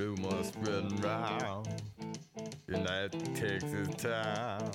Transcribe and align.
rumors 0.00 0.46
spreading 0.46 0.96
round 1.02 1.68
in 2.68 2.84
that 2.84 3.12
Texas 3.34 3.88
town 3.96 4.70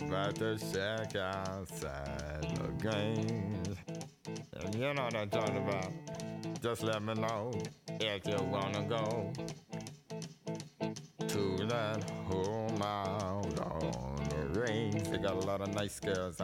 about 0.00 0.34
the 0.34 0.58
shack 0.58 1.14
outside 1.14 2.42
the 2.56 2.90
games. 2.90 3.76
And 4.52 4.74
you 4.74 4.92
know 4.92 5.04
what 5.04 5.14
I'm 5.14 5.30
talking 5.30 5.58
about. 5.58 5.92
Just 6.60 6.82
let 6.82 7.00
me 7.04 7.14
know 7.14 7.52
if 8.00 8.26
you 8.26 8.36
wanna 8.50 8.82
go 8.88 9.32
to 11.28 11.66
that 11.68 12.10
home 12.26 12.82
out 12.82 13.60
on 13.60 14.28
the 14.30 14.60
range. 14.60 15.04
They 15.08 15.18
got 15.18 15.34
a 15.34 15.46
lot 15.46 15.60
of 15.60 15.72
nice 15.72 16.00
girls. 16.00 16.40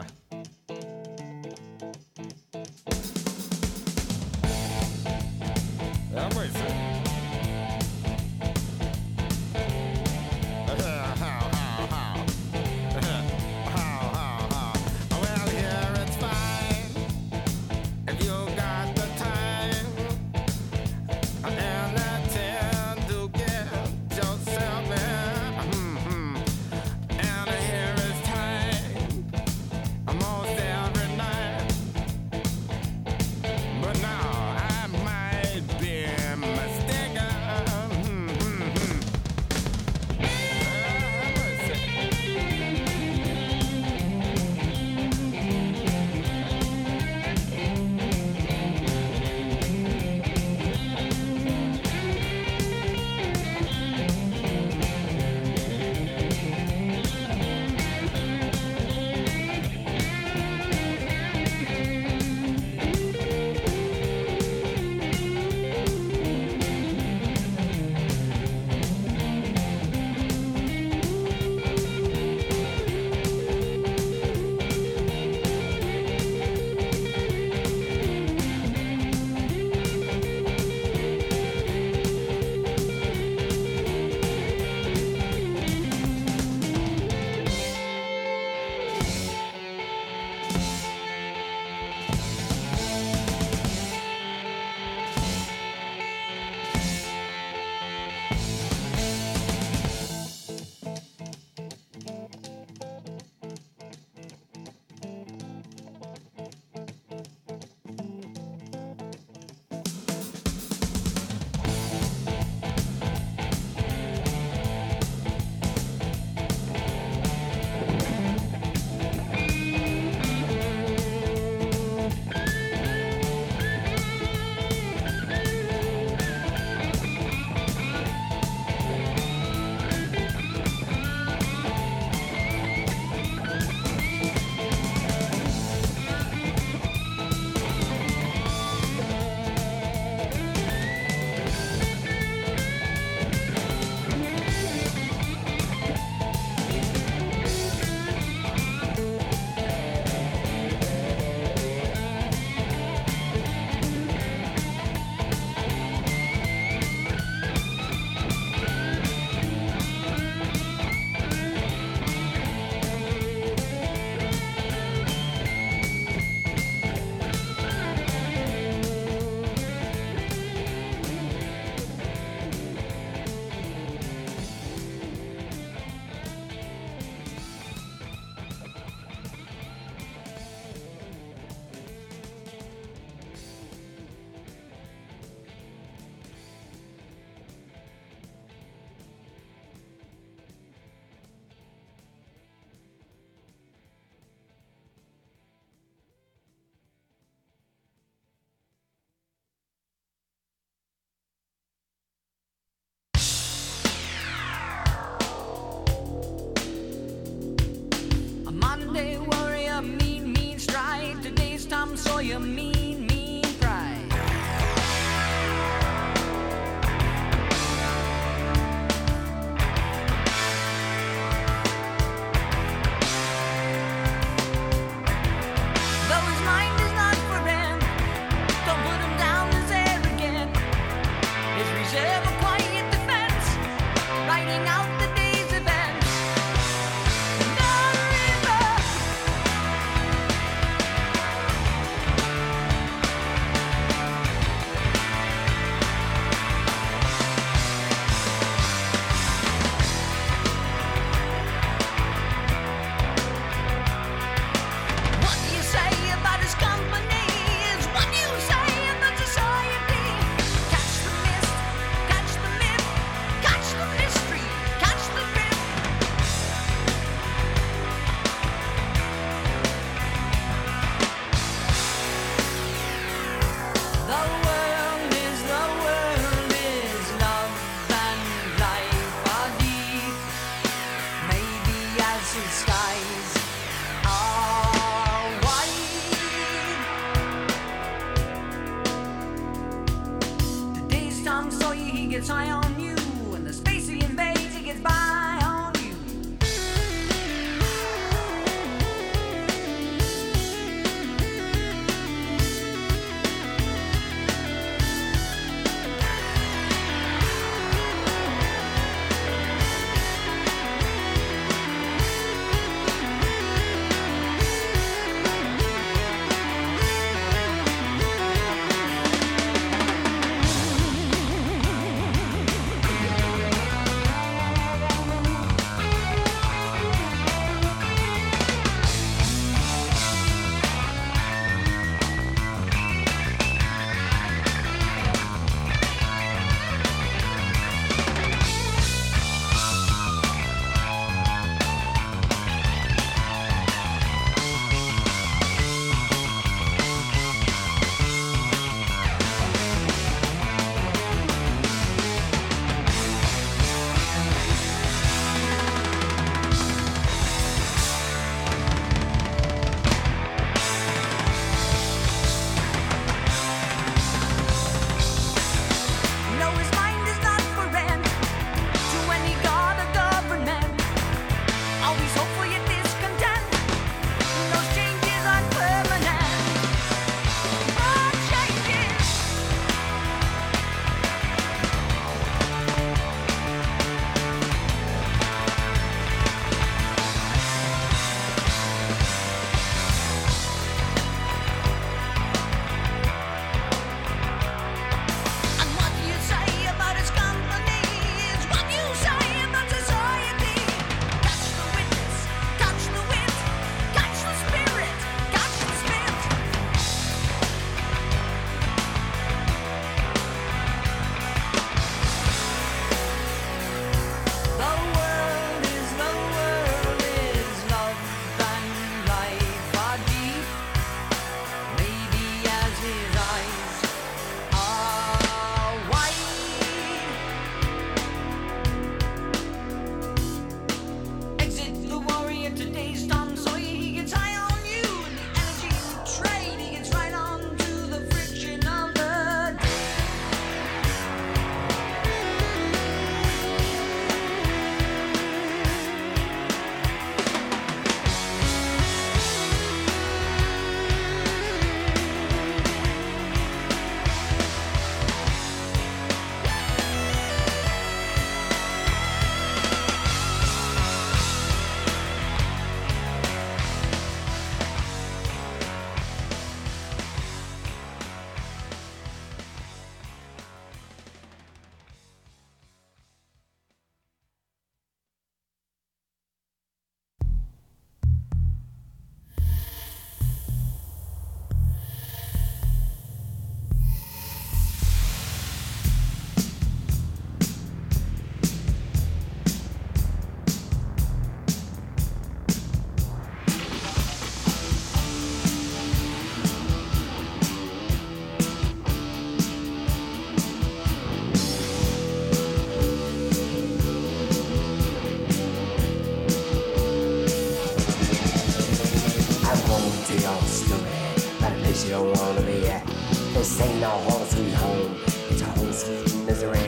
Ain't 513.62 513.80
no 513.80 513.90
home 513.90 514.26
sweet 514.26 514.52
home, 514.54 514.96
it's 515.30 515.40
home 515.40 515.72
sweet 515.72 516.26
misery. 516.26 516.58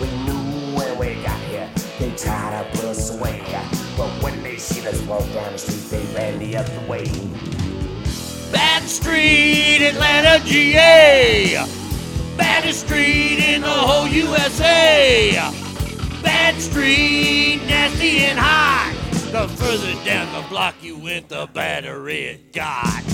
We 0.00 0.08
knew 0.24 0.76
when 0.76 0.98
we 0.98 1.14
got 1.22 1.40
here, 1.42 1.70
they 1.98 2.10
tried 2.16 2.62
to 2.62 2.76
put 2.76 2.84
us 2.86 3.16
away. 3.18 3.42
But 3.96 4.10
when 4.22 4.42
they 4.42 4.56
seen 4.56 4.86
us 4.86 5.00
walk 5.02 5.24
down 5.32 5.52
the 5.52 5.58
street, 5.58 5.90
they 5.90 6.14
ran 6.14 6.38
the 6.38 6.56
other 6.56 6.80
way. 6.86 7.06
Bad 8.52 8.82
Street, 8.84 9.80
Atlanta, 9.82 10.44
GA. 10.44 11.66
Baddest 12.36 12.86
street 12.86 13.38
in 13.38 13.62
the 13.62 13.68
whole 13.68 14.06
USA. 14.06 15.32
Bad 16.22 16.60
Street, 16.60 17.62
nasty 17.66 18.18
and 18.18 18.38
hot. 18.38 18.92
The 19.32 19.48
further 19.48 20.04
down 20.04 20.32
the 20.34 20.46
block 20.48 20.74
you 20.82 20.98
went, 20.98 21.28
the 21.30 21.48
better 21.52 22.08
it 22.08 22.52
got. 22.52 23.05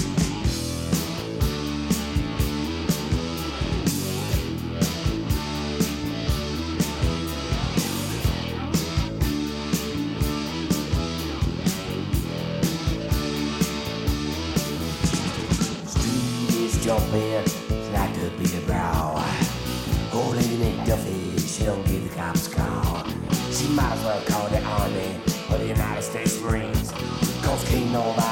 Army 24.82 25.14
or 25.50 25.58
the 25.58 25.66
United 25.66 26.02
States 26.02 26.40
Marines. 26.40 26.90
Cause 27.42 27.62
can't 27.68 27.92
nobody 27.92 28.31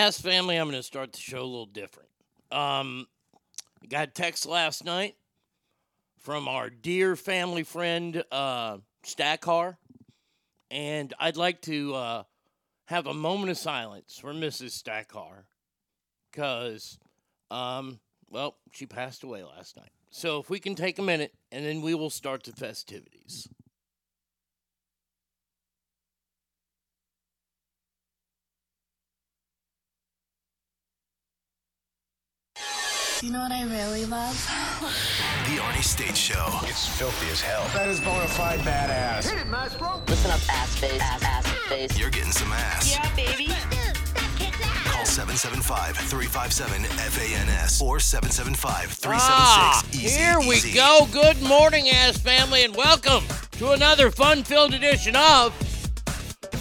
Ask 0.00 0.22
family, 0.22 0.56
I'm 0.56 0.66
going 0.66 0.78
to 0.78 0.82
start 0.82 1.12
the 1.12 1.18
show 1.18 1.42
a 1.42 1.44
little 1.44 1.66
different. 1.66 2.08
Um, 2.50 3.06
got 3.86 4.08
a 4.08 4.10
text 4.10 4.46
last 4.46 4.82
night 4.82 5.14
from 6.16 6.48
our 6.48 6.70
dear 6.70 7.16
family 7.16 7.64
friend 7.64 8.24
uh, 8.32 8.78
Stackar, 9.04 9.76
and 10.70 11.12
I'd 11.20 11.36
like 11.36 11.60
to 11.62 11.94
uh, 11.94 12.22
have 12.86 13.08
a 13.08 13.12
moment 13.12 13.50
of 13.50 13.58
silence 13.58 14.18
for 14.18 14.32
Mrs. 14.32 14.82
Stackar 14.82 15.42
because, 16.32 16.98
um, 17.50 18.00
well, 18.30 18.56
she 18.72 18.86
passed 18.86 19.22
away 19.22 19.42
last 19.42 19.76
night. 19.76 19.92
So 20.08 20.40
if 20.40 20.48
we 20.48 20.60
can 20.60 20.76
take 20.76 20.98
a 20.98 21.02
minute, 21.02 21.34
and 21.52 21.62
then 21.62 21.82
we 21.82 21.94
will 21.94 22.08
start 22.08 22.44
the 22.44 22.52
festivities. 22.52 23.48
You 33.22 33.30
know 33.32 33.40
what 33.40 33.52
I 33.52 33.64
really 33.64 34.06
love? 34.06 34.32
The 35.44 35.58
Arnie 35.60 35.84
State 35.84 36.16
Show. 36.16 36.46
It's 36.62 36.86
filthy 36.86 37.30
as 37.30 37.42
hell. 37.42 37.66
That 37.74 37.86
is 37.86 38.00
bona 38.00 38.26
fide 38.26 38.60
badass. 38.60 39.28
Hit 39.28 39.40
it, 39.40 39.46
Maestro. 39.46 40.02
Listen 40.08 40.30
up, 40.30 40.40
ass 40.48 40.78
face, 40.78 41.02
ass, 41.02 41.22
ass 41.22 41.46
face. 41.68 41.98
You're 41.98 42.08
getting 42.08 42.32
some 42.32 42.50
ass. 42.50 42.90
Yeah, 42.90 43.14
baby. 43.14 43.48
Call 44.86 45.04
775-357-FANS 45.04 47.82
or 47.82 47.98
775-376-EASY. 47.98 49.20
Ah, 49.20 49.84
here 49.90 50.40
we 50.40 50.72
go. 50.72 51.06
Good 51.12 51.42
morning, 51.42 51.90
ass 51.90 52.16
family, 52.16 52.64
and 52.64 52.74
welcome 52.74 53.22
to 53.58 53.72
another 53.72 54.10
fun-filled 54.10 54.72
edition 54.72 55.14
of 55.14 55.52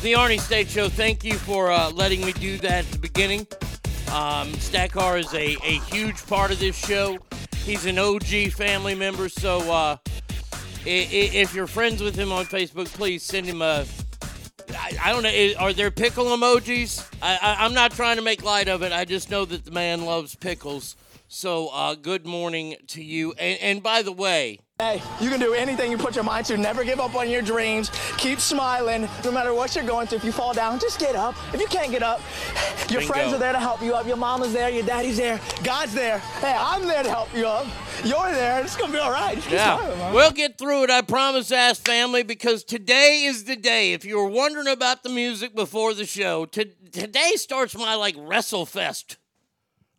the 0.02 0.12
Arnie 0.12 0.42
State 0.42 0.68
Show. 0.68 0.90
Thank 0.90 1.24
you 1.24 1.36
for 1.36 1.72
uh, 1.72 1.90
letting 1.92 2.26
me 2.26 2.34
do 2.34 2.58
that 2.58 2.84
at 2.84 2.92
the 2.92 3.00
beginning. 3.00 3.48
Um, 4.12 4.52
Stackar 4.54 5.20
is 5.20 5.32
a, 5.34 5.56
a 5.64 5.80
huge 5.94 6.26
part 6.28 6.52
of 6.52 6.60
this 6.60 6.76
show. 6.76 7.18
He's 7.64 7.86
an 7.86 8.00
OG 8.00 8.52
family 8.54 8.96
member, 8.96 9.30
so 9.30 9.60
uh, 9.72 9.98
i- 10.86 10.88
i- 10.88 11.32
if 11.34 11.54
you're 11.54 11.68
friends 11.68 12.02
with 12.02 12.16
him 12.16 12.32
on 12.32 12.46
Facebook, 12.46 12.88
please 12.88 13.22
send 13.22 13.46
him 13.46 13.62
a. 13.62 13.86
I 15.02 15.12
don't 15.12 15.24
know. 15.24 15.54
Are 15.60 15.74
there 15.74 15.92
pickle 15.92 16.26
emojis? 16.26 17.08
I, 17.22 17.38
I, 17.42 17.66
I'm 17.66 17.74
not 17.74 17.92
trying 17.92 18.18
to 18.18 18.22
make 18.24 18.44
light 18.44 18.68
of 18.68 18.82
it. 18.84 18.92
I 18.92 19.06
just 19.06 19.30
know 19.30 19.46
that 19.46 19.66
the 19.66 19.72
man 19.72 20.06
loves 20.06 20.36
pickles. 20.36 20.96
So, 21.28 21.70
uh, 21.70 21.96
good 21.96 22.26
morning 22.26 22.76
to 22.88 23.04
you. 23.04 23.34
And, 23.34 23.60
and 23.62 23.84
by 23.84 24.02
the 24.02 24.12
way, 24.12 24.60
Hey, 24.82 25.02
you 25.20 25.30
can 25.30 25.42
do 25.42 25.54
anything 25.54 25.92
you 25.92 25.98
put 25.98 26.16
your 26.16 26.24
mind 26.24 26.46
to. 26.46 26.56
Never 26.56 26.86
give 26.86 27.02
up 27.02 27.14
on 27.14 27.30
your 27.30 27.42
dreams. 27.42 27.92
Keep 28.16 28.40
smiling. 28.40 29.10
No 29.26 29.32
matter 29.34 29.54
what 29.54 29.76
you're 29.76 29.84
going 29.84 30.08
through, 30.08 30.20
if 30.20 30.24
you 30.24 30.32
fall 30.32 30.54
down, 30.54 30.80
just 30.80 31.02
get 31.02 31.18
up. 31.18 31.36
If 31.54 31.60
you 31.60 31.68
can't 31.68 31.92
get 31.92 32.02
up, 32.02 32.22
your 32.90 33.02
Bingo. 33.02 33.14
friends 33.14 33.34
are 33.34 33.38
there 33.38 33.52
to 33.52 33.60
help 33.60 33.82
you 33.82 33.94
up. 33.94 34.08
Your 34.08 34.16
mama's 34.16 34.54
there, 34.54 34.70
your 34.70 34.86
daddy's 34.86 35.18
there, 35.18 35.42
God's 35.66 35.94
there. 35.94 36.20
Hey, 36.40 36.56
I'm 36.58 36.88
there 36.88 37.04
to 37.04 37.10
help 37.10 37.28
you 37.36 37.46
up. 37.46 37.68
You're 38.06 38.32
there. 38.32 38.64
It's 38.64 38.78
gonna 38.78 38.94
be 38.94 39.00
all 39.00 39.12
right. 39.12 39.36
Keep 39.36 39.44
smiling, 39.50 40.00
yeah, 40.00 40.14
we'll 40.14 40.32
get 40.32 40.58
through 40.58 40.86
it. 40.86 40.90
I 40.90 41.02
promise, 41.02 41.52
ass 41.52 41.78
family, 41.78 42.24
because 42.24 42.64
today 42.64 43.26
is 43.26 43.44
the 43.44 43.58
day. 43.58 43.92
If 43.92 44.06
you 44.06 44.16
were 44.16 44.30
wondering 44.30 44.70
about 44.70 45.04
the 45.04 45.10
music 45.10 45.54
before 45.54 45.94
the 45.94 46.06
show, 46.06 46.46
to, 46.46 46.64
today 46.94 47.34
starts 47.36 47.78
my 47.78 47.96
like 47.96 48.16
WrestleFest. 48.16 49.18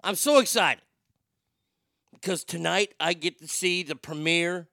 I'm 0.02 0.14
so 0.14 0.38
excited 0.38 0.82
because 2.14 2.44
tonight 2.44 2.94
I 2.99 3.12
get 3.12 3.40
to 3.40 3.46
see 3.46 3.82
the 3.82 3.94
premiere 3.94 4.68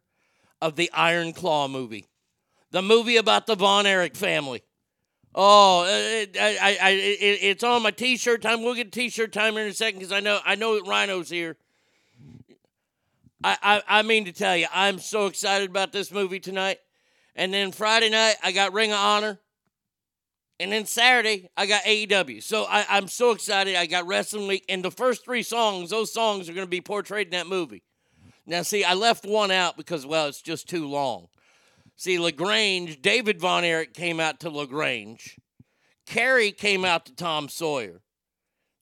of 0.62 0.76
the 0.76 0.92
Iron 0.94 1.34
Claw 1.34 1.68
movie, 1.68 2.08
the 2.72 2.82
movie 2.82 3.18
about 3.18 3.48
the 3.48 3.56
Von 3.56 3.86
Erich 3.86 4.16
family. 4.16 4.64
Oh, 5.36 5.82
uh, 5.82 5.86
it, 5.88 6.38
I, 6.40 6.78
I, 6.82 6.90
it, 6.92 7.40
it's 7.44 7.64
on 7.64 7.84
my 7.84 7.92
T-shirt 7.92 8.42
time. 8.42 8.64
We'll 8.64 8.74
get 8.74 8.92
T-shirt 8.92 9.32
time 9.32 9.54
here 9.54 9.64
in 9.64 9.70
a 9.70 9.74
second 9.74 10.00
because 10.00 10.12
I 10.12 10.20
know 10.20 10.40
I 10.44 10.56
know 10.56 10.80
Rhino's 10.82 11.30
here. 11.30 11.58
I, 13.44 13.58
I, 13.62 14.00
I 14.00 14.02
mean 14.02 14.26
to 14.26 14.32
tell 14.32 14.58
you, 14.58 14.66
I'm 14.74 15.00
so 15.00 15.28
excited 15.28 15.70
about 15.70 15.92
this 15.92 16.12
movie 16.12 16.40
tonight. 16.40 16.80
And 17.36 17.54
then 17.54 17.72
Friday 17.72 18.10
night, 18.10 18.36
I 18.44 18.52
got 18.52 18.74
Ring 18.74 18.92
of 18.92 18.98
Honor. 18.98 19.40
And 20.60 20.72
then 20.72 20.86
Saturday, 20.86 21.50
I 21.56 21.68
got 21.68 21.84
AEW. 21.84 22.42
So 22.42 22.66
I, 22.66 22.86
I'm 22.90 23.08
so 23.08 23.32
excited. 23.32 23.76
I 23.76 23.86
got 23.86 24.08
Wrestling 24.08 24.48
Week. 24.48 24.66
And 24.68 24.84
the 24.84 24.90
first 24.90 25.24
three 25.24 25.44
songs, 25.44 25.92
those 25.92 26.12
songs 26.12 26.50
are 26.50 26.54
going 26.54 26.66
to 26.66 26.70
be 26.70 26.82
portrayed 26.82 27.28
in 27.28 27.32
that 27.32 27.46
movie. 27.46 27.84
Now, 28.48 28.62
see, 28.62 28.86
I 28.86 28.94
left 28.94 29.26
one 29.26 29.52
out 29.52 29.76
because, 29.76 30.06
well, 30.06 30.28
it's 30.28 30.42
just 30.42 30.70
too 30.70 30.88
long. 30.88 31.28
See, 31.98 32.18
LaGrange, 32.18 33.02
David 33.02 33.42
Von 33.42 33.66
Erich 33.66 33.94
came 33.94 34.22
out 34.22 34.40
to 34.40 34.50
LaGrange. 34.50 35.38
Kerry 36.06 36.54
came 36.54 36.86
out 36.86 37.06
to 37.08 37.14
Tom 37.14 37.50
Sawyer. 37.50 38.02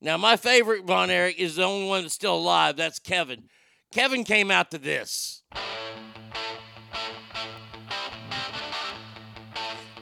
Now, 0.02 0.18
my 0.18 0.38
favorite 0.38 0.86
Von 0.86 1.10
Erich 1.10 1.40
is 1.40 1.56
the 1.56 1.64
only 1.64 1.88
one 1.88 2.04
that's 2.04 2.14
still 2.14 2.36
alive. 2.36 2.78
That's 2.78 3.00
Kevin. 3.00 3.46
Kevin 3.92 4.24
came 4.24 4.52
out 4.52 4.70
to 4.70 4.78
this. 4.78 5.42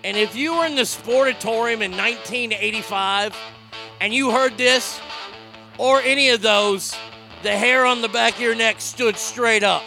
And 0.03 0.17
if 0.17 0.35
you 0.35 0.57
were 0.57 0.65
in 0.65 0.75
the 0.75 0.81
Sportatorium 0.81 1.81
in 1.81 1.91
1985 1.91 3.37
and 4.01 4.13
you 4.13 4.31
heard 4.31 4.57
this 4.57 4.99
or 5.77 6.01
any 6.01 6.29
of 6.29 6.41
those, 6.41 6.93
the 7.43 7.55
hair 7.55 7.85
on 7.85 8.01
the 8.01 8.07
back 8.07 8.35
of 8.35 8.41
your 8.41 8.55
neck 8.55 8.79
stood 8.79 9.17
straight 9.17 9.63
up. 9.63 9.83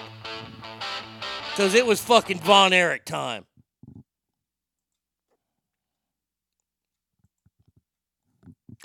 Because 1.51 1.75
it 1.75 1.87
was 1.87 2.01
fucking 2.03 2.39
Von 2.41 2.75
Erich 2.75 3.07
time. 3.07 3.47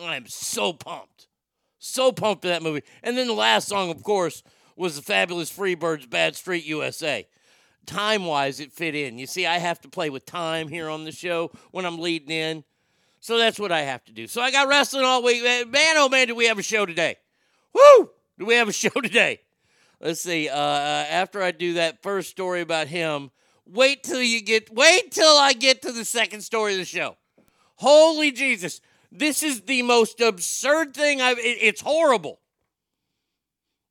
I'm 0.01 0.25
so 0.28 0.72
pumped. 0.72 1.28
So 1.80 2.13
pumped 2.13 2.44
for 2.44 2.48
that 2.48 2.63
movie. 2.63 2.84
And 3.04 3.18
then 3.18 3.28
the 3.28 3.34
last 3.34 3.68
song, 3.68 3.92
of 3.92 4.01
course, 4.04 4.42
was 4.78 4.96
the 4.96 5.01
fabulous 5.01 5.51
Freebirds 5.51 6.10
Bad 6.10 6.38
Street 6.38 6.66
USA. 6.66 7.28
Time 7.86 8.25
wise, 8.25 8.62
it 8.62 8.72
fit 8.72 8.96
in. 8.96 9.18
You 9.18 9.28
see, 9.28 9.46
I 9.46 9.58
have 9.58 9.82
to 9.82 9.90
play 9.90 10.10
with 10.10 10.25
time 10.25 10.70
here 10.70 10.88
on 10.88 11.04
the 11.04 11.12
show 11.12 11.51
when 11.72 11.86
I'm 11.86 12.00
leading 12.00 12.32
in. 12.32 12.63
So 13.20 13.38
that's 13.38 13.60
what 13.60 13.72
I 13.72 13.82
have 13.82 14.06
to 14.06 14.13
do. 14.13 14.28
So 14.28 14.42
I 14.42 14.50
got 14.50 14.70
wrestling 14.70 15.04
all 15.04 15.22
week. 15.22 15.44
Man, 15.44 15.98
oh 15.98 16.08
man, 16.08 16.28
do 16.28 16.36
we 16.36 16.46
have 16.46 16.58
a 16.58 16.63
show 16.63 16.86
today? 16.86 17.18
Woo! 17.74 18.10
Do 18.42 18.48
we 18.48 18.56
have 18.56 18.68
a 18.68 18.74
show 18.74 18.90
today? 18.90 19.40
Let's 20.00 20.22
see. 20.22 20.50
Uh, 20.50 20.58
uh, 20.58 21.06
after 21.10 21.44
I 21.44 21.52
do 21.52 21.74
that 21.74 22.02
first 22.02 22.32
story 22.32 22.62
about 22.62 22.88
him, 22.88 23.30
wait 23.68 24.02
till 24.02 24.22
you 24.22 24.42
get. 24.42 24.74
Wait 24.74 25.12
till 25.12 25.38
I 25.38 25.54
get 25.54 25.84
to 25.84 25.92
the 25.92 26.04
second 26.04 26.42
story 26.42 26.74
of 26.74 26.80
the 26.80 26.86
show. 26.86 27.18
Holy 27.76 28.32
Jesus! 28.32 28.82
This 29.12 29.44
is 29.44 29.62
the 29.62 29.84
most 29.84 30.22
absurd 30.22 30.96
thing 30.96 31.22
I've. 31.22 31.38
It, 31.38 31.60
it's 31.62 31.82
horrible. 31.82 32.40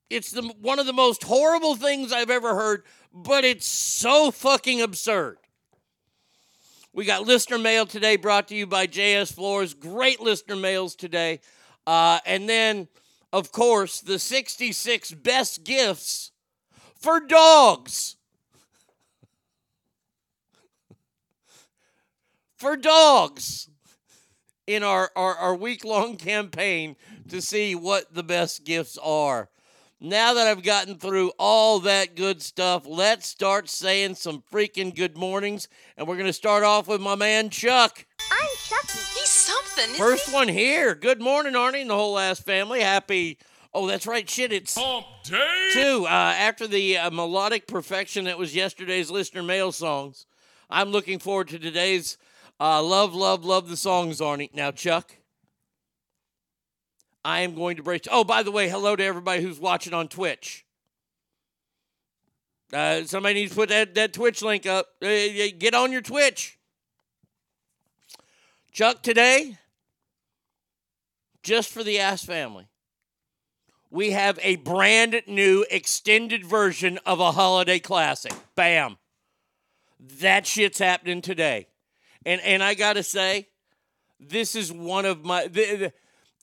It's 0.09 0.33
the 0.33 0.43
one 0.61 0.81
of 0.81 0.87
the 0.87 0.93
most 0.93 1.23
horrible 1.23 1.77
things 1.77 2.13
I've 2.13 2.29
ever 2.29 2.57
heard, 2.57 2.83
but 3.15 3.45
it's 3.45 3.67
so 3.67 4.33
fucking 4.33 4.83
absurd. 4.83 5.37
We 6.93 7.05
got 7.05 7.25
listener 7.25 7.59
mail 7.59 7.87
today 7.87 8.17
brought 8.17 8.49
to 8.49 8.57
you 8.57 8.67
by 8.67 8.89
JS 8.89 9.33
Floors. 9.33 9.75
Great 9.75 10.19
listener 10.19 10.57
mails 10.57 10.97
today. 10.97 11.41
Uh, 11.87 12.19
and 12.27 12.49
then, 12.49 12.89
of 13.33 13.53
course, 13.53 14.01
the 14.01 14.19
66 14.19 15.13
best 15.13 15.65
gifts 15.65 16.33
for 16.95 17.21
dogs. 17.21 18.17
for 22.61 22.77
dogs 22.77 23.71
in 24.67 24.83
our, 24.83 25.11
our, 25.17 25.35
our 25.35 25.55
week 25.55 25.83
long 25.83 26.17
campaign 26.17 26.95
to 27.31 27.41
see 27.41 27.75
what 27.75 28.13
the 28.13 28.23
best 28.23 28.65
gifts 28.65 28.99
are. 29.03 29.49
Now 29.99 30.35
that 30.35 30.47
I've 30.47 30.63
gotten 30.63 30.97
through 30.97 31.33
all 31.39 31.81
that 31.81 32.17
good 32.17 32.43
stuff, 32.43 32.87
let's 32.87 33.27
start 33.27 33.71
saying 33.71 34.17
some 34.17 34.45
freaking 34.53 34.95
good 34.95 35.17
mornings. 35.17 35.69
And 35.97 36.07
we're 36.07 36.17
going 36.17 36.27
to 36.27 36.35
start 36.35 36.63
off 36.63 36.87
with 36.87 37.01
my 37.01 37.15
man 37.15 37.49
Chuck. 37.49 38.05
I'm 38.31 38.49
Chucky. 38.63 39.20
He's 39.51 39.73
something. 39.75 39.95
isn't 39.95 40.05
First 40.05 40.33
one 40.33 40.49
here. 40.49 40.95
Good 40.95 41.21
morning, 41.21 41.55
Arnie 41.55 41.83
and 41.83 41.91
the 41.91 41.95
whole 41.95 42.19
ass 42.19 42.41
family. 42.41 42.81
Happy. 42.81 43.39
Oh, 43.73 43.87
that's 43.87 44.07
right. 44.07 44.29
Shit, 44.29 44.53
it's 44.53 44.75
day 44.75 45.05
two. 45.73 46.05
Uh, 46.07 46.09
after 46.09 46.67
the 46.67 46.99
uh, 46.99 47.11
melodic 47.11 47.67
perfection 47.67 48.25
that 48.25 48.39
was 48.39 48.55
yesterday's 48.55 49.11
listener 49.11 49.43
mail 49.43 49.73
songs, 49.73 50.27
I'm 50.69 50.91
looking 50.91 51.19
forward 51.19 51.49
to 51.49 51.59
today's 51.59 52.19
uh, 52.59 52.83
love, 52.83 53.15
love, 53.15 53.45
love 53.45 53.69
the 53.69 53.77
songs, 53.77 54.21
Arnie. 54.21 54.55
Now, 54.55 54.71
Chuck, 54.71 55.17
I 57.25 57.41
am 57.41 57.55
going 57.55 57.77
to 57.77 57.83
break. 57.83 58.07
Oh, 58.11 58.25
by 58.25 58.43
the 58.43 58.51
way, 58.51 58.69
hello 58.69 58.97
to 58.97 59.05
everybody 59.05 59.43
who's 59.43 59.59
watching 59.61 59.95
on 59.95 60.09
Twitch. 60.09 60.65
Uh, 62.73 63.03
somebody 63.05 63.35
needs 63.35 63.51
to 63.51 63.57
put 63.57 63.69
that, 63.69 63.95
that 63.95 64.13
Twitch 64.13 64.43
link 64.43 64.67
up. 64.67 64.87
Uh, 65.03 65.07
uh, 65.07 65.47
get 65.59 65.75
on 65.75 65.91
your 65.91 66.03
Twitch. 66.03 66.59
Chuck, 68.73 69.03
today, 69.03 69.57
just 71.43 71.73
for 71.73 71.83
the 71.83 71.99
Ass 71.99 72.25
family, 72.25 72.69
we 73.91 74.13
have 74.13 74.39
a 74.43 74.57
brand 74.57 75.23
new 75.27 75.67
extended 75.71 76.45
version 76.45 76.99
of 77.05 77.19
a 77.19 77.33
holiday 77.33 77.81
classic. 77.81 78.33
Bam. 78.55 78.97
That 80.21 80.47
shit's 80.47 80.79
happening 80.79 81.21
today. 81.21 81.67
And 82.25 82.41
and 82.43 82.63
I 82.63 82.75
got 82.75 82.93
to 82.95 83.03
say, 83.03 83.49
this 84.21 84.55
is 84.55 84.73
one 84.73 85.05
of 85.05 85.25
my 85.25 85.49
the, 85.49 85.77
the, 85.77 85.93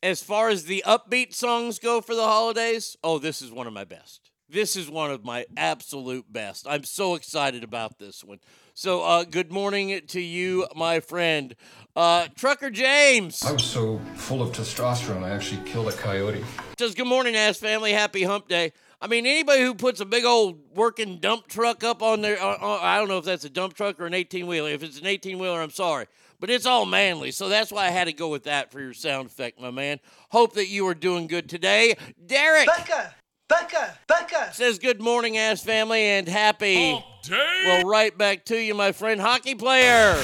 as 0.03 0.21
far 0.21 0.49
as 0.49 0.65
the 0.65 0.83
upbeat 0.85 1.33
songs 1.33 1.79
go 1.79 2.01
for 2.01 2.13
the 2.13 2.25
holidays, 2.25 2.97
oh, 3.03 3.19
this 3.19 3.41
is 3.41 3.51
one 3.51 3.67
of 3.67 3.73
my 3.73 3.85
best. 3.85 4.26
This 4.49 4.77
is 4.77 4.89
one 4.89 5.11
of 5.11 5.25
my 5.25 5.45
absolute 5.57 6.31
best. 6.31 6.65
I'm 6.69 6.85
so 6.85 7.15
excited 7.15 7.65
about 7.65 7.99
this 7.99 8.23
one. 8.23 8.39
So, 8.73 9.03
uh, 9.03 9.25
good 9.25 9.51
morning 9.51 9.99
to 10.07 10.21
you, 10.21 10.67
my 10.73 11.01
friend, 11.01 11.53
uh, 11.97 12.27
Trucker 12.33 12.69
James. 12.69 13.43
I 13.43 13.51
was 13.51 13.65
so 13.65 13.99
full 14.15 14.41
of 14.41 14.53
testosterone, 14.53 15.23
I 15.23 15.31
actually 15.31 15.69
killed 15.69 15.89
a 15.89 15.91
coyote. 15.91 16.45
Says, 16.79 16.95
Good 16.95 17.07
morning, 17.07 17.35
ass 17.35 17.57
family. 17.57 17.91
Happy 17.91 18.23
hump 18.23 18.47
day. 18.47 18.71
I 19.01 19.07
mean, 19.07 19.25
anybody 19.25 19.63
who 19.63 19.75
puts 19.75 19.99
a 19.99 20.05
big 20.05 20.23
old 20.23 20.59
working 20.73 21.17
dump 21.17 21.47
truck 21.47 21.83
up 21.83 22.01
on 22.01 22.21
there, 22.21 22.41
uh, 22.41 22.57
uh, 22.61 22.79
I 22.81 22.97
don't 22.99 23.09
know 23.09 23.17
if 23.17 23.25
that's 23.25 23.43
a 23.43 23.49
dump 23.49 23.73
truck 23.73 23.99
or 23.99 24.05
an 24.05 24.13
18 24.13 24.47
wheeler. 24.47 24.69
If 24.69 24.81
it's 24.81 24.99
an 24.99 25.07
18 25.07 25.39
wheeler, 25.39 25.61
I'm 25.61 25.71
sorry. 25.71 26.05
But 26.39 26.49
it's 26.49 26.65
all 26.65 26.85
manly. 26.85 27.31
So 27.31 27.49
that's 27.49 27.71
why 27.71 27.87
I 27.87 27.89
had 27.89 28.05
to 28.05 28.13
go 28.13 28.29
with 28.29 28.43
that 28.45 28.71
for 28.71 28.79
your 28.79 28.93
sound 28.93 29.27
effect, 29.27 29.59
my 29.59 29.71
man. 29.71 29.99
Hope 30.29 30.53
that 30.53 30.67
you 30.69 30.87
are 30.87 30.95
doing 30.95 31.27
good 31.27 31.49
today. 31.49 31.95
Derek 32.25 32.67
Becca, 32.67 33.13
Becca, 33.47 33.97
Becca. 34.07 34.49
says, 34.53 34.77
Good 34.77 34.99
morning, 34.99 35.37
ass 35.37 35.63
family, 35.63 36.01
and 36.01 36.27
happy. 36.27 37.01
Well, 37.29 37.83
right 37.83 38.17
back 38.17 38.43
to 38.45 38.57
you, 38.57 38.73
my 38.73 38.91
friend, 38.91 39.21
hockey 39.21 39.55
player. 39.55 40.15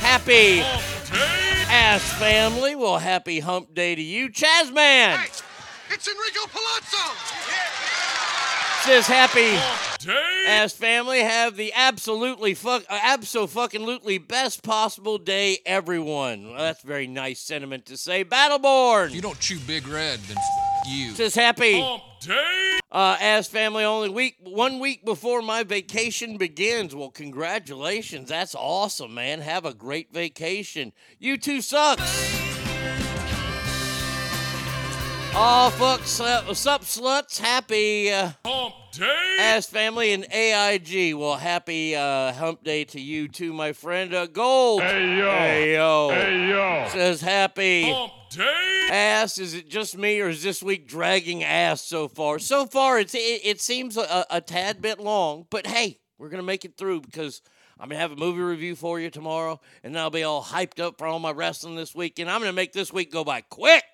Happy 0.00 0.60
ass 1.70 2.02
family. 2.14 2.74
Well, 2.74 2.98
happy 2.98 3.38
hump 3.40 3.74
day 3.74 3.94
to 3.94 4.02
you, 4.02 4.28
Chazman. 4.28 5.22
It's 5.90 6.08
Enrico 6.08 6.46
Palazzo. 6.48 7.37
Says 8.82 9.06
happy 9.06 9.56
ass 10.46 10.72
family 10.72 11.20
have 11.20 11.56
the 11.56 11.72
absolutely 11.74 12.54
fuck 12.54 12.84
absolutely 12.88 14.18
best 14.18 14.62
possible 14.62 15.18
day 15.18 15.58
everyone 15.66 16.50
well, 16.50 16.58
that's 16.58 16.82
very 16.82 17.06
nice 17.06 17.40
sentiment 17.40 17.86
to 17.86 17.96
say 17.96 18.24
battleborn 18.24 19.12
You 19.12 19.20
don't 19.20 19.38
chew 19.40 19.58
Big 19.66 19.86
Red, 19.86 20.20
then 20.20 20.36
you. 20.86 21.10
Says 21.10 21.34
happy 21.34 21.82
uh, 22.90 23.16
ass 23.20 23.48
family 23.48 23.84
only 23.84 24.08
week 24.08 24.36
one 24.40 24.78
week 24.78 25.04
before 25.04 25.42
my 25.42 25.62
vacation 25.62 26.36
begins. 26.36 26.94
Well, 26.94 27.10
congratulations. 27.10 28.28
That's 28.28 28.54
awesome, 28.54 29.14
man. 29.14 29.40
Have 29.40 29.64
a 29.64 29.74
great 29.74 30.12
vacation. 30.12 30.92
You 31.18 31.36
two 31.36 31.60
sucks. 31.60 32.37
Oh 35.34 35.70
fuck, 35.76 36.00
slut- 36.00 36.46
what's 36.48 36.66
up, 36.66 36.82
sluts? 36.82 37.38
Happy 37.38 38.10
uh, 38.10 38.32
ass 39.38 39.66
family 39.66 40.12
and 40.12 40.26
AIG. 40.32 41.14
Well, 41.14 41.36
happy 41.36 41.94
uh, 41.94 42.32
hump 42.32 42.64
day 42.64 42.84
to 42.86 43.00
you 43.00 43.28
too, 43.28 43.52
my 43.52 43.72
friend. 43.72 44.12
Uh, 44.14 44.26
Gold. 44.26 44.82
Hey 44.82 45.16
yo. 45.18 45.30
Hey 45.30 45.72
yo. 45.74 46.10
Hey 46.10 46.48
yo. 46.48 46.88
Says 46.90 47.20
happy 47.20 47.90
hump 47.92 48.12
day. 48.30 48.88
Ass. 48.90 49.38
Is 49.38 49.54
it 49.54 49.68
just 49.68 49.96
me 49.96 50.20
or 50.20 50.28
is 50.28 50.42
this 50.42 50.62
week 50.62 50.88
dragging 50.88 51.44
ass 51.44 51.82
so 51.82 52.08
far? 52.08 52.38
So 52.38 52.66
far, 52.66 52.98
it's 52.98 53.14
it, 53.14 53.40
it 53.44 53.60
seems 53.60 53.96
a, 53.96 54.26
a 54.30 54.40
tad 54.40 54.82
bit 54.82 54.98
long, 54.98 55.46
but 55.50 55.66
hey, 55.66 56.00
we're 56.18 56.30
gonna 56.30 56.42
make 56.42 56.64
it 56.64 56.76
through 56.76 57.02
because. 57.02 57.42
I'm 57.80 57.88
gonna 57.88 58.00
have 58.00 58.10
a 58.10 58.16
movie 58.16 58.40
review 58.40 58.74
for 58.74 58.98
you 58.98 59.08
tomorrow, 59.08 59.60
and 59.84 59.96
I'll 59.96 60.10
be 60.10 60.24
all 60.24 60.42
hyped 60.42 60.80
up 60.80 60.98
for 60.98 61.06
all 61.06 61.20
my 61.20 61.30
wrestling 61.30 61.76
this 61.76 61.94
week, 61.94 62.18
and 62.18 62.28
I'm 62.28 62.40
gonna 62.40 62.52
make 62.52 62.72
this 62.72 62.92
week 62.92 63.12
go 63.12 63.22
by 63.22 63.40
quick. 63.42 63.84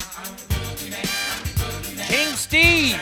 King 2.15 2.35
Steve 2.37 3.01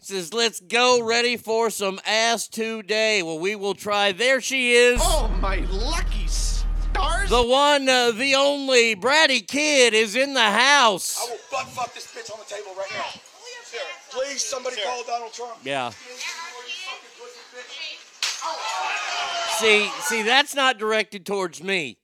says, 0.00 0.34
"Let's 0.34 0.58
go, 0.58 1.00
ready 1.00 1.36
for 1.36 1.70
some 1.70 2.00
ass 2.04 2.48
today." 2.48 3.22
Well, 3.22 3.38
we 3.38 3.54
will 3.54 3.74
try. 3.74 4.10
There 4.10 4.40
she 4.40 4.72
is. 4.72 4.98
Oh, 5.00 5.28
my 5.40 5.58
lucky 5.70 6.26
stars. 6.26 7.30
The 7.30 7.44
one, 7.44 7.88
uh, 7.88 8.10
the 8.10 8.34
only, 8.34 8.96
Bratty 8.96 9.46
Kid 9.46 9.94
is 9.94 10.16
in 10.16 10.34
the 10.34 10.50
house. 10.50 11.20
I 11.20 11.30
will 11.30 11.38
butt 11.52 11.68
fuck 11.68 11.94
this 11.94 12.08
bitch 12.08 12.32
on 12.32 12.40
the 12.40 12.52
table 12.52 12.72
right 12.76 12.90
now. 12.90 13.20
Please, 14.10 14.42
somebody 14.42 14.82
call 14.82 15.04
Donald 15.04 15.32
Trump. 15.32 15.58
Yeah. 15.62 15.90
See, 19.60 19.88
see, 20.00 20.22
that's 20.22 20.56
not 20.56 20.78
directed 20.78 21.24
towards 21.24 21.62
me. 21.62 21.98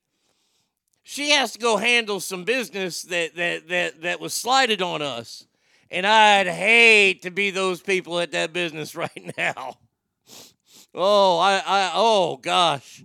She 1.13 1.29
has 1.33 1.53
to 1.53 1.59
go 1.59 1.77
handle 1.77 2.21
some 2.21 2.45
business 2.45 3.03
that 3.03 3.37
that 3.37 3.69
that 3.69 4.01
that 4.01 4.19
was 4.19 4.33
slighted 4.33 4.81
on 4.81 5.03
us, 5.03 5.45
and 5.91 6.07
I'd 6.07 6.47
hate 6.47 7.21
to 7.21 7.31
be 7.31 7.51
those 7.51 7.83
people 7.83 8.19
at 8.19 8.33
that 8.33 8.55
business 8.55 8.97
right 8.97 9.35
now. 9.37 9.77
Oh, 10.95 11.39
I, 11.39 11.63
I, 11.67 11.93
oh 11.95 12.39
gosh, 12.39 13.05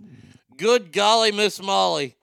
good 0.56 0.90
golly, 0.90 1.32
Miss 1.32 1.60
Molly. 1.60 2.16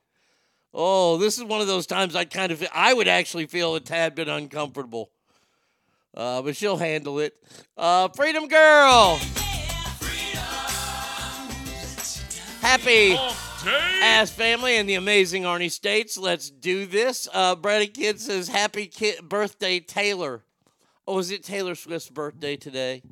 Oh, 0.73 1.17
this 1.19 1.37
is 1.37 1.43
one 1.43 1.61
of 1.61 1.67
those 1.67 1.85
times 1.85 2.15
I 2.15 2.25
kind 2.25 2.51
of, 2.51 2.65
I 2.73 2.91
would 2.91 3.07
actually 3.07 3.45
feel 3.45 3.75
a 3.75 3.79
tad 3.79 4.15
bit 4.15 4.27
uncomfortable. 4.27 5.11
Uh, 6.15 6.41
but 6.41 6.55
she'll 6.55 6.77
handle 6.77 7.19
it. 7.19 7.35
Uh, 7.77 8.07
Freedom 8.07 8.47
Girl. 8.47 9.19
Happy 12.61 13.19
ass 13.67 14.29
family 14.29 14.77
and 14.77 14.87
the 14.87 14.95
amazing 14.95 15.43
Arnie 15.43 15.71
States. 15.71 16.17
Let's 16.17 16.49
do 16.49 16.85
this. 16.85 17.27
Uh, 17.33 17.55
Brady 17.55 17.87
Kid 17.87 18.19
says, 18.19 18.47
Happy 18.47 18.87
kid- 18.87 19.27
birthday, 19.27 19.79
Taylor. 19.79 20.43
Oh, 21.07 21.19
is 21.19 21.31
it 21.31 21.43
Taylor 21.43 21.75
Swift's 21.75 22.09
birthday 22.09 22.55
today? 22.55 23.03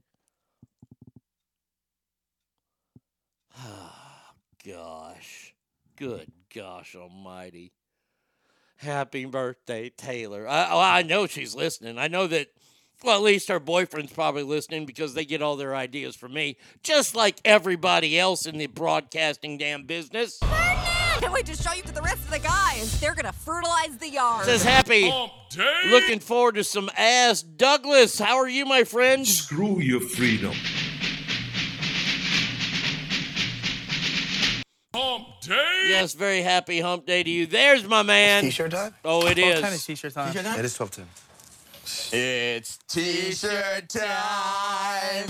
Oh, 3.59 3.93
gosh. 4.65 5.53
Good 5.95 6.31
gosh 6.53 6.95
almighty. 6.95 7.71
Happy 8.77 9.25
birthday, 9.25 9.89
Taylor. 9.89 10.47
I, 10.47 10.69
oh, 10.71 10.79
I 10.79 11.01
know 11.03 11.27
she's 11.27 11.55
listening. 11.55 11.97
I 11.97 12.07
know 12.07 12.27
that, 12.27 12.47
well, 13.03 13.17
at 13.17 13.21
least 13.21 13.49
her 13.49 13.59
boyfriend's 13.59 14.13
probably 14.13 14.43
listening 14.43 14.85
because 14.85 15.13
they 15.13 15.25
get 15.25 15.41
all 15.41 15.55
their 15.55 15.75
ideas 15.75 16.15
from 16.15 16.33
me, 16.33 16.57
just 16.81 17.15
like 17.15 17.39
everybody 17.43 18.17
else 18.17 18.45
in 18.45 18.57
the 18.57 18.67
broadcasting 18.67 19.57
damn 19.57 19.83
business. 19.83 20.39
Can't 20.41 21.31
wait 21.31 21.45
to 21.45 21.55
show 21.55 21.73
you 21.73 21.83
to 21.83 21.93
the 21.93 22.01
rest 22.01 22.17
of 22.17 22.31
the 22.31 22.39
guys. 22.39 22.99
They're 22.99 23.15
gonna 23.15 23.31
fertilize 23.31 23.97
the 23.97 24.09
yard. 24.09 24.45
Says 24.45 24.63
happy. 24.63 25.13
Looking 25.89 26.19
forward 26.19 26.55
to 26.55 26.63
some 26.63 26.89
ass. 26.97 27.41
Douglas, 27.41 28.17
how 28.17 28.37
are 28.37 28.49
you, 28.49 28.65
my 28.65 28.83
friend? 28.83 29.27
Screw 29.27 29.79
your 29.79 30.01
freedom. 30.01 30.53
Hump 34.95 35.27
day. 35.41 35.85
Yes, 35.87 36.13
very 36.13 36.41
happy 36.41 36.79
hump 36.79 37.05
day 37.05 37.23
to 37.23 37.29
you. 37.29 37.45
There's 37.47 37.87
my 37.87 38.03
man. 38.03 38.43
T-shirt 38.43 38.71
time? 38.71 38.93
Oh, 39.03 39.25
it 39.27 39.37
is. 39.37 39.59
Tennis 39.59 39.85
t-shirt 39.85 40.13
time. 40.13 40.35
It 40.35 40.65
is 40.65 40.75
12 40.75 40.91
10. 40.91 41.05
It's 41.85 42.77
t-shirt 42.87 43.89
time. 43.89 45.25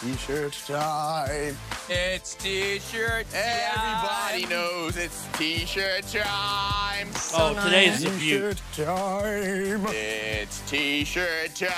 T-shirt 0.00 0.52
time. 0.66 1.56
It's 1.90 2.34
t-shirt 2.36 3.26
Everybody 3.34 4.46
knows 4.46 4.96
it's 4.96 5.26
t-shirt 5.36 6.06
time. 6.06 7.08
Oh, 7.34 7.52
today 7.64 7.90
today's 7.90 8.02
the 8.04 8.10
T-shirt 8.18 8.56
time. 8.72 9.86
It's 9.88 10.60
t-shirt 10.70 11.54
time. 11.54 11.68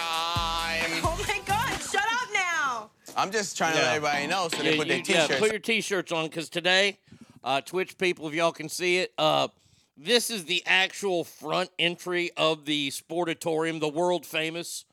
Oh 1.02 1.24
my 1.26 1.40
god, 1.44 1.80
shut 1.80 2.04
up 2.04 2.28
now! 2.32 2.90
I'm 3.16 3.32
just 3.32 3.58
trying 3.58 3.72
to 3.72 3.78
let 3.80 3.96
everybody 3.96 4.28
know 4.28 4.48
so 4.54 4.62
they 4.62 4.76
put 4.76 4.86
their 4.86 4.98
you- 4.98 5.04
yeah, 5.08 5.22
t-shirts. 5.26 5.40
put 5.40 5.50
your 5.50 5.58
t-shirts 5.60 6.12
on 6.12 6.28
because 6.28 6.48
today, 6.48 6.98
uh, 7.42 7.60
Twitch 7.60 7.98
people, 7.98 8.28
if 8.28 8.34
y'all 8.34 8.52
can 8.52 8.68
see 8.68 8.98
it, 8.98 9.12
uh, 9.18 9.48
this 9.96 10.30
is 10.30 10.44
the 10.44 10.62
actual 10.66 11.24
front 11.24 11.70
entry 11.78 12.30
of 12.36 12.64
the 12.64 12.90
Sportatorium, 12.90 13.80
the 13.80 13.88
world 13.88 14.24
famous 14.24 14.84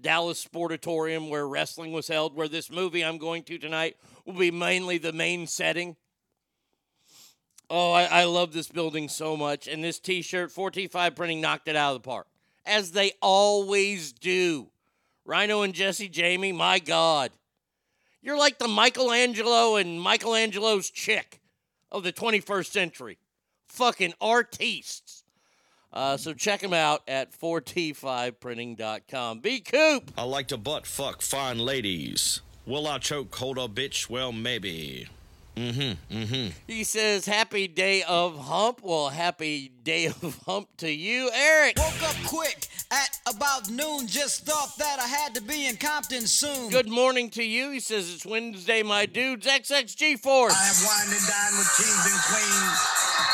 Dallas 0.00 0.44
Sportatorium 0.44 1.30
where 1.30 1.46
wrestling 1.46 1.92
was 1.92 2.08
held. 2.08 2.36
Where 2.36 2.48
this 2.48 2.70
movie 2.70 3.04
I'm 3.04 3.18
going 3.18 3.42
to 3.44 3.58
tonight 3.58 3.96
will 4.24 4.34
be 4.34 4.50
mainly 4.50 4.98
the 4.98 5.12
main 5.12 5.46
setting. 5.46 5.96
Oh, 7.70 7.92
I, 7.92 8.04
I 8.04 8.24
love 8.24 8.52
this 8.52 8.68
building 8.68 9.08
so 9.08 9.36
much, 9.36 9.66
and 9.66 9.82
this 9.82 9.98
T-shirt, 9.98 10.50
4T5 10.50 11.16
Printing 11.16 11.40
knocked 11.40 11.66
it 11.66 11.76
out 11.76 11.96
of 11.96 12.02
the 12.02 12.06
park, 12.06 12.26
as 12.66 12.92
they 12.92 13.12
always 13.22 14.12
do. 14.12 14.68
Rhino 15.24 15.62
and 15.62 15.72
Jesse 15.72 16.10
Jamie, 16.10 16.52
my 16.52 16.78
God. 16.78 17.30
You're 18.20 18.38
like 18.38 18.58
the 18.58 18.68
Michelangelo 18.68 19.76
and 19.76 20.00
Michelangelo's 20.00 20.90
chick 20.90 21.40
of 21.90 22.02
the 22.02 22.12
21st 22.12 22.70
century. 22.70 23.18
Fucking 23.74 24.14
artistes. 24.20 25.24
Uh, 25.92 26.16
so 26.16 26.32
check 26.32 26.60
them 26.60 26.72
out 26.72 27.02
at 27.08 27.32
4t5printing.com. 27.32 29.40
Be 29.40 29.58
Coop. 29.60 30.12
I 30.16 30.22
like 30.22 30.46
to 30.48 30.56
butt 30.56 30.86
fuck 30.86 31.20
fine 31.22 31.58
ladies. 31.58 32.40
Will 32.66 32.86
I 32.86 32.98
choke 32.98 33.34
hold 33.34 33.58
a 33.58 33.66
bitch? 33.68 34.08
Well, 34.08 34.30
maybe. 34.30 35.08
Mm-hmm. 35.56 36.16
Mm-hmm. 36.16 36.50
He 36.66 36.84
says, 36.84 37.26
Happy 37.26 37.66
day 37.68 38.02
of 38.04 38.38
hump. 38.38 38.80
Well, 38.82 39.08
happy 39.08 39.70
day 39.82 40.06
of 40.06 40.40
hump 40.46 40.68
to 40.78 40.90
you, 40.90 41.30
Eric. 41.32 41.76
Woke 41.78 42.02
up 42.02 42.16
quick 42.26 42.66
at 42.94 43.18
about 43.34 43.68
noon. 43.70 44.06
Just 44.06 44.46
thought 44.46 44.76
that 44.78 45.00
I 45.00 45.06
had 45.06 45.34
to 45.34 45.42
be 45.42 45.66
in 45.66 45.76
Compton 45.76 46.26
soon. 46.26 46.70
Good 46.70 46.88
morning 46.88 47.28
to 47.30 47.42
you. 47.42 47.70
He 47.70 47.80
says, 47.80 48.12
It's 48.12 48.24
Wednesday, 48.24 48.82
my 48.82 49.06
dudes. 49.06 49.46
XXG 49.46 50.18
Force. 50.18 50.52
I 50.52 50.64
have 50.64 50.80
wined 50.86 51.10
and 51.10 51.26
dined 51.26 51.58
with 51.58 51.70
kings 51.76 52.04
and 52.12 52.20
queens, 52.30 52.78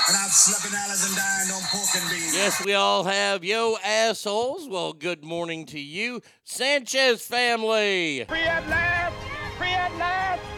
and 0.08 0.16
I've 0.16 0.32
slept 0.32 0.66
in 0.66 0.78
alleys 0.78 1.06
and 1.06 1.16
dined 1.16 1.50
on 1.52 1.62
pork 1.70 1.88
and 1.94 2.10
beans. 2.10 2.34
Yes, 2.34 2.64
we 2.64 2.74
all 2.74 3.04
have 3.04 3.44
yo 3.44 3.76
assholes. 3.84 4.68
Well, 4.68 4.92
good 4.92 5.24
morning 5.24 5.66
to 5.66 5.78
you, 5.78 6.22
Sanchez 6.44 7.22
family. 7.22 8.24
Free 8.28 8.40
at 8.40 8.66
last! 8.68 9.14
Free 9.58 9.68
at 9.68 9.94
last! 9.98 10.49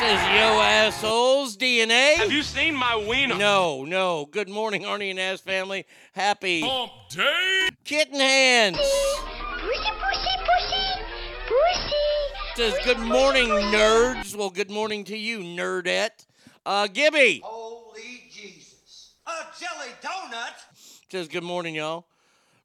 At 0.00 0.14
last! 0.14 0.34
Yo 0.34 0.60
assholes 0.60 1.56
DNA. 1.56 2.14
Have 2.16 2.32
you 2.32 2.42
seen 2.42 2.74
my 2.74 2.96
wiener? 2.96 3.36
No, 3.36 3.84
no. 3.84 4.26
Good 4.26 4.48
morning, 4.48 4.82
Arnie 4.82 5.10
and 5.10 5.18
Ass 5.18 5.40
family. 5.40 5.86
Happy 6.12 6.60
hump 6.60 6.92
day. 7.10 7.68
Kitten 7.84 8.20
hands. 8.20 8.76
Pussy, 8.76 9.90
pussy, 10.00 10.36
pussy, 10.44 11.02
pussy. 11.46 11.96
Says 12.56 12.74
good 12.84 12.98
morning, 12.98 13.48
nerds. 13.48 14.34
Well, 14.34 14.50
good 14.50 14.70
morning 14.70 15.04
to 15.04 15.16
you, 15.16 15.40
nerdette. 15.40 16.26
Uh, 16.66 16.86
Gibby. 16.86 17.40
Holy 17.44 18.24
Jesus. 18.30 19.14
A 19.26 19.30
jelly 19.58 19.92
donut? 20.02 20.54
Says 21.10 21.28
good 21.28 21.44
morning, 21.44 21.74
y'all. 21.74 22.06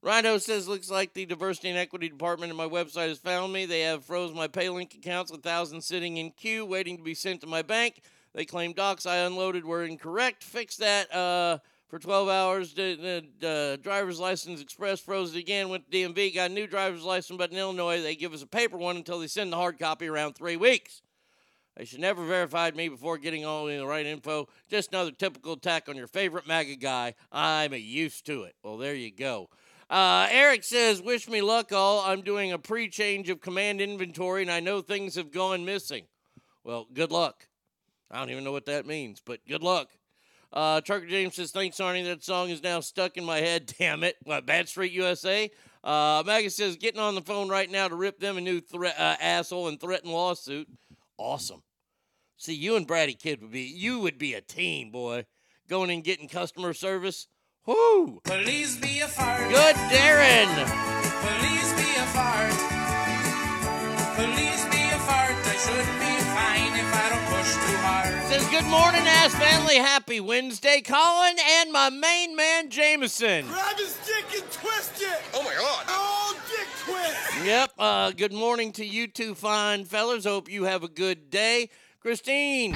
Rhino 0.04 0.38
says 0.38 0.68
looks 0.68 0.92
like 0.92 1.14
the 1.14 1.26
diversity 1.26 1.70
and 1.70 1.78
equity 1.78 2.10
department 2.10 2.50
at 2.50 2.58
my 2.58 2.68
website 2.68 3.08
has 3.08 3.20
found 3.20 3.54
me. 3.54 3.66
They 3.66 3.82
have 3.82 4.04
froze 4.04 4.34
my 4.34 4.50
PayLink 4.50 4.94
accounts, 4.96 5.32
a 5.32 5.38
thousand 5.38 5.82
sitting 5.82 6.18
in 6.18 6.32
queue, 6.32 6.66
waiting 6.66 6.98
to 6.98 7.04
be 7.04 7.14
sent 7.14 7.40
to 7.40 7.48
my 7.48 7.62
bank. 7.62 8.02
They 8.34 8.44
claim 8.44 8.74
docs 8.74 9.06
I 9.06 9.18
unloaded 9.20 9.64
were 9.64 9.86
incorrect. 9.86 10.44
Fix 10.44 10.76
that 10.76 11.14
uh, 11.16 11.60
for 11.88 12.00
12 12.00 12.28
hours. 12.28 12.74
The, 12.74 13.24
the 13.40 13.48
uh, 13.48 13.76
driver's 13.78 14.20
license 14.20 14.60
express 14.60 15.00
froze 15.00 15.36
again. 15.36 15.70
Went 15.70 15.90
to 15.90 15.98
DMV, 15.98 16.36
got 16.36 16.52
a 16.52 16.54
new 16.54 16.68
driver's 16.68 17.04
license, 17.04 17.38
but 17.38 17.52
in 17.52 17.58
Illinois 17.58 18.02
they 18.02 18.16
give 18.16 18.34
us 18.34 18.44
a 18.44 18.48
paper 18.48 18.76
one 18.78 18.98
until 18.98 19.20
they 19.20 19.28
send 19.28 19.54
the 19.54 19.58
hard 19.58 19.80
copy 19.80 20.08
around 20.08 20.34
three 20.34 20.58
weeks. 20.58 21.02
They 21.78 21.86
should 21.86 22.02
never 22.02 22.26
verified 22.26 22.76
me 22.76 22.90
before 22.90 23.18
getting 23.18 23.46
all 23.46 23.68
the 23.68 23.80
right 23.86 24.06
info. 24.06 24.50
Just 24.70 24.92
another 24.92 25.12
typical 25.12 25.54
attack 25.54 25.88
on 25.88 25.96
your 25.96 26.08
favorite 26.08 26.46
MAGA 26.46 26.76
guy. 26.76 27.16
I'm 27.32 27.74
used 27.74 28.26
to 28.26 28.44
it. 28.44 28.56
Well, 28.64 28.78
there 28.78 28.96
you 28.96 29.10
go. 29.10 29.48
Uh, 29.94 30.28
Eric 30.32 30.64
says, 30.64 31.04
Wish 31.04 31.30
me 31.30 31.44
luck, 31.44 31.72
all. 31.72 32.00
I'm 32.00 32.24
doing 32.24 32.52
a 32.52 32.58
pre 32.58 32.90
change 32.90 33.30
of 33.30 33.42
command 33.42 33.80
inventory 33.80 34.42
and 34.42 34.50
I 34.50 34.60
know 34.60 34.82
things 34.82 35.14
have 35.14 35.32
gone 35.32 35.66
missing. 35.66 36.06
Well, 36.64 36.88
good 36.92 37.12
luck. 37.12 37.48
I 38.10 38.18
don't 38.18 38.32
even 38.32 38.44
know 38.44 38.52
what 38.52 38.66
that 38.66 38.88
means, 38.88 39.22
but 39.24 39.46
good 39.48 39.62
luck. 39.62 39.90
Uh, 40.52 40.82
Trucker 40.82 41.06
James 41.06 41.36
says, 41.36 41.52
Thanks, 41.52 41.78
Arnie. 41.78 42.06
That 42.06 42.24
song 42.24 42.50
is 42.50 42.64
now 42.64 42.80
stuck 42.80 43.18
in 43.18 43.24
my 43.24 43.38
head. 43.38 43.72
Damn 43.78 44.04
it. 44.04 44.16
Bad 44.26 44.68
Street 44.68 44.94
USA? 44.94 45.52
Uh, 45.84 46.24
Maggie 46.26 46.50
says, 46.50 46.76
Getting 46.76 47.00
on 47.00 47.14
the 47.14 47.22
phone 47.22 47.48
right 47.48 47.70
now 47.70 47.88
to 47.88 47.96
rip 47.96 48.20
them 48.20 48.38
a 48.38 48.42
new 48.42 48.62
threat, 48.62 48.96
uh, 48.98 49.18
asshole 49.22 49.68
and 49.68 49.80
threaten 49.80 50.10
lawsuit. 50.10 50.68
Awesome. 51.20 51.62
See, 52.38 52.56
you 52.56 52.78
and 52.78 52.88
Brady 52.88 53.14
Kid 53.14 53.44
would 53.44 53.52
be, 53.52 53.62
you 53.62 54.00
would 54.00 54.18
be 54.18 54.34
a 54.34 54.42
team, 54.42 54.90
boy. 54.90 55.28
Going 55.70 55.92
and 55.92 56.04
getting 56.04 56.28
customer 56.28 56.74
service. 56.74 57.28
Whoo! 57.66 58.20
Please 58.26 58.78
be 58.78 59.00
a 59.00 59.08
fart. 59.08 59.50
Good, 59.50 59.76
Darren. 59.88 60.50
Please 61.24 61.74
be 61.80 61.96
a 61.96 62.06
fart. 62.12 62.52
Please 64.18 64.66
be 64.66 64.84
a 64.92 65.00
fart. 65.08 65.36
I 65.48 65.56
should 65.56 65.88
be 66.04 66.14
fine 66.36 66.74
if 66.78 66.94
I 66.94 67.10
don't 67.10 67.26
push 67.32 67.54
too 67.54 67.78
hard. 67.78 68.28
Says, 68.28 68.46
Good 68.50 68.66
morning, 68.66 69.08
ass 69.08 69.34
family. 69.36 69.76
Happy 69.78 70.20
Wednesday. 70.20 70.82
Colin 70.82 71.38
and 71.62 71.72
my 71.72 71.90
main 71.90 72.36
man, 72.36 72.70
Jameson. 72.70 73.48
Grab 73.48 73.78
his 73.78 73.98
dick 74.06 74.42
and 74.42 74.52
twist 74.52 75.02
it. 75.02 75.22
Oh 75.34 75.42
my 75.44 75.54
god. 75.54 75.86
Oh, 75.88 76.38
dick 76.50 76.68
twist. 76.84 77.46
Yep. 77.46 77.72
Uh, 77.80 78.12
good 78.12 78.34
morning 78.34 78.74
to 78.74 78.86
you 78.86 79.08
two 79.08 79.36
fine 79.36 79.86
fellas. 79.86 80.26
Hope 80.26 80.50
you 80.52 80.66
have 80.66 80.84
a 80.84 80.90
good 80.90 81.30
day. 81.30 81.70
Christine. 82.02 82.76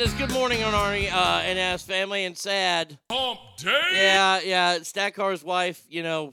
Says 0.00 0.14
good 0.14 0.32
morning 0.32 0.62
on 0.62 0.72
Arnie 0.72 1.12
uh, 1.12 1.42
and 1.44 1.58
Ass 1.58 1.82
family 1.82 2.24
and 2.24 2.34
sad. 2.34 2.98
Hump 3.10 3.38
day. 3.58 3.70
Yeah, 3.92 4.40
yeah. 4.42 4.78
Stackar's 4.78 5.44
wife, 5.44 5.84
you 5.90 6.02
know, 6.02 6.32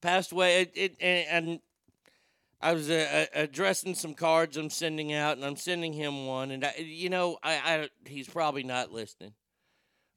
passed 0.00 0.32
away. 0.32 0.62
It, 0.62 0.72
it 0.74 0.96
and, 0.98 1.26
and 1.28 1.60
I 2.62 2.72
was 2.72 2.88
uh, 2.88 3.26
uh, 3.34 3.40
addressing 3.42 3.94
some 3.94 4.14
cards 4.14 4.56
I'm 4.56 4.70
sending 4.70 5.12
out, 5.12 5.36
and 5.36 5.44
I'm 5.44 5.56
sending 5.56 5.92
him 5.92 6.24
one, 6.24 6.50
and 6.50 6.64
I, 6.64 6.72
you 6.78 7.10
know, 7.10 7.36
I, 7.42 7.56
I 7.56 7.88
he's 8.06 8.30
probably 8.30 8.62
not 8.62 8.94
listening. 8.94 9.34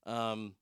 Um, 0.06 0.56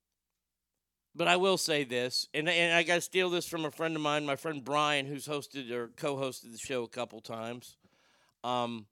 but 1.16 1.28
I 1.28 1.36
will 1.36 1.60
say 1.60 1.84
this, 1.84 2.28
and 2.34 2.50
and 2.50 2.74
I 2.74 2.82
got 2.82 2.96
to 2.96 3.02
steal 3.02 3.30
this 3.30 3.48
from 3.48 3.64
a 3.64 3.70
friend 3.70 3.96
of 3.96 4.02
mine, 4.02 4.26
my 4.26 4.38
friend 4.38 4.66
Brian, 4.66 5.06
who's 5.06 5.28
hosted 5.28 5.70
or 5.70 5.90
co-hosted 5.90 6.52
the 6.52 6.58
show 6.58 6.82
a 6.82 6.90
couple 6.90 7.22
times. 7.22 7.78
Um, 8.44 8.88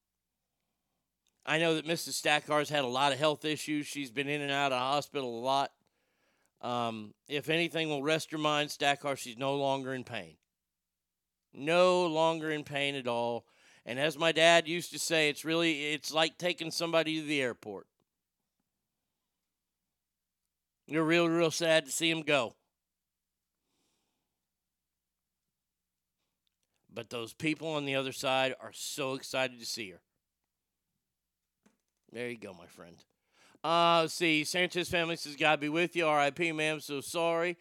I 1.48 1.60
know 1.60 1.76
that 1.76 1.88
Mrs. 1.88 2.22
Stackar's 2.22 2.70
had 2.70 2.84
a 2.84 2.88
lot 2.88 3.14
of 3.14 3.20
health 3.20 3.46
issues. 3.46 3.88
She's 3.88 4.12
been 4.12 4.28
in 4.28 4.42
and 4.42 4.52
out 4.52 4.74
of 4.74 4.80
hospital 4.80 5.40
a 5.40 5.42
lot. 5.42 5.72
Um, 6.62 7.14
if 7.30 7.50
anything 7.50 7.88
will 7.88 8.04
rest 8.04 8.34
your 8.34 8.42
mind, 8.42 8.70
Stackar, 8.70 9.18
she's 9.18 9.38
no 9.38 9.56
longer 9.56 9.94
in 9.94 10.04
pain. 10.04 10.36
No 11.54 12.06
longer 12.06 12.52
in 12.52 12.66
pain 12.66 12.96
at 12.96 13.08
all. 13.08 13.46
And 13.86 13.98
as 13.98 14.18
my 14.18 14.34
dad 14.34 14.68
used 14.68 14.92
to 14.92 15.00
say, 15.00 15.30
it's 15.30 15.46
really 15.46 15.94
it's 15.94 16.14
like 16.14 16.38
taking 16.38 16.70
somebody 16.70 17.22
to 17.22 17.26
the 17.26 17.42
airport. 17.42 17.88
You're 20.86 21.06
real, 21.06 21.30
real 21.30 21.52
sad 21.52 21.86
to 21.86 21.92
see 21.92 22.10
him 22.10 22.24
go. 22.24 22.56
But 26.94 27.10
those 27.10 27.34
people 27.34 27.70
on 27.70 27.86
the 27.86 27.96
other 27.96 28.12
side 28.12 28.56
are 28.60 28.72
so 28.74 29.14
excited 29.14 29.60
to 29.60 29.66
see 29.66 29.92
her. 29.92 30.02
There 32.12 32.30
you 32.30 32.38
go, 32.38 32.54
my 32.54 32.66
friend. 32.68 32.96
Uh, 33.64 34.08
see, 34.08 34.44
Sanchez 34.44 34.90
family 34.90 35.16
says, 35.16 35.36
God 35.36 35.60
be 35.60 35.70
with 35.70 35.96
you. 35.96 36.10
RIP, 36.10 36.56
ma'am. 36.56 36.80
So 36.80 37.02
sorry. 37.02 37.58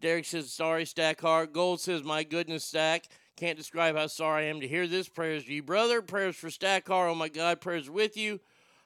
Derek 0.00 0.24
says, 0.24 0.52
sorry, 0.52 0.86
Stack 0.86 1.20
Heart. 1.20 1.52
Gold 1.52 1.80
says, 1.80 2.02
my 2.02 2.22
goodness, 2.22 2.64
Stack. 2.64 3.04
Can't 3.36 3.58
describe 3.58 3.96
how 3.96 4.06
sorry 4.06 4.46
I 4.46 4.48
am 4.48 4.60
to 4.60 4.68
hear 4.68 4.86
this. 4.86 5.08
Prayers 5.08 5.44
to 5.44 5.52
you, 5.52 5.62
brother. 5.62 6.02
Prayers 6.02 6.36
for 6.36 6.50
Stack 6.50 6.88
Heart. 6.88 7.10
Oh, 7.10 7.14
my 7.14 7.28
God. 7.28 7.60
Prayers 7.60 7.90
with 7.90 8.16
you. 8.16 8.40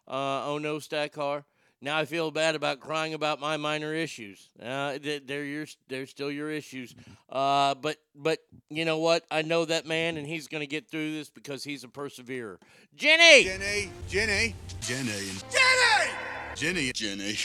Uh, 0.09 0.47
oh, 0.47 0.59
no, 0.59 0.79
Stack 0.79 1.15
Heart. 1.15 1.45
Now 1.81 1.99
I 1.99 2.07
feel 2.07 2.31
bad 2.31 2.55
about 2.55 2.81
crying 2.81 3.13
about 3.13 3.41
my 3.41 3.57
minor 3.59 3.93
issues. 3.93 4.49
Uh, 4.63 4.97
they- 4.99 5.19
they're 5.19 5.45
your, 5.45 5.67
they're 5.89 6.07
still 6.07 6.31
your 6.31 6.51
issues. 6.51 6.95
Uh, 7.29 7.75
but 7.75 7.99
but 8.15 8.39
you 8.71 8.85
know 8.85 8.99
what? 8.99 9.25
I 9.31 9.43
know 9.43 9.65
that 9.67 9.85
man, 9.87 10.17
and 10.17 10.27
he's 10.27 10.49
going 10.49 10.63
to 10.63 10.67
get 10.67 10.89
through 10.91 11.13
this 11.13 11.29
because 11.29 11.63
he's 11.65 11.85
a 11.85 11.89
perseverer. 11.89 12.59
Jenny. 12.95 13.45
Jenny, 13.45 13.91
Jenny, 14.09 14.55
Jenny, 14.81 15.11
Jenny! 15.51 16.11
Jenny, 16.57 16.93
Jenny, 16.93 17.35
Jenny, 17.35 17.37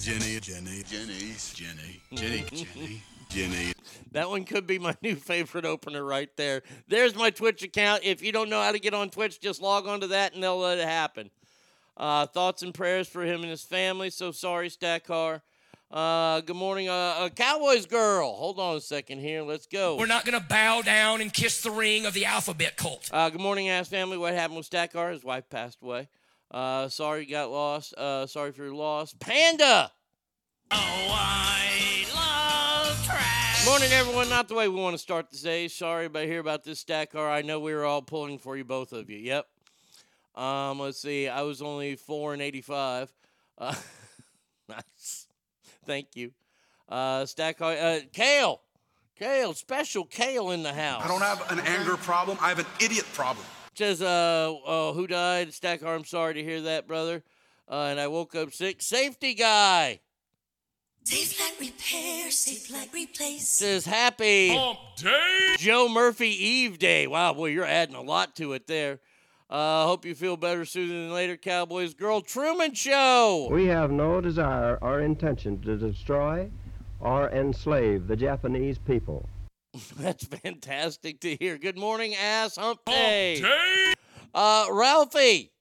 Jenny, 0.00 0.40
Jenny, 0.40 0.82
Jenny's, 0.82 1.52
Jenny, 1.54 2.00
Jenny, 2.14 2.44
Jenny, 2.50 3.02
Jenny. 3.28 3.72
That 4.12 4.30
one 4.30 4.44
could 4.44 4.66
be 4.66 4.78
my 4.78 4.96
new 5.02 5.16
favorite 5.16 5.66
opener 5.66 6.02
right 6.02 6.30
there. 6.36 6.62
There's 6.88 7.14
my 7.14 7.30
Twitch 7.30 7.62
account. 7.62 8.02
If 8.04 8.22
you 8.22 8.32
don't 8.32 8.48
know 8.48 8.62
how 8.62 8.72
to 8.72 8.78
get 8.78 8.94
on 8.94 9.10
Twitch, 9.10 9.40
just 9.40 9.60
log 9.60 9.86
on 9.86 10.00
to 10.00 10.06
that 10.08 10.32
and 10.34 10.42
they'll 10.42 10.58
let 10.58 10.78
it 10.78 10.86
happen. 10.88 11.30
Uh, 11.98 12.26
thoughts 12.26 12.62
and 12.62 12.72
prayers 12.72 13.08
for 13.08 13.24
him 13.24 13.42
and 13.42 13.50
his 13.50 13.64
family. 13.64 14.08
So 14.08 14.30
sorry, 14.30 14.70
Stackar. 14.70 15.42
Uh, 15.90 16.42
good 16.42 16.54
morning, 16.54 16.88
uh, 16.88 16.92
uh, 16.92 17.28
Cowboys 17.30 17.86
girl. 17.86 18.34
Hold 18.34 18.60
on 18.60 18.76
a 18.76 18.80
second 18.80 19.20
here. 19.20 19.42
Let's 19.42 19.66
go. 19.66 19.96
We're 19.96 20.06
not 20.06 20.26
going 20.26 20.38
to 20.38 20.46
bow 20.46 20.82
down 20.82 21.22
and 21.22 21.32
kiss 21.32 21.62
the 21.62 21.70
ring 21.70 22.04
of 22.04 22.12
the 22.12 22.26
alphabet 22.26 22.76
cult. 22.76 23.08
Uh, 23.10 23.30
good 23.30 23.40
morning, 23.40 23.68
ass 23.68 23.88
family. 23.88 24.18
What 24.18 24.34
happened 24.34 24.58
with 24.58 24.68
Stackar? 24.68 25.12
His 25.12 25.24
wife 25.24 25.48
passed 25.48 25.78
away. 25.82 26.08
Uh, 26.50 26.88
sorry 26.88 27.24
you 27.24 27.30
got 27.30 27.50
lost. 27.50 27.94
Uh, 27.94 28.26
sorry 28.26 28.52
for 28.52 28.64
your 28.64 28.74
loss. 28.74 29.14
Panda. 29.14 29.90
Morning, 33.64 33.92
everyone. 33.92 34.28
Not 34.28 34.48
the 34.48 34.54
way 34.54 34.68
we 34.68 34.80
want 34.80 34.94
to 34.94 34.98
start 34.98 35.30
this 35.30 35.42
day. 35.42 35.68
Sorry 35.68 36.06
about 36.06 36.24
hear 36.24 36.40
about 36.40 36.64
this 36.64 36.84
Stackar. 36.84 37.30
I 37.30 37.42
know 37.42 37.60
we 37.60 37.74
were 37.74 37.84
all 37.84 38.02
pulling 38.02 38.38
for 38.38 38.56
you, 38.56 38.64
both 38.64 38.92
of 38.92 39.10
you. 39.10 39.18
Yep. 39.18 39.46
Um, 40.38 40.78
let's 40.78 41.00
see. 41.00 41.28
I 41.28 41.42
was 41.42 41.60
only 41.62 41.96
four 41.96 42.32
and 42.32 42.40
eighty-five. 42.40 43.12
Uh, 43.58 43.74
nice. 44.68 45.26
Thank 45.84 46.14
you. 46.14 46.32
Uh, 46.88 47.22
Stackar. 47.22 47.82
Uh, 47.82 48.00
Kale. 48.12 48.60
Kale. 49.18 49.54
Special 49.54 50.04
Kale 50.04 50.52
in 50.52 50.62
the 50.62 50.72
house. 50.72 51.02
I 51.04 51.08
don't 51.08 51.22
have 51.22 51.50
an 51.50 51.60
anger 51.60 51.96
problem. 51.96 52.38
I 52.40 52.50
have 52.50 52.60
an 52.60 52.66
idiot 52.80 53.06
problem. 53.14 53.44
Says, 53.74 54.02
uh, 54.02 54.54
uh, 54.66 54.92
who 54.92 55.06
died? 55.06 55.48
Stackar, 55.50 55.94
I'm 55.94 56.04
sorry 56.04 56.34
to 56.34 56.42
hear 56.42 56.62
that, 56.62 56.86
brother. 56.88 57.22
Uh, 57.70 57.88
and 57.90 58.00
I 58.00 58.08
woke 58.08 58.34
up 58.34 58.52
sick. 58.52 58.82
Safety 58.82 59.34
guy 59.34 60.00
Safe 61.04 61.40
like 61.40 61.58
repair, 61.58 62.30
safe 62.30 62.70
like 62.70 62.92
replace. 62.92 63.48
says, 63.48 63.86
happy 63.86 64.50
Joe 65.56 65.88
Murphy 65.88 66.28
Eve 66.28 66.78
Day. 66.78 67.06
Wow, 67.06 67.32
boy, 67.32 67.46
you're 67.46 67.64
adding 67.64 67.94
a 67.94 68.02
lot 68.02 68.36
to 68.36 68.52
it 68.52 68.66
there. 68.66 69.00
Uh, 69.50 69.86
hope 69.86 70.04
you 70.04 70.14
feel 70.14 70.36
better 70.36 70.64
sooner 70.66 70.92
than 70.92 71.12
later, 71.12 71.36
Cowboys. 71.36 71.94
Girl 71.94 72.20
Truman 72.20 72.74
Show. 72.74 73.48
We 73.50 73.66
have 73.66 73.90
no 73.90 74.20
desire 74.20 74.76
or 74.82 75.00
intention 75.00 75.62
to 75.62 75.76
destroy 75.76 76.50
or 77.00 77.30
enslave 77.30 78.08
the 78.08 78.16
Japanese 78.16 78.78
people. 78.78 79.26
That's 79.98 80.24
fantastic 80.24 81.20
to 81.20 81.36
hear. 81.36 81.56
Good 81.56 81.78
morning, 81.78 82.14
ass 82.14 82.56
hump 82.56 82.80
day. 82.86 83.42
Uh, 84.34 84.66
Ralphie. 84.70 85.52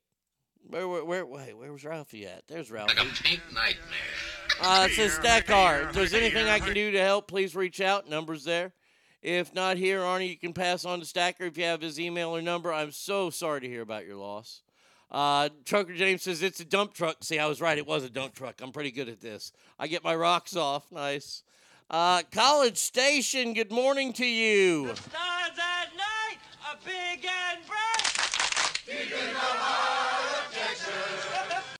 Where, 0.70 0.86
where, 0.86 1.06
where, 1.06 1.26
wait, 1.26 1.58
where 1.58 1.72
was 1.72 1.86
Ralphie 1.86 2.26
at? 2.26 2.44
There's 2.48 2.70
Ralphie. 2.70 2.98
Like 2.98 3.08
a 3.08 3.24
pink 3.24 3.42
nightmare. 3.54 3.78
Uh, 4.60 4.88
it 4.90 4.96
says 4.96 5.18
Stackar. 5.18 5.88
If 5.88 5.94
there's 5.94 6.14
anything 6.14 6.48
I 6.48 6.60
can 6.60 6.74
do 6.74 6.92
to 6.92 7.00
help, 7.00 7.28
please 7.30 7.56
reach 7.56 7.80
out. 7.80 8.10
Number's 8.10 8.44
there. 8.44 8.74
If 9.22 9.54
not 9.54 9.78
here, 9.78 10.00
Arnie, 10.02 10.30
you 10.30 10.38
can 10.38 10.54
pass 10.54 10.86
on 10.86 11.00
to 11.00 11.06
Stacker 11.06 11.46
if 11.46 11.58
you 11.58 11.64
have 11.64 11.82
his 11.82 12.00
email 12.00 12.36
or 12.36 12.42
number. 12.42 12.72
I'm 12.72 12.92
so 12.92 13.30
sorry 13.30 13.62
to 13.62 13.68
hear 13.68 13.82
about 13.82 14.06
your 14.06 14.16
loss. 14.16 14.62
Uh, 15.10 15.50
Trucker 15.66 15.94
James 15.94 16.24
says 16.24 16.44
it's 16.44 16.60
a 16.60 16.66
dump 16.66 16.94
truck. 16.94 17.18
See, 17.24 17.40
I 17.40 17.48
was 17.48 17.62
right. 17.62 17.78
It 17.78 17.88
was 17.88 18.04
a 18.04 18.10
dump 18.10 18.36
truck. 18.36 18.62
I'm 18.62 18.72
pretty 18.72 18.92
good 18.92 19.10
at 19.10 19.22
this. 19.22 19.52
I 19.80 19.88
get 19.88 20.04
my 20.04 20.16
rocks 20.16 20.56
off. 20.56 20.92
Nice. 20.92 21.44
Uh, 21.90 22.22
College 22.32 22.78
Station, 22.78 23.54
good 23.54 23.72
morning 23.72 24.12
to 24.14 24.26
you. 24.26 24.94
Stars 24.96 25.58
at 25.58 25.96
night 25.96 26.38
are 26.70 26.78
big 26.86 27.26
and 27.26 27.66
bright. 27.66 28.08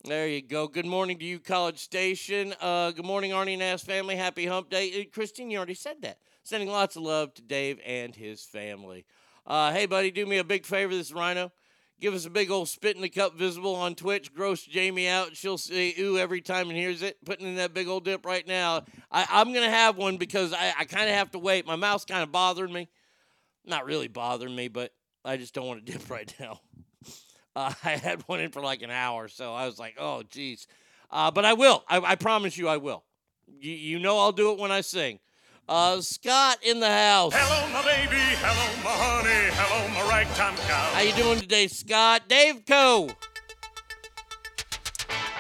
There 0.06 0.28
you 0.30 0.42
go. 0.42 0.70
Good 0.70 0.86
morning 0.86 1.20
to 1.20 1.26
you, 1.26 1.40
College 1.40 1.80
Station. 1.80 2.54
Uh, 2.62 2.92
good 2.92 3.06
morning, 3.06 3.32
Arnie 3.32 3.56
and 3.56 3.64
Ass 3.64 3.84
family. 3.84 4.16
Happy 4.16 4.46
Hump 4.46 4.70
Day. 4.70 5.02
Uh, 5.02 5.04
Christine, 5.14 5.52
you 5.52 5.58
already 5.58 5.74
said 5.74 6.02
that. 6.04 6.20
Sending 6.48 6.70
lots 6.70 6.96
of 6.96 7.04
love 7.04 7.34
to 7.34 7.42
Dave 7.42 7.78
and 7.86 8.16
his 8.16 8.42
family. 8.42 9.06
Uh, 9.46 9.74
hey, 9.74 9.86
buddy, 9.86 10.12
do 10.12 10.26
me 10.26 10.38
a 10.38 10.46
big 10.46 10.66
favor. 10.66 10.96
This 10.96 11.12
Rhino. 11.12 11.52
Give 12.00 12.14
us 12.14 12.26
a 12.26 12.30
big 12.30 12.50
old 12.50 12.70
spit 12.70 12.96
in 12.96 13.02
the 13.02 13.10
cup 13.10 13.36
visible 13.36 13.76
on 13.76 13.96
Twitch. 13.96 14.34
Gross 14.34 14.64
Jamie 14.64 15.10
out. 15.10 15.36
She'll 15.36 15.58
say 15.58 15.94
ooh 16.00 16.18
every 16.18 16.40
time 16.40 16.70
and 16.70 16.78
hears 16.78 17.02
it. 17.02 17.18
Putting 17.26 17.48
in 17.48 17.56
that 17.56 17.74
big 17.74 17.90
old 17.90 18.06
dip 18.06 18.26
right 18.26 18.48
now. 18.48 18.86
I, 19.12 19.28
I'm 19.30 19.52
going 19.52 19.66
to 19.66 19.76
have 19.76 19.98
one 19.98 20.16
because 20.16 20.54
I, 20.54 20.74
I 20.80 20.86
kind 20.86 21.10
of 21.10 21.16
have 21.16 21.32
to 21.32 21.40
wait. 21.40 21.68
My 21.68 21.76
mouth's 21.76 22.06
kind 22.06 22.24
of 22.24 22.32
bothering 22.32 22.72
me. 22.72 22.88
Not 23.66 23.84
really 23.84 24.08
bothering 24.08 24.56
me, 24.56 24.70
but 24.70 24.94
I 25.26 25.36
just 25.36 25.54
don't 25.54 25.68
want 25.68 25.86
to 25.86 25.92
dip 25.92 26.10
right 26.10 26.34
now. 26.40 26.62
Uh, 27.58 27.74
I 27.84 27.98
had 27.98 28.22
one 28.26 28.40
in 28.40 28.52
for 28.52 28.62
like 28.62 28.84
an 28.84 28.92
hour, 28.92 29.28
so 29.28 29.54
I 29.54 29.66
was 29.66 29.78
like, 29.80 29.96
oh, 30.00 30.24
geez. 30.24 30.66
Uh, 31.12 31.30
but 31.30 31.44
I 31.44 31.56
will. 31.56 31.84
I, 31.90 31.98
I 31.98 32.16
promise 32.16 32.58
you 32.58 32.70
I 32.70 32.78
will. 32.78 33.04
You 33.60 34.00
know 34.00 34.18
I'll 34.18 34.32
do 34.32 34.54
it 34.54 34.60
when 34.60 34.72
I 34.72 34.80
sing. 34.80 35.20
Uh, 35.70 36.00
Scott 36.00 36.60
in 36.64 36.80
the 36.80 36.90
house. 36.90 37.34
Hello, 37.36 37.68
my 37.74 37.84
baby. 37.84 38.16
Hello, 38.40 38.84
my 38.84 38.90
honey. 38.90 39.52
Hello, 39.52 39.88
my 39.90 40.10
ragtime 40.10 40.56
cow. 40.56 40.92
How 40.94 41.02
you 41.02 41.12
doing 41.14 41.40
today, 41.42 41.68
Scott? 41.68 42.30
Dave 42.30 42.66
Co. 42.66 43.10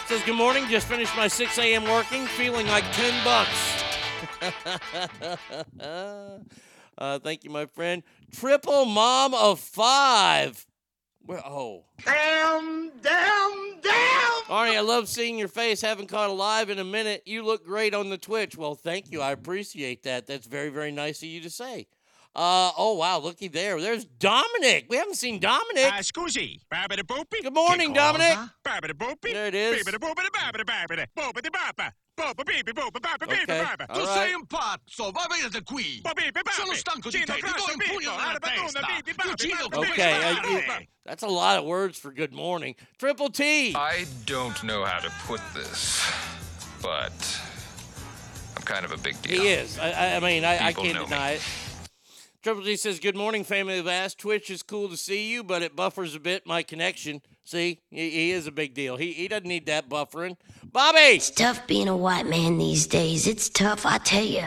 Says, 0.08 0.22
good 0.24 0.36
morning. 0.36 0.66
Just 0.68 0.88
finished 0.88 1.16
my 1.16 1.30
6 1.30 1.58
a.m. 1.60 1.86
working, 1.86 2.26
feeling 2.26 2.68
like 2.68 2.84
10 2.92 3.24
bucks. 3.24 3.84
uh, 6.98 7.20
thank 7.20 7.46
you, 7.46 7.50
my 7.50 7.66
friend. 7.66 8.04
Triple 8.34 8.84
mom 8.84 9.34
of 9.34 9.62
five. 9.62 10.68
Where, 11.28 11.46
oh. 11.46 11.84
Damn, 12.06 12.90
damn, 13.02 13.82
damn! 13.82 14.44
Arnie, 14.48 14.78
I 14.78 14.80
love 14.80 15.10
seeing 15.10 15.38
your 15.38 15.50
face. 15.50 15.82
Haven't 15.82 16.08
caught 16.08 16.30
a 16.30 16.34
live 16.34 16.70
in 16.70 16.80
a 16.80 16.86
minute. 16.86 17.24
You 17.26 17.44
look 17.44 17.66
great 17.66 17.94
on 17.94 18.10
the 18.10 18.18
Twitch. 18.18 18.56
Well, 18.58 18.76
thank 18.76 19.12
you. 19.12 19.22
I 19.22 19.32
appreciate 19.32 20.04
that. 20.04 20.26
That's 20.26 20.48
very, 20.48 20.70
very 20.70 20.92
nice 20.92 21.22
of 21.22 21.28
you 21.28 21.42
to 21.42 21.50
say. 21.50 21.88
Uh, 22.34 22.72
oh, 22.78 22.94
wow. 22.94 23.20
Looky 23.20 23.50
there. 23.50 23.82
There's 23.82 24.06
Dominic. 24.06 24.86
We 24.88 24.96
haven't 24.96 25.16
seen 25.16 25.42
Dominic. 25.42 25.92
Uh, 25.92 25.98
scusi. 26.00 26.62
Good 27.44 27.54
morning, 27.54 27.92
Dominic. 27.94 28.38
There 29.34 29.48
it 29.48 29.56
is. 29.56 29.84
Okay, 33.44 33.60
all 33.90 34.06
right. 34.08 34.18
sei 34.28 34.34
un 34.34 34.46
pazzo, 34.48 35.12
va 35.12 35.26
da 35.52 35.62
qui! 35.64 36.02
Sono 36.52 36.74
stanco 36.74 37.10
di 37.10 37.20
te, 37.20 37.34
ti 37.34 37.42
do 37.42 37.48
un 37.48 37.78
pugno 37.88 38.12
testa! 38.40 38.80
Okay, 39.92 40.34
you- 40.52 40.88
that's 41.06 41.24
a 41.24 41.28
lot 41.28 41.58
of 41.60 41.66
words 41.66 41.98
for 42.00 42.12
good 42.12 42.34
morning. 42.34 42.76
Triple 42.98 43.30
T. 43.30 43.74
I 43.76 44.06
don't 44.26 44.62
know 44.64 44.84
how 44.84 45.00
to 45.00 45.12
put 45.28 45.42
this, 45.54 46.02
but 46.82 47.14
I'm 48.56 48.64
kind 48.64 48.84
of 48.84 48.92
a 48.92 48.98
big 48.98 49.22
deal. 49.22 49.42
He 49.42 49.50
is. 49.50 49.78
I, 49.78 49.92
I- 49.92 50.16
I 50.16 50.20
mean, 50.20 50.44
I, 50.44 50.68
I 50.68 50.74
can't 50.74 50.94
know 50.96 51.04
me. 51.04 51.10
deny 51.10 51.32
it. 51.34 51.42
Triple 52.48 52.64
T 52.64 52.78
says, 52.78 53.02
Good 53.02 53.18
morning, 53.18 53.44
family 53.44 53.78
of 53.78 53.90
Ass. 53.90 54.16
Twitch 54.16 54.50
is 54.50 54.64
cool 54.64 54.88
to 54.88 54.96
see 54.96 55.30
you, 55.30 55.44
but 55.44 55.62
it 55.62 55.76
buffers 55.76 56.16
a 56.16 56.20
bit 56.22 56.48
my 56.48 56.64
connection. 56.64 57.22
See, 57.44 57.82
he, 57.90 58.10
he 58.10 58.32
is 58.32 58.48
a 58.48 58.54
big 58.54 58.74
deal. 58.74 58.96
He, 58.96 59.12
he 59.12 59.28
doesn't 59.28 59.50
need 59.50 59.66
that 59.66 59.90
buffering. 59.90 60.38
Bobby 60.64 60.98
It's 60.98 61.30
tough 61.30 61.68
being 61.68 61.90
a 61.90 61.98
white 61.98 62.26
man 62.26 62.58
these 62.58 62.88
days. 62.88 63.28
It's 63.28 63.50
tough, 63.50 63.86
I 63.86 63.98
tell 63.98 64.24
you. 64.24 64.46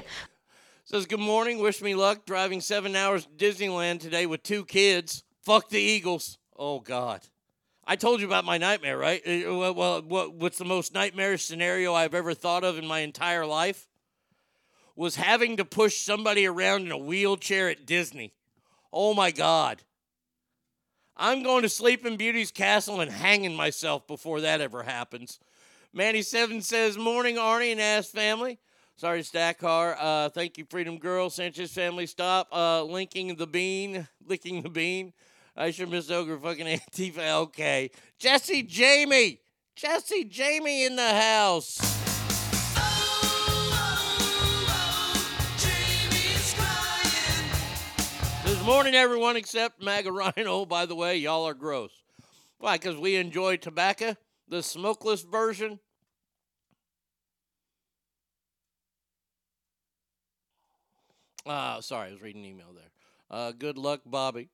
says, 0.86 1.04
Good 1.04 1.20
morning. 1.20 1.58
Wish 1.58 1.82
me 1.82 1.94
luck 1.94 2.24
driving 2.24 2.62
seven 2.62 2.96
hours 2.96 3.26
to 3.26 3.32
Disneyland 3.32 4.00
today 4.00 4.24
with 4.24 4.42
two 4.42 4.64
kids. 4.64 5.22
Fuck 5.42 5.68
the 5.68 5.78
Eagles. 5.78 6.38
Oh, 6.56 6.80
God. 6.80 7.20
I 7.84 7.96
told 7.96 8.22
you 8.22 8.26
about 8.26 8.46
my 8.46 8.56
nightmare, 8.56 8.96
right? 8.96 9.20
Uh, 9.28 9.72
Well, 9.74 10.02
well, 10.06 10.32
what's 10.32 10.56
the 10.56 10.64
most 10.64 10.94
nightmarish 10.94 11.44
scenario 11.44 11.92
I've 11.92 12.14
ever 12.14 12.32
thought 12.32 12.64
of 12.64 12.78
in 12.78 12.86
my 12.86 13.00
entire 13.00 13.44
life? 13.44 13.89
Was 15.00 15.16
having 15.16 15.56
to 15.56 15.64
push 15.64 15.96
somebody 15.96 16.46
around 16.46 16.82
in 16.82 16.92
a 16.92 16.98
wheelchair 16.98 17.70
at 17.70 17.86
Disney. 17.86 18.34
Oh 18.92 19.14
my 19.14 19.30
God. 19.30 19.80
I'm 21.16 21.42
going 21.42 21.62
to 21.62 21.70
sleep 21.70 22.04
in 22.04 22.18
Beauty's 22.18 22.50
Castle 22.50 23.00
and 23.00 23.10
hanging 23.10 23.56
myself 23.56 24.06
before 24.06 24.42
that 24.42 24.60
ever 24.60 24.82
happens. 24.82 25.40
Manny7 25.96 26.62
says, 26.62 26.98
Morning, 26.98 27.36
Arnie 27.36 27.72
and 27.72 27.80
Ass 27.80 28.10
family. 28.10 28.58
Sorry, 28.96 29.22
Stackar. 29.22 29.96
Uh, 29.98 30.28
thank 30.28 30.58
you, 30.58 30.66
Freedom 30.68 30.98
Girl. 30.98 31.30
Sanchez 31.30 31.72
family, 31.72 32.04
stop 32.04 32.48
uh, 32.52 32.82
linking 32.84 33.36
the 33.36 33.46
bean, 33.46 34.06
licking 34.26 34.60
the 34.60 34.68
bean. 34.68 35.14
I 35.56 35.70
sure 35.70 35.86
miss 35.86 36.10
Ogre 36.10 36.38
fucking 36.38 36.66
Antifa. 36.78 37.36
Okay. 37.44 37.90
Jesse 38.18 38.64
Jamie. 38.64 39.40
Jesse 39.76 40.24
Jamie 40.24 40.84
in 40.84 40.96
the 40.96 41.14
house. 41.14 41.99
Morning, 48.70 48.94
everyone, 48.94 49.36
except 49.36 49.82
MAGA 49.82 50.12
Rhino. 50.12 50.64
By 50.64 50.86
the 50.86 50.94
way, 50.94 51.16
y'all 51.16 51.44
are 51.44 51.54
gross. 51.54 51.90
Why? 52.58 52.76
Because 52.76 52.96
we 52.96 53.16
enjoy 53.16 53.56
tobacco, 53.56 54.14
the 54.46 54.62
smokeless 54.62 55.22
version. 55.22 55.80
Uh, 61.44 61.80
sorry, 61.80 62.10
I 62.10 62.12
was 62.12 62.22
reading 62.22 62.44
an 62.44 62.50
email 62.50 62.72
there. 62.72 62.90
Uh, 63.28 63.50
good 63.50 63.76
luck, 63.76 64.02
Bobby. 64.06 64.50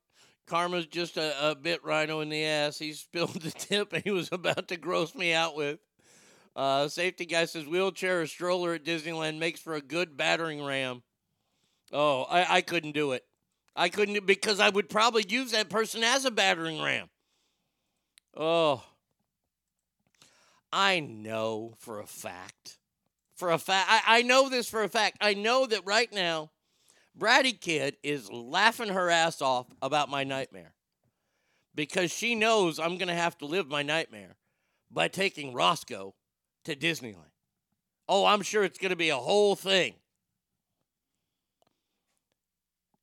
Karma's 0.46 0.86
just 0.86 1.18
a, 1.18 1.50
a 1.50 1.54
bit 1.54 1.84
rhino 1.84 2.20
in 2.20 2.30
the 2.30 2.42
ass. 2.42 2.78
He 2.78 2.92
spilled 2.94 3.42
the 3.42 3.50
tip 3.50 3.94
he 4.02 4.10
was 4.10 4.30
about 4.32 4.68
to 4.68 4.78
gross 4.78 5.14
me 5.14 5.34
out 5.34 5.54
with. 5.54 5.78
Uh, 6.56 6.88
safety 6.88 7.26
guy 7.26 7.44
says 7.44 7.66
wheelchair 7.66 8.22
or 8.22 8.26
stroller 8.26 8.72
at 8.72 8.84
Disneyland 8.84 9.38
makes 9.38 9.60
for 9.60 9.74
a 9.74 9.82
good 9.82 10.16
battering 10.16 10.64
ram. 10.64 11.02
Oh, 11.92 12.22
I, 12.22 12.56
I 12.56 12.60
couldn't 12.62 12.92
do 12.92 13.12
it. 13.12 13.22
I 13.76 13.90
couldn't 13.90 14.24
because 14.24 14.58
I 14.58 14.70
would 14.70 14.88
probably 14.88 15.24
use 15.28 15.52
that 15.52 15.68
person 15.68 16.02
as 16.02 16.24
a 16.24 16.30
battering 16.30 16.82
ram. 16.82 17.08
Oh. 18.34 18.82
I 20.72 21.00
know 21.00 21.74
for 21.78 22.00
a 22.00 22.06
fact. 22.06 22.78
For 23.34 23.50
a 23.50 23.58
fact. 23.58 23.88
I, 23.90 24.18
I 24.18 24.22
know 24.22 24.48
this 24.48 24.68
for 24.68 24.82
a 24.82 24.88
fact. 24.88 25.18
I 25.20 25.34
know 25.34 25.66
that 25.66 25.84
right 25.84 26.12
now, 26.12 26.50
Bratty 27.18 27.58
Kid 27.58 27.96
is 28.02 28.30
laughing 28.30 28.88
her 28.88 29.10
ass 29.10 29.42
off 29.42 29.66
about 29.82 30.08
my 30.08 30.24
nightmare. 30.24 30.72
Because 31.74 32.10
she 32.10 32.34
knows 32.34 32.78
I'm 32.78 32.96
going 32.96 33.08
to 33.08 33.14
have 33.14 33.36
to 33.38 33.46
live 33.46 33.68
my 33.68 33.82
nightmare 33.82 34.36
by 34.90 35.08
taking 35.08 35.52
Roscoe 35.52 36.14
to 36.64 36.74
Disneyland. 36.74 37.32
Oh, 38.08 38.24
I'm 38.24 38.40
sure 38.40 38.64
it's 38.64 38.78
going 38.78 38.90
to 38.90 38.96
be 38.96 39.10
a 39.10 39.16
whole 39.16 39.54
thing. 39.54 39.94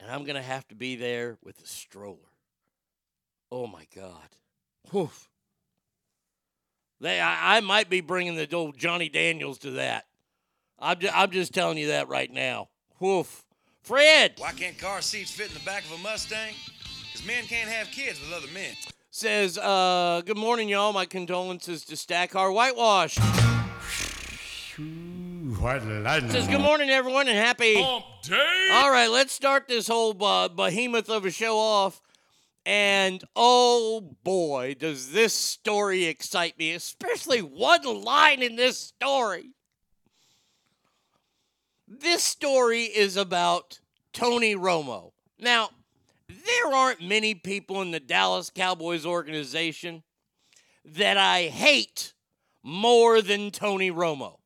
And 0.04 0.12
I'm 0.12 0.26
going 0.26 0.36
to 0.36 0.42
have 0.42 0.68
to 0.68 0.76
be 0.76 0.98
there 0.98 1.38
with 1.42 1.62
a 1.62 1.66
stroller. 1.66 2.18
Oh 3.50 3.68
my 3.68 3.86
God. 3.96 4.36
Whew. 4.92 5.10
They, 7.00 7.22
I, 7.22 7.58
I 7.58 7.60
might 7.62 7.90
be 7.90 8.02
bringing 8.02 8.36
the 8.36 8.54
old 8.54 8.78
Johnny 8.78 9.08
Daniels 9.08 9.60
to 9.60 9.72
that. 9.72 10.06
I'm, 10.78 11.00
ju- 11.00 11.10
I'm 11.14 11.32
just 11.32 11.54
telling 11.54 11.78
you 11.78 11.88
that 11.88 12.10
right 12.10 12.32
now. 12.32 12.68
Woof. 13.00 13.46
Fred 13.82 14.34
Why 14.38 14.52
can't 14.52 14.78
car 14.78 15.02
seats 15.02 15.32
fit 15.32 15.48
in 15.50 15.54
the 15.54 15.64
back 15.64 15.86
of 15.86 15.92
a 15.94 15.98
Mustang? 16.00 16.54
Because 17.12 17.26
men 17.26 17.46
can't 17.46 17.70
have 17.70 17.88
kids 17.88 18.20
with 18.20 18.34
other 18.34 18.52
men. 18.54 18.74
says, 19.10 19.58
uh, 19.58 20.22
Good 20.26 20.38
morning, 20.38 20.68
y'all. 20.68 20.92
My 20.92 21.06
condolences 21.06 21.86
to 21.86 21.96
Stackar 21.96 22.54
Whitewash. 22.54 23.18
White 25.60 25.86
lightning. 25.86 26.32
Says, 26.32 26.48
Good 26.48 26.62
morning, 26.62 26.90
everyone, 26.90 27.28
and 27.28 27.38
happy. 27.38 27.82
Hump 27.82 28.06
day. 28.24 28.70
All 28.72 28.92
right, 28.92 29.10
let's 29.10 29.34
start 29.34 29.68
this 29.68 29.88
whole 29.88 30.22
uh, 30.24 30.48
behemoth 30.50 31.10
of 31.10 31.26
a 31.26 31.32
show 31.32 31.58
off. 31.58 32.02
And 32.66 33.24
oh 33.36 34.16
boy, 34.24 34.76
does 34.80 35.12
this 35.12 35.34
story 35.34 36.06
excite 36.06 36.58
me, 36.58 36.72
especially 36.72 37.40
one 37.42 37.84
line 38.04 38.42
in 38.42 38.56
this 38.56 38.78
story. 38.80 39.52
This 41.88 42.24
story 42.24 42.84
is 42.84 43.18
about 43.18 43.80
Tony 44.14 44.56
Romo. 44.56 45.12
Now, 45.40 45.70
there 46.30 46.74
aren't 46.74 47.02
many 47.02 47.36
people 47.36 47.82
in 47.82 47.92
the 47.92 48.00
Dallas 48.00 48.50
Cowboys 48.50 49.06
organization 49.06 50.04
that 50.86 51.18
I 51.18 51.44
hate 51.44 52.14
more 52.64 53.22
than 53.22 53.52
Tony 53.52 53.92
Romo. 53.92 54.38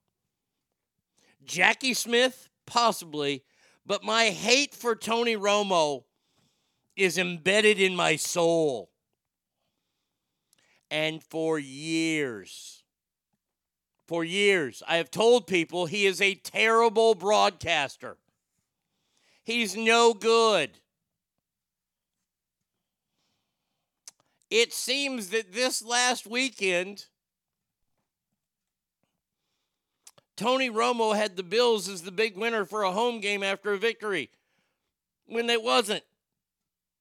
Jackie 1.48 1.94
Smith, 1.94 2.50
possibly, 2.66 3.44
but 3.86 4.04
my 4.04 4.26
hate 4.26 4.76
for 4.76 4.96
Tony 4.96 5.36
Romo 5.36 6.04
is 6.96 7.18
embedded 7.18 7.80
in 7.80 7.96
my 7.96 8.18
soul. 8.18 8.92
And 10.92 11.24
for 11.24 11.58
years, 11.58 12.84
for 14.08 14.24
years, 14.24 14.84
I 14.88 14.98
have 14.98 15.12
told 15.12 15.48
people 15.48 15.86
he 15.86 16.06
is 16.06 16.22
a 16.22 16.36
terrible 16.36 17.16
broadcaster. 17.16 18.18
He's 19.44 19.76
no 19.76 20.14
good. 20.14 20.72
It 24.50 24.74
seems 24.74 25.30
that 25.30 25.54
this 25.54 25.84
last 25.84 26.26
weekend, 26.26 27.06
Tony 30.38 30.70
Romo 30.70 31.16
had 31.16 31.36
the 31.36 31.44
Bills 31.44 31.90
as 31.90 32.04
the 32.04 32.12
big 32.12 32.38
winner 32.38 32.64
for 32.64 32.84
a 32.84 32.92
home 32.92 33.20
game 33.20 33.44
after 33.44 33.74
a 33.74 33.78
victory 33.78 34.30
when 35.26 35.50
it 35.50 35.64
wasn't. 35.64 36.04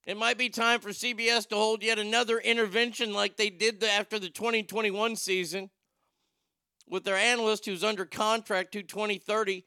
It 0.07 0.17
might 0.17 0.39
be 0.39 0.49
time 0.49 0.81
for 0.81 0.91
CBS 0.91 1.47
to 1.49 1.57
hold 1.57 1.83
yet 1.83 1.99
another 1.99 2.39
intervention 2.39 3.13
like 3.13 3.37
they 3.37 3.51
did 3.51 3.83
after 3.85 4.19
the 4.19 4.31
2021 4.31 5.17
season 5.17 5.71
with 6.89 7.05
their 7.05 7.17
analyst 7.17 7.67
who's 7.67 7.85
under 7.85 8.07
contract 8.07 8.73
to 8.73 8.83
2030 8.83 9.65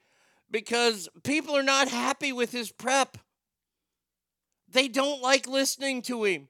because 0.49 1.07
people 1.23 1.55
are 1.55 1.63
not 1.63 1.89
happy 1.89 2.31
with 2.31 2.51
his 2.51 2.71
prep. 2.71 3.17
They 4.67 4.87
don't 4.87 5.21
like 5.21 5.47
listening 5.47 6.01
to 6.03 6.23
him. 6.23 6.47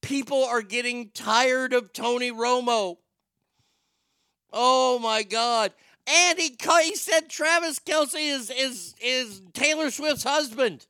People 0.00 0.44
are 0.44 0.62
getting 0.62 1.10
tired 1.10 1.72
of 1.72 1.92
Tony 1.92 2.32
Romo. 2.32 2.96
Oh 4.54 4.98
my 5.00 5.24
God. 5.24 5.72
And 6.06 6.38
he, 6.38 6.56
he 6.82 6.94
said 6.94 7.28
Travis 7.28 7.80
Kelce 7.80 8.14
is, 8.14 8.50
is, 8.50 8.94
is 9.02 9.42
Taylor 9.52 9.90
Swift's 9.90 10.22
husband. 10.22 10.86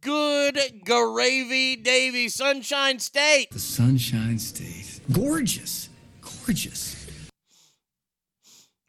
Good 0.00 0.82
gravy, 0.84 1.76
Davy. 1.76 2.28
Sunshine 2.28 2.98
State. 2.98 3.50
The 3.50 3.58
Sunshine 3.58 4.38
State. 4.38 5.00
Gorgeous. 5.12 5.90
Gorgeous. 6.20 7.06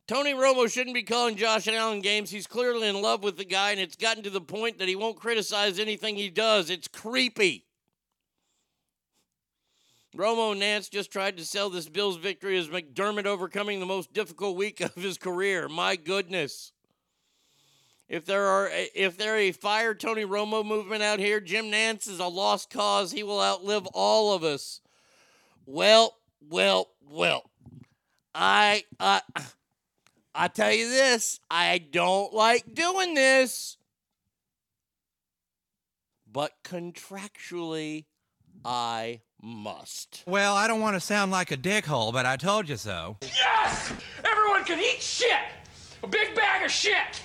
Tony 0.08 0.34
Romo 0.34 0.72
shouldn't 0.72 0.96
be 0.96 1.04
calling 1.04 1.36
Josh 1.36 1.68
Allen 1.68 2.02
games. 2.02 2.32
He's 2.32 2.48
clearly 2.48 2.88
in 2.88 3.00
love 3.00 3.22
with 3.22 3.38
the 3.38 3.46
guy, 3.46 3.72
and 3.72 3.80
it's 3.80 3.96
gotten 3.96 4.24
to 4.24 4.32
the 4.32 4.42
point 4.42 4.80
that 4.80 4.88
he 4.88 4.96
won't 4.96 5.20
criticize 5.20 5.78
anything 5.78 6.16
he 6.16 6.30
does. 6.30 6.72
It's 6.72 6.88
creepy. 6.88 7.66
Romo 10.16 10.58
Nantz 10.58 10.90
just 10.90 11.12
tried 11.12 11.38
to 11.38 11.46
sell 11.46 11.70
this 11.70 11.88
Bills 11.88 12.18
victory 12.18 12.58
as 12.58 12.68
McDermott 12.68 13.26
overcoming 13.26 13.80
the 13.80 13.86
most 13.86 14.12
difficult 14.12 14.58
week 14.58 14.82
of 14.82 14.96
his 14.96 15.18
career. 15.18 15.70
My 15.70 15.96
goodness. 15.96 16.72
If 18.08 18.26
there 18.26 18.48
are 18.48 18.70
if 18.74 19.18
there 19.18 19.38
a 19.38 19.52
fire 19.52 19.94
Tony 19.94 20.26
Romo 20.26 20.66
movement 20.66 21.04
out 21.04 21.20
here, 21.20 21.40
Jim 21.40 21.66
Nantz 21.66 22.10
is 22.10 22.20
a 22.20 22.26
lost 22.26 22.72
cause. 22.72 23.12
He 23.12 23.22
will 23.22 23.40
outlive 23.40 23.86
all 23.94 24.34
of 24.34 24.44
us. 24.44 24.82
Well, 25.68 26.18
well, 26.50 26.88
well. 27.08 27.52
I 28.34 28.86
I 29.00 29.22
I 30.34 30.48
tell 30.48 30.74
you 30.74 30.90
this, 30.90 31.40
I 31.52 31.78
don't 31.78 32.34
like 32.34 32.74
doing 32.74 33.14
this. 33.14 33.78
But 36.32 36.54
contractually 36.64 38.06
I 38.66 39.22
must. 39.42 40.24
Well, 40.26 40.56
I 40.56 40.68
don't 40.68 40.82
want 40.82 40.96
to 40.96 41.00
sound 41.00 41.32
like 41.32 41.52
a 41.52 41.58
dickhole, 41.58 42.12
but 42.12 42.26
I 42.26 42.36
told 42.36 42.68
you 42.70 42.78
so. 42.78 43.18
Yes! 43.22 43.94
Everyone 44.24 44.64
can 44.64 44.80
eat 44.80 45.02
shit! 45.02 45.32
A 46.04 46.08
big 46.08 46.36
bag 46.36 46.66
of 46.66 46.72
shit! 46.72 47.22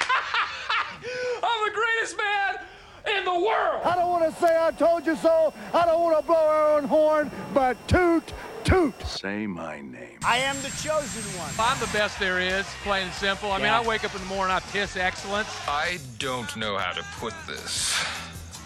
I'm 1.42 1.68
the 1.68 1.74
greatest 1.74 2.16
man 2.16 3.18
in 3.18 3.24
the 3.24 3.34
world! 3.34 3.82
I 3.84 3.94
don't 3.96 4.10
want 4.10 4.32
to 4.32 4.40
say 4.40 4.56
I 4.58 4.70
told 4.72 5.06
you 5.06 5.16
so. 5.16 5.52
I 5.72 5.84
don't 5.86 6.02
want 6.02 6.18
to 6.18 6.26
blow 6.26 6.36
our 6.36 6.76
own 6.76 6.84
horn, 6.84 7.30
but 7.54 7.76
toot, 7.88 8.32
toot. 8.64 8.94
Say 9.06 9.46
my 9.46 9.80
name. 9.80 10.18
I 10.24 10.38
am 10.38 10.56
the 10.56 10.70
chosen 10.82 11.22
one. 11.38 11.50
I'm 11.58 11.78
the 11.80 11.90
best 11.92 12.18
there 12.18 12.40
is, 12.40 12.66
plain 12.82 13.04
and 13.04 13.12
simple. 13.14 13.52
I 13.52 13.58
mean, 13.58 13.68
I 13.68 13.82
wake 13.86 14.04
up 14.04 14.14
in 14.14 14.20
the 14.20 14.26
morning, 14.26 14.54
I 14.54 14.60
piss 14.60 14.96
excellence. 14.96 15.48
I 15.66 15.98
don't 16.18 16.54
know 16.56 16.76
how 16.76 16.92
to 16.92 17.02
put 17.18 17.34
this, 17.46 17.98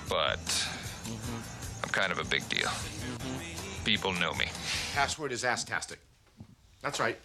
but 0.09 0.68
I'm 0.72 0.74
kind 1.95 2.11
of 2.11 2.18
a 2.18 2.24
big 2.24 2.47
deal. 2.49 2.68
People 3.84 4.12
know 4.14 4.34
me. 4.34 4.47
Password 4.95 5.30
is 5.30 5.45
ass-tastic. 5.45 6.01
That's 6.82 6.99
right. 6.99 7.16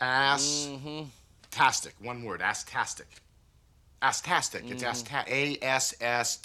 Mm-hmm. 0.00 1.02
Ass-tastic. 1.52 1.94
One 2.02 2.24
word. 2.24 2.42
Ass-tastic. 2.42 3.06
Ass-tastic. 4.02 4.68
It's 4.68 4.82
mm-hmm. 4.82 5.14
ass 5.14 5.94
A-S-S-T-A-S-T-I-C. 6.02 6.36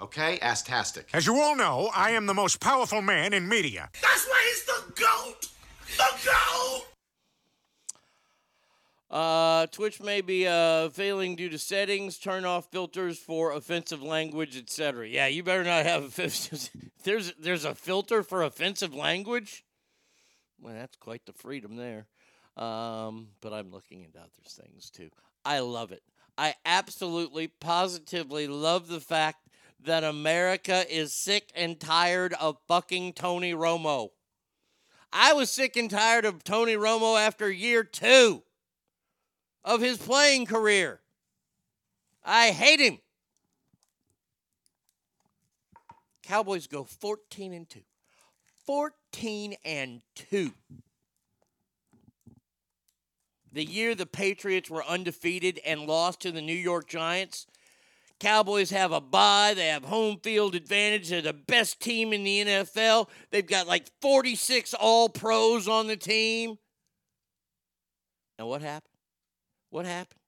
Okay? 0.00 0.38
Ass-tastic. 0.38 1.08
As 1.12 1.26
you 1.26 1.40
all 1.40 1.56
know, 1.56 1.90
I 1.94 2.12
am 2.12 2.26
the 2.26 2.34
most 2.34 2.60
powerful 2.60 3.02
man 3.02 3.32
in 3.32 3.48
media. 3.48 3.90
That's 4.00 4.28
why 4.28 4.40
he's 4.48 4.64
the 4.66 4.84
GOAT! 5.02 5.48
The 5.96 6.10
GOAT! 6.30 6.86
Uh, 9.10 9.66
Twitch 9.66 10.00
may 10.00 10.20
be 10.20 10.46
uh, 10.46 10.88
failing 10.90 11.34
due 11.34 11.48
to 11.48 11.58
settings, 11.58 12.16
turn 12.16 12.44
off 12.44 12.70
filters 12.70 13.18
for 13.18 13.50
offensive 13.50 14.02
language, 14.02 14.56
etc. 14.56 15.08
Yeah, 15.08 15.26
you 15.26 15.42
better 15.42 15.64
not 15.64 15.84
have 15.84 16.04
offensive. 16.04 16.70
there's 17.04 17.32
there's 17.34 17.64
a 17.64 17.74
filter 17.74 18.22
for 18.22 18.44
offensive 18.44 18.94
language. 18.94 19.64
Well, 20.60 20.74
that's 20.74 20.96
quite 20.96 21.26
the 21.26 21.32
freedom 21.32 21.74
there. 21.74 22.06
Um, 22.56 23.28
but 23.40 23.52
I'm 23.52 23.72
looking 23.72 24.02
into 24.04 24.18
other 24.18 24.30
things 24.46 24.90
too. 24.90 25.10
I 25.44 25.58
love 25.60 25.90
it. 25.90 26.02
I 26.38 26.54
absolutely, 26.64 27.48
positively 27.48 28.46
love 28.46 28.86
the 28.86 29.00
fact 29.00 29.48
that 29.82 30.04
America 30.04 30.84
is 30.88 31.12
sick 31.12 31.50
and 31.56 31.80
tired 31.80 32.34
of 32.34 32.58
fucking 32.68 33.14
Tony 33.14 33.54
Romo. 33.54 34.10
I 35.12 35.32
was 35.32 35.50
sick 35.50 35.76
and 35.76 35.90
tired 35.90 36.24
of 36.24 36.44
Tony 36.44 36.76
Romo 36.76 37.18
after 37.18 37.50
year 37.50 37.82
two 37.82 38.44
of 39.64 39.80
his 39.80 39.98
playing 39.98 40.46
career. 40.46 41.00
I 42.24 42.50
hate 42.50 42.80
him. 42.80 42.98
Cowboys 46.22 46.66
go 46.66 46.84
14 46.84 47.52
and 47.52 47.68
2. 47.68 47.80
14 48.66 49.54
and 49.64 50.02
2. 50.14 50.52
The 53.52 53.64
year 53.64 53.94
the 53.94 54.06
Patriots 54.06 54.70
were 54.70 54.84
undefeated 54.84 55.60
and 55.66 55.86
lost 55.86 56.20
to 56.20 56.30
the 56.30 56.40
New 56.40 56.52
York 56.52 56.86
Giants, 56.88 57.46
Cowboys 58.20 58.68
have 58.70 58.92
a 58.92 59.00
bye. 59.00 59.54
They 59.56 59.68
have 59.68 59.84
home 59.84 60.18
field 60.22 60.54
advantage. 60.54 61.08
They're 61.08 61.22
the 61.22 61.32
best 61.32 61.80
team 61.80 62.12
in 62.12 62.22
the 62.22 62.44
NFL. 62.44 63.08
They've 63.30 63.46
got 63.46 63.66
like 63.66 63.86
46 64.02 64.74
all 64.74 65.08
pros 65.08 65.66
on 65.66 65.86
the 65.86 65.96
team. 65.96 66.58
And 68.38 68.46
what 68.46 68.60
happened? 68.60 68.89
What 69.70 69.86
happened? 69.86 70.20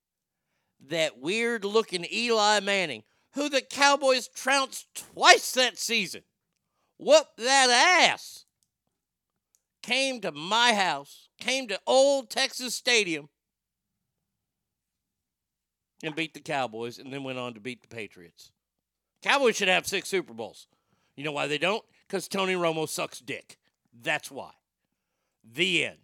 That 0.89 1.19
weird 1.19 1.65
looking 1.65 2.07
Eli 2.11 2.61
Manning, 2.61 3.03
who 3.35 3.49
the 3.49 3.61
Cowboys 3.61 4.29
trounced 4.29 4.87
twice 4.95 5.53
that 5.53 5.79
season, 5.79 6.23
whoop 6.99 7.27
that 7.39 8.09
ass, 8.11 8.47
came 9.83 10.21
to 10.21 10.33
my 10.33 10.75
house, 10.75 11.29
came 11.39 11.69
to 11.69 11.81
Old 11.87 12.31
Texas 12.31 12.75
Stadium, 12.75 13.29
and 16.03 16.17
beat 16.17 16.35
the 16.35 16.41
Cowboys, 16.41 16.99
and 16.99 17.13
then 17.13 17.23
went 17.23 17.39
on 17.39 17.55
to 17.55 17.61
beat 17.61 17.83
the 17.83 17.95
Patriots. 17.95 18.51
Cowboys 19.23 19.57
should 19.57 19.69
have 19.69 19.87
six 19.87 20.09
Super 20.09 20.35
Bowls. 20.35 20.67
You 21.15 21.25
know 21.25 21.33
why 21.33 21.47
they 21.47 21.59
don't? 21.59 21.85
Because 22.09 22.27
Tony 22.27 22.55
Romo 22.55 22.89
sucks 22.89 23.21
dick. 23.21 23.59
That's 24.03 24.31
why. 24.31 24.51
The 25.45 25.85
end. 25.85 25.99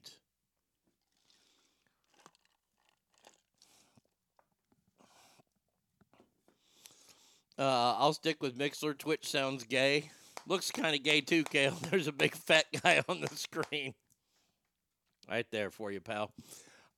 Uh, 7.59 7.88
I'll 7.99 8.13
stick 8.13 8.41
with 8.41 8.57
Mixlr. 8.57 8.97
Twitch 8.97 9.29
sounds 9.29 9.65
gay. 9.65 10.11
Looks 10.47 10.71
kind 10.71 10.95
of 10.95 11.03
gay 11.03 11.21
too, 11.21 11.43
Kale. 11.43 11.77
There's 11.91 12.07
a 12.07 12.13
big 12.13 12.35
fat 12.37 12.67
guy 12.83 13.03
on 13.09 13.21
the 13.21 13.29
screen. 13.35 13.95
Right 15.29 15.47
there 15.51 15.71
for 15.71 15.91
you, 15.91 16.01
pal. 16.01 16.33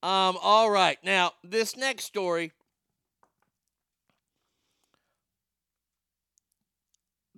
Um, 0.03 0.37
all 0.43 0.71
right. 0.71 0.99
Now, 1.03 1.33
this 1.43 1.75
next 1.75 2.05
story. 2.05 2.53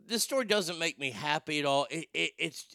This 0.04 0.24
story 0.24 0.44
doesn't 0.44 0.80
make 0.80 0.98
me 0.98 1.12
happy 1.12 1.60
at 1.60 1.64
all. 1.64 1.86
It, 1.88 2.06
it, 2.12 2.32
it's 2.38 2.66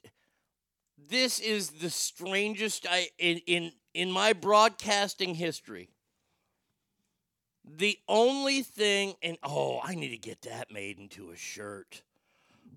this 1.09 1.39
is 1.39 1.69
the 1.69 1.89
strangest 1.89 2.87
I 2.89 3.09
in 3.19 3.39
in 3.45 3.73
in 3.93 4.09
my 4.09 4.31
broadcasting 4.31 5.35
history. 5.35 5.89
The 7.69 7.99
only 8.07 8.61
thing, 8.61 9.15
and 9.21 9.37
oh, 9.43 9.81
I 9.83 9.93
need 9.93 10.09
to 10.09 10.17
get 10.17 10.43
that 10.43 10.71
made 10.71 10.99
into 10.99 11.31
a 11.31 11.35
shirt. 11.35 12.01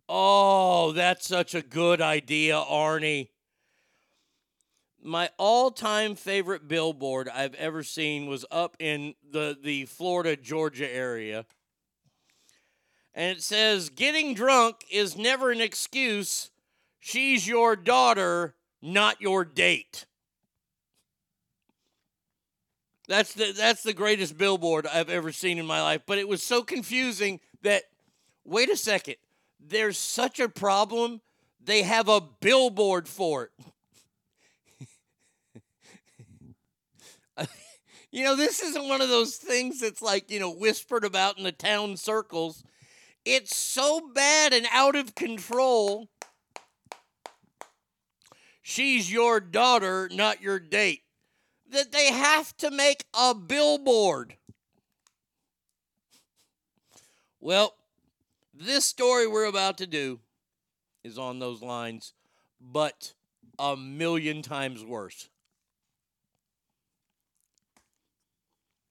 Oh, 0.09 0.91
that's 0.93 1.29
such 1.29 1.55
a 1.55 1.63
good 1.63 2.01
idea, 2.01 2.57
Arnie. 2.57 3.29
My 5.03 5.31
all-time 5.39 6.17
favorite 6.17 6.67
billboard 6.67 7.29
I've 7.29 7.55
ever 7.55 7.83
seen 7.83 8.27
was 8.27 8.45
up 8.51 8.77
in 8.81 9.15
the 9.31 9.57
the 9.63 9.87
Florida 9.87 10.37
Georgia 10.37 10.93
area. 10.93 11.47
And 13.15 13.39
it 13.39 13.43
says 13.43 13.89
getting 13.89 14.35
drunk 14.35 14.85
is 14.91 15.17
never 15.17 15.51
an 15.51 15.61
excuse. 15.61 16.51
She's 16.99 17.49
your 17.49 17.77
daughter, 17.77 18.57
not 18.83 19.23
your 19.23 19.45
date. 19.45 20.07
That's 23.11 23.33
the 23.33 23.51
that's 23.51 23.83
the 23.83 23.93
greatest 23.93 24.39
billboard 24.39 24.87
I've 24.87 25.11
ever 25.11 25.33
seen 25.33 25.59
in 25.59 25.67
my 25.67 25.83
life, 25.83 26.03
but 26.07 26.19
it 26.19 26.29
was 26.29 26.45
so 26.45 26.63
confusing 26.63 27.41
that 27.63 27.83
wait 28.45 28.71
a 28.71 28.77
second. 28.77 29.17
There's 29.59 29.99
such 29.99 30.39
a 30.39 30.49
problem, 30.49 31.21
they 31.61 31.83
have 31.83 32.09
a 32.09 32.21
billboard 32.21 33.09
for 33.09 33.51
it. 37.37 37.49
you 38.13 38.23
know, 38.23 38.37
this 38.37 38.63
isn't 38.63 38.89
one 38.89 39.01
of 39.01 39.09
those 39.09 39.35
things 39.35 39.81
that's 39.81 40.01
like, 40.01 40.31
you 40.31 40.39
know, 40.39 40.53
whispered 40.53 41.05
about 41.05 41.37
in 41.37 41.43
the 41.43 41.51
town 41.51 41.97
circles. 41.97 42.63
It's 43.25 43.57
so 43.57 44.13
bad 44.15 44.53
and 44.53 44.69
out 44.71 44.95
of 44.95 45.17
control. 45.17 46.09
She's 48.63 49.11
your 49.11 49.41
daughter, 49.41 50.09
not 50.13 50.41
your 50.41 50.61
date. 50.61 51.03
That 51.71 51.93
they 51.93 52.13
have 52.13 52.57
to 52.59 52.71
make 52.71 53.05
a 53.15 53.35
billboard. 53.35 54.35
Well, 57.41 57.75
this 58.53 58.85
story 58.85 59.27
we're 59.27 59.45
about 59.45 59.79
to 59.79 59.87
do 59.87 60.19
is 61.05 61.17
on 61.17 61.39
those 61.39 61.63
lines, 61.63 62.13
but 62.61 63.15
a 63.59 63.77
million 63.77 64.43
times 64.43 64.85
worse. 64.85 65.29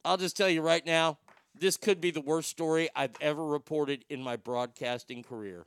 I'll 0.05 0.17
just 0.17 0.38
tell 0.38 0.49
you 0.49 0.61
right 0.61 0.86
now, 0.86 1.17
this 1.53 1.75
could 1.75 1.99
be 1.99 2.11
the 2.11 2.21
worst 2.21 2.49
story 2.49 2.89
I've 2.95 3.15
ever 3.19 3.45
reported 3.45 4.05
in 4.09 4.23
my 4.23 4.38
broadcasting 4.38 5.21
career. 5.21 5.65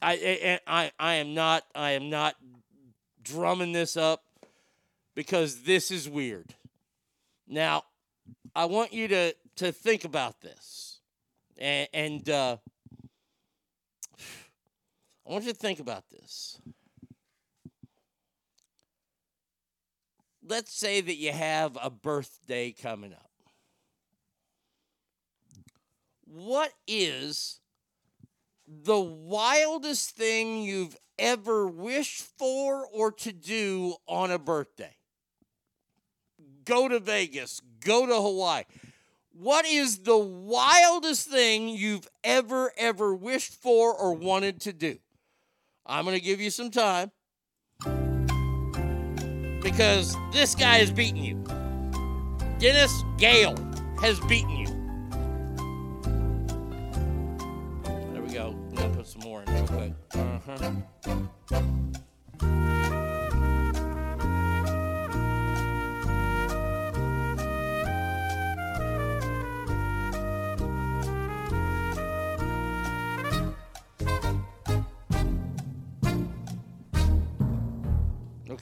I, 0.00 0.60
I, 0.66 0.82
I, 0.84 0.92
I 0.98 1.14
am 1.14 1.34
not 1.34 1.64
I 1.74 1.90
am 1.90 2.08
not 2.08 2.36
drumming 3.22 3.72
this 3.72 3.98
up 3.98 4.24
because 5.20 5.64
this 5.64 5.90
is 5.90 6.08
weird. 6.08 6.54
Now, 7.46 7.84
I 8.54 8.64
want 8.64 8.94
you 8.94 9.06
to 9.08 9.34
to 9.56 9.70
think 9.70 10.06
about 10.06 10.40
this, 10.40 11.00
and, 11.58 11.88
and 11.92 12.30
uh, 12.30 12.56
I 14.18 15.30
want 15.30 15.44
you 15.44 15.52
to 15.52 15.58
think 15.58 15.78
about 15.78 16.08
this. 16.08 16.58
Let's 20.42 20.72
say 20.72 21.02
that 21.02 21.16
you 21.16 21.32
have 21.32 21.76
a 21.82 21.90
birthday 21.90 22.72
coming 22.72 23.12
up. 23.12 23.30
What 26.24 26.72
is 26.86 27.60
the 28.66 28.98
wildest 28.98 30.16
thing 30.16 30.62
you've 30.62 30.96
ever 31.18 31.68
wished 31.68 32.22
for 32.38 32.86
or 32.86 33.12
to 33.12 33.32
do 33.32 33.96
on 34.08 34.30
a 34.30 34.38
birthday? 34.38 34.96
Go 36.64 36.88
to 36.88 36.98
Vegas, 36.98 37.60
go 37.80 38.06
to 38.06 38.14
Hawaii. 38.14 38.64
What 39.32 39.64
is 39.64 40.00
the 40.00 40.18
wildest 40.18 41.28
thing 41.28 41.68
you've 41.68 42.08
ever, 42.22 42.72
ever 42.76 43.14
wished 43.14 43.54
for 43.54 43.94
or 43.94 44.12
wanted 44.12 44.60
to 44.62 44.72
do? 44.72 44.98
I'm 45.86 46.04
going 46.04 46.18
to 46.18 46.22
give 46.22 46.40
you 46.40 46.50
some 46.50 46.70
time 46.70 47.10
because 49.62 50.16
this 50.32 50.54
guy 50.54 50.78
has 50.78 50.90
beaten 50.90 51.22
you. 51.22 51.42
Dennis 52.58 52.92
Gale 53.18 53.56
has 54.00 54.20
beaten 54.20 54.50
you. 54.50 54.66
There 58.12 58.22
we 58.22 58.32
go. 58.34 58.48
I'm 58.48 58.74
going 58.74 58.90
to 58.90 58.96
put 58.98 59.06
some 59.06 59.22
more 59.22 59.42
in 59.42 59.54
real 59.54 59.66
quick. 59.66 59.92
Uh-huh. 60.12 60.72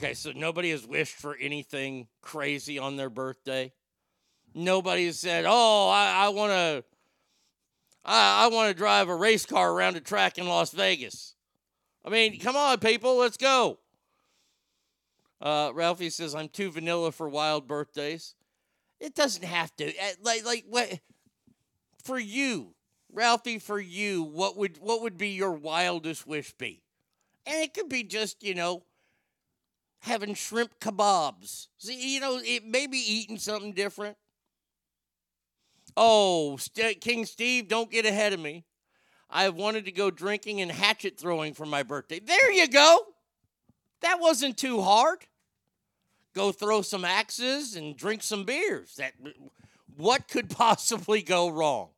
Okay, 0.01 0.13
so 0.13 0.31
nobody 0.31 0.71
has 0.71 0.87
wished 0.87 1.15
for 1.15 1.35
anything 1.35 2.07
crazy 2.21 2.79
on 2.79 2.95
their 2.95 3.09
birthday. 3.09 3.73
Nobody 4.55 5.07
has 5.07 5.19
said, 5.19 5.43
"Oh, 5.45 5.89
I, 5.89 6.25
I 6.25 6.29
want 6.29 6.51
to, 6.51 6.83
I, 8.05 8.45
I 8.45 8.47
want 8.47 8.69
to 8.69 8.73
drive 8.73 9.09
a 9.09 9.15
race 9.15 9.45
car 9.45 9.73
around 9.73 9.97
a 9.97 9.99
track 9.99 10.37
in 10.37 10.47
Las 10.47 10.71
Vegas." 10.71 11.35
I 12.05 12.09
mean, 12.09 12.39
come 12.39 12.55
on, 12.55 12.79
people, 12.79 13.17
let's 13.17 13.35
go. 13.35 13.79
Uh, 15.41 15.71
Ralphie 15.73 16.09
says, 16.09 16.33
"I'm 16.33 16.47
too 16.47 16.71
vanilla 16.71 17.11
for 17.11 17.27
wild 17.27 17.67
birthdays." 17.67 18.35
It 19.01 19.15
doesn't 19.15 19.43
have 19.43 19.75
to. 19.75 19.89
Uh, 19.89 20.11
Like, 20.21 20.45
like 20.45 20.63
what? 20.69 20.97
For 22.05 22.17
you, 22.17 22.73
Ralphie, 23.11 23.59
for 23.59 23.81
you, 23.81 24.23
what 24.23 24.55
would 24.55 24.77
what 24.77 25.01
would 25.01 25.17
be 25.17 25.31
your 25.31 25.51
wildest 25.51 26.25
wish 26.25 26.53
be? 26.53 26.83
And 27.45 27.61
it 27.61 27.73
could 27.73 27.89
be 27.89 28.03
just, 28.03 28.43
you 28.43 28.55
know, 28.55 28.83
having 30.01 30.33
shrimp 30.33 30.79
kebabs. 30.79 31.67
See, 31.77 32.15
you 32.15 32.19
know, 32.19 32.39
it 32.43 32.65
may 32.65 32.87
be 32.87 32.97
eating 32.97 33.37
something 33.37 33.73
different. 33.73 34.17
Oh, 35.97 36.57
St- 36.57 37.01
King 37.01 37.25
Steve, 37.25 37.67
don't 37.67 37.91
get 37.91 38.05
ahead 38.05 38.33
of 38.33 38.39
me. 38.39 38.65
I 39.29 39.49
wanted 39.49 39.85
to 39.85 39.91
go 39.91 40.09
drinking 40.09 40.61
and 40.61 40.71
hatchet 40.71 41.19
throwing 41.19 41.53
for 41.53 41.65
my 41.65 41.83
birthday. 41.83 42.19
There 42.19 42.51
you 42.51 42.67
go. 42.67 42.99
That 44.01 44.19
wasn't 44.19 44.57
too 44.57 44.81
hard. 44.81 45.19
Go 46.33 46.51
throw 46.51 46.81
some 46.81 47.03
axes 47.05 47.75
and 47.75 47.97
drink 47.97 48.23
some 48.23 48.45
beers. 48.45 48.95
That 48.95 49.13
what 49.97 50.27
could 50.27 50.49
possibly 50.57 51.21
go 51.21 51.49
wrong? 51.49 51.89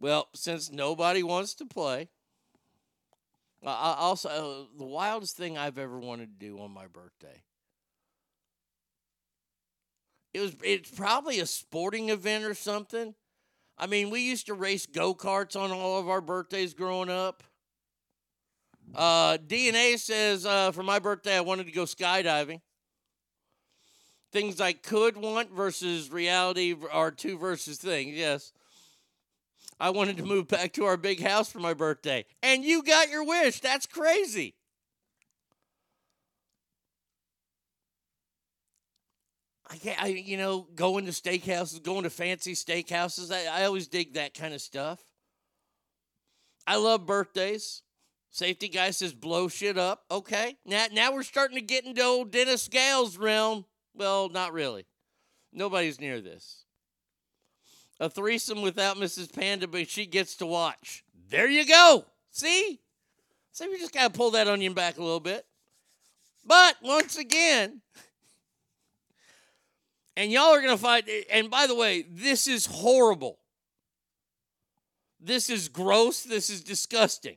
Well, 0.00 0.28
since 0.34 0.70
nobody 0.70 1.22
wants 1.22 1.54
to 1.54 1.66
play, 1.66 2.08
I 3.64 3.96
also 3.98 4.28
uh, 4.28 4.78
the 4.78 4.84
wildest 4.84 5.36
thing 5.36 5.58
I've 5.58 5.78
ever 5.78 5.98
wanted 5.98 6.38
to 6.38 6.46
do 6.46 6.60
on 6.60 6.70
my 6.70 6.86
birthday. 6.86 7.42
It 10.32 10.40
was 10.40 10.54
it's 10.62 10.90
probably 10.90 11.40
a 11.40 11.46
sporting 11.46 12.10
event 12.10 12.44
or 12.44 12.54
something. 12.54 13.14
I 13.76 13.86
mean, 13.86 14.10
we 14.10 14.20
used 14.22 14.46
to 14.46 14.54
race 14.54 14.86
go 14.86 15.14
karts 15.14 15.58
on 15.58 15.70
all 15.70 15.98
of 15.98 16.08
our 16.08 16.20
birthdays 16.20 16.74
growing 16.74 17.10
up. 17.10 17.42
Uh, 18.94 19.38
DNA 19.38 19.98
says 19.98 20.46
uh, 20.46 20.72
for 20.72 20.82
my 20.82 20.98
birthday 20.98 21.36
I 21.36 21.40
wanted 21.40 21.66
to 21.66 21.72
go 21.72 21.84
skydiving. 21.84 22.60
Things 24.30 24.60
I 24.60 24.72
could 24.72 25.16
want 25.16 25.50
versus 25.50 26.10
reality 26.10 26.74
are 26.92 27.10
two 27.10 27.38
versus 27.38 27.78
things. 27.78 28.14
Yes. 28.14 28.52
I 29.80 29.90
wanted 29.90 30.16
to 30.16 30.24
move 30.24 30.48
back 30.48 30.72
to 30.74 30.84
our 30.84 30.96
big 30.96 31.22
house 31.22 31.50
for 31.50 31.60
my 31.60 31.74
birthday. 31.74 32.24
And 32.42 32.64
you 32.64 32.82
got 32.82 33.10
your 33.10 33.24
wish. 33.24 33.60
That's 33.60 33.86
crazy. 33.86 34.54
I 39.70 39.76
can't, 39.76 40.02
I, 40.02 40.06
you 40.08 40.36
know, 40.38 40.66
going 40.74 41.04
to 41.06 41.12
steakhouses, 41.12 41.82
going 41.82 42.04
to 42.04 42.10
fancy 42.10 42.54
steakhouses. 42.54 43.32
I, 43.32 43.60
I 43.62 43.64
always 43.66 43.86
dig 43.86 44.14
that 44.14 44.34
kind 44.34 44.54
of 44.54 44.62
stuff. 44.62 45.00
I 46.66 46.76
love 46.76 47.06
birthdays. 47.06 47.82
Safety 48.30 48.68
guy 48.68 48.90
says 48.90 49.12
blow 49.12 49.48
shit 49.48 49.78
up. 49.78 50.04
Okay. 50.10 50.56
Now, 50.64 50.86
now 50.92 51.12
we're 51.12 51.22
starting 51.22 51.56
to 51.56 51.64
get 51.64 51.84
into 51.84 52.02
old 52.02 52.30
Dennis 52.30 52.68
Gale's 52.68 53.16
realm. 53.16 53.64
Well, 53.94 54.28
not 54.28 54.52
really. 54.52 54.86
Nobody's 55.52 56.00
near 56.00 56.20
this. 56.20 56.64
A 58.00 58.08
threesome 58.08 58.62
without 58.62 58.96
Mrs. 58.96 59.32
Panda, 59.32 59.66
but 59.66 59.88
she 59.88 60.06
gets 60.06 60.36
to 60.36 60.46
watch. 60.46 61.04
There 61.30 61.48
you 61.48 61.66
go. 61.66 62.04
See? 62.30 62.80
So 63.52 63.68
we 63.68 63.78
just 63.78 63.92
got 63.92 64.12
to 64.12 64.16
pull 64.16 64.30
that 64.32 64.46
onion 64.46 64.72
back 64.72 64.98
a 64.98 65.02
little 65.02 65.20
bit. 65.20 65.44
But 66.46 66.76
once 66.82 67.18
again, 67.18 67.80
and 70.16 70.30
y'all 70.32 70.54
are 70.54 70.62
going 70.62 70.76
to 70.76 70.82
find, 70.82 71.04
and 71.30 71.50
by 71.50 71.66
the 71.66 71.74
way, 71.74 72.04
this 72.08 72.46
is 72.46 72.66
horrible. 72.66 73.38
This 75.20 75.50
is 75.50 75.68
gross. 75.68 76.22
This 76.22 76.50
is 76.50 76.62
disgusting. 76.62 77.36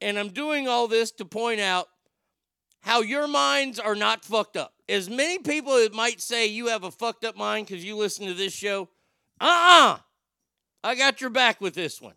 And 0.00 0.18
I'm 0.18 0.30
doing 0.30 0.68
all 0.68 0.88
this 0.88 1.10
to 1.12 1.24
point 1.24 1.60
out 1.60 1.88
how 2.80 3.00
your 3.00 3.28
minds 3.28 3.78
are 3.78 3.94
not 3.94 4.24
fucked 4.24 4.56
up. 4.56 4.72
As 4.92 5.08
many 5.08 5.38
people 5.38 5.76
that 5.76 5.94
might 5.94 6.20
say 6.20 6.48
you 6.48 6.66
have 6.66 6.84
a 6.84 6.90
fucked 6.90 7.24
up 7.24 7.34
mind 7.34 7.66
because 7.66 7.82
you 7.82 7.96
listen 7.96 8.26
to 8.26 8.34
this 8.34 8.52
show, 8.52 8.90
uh 9.40 9.46
uh 9.46 9.98
I 10.84 10.94
got 10.94 11.22
your 11.22 11.30
back 11.30 11.62
with 11.62 11.72
this 11.72 11.98
one. 11.98 12.12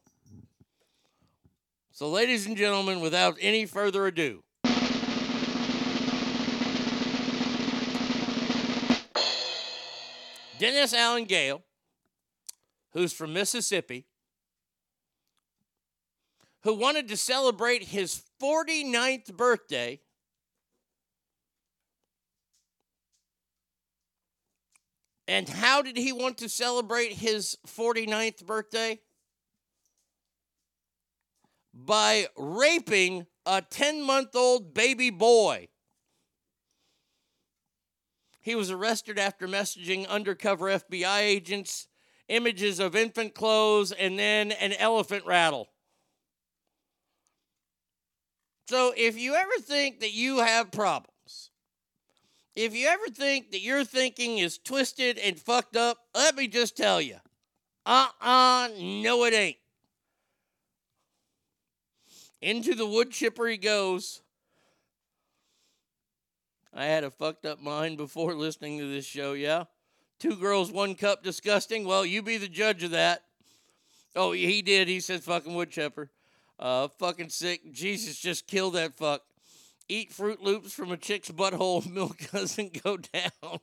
So, 1.94 2.10
ladies 2.10 2.46
and 2.48 2.58
gentlemen, 2.58 3.00
without 3.00 3.38
any 3.40 3.66
further 3.66 4.08
ado, 4.08 4.44
Dennis 10.60 10.94
Allen 10.94 11.24
Gale, 11.24 11.62
who's 12.92 13.14
from 13.14 13.32
Mississippi, 13.32 14.06
who 16.64 16.74
wanted 16.74 17.08
to 17.08 17.16
celebrate 17.16 17.84
his 17.84 18.22
49th 18.42 19.34
birthday 19.34 20.02
And 25.28 25.50
how 25.50 25.82
did 25.82 25.98
he 25.98 26.12
want 26.12 26.38
to 26.40 26.50
celebrate 26.50 27.14
his 27.14 27.58
49th 27.68 28.46
birthday? 28.46 29.00
By 31.74 32.28
raping 32.38 33.26
a 33.46 33.62
10 33.62 34.02
month 34.02 34.36
old 34.36 34.74
baby 34.74 35.10
boy. 35.10 35.68
He 38.42 38.56
was 38.56 38.70
arrested 38.70 39.18
after 39.18 39.48
messaging 39.48 40.08
undercover 40.08 40.68
FBI 40.68 41.22
agents 41.22 41.88
images 42.28 42.80
of 42.80 42.96
infant 42.96 43.34
clothes 43.34 43.92
and 43.92 44.18
then 44.18 44.52
an 44.52 44.74
elephant 44.74 45.26
rattle. 45.26 45.70
So 48.68 48.94
if 48.98 49.18
you 49.18 49.36
ever 49.36 49.58
think 49.62 50.00
that 50.00 50.14
you 50.14 50.40
have 50.40 50.72
problems, 50.72 51.15
If 52.56 52.76
you 52.76 52.88
ever 52.88 53.08
think 53.08 53.52
that 53.52 53.62
your 53.62 53.84
thinking 53.84 54.38
is 54.38 54.58
twisted 54.58 55.18
and 55.18 55.38
fucked 55.38 55.76
up, 55.76 55.98
let 56.14 56.36
me 56.36 56.48
just 56.48 56.78
tell 56.78 57.02
you. 57.02 57.18
Uh 57.86 58.08
uh 58.22 58.70
no, 58.80 59.26
it 59.26 59.34
ain't. 59.34 59.58
Into 62.42 62.76
the 62.76 62.86
wood 62.86 63.12
chipper 63.12 63.48
he 63.48 63.58
goes. 63.58 64.22
I 66.74 66.86
had 66.86 67.04
a 67.04 67.12
fucked 67.12 67.46
up 67.46 67.62
mind 67.62 67.98
before 67.98 68.34
listening 68.36 68.80
to 68.80 68.88
this 68.88 69.06
show, 69.06 69.34
yeah? 69.34 69.64
Two 70.20 70.36
girls, 70.36 70.72
one 70.72 70.96
cup, 70.96 71.24
disgusting. 71.24 71.86
Well, 71.86 72.06
you 72.06 72.22
be 72.22 72.38
the 72.38 72.48
judge 72.48 72.84
of 72.84 72.92
that. 72.92 73.24
Oh, 74.16 74.32
he 74.32 74.62
did. 74.62 74.88
He 74.88 75.00
said 75.00 75.24
fucking 75.24 75.54
wood 75.54 75.72
chipper. 75.72 76.10
Uh, 76.58 76.88
fucking 77.00 77.30
sick. 77.30 77.74
Jesus, 77.74 78.18
just 78.18 78.48
kill 78.48 78.72
that 78.72 78.96
fuck. 78.96 79.24
Eat 79.88 80.12
Froot 80.12 80.42
Loops 80.42 80.74
from 80.74 80.92
a 80.92 80.98
chick's 80.98 81.30
butthole. 81.30 81.88
Milk 81.90 82.18
doesn't 82.32 82.84
go 82.84 82.98
down. 82.98 83.60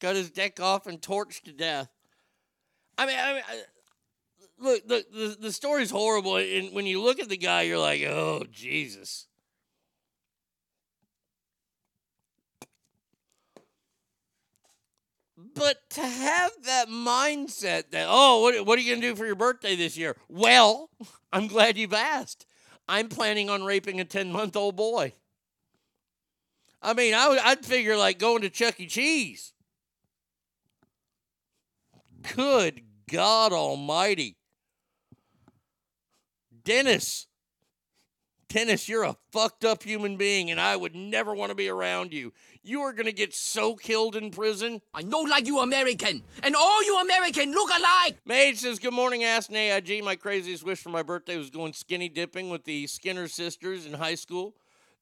Cut 0.00 0.16
his 0.16 0.30
deck 0.30 0.60
off 0.60 0.86
and 0.86 1.00
torched 1.00 1.42
to 1.44 1.52
death. 1.52 1.88
I 2.96 3.06
mean, 3.06 3.16
I 3.18 3.32
mean, 3.34 3.42
I, 3.48 3.62
look, 4.58 4.88
the, 4.88 5.04
the 5.12 5.36
the 5.40 5.52
story's 5.52 5.90
horrible, 5.90 6.36
and 6.36 6.72
when 6.72 6.86
you 6.86 7.02
look 7.02 7.20
at 7.20 7.28
the 7.28 7.36
guy, 7.36 7.62
you're 7.62 7.78
like, 7.78 8.02
oh 8.02 8.44
Jesus. 8.50 9.26
But 15.54 15.88
to 15.90 16.00
have 16.00 16.50
that 16.64 16.88
mindset 16.88 17.90
that, 17.90 18.06
oh, 18.08 18.40
what, 18.40 18.66
what 18.66 18.78
are 18.78 18.82
you 18.82 18.90
going 18.90 19.00
to 19.00 19.08
do 19.08 19.14
for 19.14 19.24
your 19.24 19.36
birthday 19.36 19.76
this 19.76 19.96
year? 19.96 20.16
Well, 20.28 20.90
I'm 21.32 21.46
glad 21.46 21.76
you've 21.76 21.94
asked. 21.94 22.46
I'm 22.88 23.08
planning 23.08 23.48
on 23.48 23.62
raping 23.62 24.00
a 24.00 24.04
10 24.04 24.32
month 24.32 24.56
old 24.56 24.76
boy. 24.76 25.12
I 26.84 26.92
mean, 26.92 27.14
I 27.14 27.28
would, 27.28 27.38
I'd 27.38 27.64
figure 27.64 27.96
like 27.96 28.18
going 28.18 28.42
to 28.42 28.50
Chuck 28.50 28.78
E. 28.78 28.86
Cheese. 28.86 29.54
Good 32.36 32.82
God 33.10 33.52
Almighty. 33.52 34.36
Dennis. 36.62 37.26
Dennis, 38.48 38.88
you're 38.88 39.02
a 39.02 39.16
fucked 39.32 39.64
up 39.64 39.82
human 39.82 40.16
being, 40.16 40.50
and 40.50 40.60
I 40.60 40.76
would 40.76 40.94
never 40.94 41.34
want 41.34 41.50
to 41.50 41.56
be 41.56 41.68
around 41.68 42.12
you. 42.12 42.32
You 42.62 42.82
are 42.82 42.92
going 42.92 43.06
to 43.06 43.12
get 43.12 43.34
so 43.34 43.74
killed 43.74 44.14
in 44.14 44.30
prison. 44.30 44.80
I 44.92 45.02
know 45.02 45.20
like 45.20 45.46
you 45.46 45.58
American, 45.58 46.22
and 46.42 46.54
all 46.54 46.84
you 46.84 47.00
American 47.00 47.50
look 47.50 47.70
alike. 47.70 48.18
Maid 48.26 48.58
says, 48.58 48.78
Good 48.78 48.92
morning, 48.92 49.24
an 49.24 49.56
AIG. 49.56 50.04
My 50.04 50.16
craziest 50.16 50.64
wish 50.64 50.82
for 50.82 50.90
my 50.90 51.02
birthday 51.02 51.36
was 51.36 51.50
going 51.50 51.72
skinny 51.72 52.08
dipping 52.08 52.50
with 52.50 52.64
the 52.64 52.86
Skinner 52.86 53.26
sisters 53.26 53.86
in 53.86 53.94
high 53.94 54.14
school. 54.14 54.54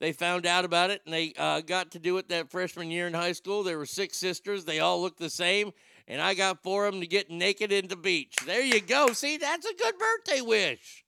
They 0.02 0.10
found 0.10 0.46
out 0.46 0.64
about 0.64 0.90
it 0.90 1.00
and 1.04 1.14
they 1.14 1.32
uh, 1.38 1.60
got 1.60 1.92
to 1.92 2.00
do 2.00 2.16
it 2.16 2.28
that 2.30 2.50
freshman 2.50 2.90
year 2.90 3.06
in 3.06 3.14
high 3.14 3.30
school. 3.30 3.62
There 3.62 3.78
were 3.78 3.86
six 3.86 4.18
sisters. 4.18 4.64
They 4.64 4.80
all 4.80 5.00
looked 5.00 5.20
the 5.20 5.30
same. 5.30 5.70
And 6.08 6.20
I 6.20 6.34
got 6.34 6.64
four 6.64 6.86
of 6.86 6.92
them 6.94 7.02
to 7.02 7.06
get 7.06 7.30
naked 7.30 7.70
in 7.70 7.86
the 7.86 7.94
beach. 7.94 8.34
There 8.44 8.64
you 8.64 8.80
go. 8.80 9.12
See, 9.12 9.36
that's 9.36 9.64
a 9.64 9.72
good 9.72 9.94
birthday 9.96 10.40
wish. 10.40 11.04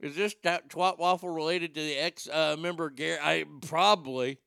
Is 0.00 0.16
this 0.16 0.34
that 0.42 0.70
twat 0.70 0.98
waffle 0.98 1.28
related 1.28 1.72
to 1.76 1.80
the 1.80 1.94
ex 1.94 2.28
uh, 2.28 2.56
member 2.58 2.90
Gary? 2.90 3.20
I 3.22 3.44
probably. 3.64 4.38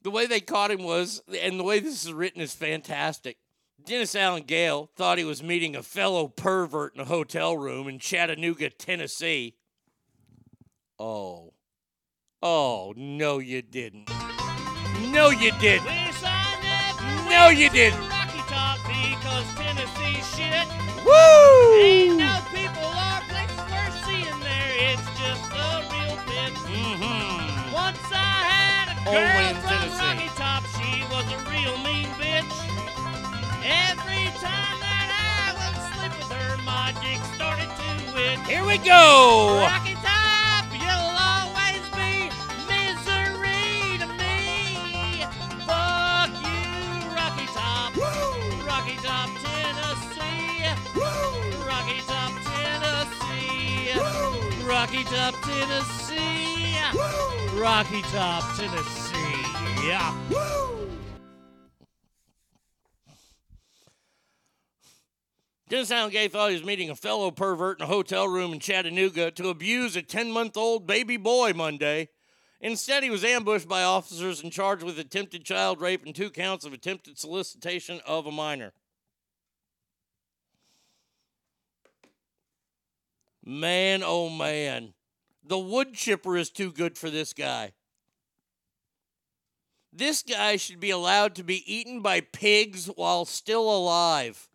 The 0.00 0.10
way 0.10 0.24
they 0.24 0.40
caught 0.40 0.70
him 0.70 0.82
was, 0.82 1.22
and 1.42 1.60
the 1.60 1.64
way 1.64 1.80
this 1.80 2.06
is 2.06 2.12
written 2.14 2.40
is 2.40 2.54
fantastic. 2.54 3.36
Dennis 3.86 4.16
Allen 4.16 4.42
Gale 4.42 4.90
thought 4.96 5.16
he 5.16 5.24
was 5.24 5.44
meeting 5.44 5.76
a 5.76 5.82
fellow 5.82 6.26
pervert 6.26 6.96
in 6.96 7.00
a 7.00 7.04
hotel 7.04 7.56
room 7.56 7.86
in 7.86 8.00
Chattanooga, 8.00 8.68
Tennessee. 8.68 9.54
Oh. 10.98 11.52
Oh, 12.42 12.92
no, 12.96 13.38
you 13.38 13.62
didn't. 13.62 14.10
No, 15.12 15.30
you 15.30 15.52
didn't. 15.60 15.86
No, 17.30 17.48
you 17.48 17.70
didn't. 17.70 18.00
Rocky 18.08 18.42
Top 18.48 18.80
because 18.88 19.54
Tennessee 19.54 20.20
shit. 20.34 20.66
Woo! 21.04 21.78
Ain't 21.78 22.18
no 22.18 22.42
people 22.50 22.90
or 22.90 23.22
places 23.30 23.62
worth 23.70 24.04
seeing 24.04 24.40
there. 24.40 24.72
It's 24.90 25.06
just 25.14 25.46
a 25.54 25.86
real. 25.92 26.16
Mm-hmm. 26.66 27.72
Once 27.72 27.98
I 28.10 28.14
had 28.50 28.98
a 28.98 29.08
Only 29.08 29.20
girl 29.20 29.46
in 29.46 29.54
from 29.62 29.70
Tennessee. 29.78 30.02
Rocky 30.02 30.28
Top. 30.34 30.62
She 30.74 30.90
was 31.04 31.26
a 31.30 31.38
real 31.48 31.78
mean 31.84 32.08
bitch. 32.18 32.75
Every 33.66 34.30
time 34.38 34.78
that 34.78 35.10
I 35.10 35.50
would 35.58 35.74
sleep 35.90 36.14
with 36.18 36.30
her, 36.30 36.56
my 36.62 36.94
dick 37.02 37.18
started 37.34 37.66
to 37.66 37.90
itch. 38.14 38.38
Here 38.46 38.64
we 38.64 38.78
go. 38.78 39.58
Rocky 39.66 39.94
Top, 40.06 40.70
you'll 40.70 41.10
always 41.18 41.82
be 41.98 42.30
misery 42.70 43.98
to 43.98 44.06
me. 44.14 45.26
Fuck 45.66 46.30
you, 46.46 47.10
Rocky 47.10 47.46
Top. 47.50 47.90
Woo! 47.98 48.62
Rocky 48.62 48.94
Top, 49.02 49.34
Tennessee. 49.42 50.70
Woo! 50.94 51.66
Rocky 51.66 51.98
Top, 52.06 52.30
Tennessee. 52.46 53.98
Woo! 53.98 54.62
Rocky 54.62 55.02
Top, 55.02 55.34
Tennessee. 55.42 56.78
Woo! 56.94 57.60
Rocky 57.60 58.02
Top, 58.14 58.44
Tennessee. 58.54 59.42
Yeah. 59.82 60.14
Allen 65.72 66.10
Gay 66.10 66.28
thought 66.28 66.50
he 66.50 66.56
was 66.56 66.64
meeting 66.64 66.90
a 66.90 66.96
fellow 66.96 67.30
pervert 67.30 67.80
in 67.80 67.84
a 67.84 67.88
hotel 67.88 68.28
room 68.28 68.52
in 68.52 68.60
Chattanooga 68.60 69.32
to 69.32 69.48
abuse 69.48 69.96
a 69.96 70.02
10 70.02 70.30
month 70.30 70.56
old 70.56 70.86
baby 70.86 71.16
boy 71.16 71.52
Monday. 71.54 72.08
Instead, 72.60 73.02
he 73.02 73.10
was 73.10 73.24
ambushed 73.24 73.68
by 73.68 73.82
officers 73.82 74.42
and 74.42 74.52
charged 74.52 74.82
with 74.82 74.98
attempted 74.98 75.44
child 75.44 75.80
rape 75.80 76.06
and 76.06 76.14
two 76.14 76.30
counts 76.30 76.64
of 76.64 76.72
attempted 76.72 77.18
solicitation 77.18 78.00
of 78.06 78.26
a 78.26 78.32
minor. 78.32 78.72
Man, 83.44 84.02
oh 84.04 84.28
man. 84.28 84.94
The 85.44 85.58
wood 85.58 85.94
chipper 85.94 86.36
is 86.36 86.50
too 86.50 86.72
good 86.72 86.96
for 86.96 87.10
this 87.10 87.32
guy. 87.32 87.72
This 89.92 90.22
guy 90.22 90.56
should 90.56 90.80
be 90.80 90.90
allowed 90.90 91.34
to 91.36 91.44
be 91.44 91.62
eaten 91.72 92.00
by 92.00 92.20
pigs 92.20 92.86
while 92.86 93.24
still 93.24 93.70
alive. 93.70 94.48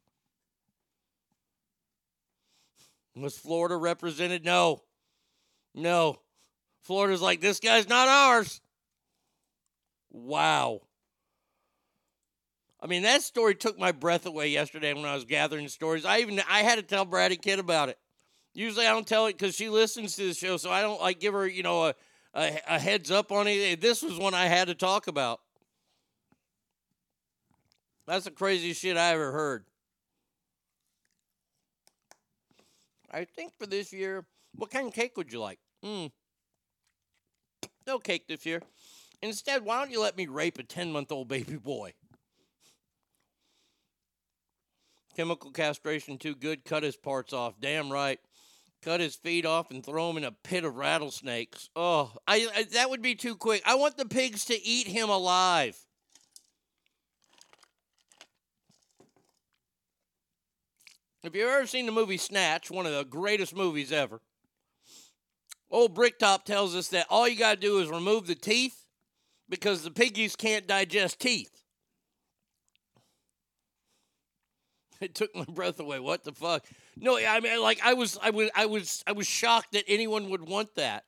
Was 3.16 3.38
Florida 3.38 3.76
represented? 3.76 4.46
No. 4.46 4.84
No. 5.74 6.20
Florida's 6.82 7.22
like, 7.22 7.42
this 7.42 7.60
guy's 7.60 7.88
not 7.88 8.08
ours. 8.08 8.62
Wow. 10.10 10.82
I 12.82 12.88
mean, 12.88 13.04
that 13.04 13.22
story 13.22 13.54
took 13.54 13.78
my 13.78 13.92
breath 13.92 14.26
away 14.26 14.48
yesterday 14.48 14.94
when 14.94 15.06
I 15.06 15.14
was 15.14 15.26
gathering 15.26 15.68
stories. 15.68 16.04
I 16.04 16.20
even 16.20 16.42
I 16.50 16.64
had 16.64 16.76
to 16.76 16.84
tell 16.84 17.06
Bratty 17.06 17.40
Kid 17.40 17.60
about 17.60 17.90
it. 17.90 17.98
Usually 18.54 18.86
I 18.86 18.92
don't 18.92 19.08
tell 19.08 19.28
it 19.28 19.38
because 19.38 19.56
she 19.56 19.70
listens 19.70 20.16
to 20.16 20.28
the 20.28 20.34
show, 20.34 20.58
so 20.58 20.72
I 20.72 20.82
don't 20.82 21.00
like 21.00 21.20
give 21.20 21.34
her, 21.34 21.48
you 21.48 21.64
know, 21.64 21.86
a, 21.86 21.96
a, 22.34 22.60
a 22.68 22.80
heads 22.80 23.12
up 23.12 23.32
on 23.32 23.48
it. 23.48 23.60
Eh, 23.60 23.76
this 23.80 24.02
was 24.02 24.18
one 24.18 24.34
I 24.34 24.46
had 24.46 24.68
to 24.68 24.76
talk 24.76 25.08
about. 25.08 25.40
That's 28.08 28.26
the 28.26 28.32
craziest 28.32 28.82
shit 28.82 28.98
I 28.98 29.14
ever 29.14 29.32
heard. 29.32 29.64
I 33.12 33.26
think 33.26 33.54
for 33.60 33.66
this 33.66 33.92
year, 33.92 34.26
what 34.56 34.72
kind 34.72 34.88
of 34.88 34.94
cake 34.94 35.18
would 35.18 35.32
you 35.32 35.40
like? 35.40 35.60
Hmm. 35.84 36.08
No 37.86 38.00
cake 38.00 38.28
this 38.28 38.46
year. 38.46 38.62
Instead, 39.22 39.64
why 39.64 39.80
don't 39.80 39.92
you 39.92 40.02
let 40.02 40.18
me 40.18 40.28
rape 40.28 40.58
a 40.58 40.64
10 40.64 40.92
month 40.92 41.12
old 41.12 41.28
baby 41.28 41.58
boy? 41.58 41.94
Chemical 45.16 45.52
castration 45.52 46.18
too 46.18 46.36
good. 46.36 46.64
Cut 46.64 46.84
his 46.84 46.96
parts 46.96 47.34
off. 47.34 47.60
Damn 47.60 47.92
right. 47.92 48.20
Cut 48.82 49.00
his 49.00 49.16
feet 49.16 49.46
off 49.46 49.70
and 49.70 49.86
throw 49.86 50.10
him 50.10 50.18
in 50.18 50.24
a 50.24 50.32
pit 50.32 50.64
of 50.64 50.76
rattlesnakes. 50.76 51.70
Oh, 51.76 52.14
I, 52.28 52.48
I 52.56 52.64
that 52.74 52.90
would 52.90 53.02
be 53.02 53.14
too 53.14 53.36
quick. 53.36 53.62
I 53.66 53.76
want 53.76 53.98
the 53.98 54.06
pigs 54.06 54.46
to 54.46 54.60
eat 54.60 54.88
him 54.88 55.10
alive. 55.10 55.78
If 61.24 61.36
you've 61.36 61.50
ever 61.50 61.68
seen 61.68 61.86
the 61.86 61.92
movie 61.92 62.18
Snatch, 62.18 62.72
one 62.72 62.86
of 62.86 62.94
the 62.94 63.04
greatest 63.04 63.56
movies 63.56 63.92
ever, 63.92 64.22
old 65.70 65.94
Bricktop 65.94 66.46
tells 66.46 66.76
us 66.76 66.88
that 66.90 67.06
all 67.10 67.28
you 67.28 67.38
got 67.38 67.56
to 67.56 67.60
do 67.60 67.80
is 67.80 67.90
remove 67.90 68.26
the 68.26 68.36
teeth 68.36 68.86
because 69.48 69.84
the 69.84 69.92
piggies 69.92 70.36
can't 70.36 70.68
digest 70.68 71.20
teeth. 71.20 71.52
It 75.02 75.16
took 75.16 75.36
my 75.36 75.46
breath 75.46 75.80
away. 75.80 76.00
What 76.00 76.24
the 76.24 76.32
fuck? 76.32 76.64
No, 76.96 77.18
I 77.18 77.40
mean, 77.40 77.60
like 77.60 77.80
I 77.84 77.96
was, 77.96 78.20
I 78.22 78.30
was, 78.30 78.52
I 78.56 78.68
was, 78.68 79.04
I 79.08 79.14
was 79.14 79.26
shocked 79.26 79.72
that 79.72 79.86
anyone 79.88 80.30
would 80.30 80.48
want 80.48 80.76
that. 80.76 81.06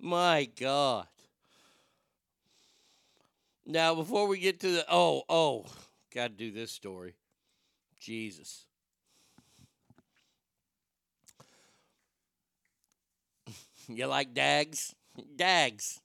My 0.00 0.48
God. 0.58 1.06
Now, 3.66 3.94
before 3.94 4.26
we 4.26 4.38
get 4.38 4.58
to 4.60 4.70
the 4.72 4.86
oh, 4.90 5.24
oh, 5.28 5.66
got 6.14 6.28
to 6.28 6.34
do 6.34 6.50
this 6.50 6.72
story. 6.72 7.14
Jesus. 8.02 8.66
you 13.88 14.06
like 14.06 14.34
Dags? 14.34 14.94
Dags. 15.36 16.00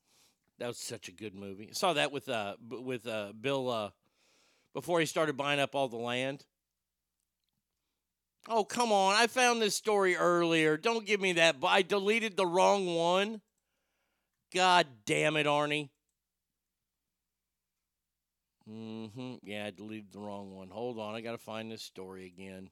That 0.59 0.67
was 0.67 0.77
such 0.77 1.07
a 1.07 1.11
good 1.11 1.33
movie. 1.33 1.69
I 1.71 1.73
saw 1.73 1.93
that 1.93 2.11
with 2.11 2.29
uh 2.29 2.55
with 2.69 3.07
uh 3.07 3.33
Bill 3.39 3.69
uh 3.69 3.89
before 4.73 4.99
he 4.99 5.07
started 5.07 5.37
buying 5.37 5.59
up 5.59 5.73
all 5.73 5.87
the 5.87 5.97
land. 5.97 6.45
Oh, 8.47 8.63
come 8.63 8.91
on. 8.91 9.15
I 9.15 9.27
found 9.27 9.61
this 9.61 9.75
story 9.75 10.15
earlier. 10.15 10.77
Don't 10.77 11.05
give 11.05 11.19
me 11.19 11.33
that. 11.33 11.57
I 11.63 11.81
deleted 11.81 12.37
the 12.37 12.45
wrong 12.45 12.95
one. 12.95 13.41
God 14.53 14.87
damn 15.05 15.35
it, 15.35 15.47
Arnie. 15.47 15.89
Mm-hmm. 18.69 19.35
Yeah, 19.43 19.65
I 19.65 19.71
deleted 19.71 20.11
the 20.11 20.19
wrong 20.19 20.55
one. 20.55 20.69
Hold 20.69 20.99
on. 20.99 21.15
I 21.15 21.21
got 21.21 21.31
to 21.31 21.37
find 21.37 21.71
this 21.71 21.81
story 21.81 22.25
again. 22.25 22.69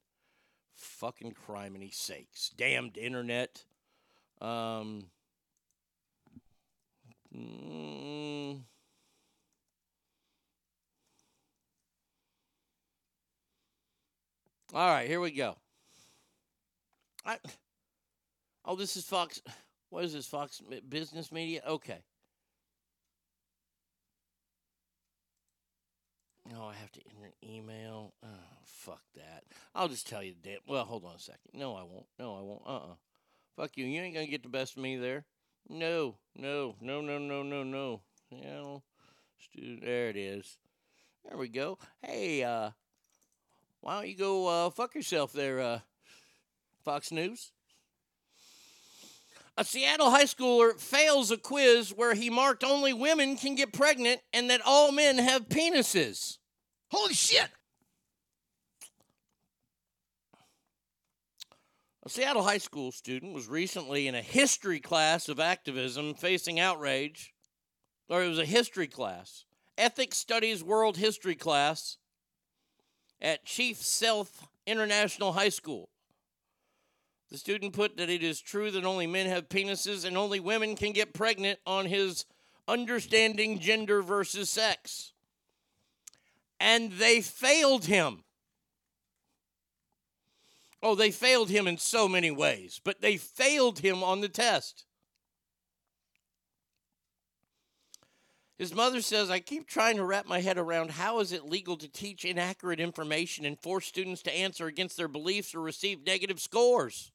Fucking 0.75 1.33
criminy 1.47 1.93
sakes. 1.93 2.51
Damned 2.57 2.97
internet. 2.97 3.63
Um. 4.41 5.05
mm, 7.33 8.59
all 14.73 14.89
right, 14.89 15.07
here 15.07 15.21
we 15.21 15.31
go. 15.31 15.55
I, 17.25 17.37
oh, 18.65 18.75
this 18.75 18.97
is 18.97 19.05
Fox. 19.05 19.41
What 19.89 20.03
is 20.03 20.13
this? 20.13 20.27
Fox 20.27 20.61
Business 20.89 21.31
Media? 21.31 21.61
Okay. 21.65 21.99
Oh, 26.53 26.64
I 26.75 26.81
have 26.81 26.91
to 26.93 27.01
enter 27.09 27.25
an 27.25 27.49
email. 27.49 28.13
Oh, 28.23 28.27
fuck 28.63 29.01
that. 29.15 29.43
I'll 29.73 29.87
just 29.87 30.07
tell 30.07 30.21
you 30.23 30.33
the 30.33 30.49
damn. 30.49 30.59
Well, 30.67 30.83
hold 30.83 31.05
on 31.05 31.15
a 31.15 31.19
second. 31.19 31.51
No, 31.53 31.75
I 31.75 31.83
won't. 31.83 32.05
No, 32.19 32.35
I 32.35 32.41
won't. 32.41 32.61
Uh 32.65 32.91
uh 32.91 32.95
Fuck 33.55 33.77
you. 33.77 33.85
You 33.85 34.01
ain't 34.01 34.13
going 34.13 34.25
to 34.25 34.31
get 34.31 34.43
the 34.43 34.49
best 34.49 34.75
of 34.75 34.83
me 34.83 34.97
there. 34.97 35.23
No, 35.69 36.17
no, 36.35 36.75
no, 36.81 36.99
no, 36.99 37.17
no, 37.17 37.41
no, 37.41 37.63
no. 37.63 38.01
You 38.29 38.43
know, 38.43 38.83
stu- 39.39 39.79
there 39.79 40.09
it 40.09 40.17
is. 40.17 40.57
There 41.27 41.37
we 41.37 41.47
go. 41.47 41.77
Hey, 42.01 42.43
uh, 42.43 42.71
why 43.79 43.95
don't 43.95 44.09
you 44.09 44.17
go 44.17 44.47
uh, 44.47 44.69
fuck 44.71 44.93
yourself 44.93 45.31
there, 45.31 45.61
uh, 45.61 45.79
Fox 46.83 47.11
News? 47.11 47.51
A 49.57 49.63
Seattle 49.63 50.11
high 50.11 50.25
schooler 50.25 50.77
fails 50.77 51.31
a 51.31 51.37
quiz 51.37 51.93
where 51.95 52.13
he 52.13 52.29
marked 52.29 52.63
only 52.63 52.91
women 52.91 53.37
can 53.37 53.55
get 53.55 53.71
pregnant 53.71 54.19
and 54.33 54.49
that 54.49 54.61
all 54.65 54.91
men 54.91 55.17
have 55.17 55.47
penises. 55.47 56.39
Holy 56.97 57.13
shit! 57.13 57.49
A 62.05 62.09
Seattle 62.09 62.43
high 62.43 62.57
school 62.57 62.93
student 62.93 63.33
was 63.33 63.49
recently 63.49 64.07
in 64.07 64.15
a 64.15 64.21
history 64.21 64.79
class 64.79 65.27
of 65.27 65.41
activism 65.41 66.13
facing 66.13 66.57
outrage. 66.57 67.33
Or 68.07 68.23
it 68.23 68.29
was 68.29 68.39
a 68.39 68.45
history 68.45 68.87
class, 68.87 69.43
Ethnic 69.77 70.13
Studies 70.13 70.63
World 70.63 70.95
History 70.95 71.35
class 71.35 71.97
at 73.19 73.43
Chief 73.43 73.75
Sealth 73.75 74.47
International 74.65 75.33
High 75.33 75.49
School. 75.49 75.89
The 77.29 77.37
student 77.37 77.73
put 77.73 77.97
that 77.97 78.09
it 78.09 78.23
is 78.23 78.39
true 78.39 78.71
that 78.71 78.85
only 78.85 79.05
men 79.05 79.25
have 79.25 79.49
penises 79.49 80.05
and 80.05 80.15
only 80.15 80.39
women 80.39 80.77
can 80.77 80.93
get 80.93 81.13
pregnant 81.13 81.59
on 81.67 81.87
his 81.87 82.23
understanding 82.69 83.59
gender 83.59 84.01
versus 84.01 84.49
sex. 84.49 85.11
And 86.59 86.93
they 86.93 87.21
failed 87.21 87.85
him. 87.85 88.23
Oh, 90.81 90.95
they 90.95 91.11
failed 91.11 91.49
him 91.49 91.67
in 91.67 91.77
so 91.77 92.07
many 92.07 92.29
ways, 92.29 92.79
but 92.83 93.01
they 93.01 93.17
failed 93.17 93.79
him 93.79 94.03
on 94.03 94.21
the 94.21 94.29
test. 94.29 94.85
His 98.57 98.73
mother 98.73 99.01
says, 99.01 99.29
I 99.29 99.39
keep 99.39 99.67
trying 99.67 99.97
to 99.97 100.05
wrap 100.05 100.27
my 100.27 100.39
head 100.39 100.57
around 100.57 100.91
how 100.91 101.19
is 101.19 101.33
it 101.33 101.49
legal 101.49 101.75
to 101.77 101.89
teach 101.89 102.23
inaccurate 102.23 102.79
information 102.79 103.45
and 103.45 103.59
force 103.59 103.85
students 103.85 104.21
to 104.23 104.37
answer 104.37 104.67
against 104.67 104.95
their 104.95 105.09
beliefs 105.09 105.53
or 105.53 105.59
receive 105.59 106.05
negative 106.05 106.39
scores? 106.39 107.11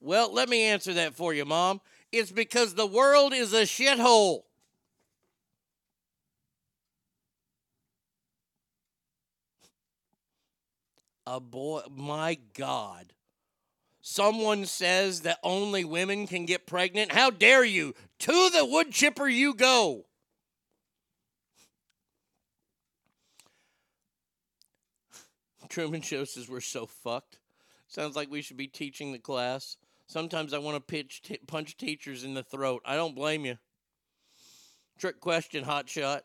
Well, 0.00 0.32
let 0.32 0.48
me 0.50 0.62
answer 0.64 0.92
that 0.94 1.14
for 1.14 1.32
you, 1.32 1.46
Mom. 1.46 1.80
It's 2.12 2.30
because 2.30 2.74
the 2.74 2.86
world 2.86 3.32
is 3.32 3.54
a 3.54 3.62
shithole. 3.62 4.42
A 11.26 11.40
boy, 11.40 11.82
my 11.90 12.38
God. 12.54 13.12
Someone 14.00 14.66
says 14.66 15.22
that 15.22 15.40
only 15.42 15.84
women 15.84 16.28
can 16.28 16.46
get 16.46 16.66
pregnant. 16.66 17.10
How 17.10 17.30
dare 17.30 17.64
you? 17.64 17.94
To 18.20 18.50
the 18.50 18.64
wood 18.64 18.92
chipper 18.92 19.26
you 19.26 19.52
go. 19.52 20.06
Truman 25.68 26.02
Show 26.02 26.24
says 26.24 26.48
we're 26.48 26.60
so 26.60 26.86
fucked. 26.86 27.38
Sounds 27.88 28.14
like 28.14 28.30
we 28.30 28.42
should 28.42 28.56
be 28.56 28.68
teaching 28.68 29.12
the 29.12 29.18
class. 29.18 29.76
Sometimes 30.06 30.54
I 30.54 30.58
want 30.58 30.76
to 30.76 30.80
pitch 30.80 31.22
t- 31.22 31.38
punch 31.46 31.76
teachers 31.76 32.22
in 32.22 32.34
the 32.34 32.42
throat. 32.42 32.82
I 32.84 32.94
don't 32.94 33.16
blame 33.16 33.44
you. 33.44 33.58
Trick 34.98 35.20
question, 35.20 35.64
hot 35.64 35.88
shot. 35.88 36.24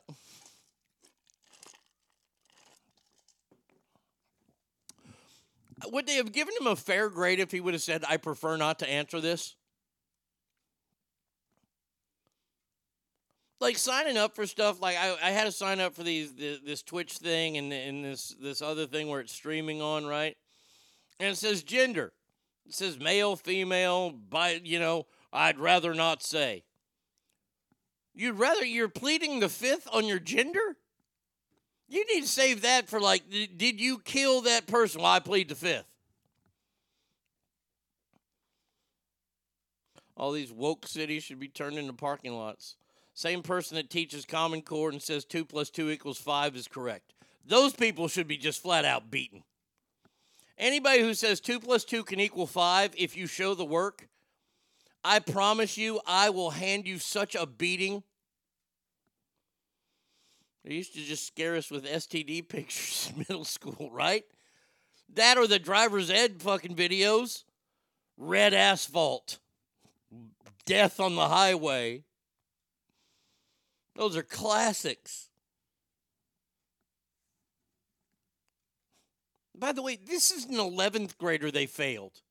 Would 5.87 6.07
they 6.07 6.15
have 6.15 6.31
given 6.31 6.53
him 6.59 6.67
a 6.67 6.75
fair 6.75 7.09
grade 7.09 7.39
if 7.39 7.51
he 7.51 7.59
would 7.59 7.73
have 7.73 7.81
said, 7.81 8.03
I 8.07 8.17
prefer 8.17 8.57
not 8.57 8.79
to 8.79 8.89
answer 8.89 9.21
this? 9.21 9.55
Like 13.59 13.77
signing 13.77 14.17
up 14.17 14.35
for 14.35 14.47
stuff, 14.47 14.81
like 14.81 14.97
I, 14.97 15.15
I 15.21 15.31
had 15.31 15.45
to 15.45 15.51
sign 15.51 15.79
up 15.79 15.93
for 15.93 16.03
these 16.03 16.33
this, 16.33 16.59
this 16.65 16.81
Twitch 16.81 17.13
thing 17.13 17.57
and, 17.57 17.71
and 17.71 18.03
this 18.03 18.35
this 18.41 18.59
other 18.61 18.87
thing 18.87 19.07
where 19.07 19.19
it's 19.19 19.33
streaming 19.33 19.83
on, 19.83 20.07
right? 20.07 20.35
And 21.19 21.29
it 21.29 21.35
says 21.37 21.61
gender. 21.61 22.11
It 22.65 22.73
says 22.73 22.99
male, 22.99 23.35
female, 23.35 24.11
by 24.11 24.59
you 24.63 24.79
know, 24.79 25.05
I'd 25.31 25.59
rather 25.59 25.93
not 25.93 26.23
say. 26.23 26.63
You'd 28.15 28.39
rather 28.39 28.65
you're 28.65 28.89
pleading 28.89 29.39
the 29.39 29.49
fifth 29.49 29.87
on 29.93 30.05
your 30.05 30.19
gender? 30.19 30.77
You 31.91 32.05
need 32.05 32.21
to 32.21 32.27
save 32.27 32.61
that 32.61 32.87
for 32.87 33.01
like, 33.01 33.23
did 33.29 33.81
you 33.81 33.99
kill 33.99 34.43
that 34.43 34.65
person? 34.65 35.01
Well, 35.01 35.11
I 35.11 35.19
plead 35.19 35.49
the 35.49 35.55
fifth. 35.55 35.83
All 40.15 40.31
these 40.31 40.53
woke 40.53 40.87
cities 40.87 41.23
should 41.23 41.39
be 41.39 41.49
turned 41.49 41.77
into 41.77 41.91
parking 41.91 42.33
lots. 42.33 42.77
Same 43.13 43.43
person 43.43 43.75
that 43.75 43.89
teaches 43.89 44.23
Common 44.23 44.61
Core 44.61 44.89
and 44.89 45.01
says 45.01 45.25
two 45.25 45.43
plus 45.43 45.69
two 45.69 45.89
equals 45.89 46.17
five 46.17 46.55
is 46.55 46.65
correct. 46.65 47.13
Those 47.45 47.73
people 47.73 48.07
should 48.07 48.27
be 48.27 48.37
just 48.37 48.61
flat 48.61 48.85
out 48.85 49.11
beaten. 49.11 49.43
Anybody 50.57 51.01
who 51.01 51.13
says 51.13 51.41
two 51.41 51.59
plus 51.59 51.83
two 51.83 52.05
can 52.05 52.21
equal 52.21 52.47
five 52.47 52.93
if 52.97 53.17
you 53.17 53.27
show 53.27 53.53
the 53.53 53.65
work, 53.65 54.07
I 55.03 55.19
promise 55.19 55.77
you, 55.77 55.99
I 56.07 56.29
will 56.29 56.51
hand 56.51 56.87
you 56.87 56.99
such 56.99 57.35
a 57.35 57.45
beating. 57.45 58.03
They 60.63 60.75
used 60.75 60.93
to 60.93 61.01
just 61.01 61.25
scare 61.25 61.55
us 61.55 61.71
with 61.71 61.85
STD 61.85 62.47
pictures 62.49 63.11
in 63.11 63.19
middle 63.19 63.45
school, 63.45 63.89
right? 63.91 64.23
That 65.13 65.37
or 65.37 65.47
the 65.47 65.59
driver's 65.59 66.09
ed 66.09 66.41
fucking 66.41 66.75
videos. 66.75 67.43
Red 68.17 68.53
asphalt. 68.53 69.39
Death 70.65 70.99
on 70.99 71.15
the 71.15 71.27
highway. 71.27 72.03
Those 73.95 74.15
are 74.15 74.23
classics. 74.23 75.29
By 79.55 79.71
the 79.71 79.81
way, 79.81 79.95
this 79.95 80.31
is 80.31 80.45
an 80.45 80.55
11th 80.55 81.17
grader 81.17 81.51
they 81.51 81.65
failed. 81.65 82.21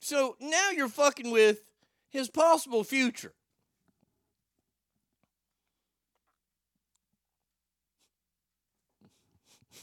So 0.00 0.36
now 0.40 0.70
you're 0.70 0.88
fucking 0.88 1.30
with 1.30 1.62
his 2.10 2.28
possible 2.28 2.84
future. 2.84 3.32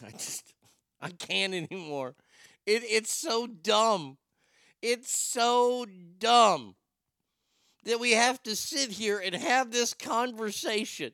I 0.06 0.12
just 0.12 0.54
I 1.02 1.10
can't 1.10 1.54
anymore. 1.54 2.16
It 2.66 2.84
it's 2.86 3.14
so 3.14 3.48
dumb. 3.48 4.18
It's 4.82 5.18
so 5.18 5.86
dumb 6.20 6.76
that 7.84 8.00
we 8.00 8.12
have 8.12 8.42
to 8.44 8.56
sit 8.56 8.92
here 8.92 9.20
and 9.20 9.36
have 9.36 9.72
this 9.72 9.94
conversation. 9.94 11.12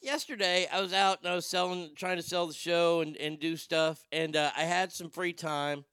Yesterday, 0.00 0.68
I 0.70 0.82
was 0.82 0.92
out 0.92 1.20
and 1.22 1.32
I 1.32 1.34
was 1.34 1.46
selling, 1.46 1.92
trying 1.96 2.16
to 2.16 2.22
sell 2.22 2.46
the 2.46 2.52
show 2.52 3.00
and, 3.00 3.16
and 3.16 3.40
do 3.40 3.56
stuff, 3.56 4.04
and 4.12 4.36
uh, 4.36 4.50
I 4.54 4.64
had 4.64 4.92
some 4.92 5.08
free 5.08 5.32
time, 5.32 5.86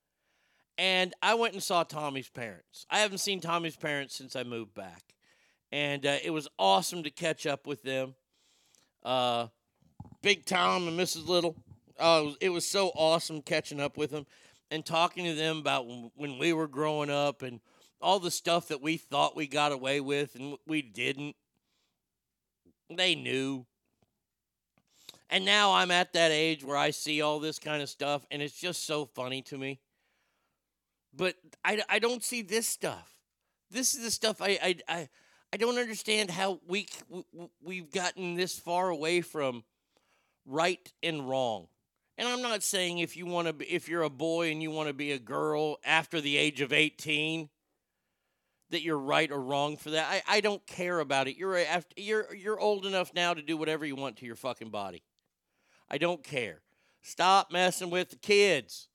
and 0.76 1.14
I 1.22 1.32
went 1.32 1.54
and 1.54 1.62
saw 1.62 1.82
Tommy's 1.82 2.28
parents. 2.28 2.84
I 2.90 2.98
haven't 2.98 3.18
seen 3.18 3.40
Tommy's 3.40 3.76
parents 3.76 4.14
since 4.14 4.36
I 4.36 4.42
moved 4.42 4.74
back, 4.74 5.14
and 5.72 6.06
uh, 6.06 6.18
it 6.22 6.30
was 6.30 6.46
awesome 6.58 7.02
to 7.02 7.10
catch 7.10 7.46
up 7.46 7.66
with 7.66 7.82
them. 7.82 8.14
Uh, 9.02 9.48
Big 10.22 10.44
Tom 10.44 10.86
and 10.86 10.98
Mrs. 10.98 11.26
Little, 11.26 11.56
Oh, 11.98 12.20
it 12.20 12.24
was, 12.24 12.36
it 12.40 12.48
was 12.48 12.66
so 12.66 12.88
awesome 12.96 13.42
catching 13.42 13.80
up 13.80 13.96
with 13.96 14.10
them 14.10 14.26
and 14.70 14.84
talking 14.84 15.24
to 15.24 15.34
them 15.34 15.58
about 15.58 15.86
when 16.16 16.38
we 16.38 16.52
were 16.52 16.66
growing 16.66 17.10
up 17.10 17.42
and 17.42 17.60
all 18.00 18.18
the 18.18 18.30
stuff 18.30 18.68
that 18.68 18.82
we 18.82 18.96
thought 18.96 19.36
we 19.36 19.46
got 19.46 19.70
away 19.70 20.00
with 20.00 20.34
and 20.34 20.56
we 20.66 20.82
didn't. 20.82 21.36
They 22.90 23.14
knew. 23.14 23.66
And 25.30 25.44
now 25.44 25.72
I'm 25.74 25.90
at 25.90 26.12
that 26.14 26.32
age 26.32 26.64
where 26.64 26.76
I 26.76 26.90
see 26.90 27.22
all 27.22 27.38
this 27.38 27.58
kind 27.58 27.82
of 27.82 27.88
stuff 27.88 28.26
and 28.30 28.42
it's 28.42 28.58
just 28.58 28.84
so 28.84 29.06
funny 29.06 29.42
to 29.42 29.56
me. 29.56 29.80
But 31.14 31.36
I, 31.64 31.82
I 31.88 31.98
don't 31.98 32.24
see 32.24 32.42
this 32.42 32.66
stuff. 32.66 33.14
This 33.70 33.94
is 33.94 34.02
the 34.02 34.10
stuff 34.10 34.42
I, 34.42 34.58
I, 34.62 34.76
I, 34.88 35.08
I 35.52 35.58
don't 35.58 35.78
understand 35.78 36.30
how 36.30 36.60
we, 36.66 36.88
we've 37.62 37.90
gotten 37.92 38.36
this 38.36 38.58
far 38.58 38.88
away 38.88 39.20
from 39.20 39.64
right 40.46 40.90
and 41.02 41.28
wrong. 41.28 41.66
And 42.16 42.26
I'm 42.26 42.42
not 42.42 42.62
saying 42.62 42.98
if 42.98 43.16
you 43.16 43.26
want 43.26 43.58
to 43.58 43.74
if 43.74 43.88
you're 43.88 44.02
a 44.02 44.10
boy 44.10 44.50
and 44.50 44.62
you 44.62 44.70
want 44.70 44.88
to 44.88 44.94
be 44.94 45.12
a 45.12 45.18
girl 45.18 45.78
after 45.84 46.20
the 46.20 46.36
age 46.36 46.60
of 46.60 46.72
18 46.72 47.48
that 48.70 48.82
you're 48.82 48.98
right 48.98 49.30
or 49.30 49.40
wrong 49.40 49.76
for 49.76 49.90
that. 49.90 50.06
I, 50.08 50.36
I 50.36 50.40
don't 50.40 50.66
care 50.66 51.00
about 51.00 51.28
it. 51.28 51.36
You're 51.36 51.58
after, 51.58 51.94
you're 52.00 52.34
you're 52.34 52.60
old 52.60 52.86
enough 52.86 53.12
now 53.14 53.34
to 53.34 53.42
do 53.42 53.56
whatever 53.56 53.84
you 53.84 53.96
want 53.96 54.16
to 54.18 54.26
your 54.26 54.34
fucking 54.34 54.70
body. 54.70 55.02
I 55.90 55.98
don't 55.98 56.22
care. 56.22 56.60
Stop 57.02 57.50
messing 57.50 57.90
with 57.90 58.10
the 58.10 58.16
kids. 58.16 58.88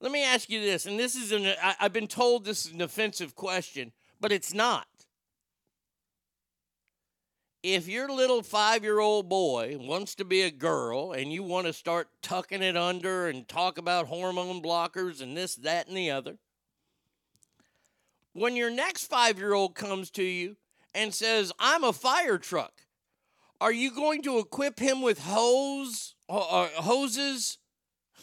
Let 0.00 0.12
me 0.12 0.22
ask 0.22 0.50
you 0.50 0.60
this, 0.60 0.86
and 0.86 0.98
this 0.98 1.14
is 1.16 1.32
an 1.32 1.46
I, 1.62 1.74
I've 1.80 1.92
been 1.92 2.08
told 2.08 2.44
this 2.44 2.66
is 2.66 2.72
an 2.72 2.82
offensive 2.82 3.34
question, 3.34 3.92
but 4.20 4.32
it's 4.32 4.52
not. 4.52 4.86
If 7.68 7.88
your 7.88 8.08
little 8.08 8.44
five 8.44 8.84
year 8.84 9.00
old 9.00 9.28
boy 9.28 9.76
wants 9.76 10.14
to 10.14 10.24
be 10.24 10.42
a 10.42 10.52
girl 10.52 11.10
and 11.10 11.32
you 11.32 11.42
want 11.42 11.66
to 11.66 11.72
start 11.72 12.06
tucking 12.22 12.62
it 12.62 12.76
under 12.76 13.26
and 13.26 13.48
talk 13.48 13.76
about 13.76 14.06
hormone 14.06 14.62
blockers 14.62 15.20
and 15.20 15.36
this, 15.36 15.56
that, 15.56 15.88
and 15.88 15.96
the 15.96 16.12
other, 16.12 16.36
when 18.34 18.54
your 18.54 18.70
next 18.70 19.08
five 19.08 19.36
year 19.36 19.52
old 19.52 19.74
comes 19.74 20.12
to 20.12 20.22
you 20.22 20.56
and 20.94 21.12
says, 21.12 21.50
I'm 21.58 21.82
a 21.82 21.92
fire 21.92 22.38
truck, 22.38 22.82
are 23.60 23.72
you 23.72 23.90
going 23.90 24.22
to 24.22 24.38
equip 24.38 24.78
him 24.78 25.02
with 25.02 25.18
hose, 25.18 26.14
uh, 26.28 26.68
hoses, 26.76 27.58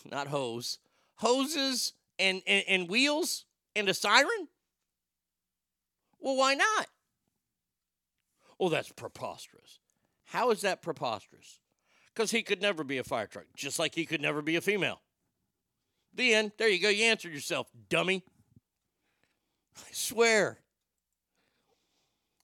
not 0.09 0.27
hose, 0.27 0.79
hoses 1.15 1.91
and, 2.17 2.41
and, 2.47 2.63
and 2.69 2.89
wheels 2.89 3.43
and 3.75 3.89
a 3.89 3.93
siren? 3.93 4.47
Well, 6.21 6.37
why 6.37 6.53
not? 6.53 6.87
Well, 8.63 8.69
that's 8.69 8.93
preposterous. 8.93 9.79
How 10.23 10.49
is 10.51 10.61
that 10.61 10.81
preposterous? 10.81 11.59
Because 12.15 12.31
he 12.31 12.43
could 12.43 12.61
never 12.61 12.85
be 12.85 12.97
a 12.97 13.03
fire 13.03 13.27
truck, 13.27 13.43
just 13.57 13.77
like 13.77 13.93
he 13.93 14.05
could 14.05 14.21
never 14.21 14.41
be 14.41 14.55
a 14.55 14.61
female. 14.61 15.01
The 16.13 16.33
end. 16.33 16.53
There 16.57 16.69
you 16.69 16.81
go. 16.81 16.87
You 16.87 17.03
answered 17.03 17.33
yourself, 17.33 17.67
dummy. 17.89 18.23
I 19.77 19.91
swear. 19.91 20.59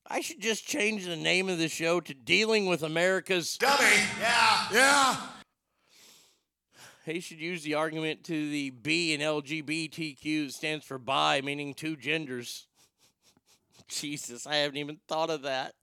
I 0.09 0.20
should 0.20 0.41
just 0.41 0.67
change 0.67 1.05
the 1.05 1.15
name 1.15 1.47
of 1.47 1.57
the 1.57 1.70
show 1.70 2.01
to 2.01 2.13
Dealing 2.13 2.65
with 2.65 2.84
America's 2.84 3.55
Dummy. 3.55 3.86
Yeah. 4.20 4.67
Yeah. 4.74 5.17
He 7.05 7.22
should 7.22 7.39
use 7.39 7.63
the 7.63 7.76
argument 7.76 8.26
to 8.26 8.49
the 8.49 8.72
B 8.72 9.13
in 9.13 9.22
LGBTQ 9.22 10.51
stands 10.51 10.84
for 10.84 10.97
bi, 10.97 11.39
meaning 11.39 11.74
two 11.74 11.95
genders. 11.95 12.67
Jesus, 13.88 14.45
I 14.45 14.55
haven't 14.55 14.80
even 14.80 14.97
thought 15.07 15.30
of 15.30 15.43
that. 15.43 15.76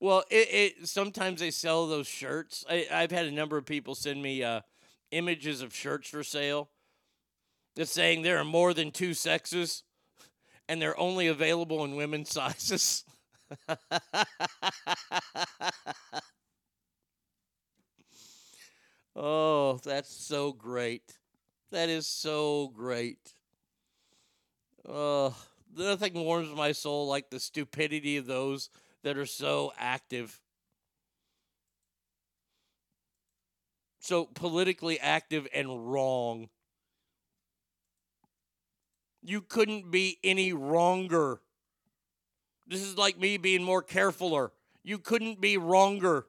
Well, 0.00 0.24
it, 0.30 0.48
it 0.50 0.88
sometimes 0.88 1.40
they 1.40 1.50
sell 1.50 1.86
those 1.86 2.06
shirts. 2.06 2.64
I, 2.68 2.86
I've 2.90 3.10
had 3.10 3.26
a 3.26 3.30
number 3.30 3.58
of 3.58 3.66
people 3.66 3.94
send 3.94 4.22
me 4.22 4.42
uh, 4.42 4.62
images 5.10 5.60
of 5.60 5.74
shirts 5.74 6.08
for 6.08 6.24
sale 6.24 6.70
that's 7.76 7.92
saying 7.92 8.22
there 8.22 8.38
are 8.38 8.44
more 8.44 8.72
than 8.72 8.92
two 8.92 9.12
sexes 9.12 9.82
and 10.68 10.80
they're 10.80 10.98
only 10.98 11.26
available 11.26 11.84
in 11.84 11.96
women's 11.96 12.30
sizes. 12.34 13.04
oh, 19.14 19.78
that's 19.84 20.14
so 20.14 20.52
great. 20.52 21.18
That 21.72 21.90
is 21.90 22.06
so 22.06 22.72
great. 22.74 23.34
Oh, 24.88 25.36
nothing 25.76 26.14
warms 26.14 26.48
my 26.56 26.72
soul 26.72 27.06
like 27.06 27.28
the 27.28 27.38
stupidity 27.38 28.16
of 28.16 28.24
those 28.26 28.70
that 29.02 29.16
are 29.16 29.26
so 29.26 29.72
active. 29.78 30.40
So 34.00 34.26
politically 34.26 34.98
active 34.98 35.46
and 35.54 35.92
wrong. 35.92 36.48
You 39.22 39.42
couldn't 39.42 39.90
be 39.90 40.18
any 40.24 40.52
wronger. 40.52 41.40
This 42.66 42.82
is 42.82 42.96
like 42.96 43.18
me 43.18 43.36
being 43.36 43.62
more 43.62 43.82
carefuler. 43.82 44.50
You 44.82 44.98
couldn't 44.98 45.40
be 45.40 45.56
wronger. 45.56 46.26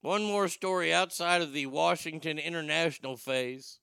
One 0.00 0.24
more 0.24 0.48
story 0.48 0.92
outside 0.92 1.42
of 1.42 1.52
the 1.52 1.66
Washington 1.66 2.38
International 2.38 3.16
phase. 3.16 3.80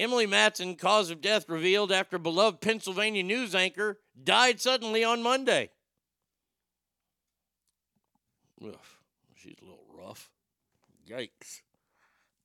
Emily 0.00 0.26
Matson, 0.26 0.76
cause 0.76 1.10
of 1.10 1.20
death 1.20 1.46
revealed 1.46 1.92
after 1.92 2.18
beloved 2.18 2.62
Pennsylvania 2.62 3.22
news 3.22 3.54
anchor 3.54 3.98
died 4.24 4.58
suddenly 4.58 5.04
on 5.04 5.22
Monday. 5.22 5.68
Ugh, 8.64 8.78
she's 9.36 9.56
a 9.60 9.64
little 9.64 9.84
rough. 9.94 10.30
Yikes. 11.06 11.60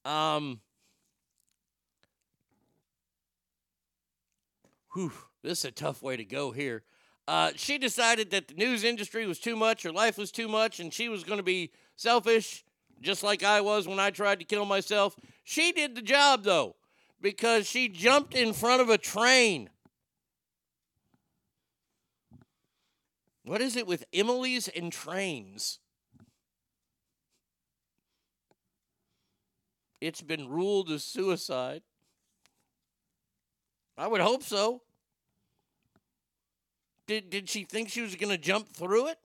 Um. 0.04 0.60
Whew, 4.94 5.14
this 5.42 5.60
is 5.60 5.66
a 5.66 5.72
tough 5.72 6.04
way 6.04 6.18
to 6.18 6.26
go 6.26 6.52
here. 6.52 6.84
Uh, 7.26 7.52
she 7.56 7.78
decided 7.78 8.32
that 8.32 8.50
the 8.50 8.54
news 8.54 8.84
industry 8.84 9.26
was 9.26 9.40
too 9.40 9.56
much, 9.56 9.84
her 9.84 9.94
life 9.94 10.18
was 10.18 10.30
too 10.30 10.50
much, 10.50 10.82
and 10.82 10.94
she 10.94 11.08
was 11.08 11.24
going 11.24 11.38
to 11.38 11.44
be 11.44 11.72
selfish, 11.96 12.66
just 13.02 13.24
like 13.24 13.44
I 13.44 13.62
was 13.62 13.88
when 13.88 14.00
I 14.00 14.10
tried 14.10 14.40
to 14.40 14.46
kill 14.46 14.66
myself. 14.66 15.16
She 15.46 15.72
did 15.72 15.96
the 15.96 16.02
job, 16.02 16.44
though, 16.44 16.76
because 17.26 17.66
she 17.66 17.90
jumped 17.90 18.36
in 18.36 18.54
front 18.54 18.84
of 18.84 18.90
a 18.92 19.00
train. 19.00 19.68
What 23.44 23.62
is 23.62 23.76
it 23.76 23.88
with 23.88 24.06
Emily's 24.14 24.68
and 24.68 24.94
trains? 24.94 25.80
It's 30.00 30.22
been 30.22 30.48
ruled 30.48 30.92
as 30.92 31.04
suicide. 31.04 31.82
I 33.98 34.06
would 34.06 34.22
hope 34.22 34.44
so. 34.44 34.84
Did, 37.08 37.32
did 37.32 37.50
she 37.50 37.64
think 37.64 37.90
she 37.90 38.02
was 38.02 38.14
going 38.16 38.30
to 38.30 38.38
jump 38.38 38.68
through 38.70 39.08
it? 39.08 39.18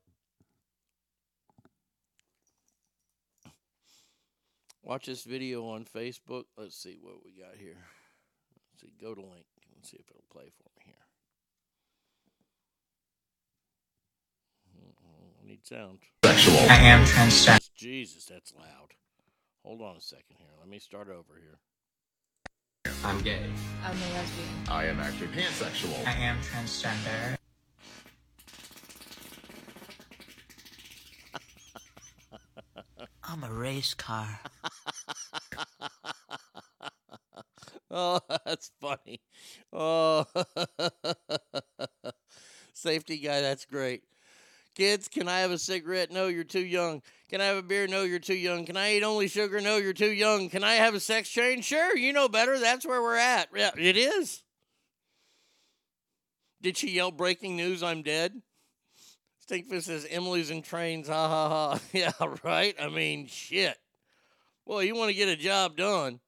Watch 4.83 5.07
this 5.07 5.25
video 5.25 5.67
on 5.69 5.85
Facebook. 5.85 6.45
Let's 6.57 6.77
see 6.77 6.99
what 7.01 7.25
we 7.25 7.33
got 7.33 7.57
here. 7.59 7.77
Let's 8.73 8.83
see, 8.83 8.93
go 9.01 9.15
to 9.15 9.21
link. 9.21 9.47
Let's 9.75 9.91
see 9.91 9.99
if 9.99 10.09
it'll 10.11 10.25
play 10.33 10.51
for 10.57 10.71
me 10.77 10.85
here. 10.87 10.95
I 15.43 15.47
need 15.47 15.67
sound. 15.67 15.99
Sexual. 16.25 16.57
I 16.71 16.77
am 16.77 17.05
transgender. 17.05 17.69
Jesus, 17.75 18.25
that's 18.25 18.55
loud. 18.55 18.95
Hold 19.65 19.83
on 19.83 19.97
a 19.97 20.01
second 20.01 20.37
here. 20.39 20.49
Let 20.59 20.69
me 20.69 20.79
start 20.79 21.09
over 21.09 21.39
here. 21.39 21.59
I'm 23.05 23.21
gay. 23.21 23.45
I'm 23.85 23.97
a 23.97 24.15
lesbian. 24.15 24.49
I 24.69 24.87
am 24.87 25.01
actually 25.01 25.29
pansexual. 25.29 26.07
I 26.07 26.13
am 26.13 26.39
transgender. 26.41 27.37
I'm 33.23 33.45
a 33.45 33.53
race 33.53 33.95
car. 33.95 34.41
Oh, 37.91 38.21
that's 38.47 38.71
funny. 38.81 39.21
Oh, 39.73 40.25
safety 42.73 43.19
guy, 43.19 43.41
that's 43.41 43.67
great. 43.67 44.03
Kids, 44.77 45.09
can 45.09 45.29
I 45.29 45.41
have 45.41 45.51
a 45.51 45.59
cigarette? 45.59 46.13
No, 46.13 46.29
you're 46.29 46.45
too 46.45 46.65
young. 46.65 47.03
Can 47.29 47.41
I 47.41 47.47
have 47.47 47.57
a 47.57 47.63
beer? 47.63 47.89
No, 47.89 48.05
you're 48.05 48.21
too 48.21 48.35
young. 48.35 48.65
Can 48.65 48.77
I 48.77 48.95
eat 48.95 49.03
only 49.03 49.27
sugar? 49.27 49.61
No, 49.61 49.79
you're 49.79 49.93
too 49.93 50.13
young. 50.13 50.49
Can 50.49 50.63
I 50.63 50.75
have 50.75 50.95
a 50.95 51.01
sex 51.01 51.29
change? 51.29 51.65
Sure, 51.65 51.97
you 51.97 52.13
know 52.13 52.29
better. 52.29 52.59
That's 52.59 52.87
where 52.87 53.03
we're 53.03 53.17
at. 53.17 53.49
Yeah, 53.55 53.71
it 53.77 53.97
is. 53.97 54.43
Did 56.63 56.77
she 56.77 56.91
yell 56.91 57.11
breaking 57.11 57.57
news? 57.57 57.83
I'm 57.83 58.03
dead. 58.03 58.43
Stinkfist 59.49 59.85
says 59.85 60.07
Emily's 60.09 60.51
in 60.51 60.63
trains. 60.63 61.09
Ha 61.09 61.29
ha 61.29 61.49
ha. 61.49 61.81
Yeah, 61.93 62.13
right. 62.45 62.75
I 62.81 62.89
mean, 62.89 63.27
shit. 63.27 63.77
Well, 64.67 64.83
you 64.83 64.95
want 64.95 65.11
to 65.11 65.17
get 65.17 65.29
a 65.29 65.37
job 65.37 65.77
done, 65.77 66.21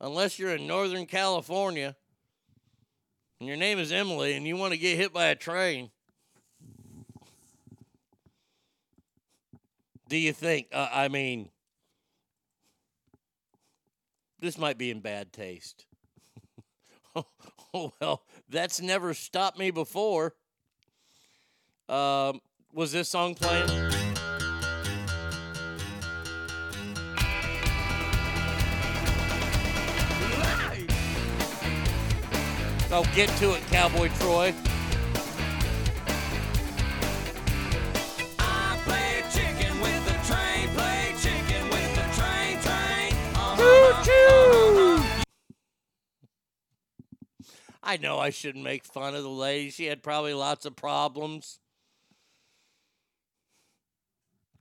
unless 0.00 0.38
you're 0.38 0.54
in 0.54 0.66
Northern 0.66 1.06
California 1.06 1.96
and 3.40 3.48
your 3.48 3.56
name 3.56 3.78
is 3.78 3.92
Emily 3.92 4.34
and 4.34 4.46
you 4.46 4.56
want 4.56 4.72
to 4.72 4.78
get 4.78 4.96
hit 4.96 5.12
by 5.12 5.26
a 5.26 5.34
train. 5.34 5.90
do 10.14 10.20
you 10.20 10.32
think? 10.32 10.68
Uh, 10.72 10.88
I 10.92 11.08
mean, 11.08 11.50
this 14.38 14.56
might 14.56 14.78
be 14.78 14.90
in 14.90 15.00
bad 15.00 15.32
taste. 15.32 15.86
oh, 17.16 17.92
well, 18.00 18.22
that's 18.48 18.80
never 18.80 19.12
stopped 19.12 19.58
me 19.58 19.72
before. 19.72 20.34
Um, 21.88 22.40
was 22.72 22.92
this 22.92 23.08
song 23.08 23.34
playing? 23.34 23.93
Oh, 32.96 33.02
get 33.12 33.28
to 33.38 33.54
it, 33.54 33.66
Cowboy 33.72 34.06
Troy. 34.20 34.54
I 38.38 38.78
play 38.84 39.24
chicken 39.32 39.80
with 39.80 40.06
the 40.06 40.12
train, 40.32 40.68
play 40.76 41.12
chicken 41.20 41.70
with 41.70 41.92
the 41.96 42.02
train, 42.14 42.60
train. 42.60 43.12
Uh-huh, 43.34 43.62
uh-huh, 43.64 44.92
uh-huh. 44.92 45.24
I 47.82 47.96
know 47.96 48.20
I 48.20 48.30
shouldn't 48.30 48.62
make 48.62 48.84
fun 48.84 49.16
of 49.16 49.24
the 49.24 49.28
lady. 49.28 49.70
She 49.70 49.86
had 49.86 50.00
probably 50.00 50.32
lots 50.32 50.64
of 50.64 50.76
problems. 50.76 51.58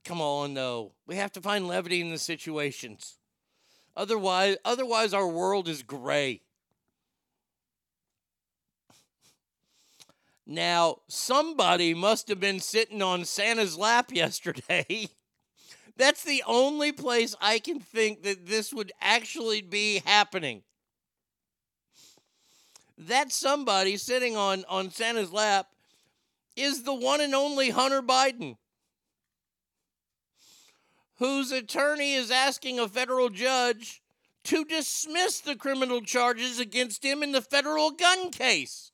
Come 0.04 0.22
on, 0.22 0.56
though. 0.56 0.94
We 1.06 1.18
have 1.18 1.34
to 1.34 1.42
find 1.42 1.68
levity 1.68 2.02
in 2.02 2.10
the 2.10 2.18
situations. 2.18 3.20
Otherwise, 3.96 4.58
otherwise 4.66 5.14
our 5.14 5.28
world 5.28 5.68
is 5.68 5.84
gray. 5.84 6.42
Now, 10.46 10.98
somebody 11.08 11.94
must 11.94 12.28
have 12.28 12.40
been 12.40 12.60
sitting 12.60 13.02
on 13.02 13.26
Santa's 13.26 13.78
lap 13.78 14.12
yesterday. 14.14 15.10
That's 15.96 16.24
the 16.24 16.44
only 16.46 16.92
place 16.92 17.36
I 17.40 17.60
can 17.60 17.80
think 17.80 18.24
that 18.24 18.48
this 18.48 18.74
would 18.74 18.92
actually 19.00 19.62
be 19.62 20.02
happening. 20.06 20.64
That 22.98 23.32
somebody 23.32 23.98
sitting 23.98 24.36
on, 24.36 24.66
on 24.68 24.90
Santa's 24.90 25.32
lap 25.32 25.68
is 26.56 26.84
the 26.84 26.94
one 26.94 27.22
and 27.22 27.34
only 27.34 27.70
Hunter 27.70 28.02
Biden, 28.02 28.58
whose 31.18 31.52
attorney 31.52 32.14
is 32.14 32.32
asking 32.32 32.80
a 32.80 32.88
federal 32.88 33.30
judge 33.30 34.02
to 34.46 34.66
dismiss 34.66 35.40
the 35.40 35.56
criminal 35.56 36.02
charges 36.02 36.60
against 36.60 37.04
him 37.04 37.24
in 37.24 37.32
the 37.32 37.42
federal 37.42 37.92
gun 37.92 38.30
case. 38.30 38.92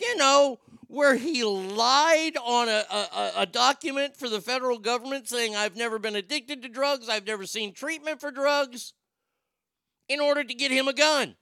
You 0.00 0.16
know, 0.16 0.58
where 0.86 1.16
he 1.16 1.44
lied 1.44 2.36
on 2.42 2.68
a, 2.68 2.84
a, 2.90 3.32
a 3.38 3.46
document 3.46 4.16
for 4.16 4.28
the 4.28 4.40
federal 4.40 4.78
government 4.78 5.28
saying, 5.28 5.54
I've 5.54 5.76
never 5.76 5.98
been 5.98 6.16
addicted 6.16 6.62
to 6.62 6.68
drugs, 6.68 7.08
I've 7.08 7.26
never 7.26 7.46
seen 7.46 7.72
treatment 7.72 8.20
for 8.20 8.30
drugs, 8.30 8.94
in 10.08 10.20
order 10.20 10.42
to 10.42 10.54
get 10.54 10.72
him 10.72 10.88
a 10.88 10.92
gun. 10.92 11.36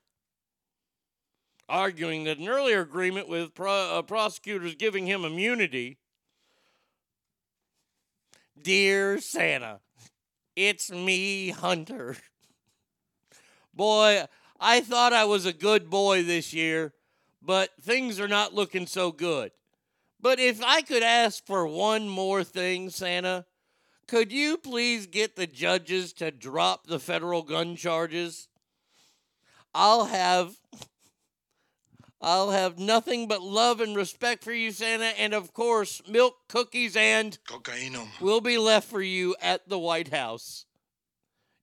Arguing 1.68 2.24
that 2.24 2.38
an 2.38 2.48
earlier 2.48 2.80
agreement 2.80 3.28
with 3.28 3.54
pro- 3.54 3.98
uh, 3.98 4.02
prosecutors 4.02 4.74
giving 4.74 5.06
him 5.06 5.24
immunity. 5.24 5.98
Dear 8.60 9.20
Santa, 9.20 9.80
it's 10.56 10.90
me, 10.90 11.50
Hunter. 11.50 12.16
Boy, 13.72 14.24
I 14.58 14.80
thought 14.80 15.12
I 15.12 15.24
was 15.24 15.46
a 15.46 15.52
good 15.52 15.88
boy 15.88 16.24
this 16.24 16.52
year 16.52 16.92
but 17.42 17.70
things 17.80 18.18
are 18.20 18.28
not 18.28 18.54
looking 18.54 18.86
so 18.86 19.12
good. 19.12 19.52
But 20.20 20.40
if 20.40 20.62
I 20.62 20.82
could 20.82 21.02
ask 21.02 21.46
for 21.46 21.66
one 21.66 22.08
more 22.08 22.42
thing, 22.42 22.90
Santa, 22.90 23.46
could 24.08 24.32
you 24.32 24.56
please 24.56 25.06
get 25.06 25.36
the 25.36 25.46
judges 25.46 26.12
to 26.14 26.30
drop 26.30 26.86
the 26.86 26.98
federal 26.98 27.42
gun 27.42 27.76
charges? 27.76 28.48
I'll 29.74 30.06
have 30.06 30.56
I'll 32.20 32.50
have 32.50 32.80
nothing 32.80 33.28
but 33.28 33.42
love 33.42 33.80
and 33.80 33.94
respect 33.94 34.42
for 34.42 34.52
you, 34.52 34.72
Santa, 34.72 35.16
and 35.20 35.32
of 35.32 35.52
course, 35.52 36.02
milk, 36.08 36.34
cookies, 36.48 36.96
and 36.96 37.38
Cocaine. 37.46 37.96
will 38.20 38.40
be 38.40 38.58
left 38.58 38.88
for 38.88 39.00
you 39.00 39.36
at 39.40 39.68
the 39.68 39.78
White 39.78 40.08
House. 40.08 40.66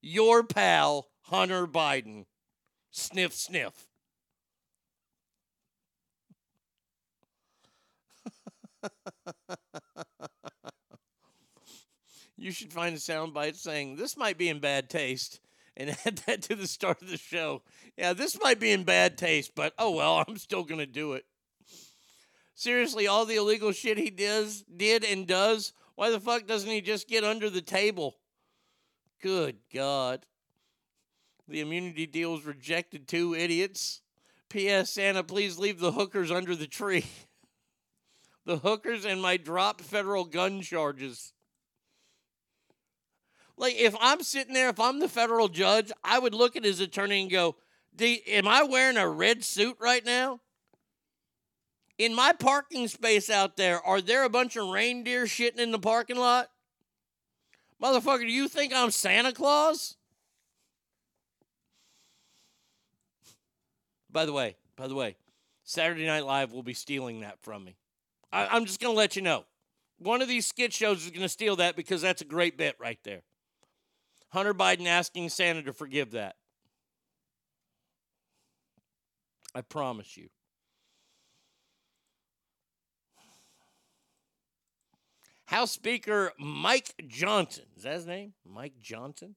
Your 0.01 0.43
pal, 0.43 1.09
Hunter 1.23 1.67
Biden. 1.67 2.25
Sniff, 2.89 3.33
sniff. 3.33 3.87
you 12.37 12.51
should 12.51 12.73
find 12.73 12.95
a 12.95 12.99
soundbite 12.99 13.55
saying 13.55 13.95
this 13.95 14.17
might 14.17 14.37
be 14.37 14.49
in 14.49 14.59
bad 14.59 14.89
taste 14.89 15.39
and 15.77 15.89
add 16.05 16.17
that 16.25 16.41
to 16.43 16.55
the 16.55 16.67
start 16.67 17.01
of 17.01 17.09
the 17.09 17.17
show. 17.17 17.61
Yeah, 17.97 18.13
this 18.13 18.39
might 18.41 18.59
be 18.59 18.71
in 18.71 18.83
bad 18.83 19.17
taste, 19.17 19.51
but 19.55 19.73
oh 19.77 19.91
well, 19.91 20.23
I'm 20.27 20.37
still 20.37 20.63
gonna 20.63 20.85
do 20.85 21.13
it. 21.13 21.25
Seriously, 22.53 23.05
all 23.07 23.25
the 23.25 23.35
illegal 23.35 23.73
shit 23.73 23.97
he 23.97 24.09
does, 24.09 24.63
did 24.63 25.03
and 25.03 25.27
does, 25.27 25.73
why 25.95 26.09
the 26.09 26.19
fuck 26.19 26.47
doesn't 26.47 26.69
he 26.69 26.81
just 26.81 27.07
get 27.07 27.23
under 27.23 27.49
the 27.49 27.61
table? 27.61 28.15
Good 29.21 29.57
God. 29.73 30.25
The 31.47 31.61
immunity 31.61 32.05
deal 32.05 32.31
was 32.31 32.45
rejected 32.45 33.07
too, 33.07 33.35
idiots. 33.35 34.01
P.S. 34.49 34.91
Santa, 34.91 35.23
please 35.23 35.59
leave 35.59 35.79
the 35.79 35.91
hookers 35.91 36.31
under 36.31 36.55
the 36.55 36.67
tree. 36.67 37.05
the 38.45 38.57
hookers 38.57 39.05
and 39.05 39.21
my 39.21 39.37
dropped 39.37 39.81
federal 39.81 40.25
gun 40.25 40.61
charges. 40.61 41.33
Like, 43.57 43.75
if 43.75 43.95
I'm 43.99 44.21
sitting 44.21 44.53
there, 44.53 44.69
if 44.69 44.79
I'm 44.79 44.99
the 44.99 45.07
federal 45.07 45.47
judge, 45.47 45.91
I 46.03 46.19
would 46.19 46.33
look 46.33 46.55
at 46.55 46.65
his 46.65 46.79
attorney 46.79 47.21
and 47.21 47.31
go, 47.31 47.55
Am 47.99 48.47
I 48.47 48.63
wearing 48.63 48.97
a 48.97 49.07
red 49.07 49.43
suit 49.43 49.77
right 49.79 50.05
now? 50.05 50.41
In 51.97 52.13
my 52.13 52.33
parking 52.33 52.89
space 52.89 53.29
out 53.29 53.55
there, 53.55 53.81
are 53.81 54.01
there 54.01 54.25
a 54.25 54.29
bunch 54.29 54.57
of 54.57 54.67
reindeer 54.67 55.25
shitting 55.25 55.59
in 55.59 55.71
the 55.71 55.79
parking 55.79 56.17
lot? 56.17 56.49
Motherfucker, 57.81 58.19
do 58.19 58.31
you 58.31 58.49
think 58.49 58.73
I'm 58.73 58.91
Santa 58.91 59.31
Claus? 59.31 59.95
By 64.11 64.25
the 64.25 64.33
way, 64.33 64.57
by 64.75 64.87
the 64.87 64.95
way, 64.95 65.15
Saturday 65.63 66.05
Night 66.05 66.25
Live 66.25 66.51
will 66.51 66.63
be 66.63 66.73
stealing 66.73 67.21
that 67.21 67.39
from 67.41 67.63
me. 67.63 67.77
I, 68.31 68.47
I'm 68.47 68.65
just 68.65 68.79
going 68.79 68.93
to 68.93 68.97
let 68.97 69.15
you 69.15 69.21
know. 69.21 69.45
One 69.97 70.21
of 70.21 70.27
these 70.27 70.45
skit 70.45 70.73
shows 70.73 71.05
is 71.05 71.11
going 71.11 71.21
to 71.21 71.29
steal 71.29 71.55
that 71.57 71.75
because 71.75 72.01
that's 72.01 72.21
a 72.21 72.25
great 72.25 72.57
bit 72.57 72.75
right 72.79 72.99
there. 73.03 73.21
Hunter 74.29 74.53
Biden 74.53 74.85
asking 74.85 75.29
Santa 75.29 75.63
to 75.63 75.73
forgive 75.73 76.11
that. 76.11 76.35
I 79.53 79.61
promise 79.61 80.17
you. 80.17 80.27
House 85.45 85.71
Speaker 85.71 86.33
Mike 86.37 86.93
Johnson. 87.07 87.65
Is 87.77 87.83
that 87.83 87.93
his 87.93 88.05
name? 88.05 88.33
Mike 88.45 88.73
Johnson? 88.81 89.35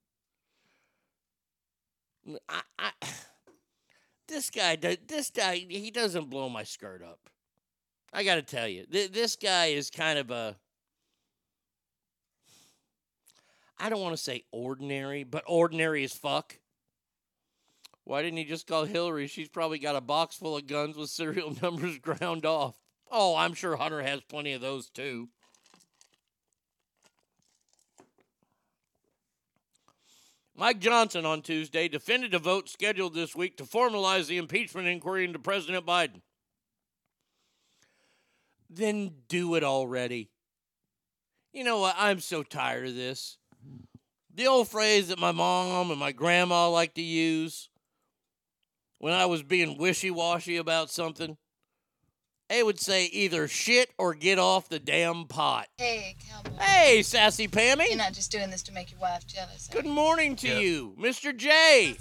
I, 2.48 2.62
I, 2.78 2.90
this 4.28 4.50
guy, 4.50 4.76
this 4.76 5.30
guy, 5.30 5.56
he 5.68 5.90
doesn't 5.90 6.28
blow 6.28 6.48
my 6.48 6.64
skirt 6.64 7.02
up. 7.02 7.20
I 8.12 8.24
got 8.24 8.36
to 8.36 8.42
tell 8.42 8.66
you, 8.66 8.84
th- 8.86 9.12
this 9.12 9.36
guy 9.36 9.66
is 9.66 9.90
kind 9.90 10.18
of 10.18 10.30
a, 10.30 10.56
I 13.78 13.88
don't 13.88 14.00
want 14.00 14.16
to 14.16 14.22
say 14.22 14.44
ordinary, 14.50 15.24
but 15.24 15.44
ordinary 15.46 16.04
as 16.04 16.12
fuck. 16.12 16.58
Why 18.04 18.22
didn't 18.22 18.38
he 18.38 18.44
just 18.44 18.66
call 18.66 18.86
Hillary? 18.86 19.26
She's 19.26 19.50
probably 19.50 19.78
got 19.78 19.94
a 19.94 20.00
box 20.00 20.34
full 20.36 20.56
of 20.56 20.66
guns 20.66 20.96
with 20.96 21.10
serial 21.10 21.54
numbers 21.62 21.98
ground 21.98 22.46
off. 22.46 22.76
Oh, 23.10 23.36
I'm 23.36 23.54
sure 23.54 23.76
Hunter 23.76 24.02
has 24.02 24.22
plenty 24.22 24.52
of 24.52 24.62
those 24.62 24.88
too. 24.88 25.28
Mike 30.56 30.80
Johnson 30.80 31.24
on 31.24 31.40
Tuesday 31.42 31.86
defended 31.86 32.34
a 32.34 32.38
vote 32.38 32.68
scheduled 32.68 33.14
this 33.14 33.36
week 33.36 33.56
to 33.58 33.64
formalize 33.64 34.26
the 34.26 34.38
impeachment 34.38 34.88
inquiry 34.88 35.24
into 35.24 35.38
President 35.38 35.86
Biden. 35.86 36.20
Then 38.70 39.12
do 39.28 39.54
it 39.54 39.64
already. 39.64 40.30
You 41.52 41.64
know 41.64 41.78
what? 41.78 41.94
I'm 41.98 42.20
so 42.20 42.42
tired 42.42 42.88
of 42.88 42.94
this. 42.94 43.38
The 44.34 44.46
old 44.46 44.68
phrase 44.68 45.08
that 45.08 45.18
my 45.18 45.32
mom 45.32 45.90
and 45.90 45.98
my 45.98 46.12
grandma 46.12 46.68
like 46.68 46.94
to 46.94 47.02
use 47.02 47.70
when 48.98 49.12
I 49.12 49.26
was 49.26 49.42
being 49.42 49.78
wishy 49.78 50.10
washy 50.10 50.56
about 50.56 50.90
something, 50.90 51.36
they 52.48 52.62
would 52.62 52.80
say 52.80 53.06
either 53.06 53.46
shit 53.48 53.90
or 53.98 54.14
get 54.14 54.38
off 54.38 54.68
the 54.68 54.78
damn 54.78 55.26
pot. 55.26 55.68
Hey, 55.76 56.16
cowboy. 56.28 56.56
Hey, 56.62 57.02
sassy 57.02 57.48
Pammy. 57.48 57.88
You're 57.88 57.96
not 57.96 58.14
just 58.14 58.30
doing 58.30 58.50
this 58.50 58.62
to 58.62 58.72
make 58.72 58.90
your 58.90 59.00
wife 59.00 59.26
jealous. 59.26 59.68
Good 59.70 59.86
morning 59.86 60.36
to 60.36 60.48
you, 60.48 60.94
Mr. 60.98 61.36
J. 61.36 61.96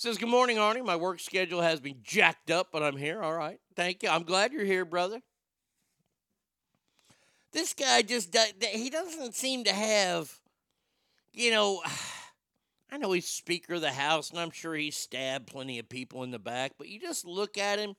Says, 0.00 0.16
Good 0.16 0.30
morning, 0.30 0.56
Arnie. 0.56 0.82
My 0.82 0.96
work 0.96 1.20
schedule 1.20 1.60
has 1.60 1.78
been 1.78 1.98
jacked 2.02 2.50
up, 2.50 2.68
but 2.72 2.82
I'm 2.82 2.96
here. 2.96 3.22
All 3.22 3.34
right. 3.34 3.60
Thank 3.76 4.02
you. 4.02 4.08
I'm 4.08 4.22
glad 4.22 4.50
you're 4.50 4.64
here, 4.64 4.86
brother. 4.86 5.20
This 7.52 7.74
guy 7.74 8.00
just, 8.00 8.34
he 8.62 8.88
doesn't 8.88 9.34
seem 9.34 9.64
to 9.64 9.74
have, 9.74 10.34
you 11.34 11.50
know. 11.50 11.82
I 12.90 12.96
know 12.96 13.12
he's 13.12 13.28
Speaker 13.28 13.74
of 13.74 13.82
the 13.82 13.92
House, 13.92 14.30
and 14.30 14.40
I'm 14.40 14.50
sure 14.50 14.74
he 14.74 14.90
stabbed 14.90 15.48
plenty 15.48 15.78
of 15.78 15.90
people 15.90 16.22
in 16.22 16.30
the 16.30 16.38
back. 16.38 16.72
But 16.78 16.88
you 16.88 16.98
just 16.98 17.26
look 17.26 17.58
at 17.58 17.78
him, 17.78 17.94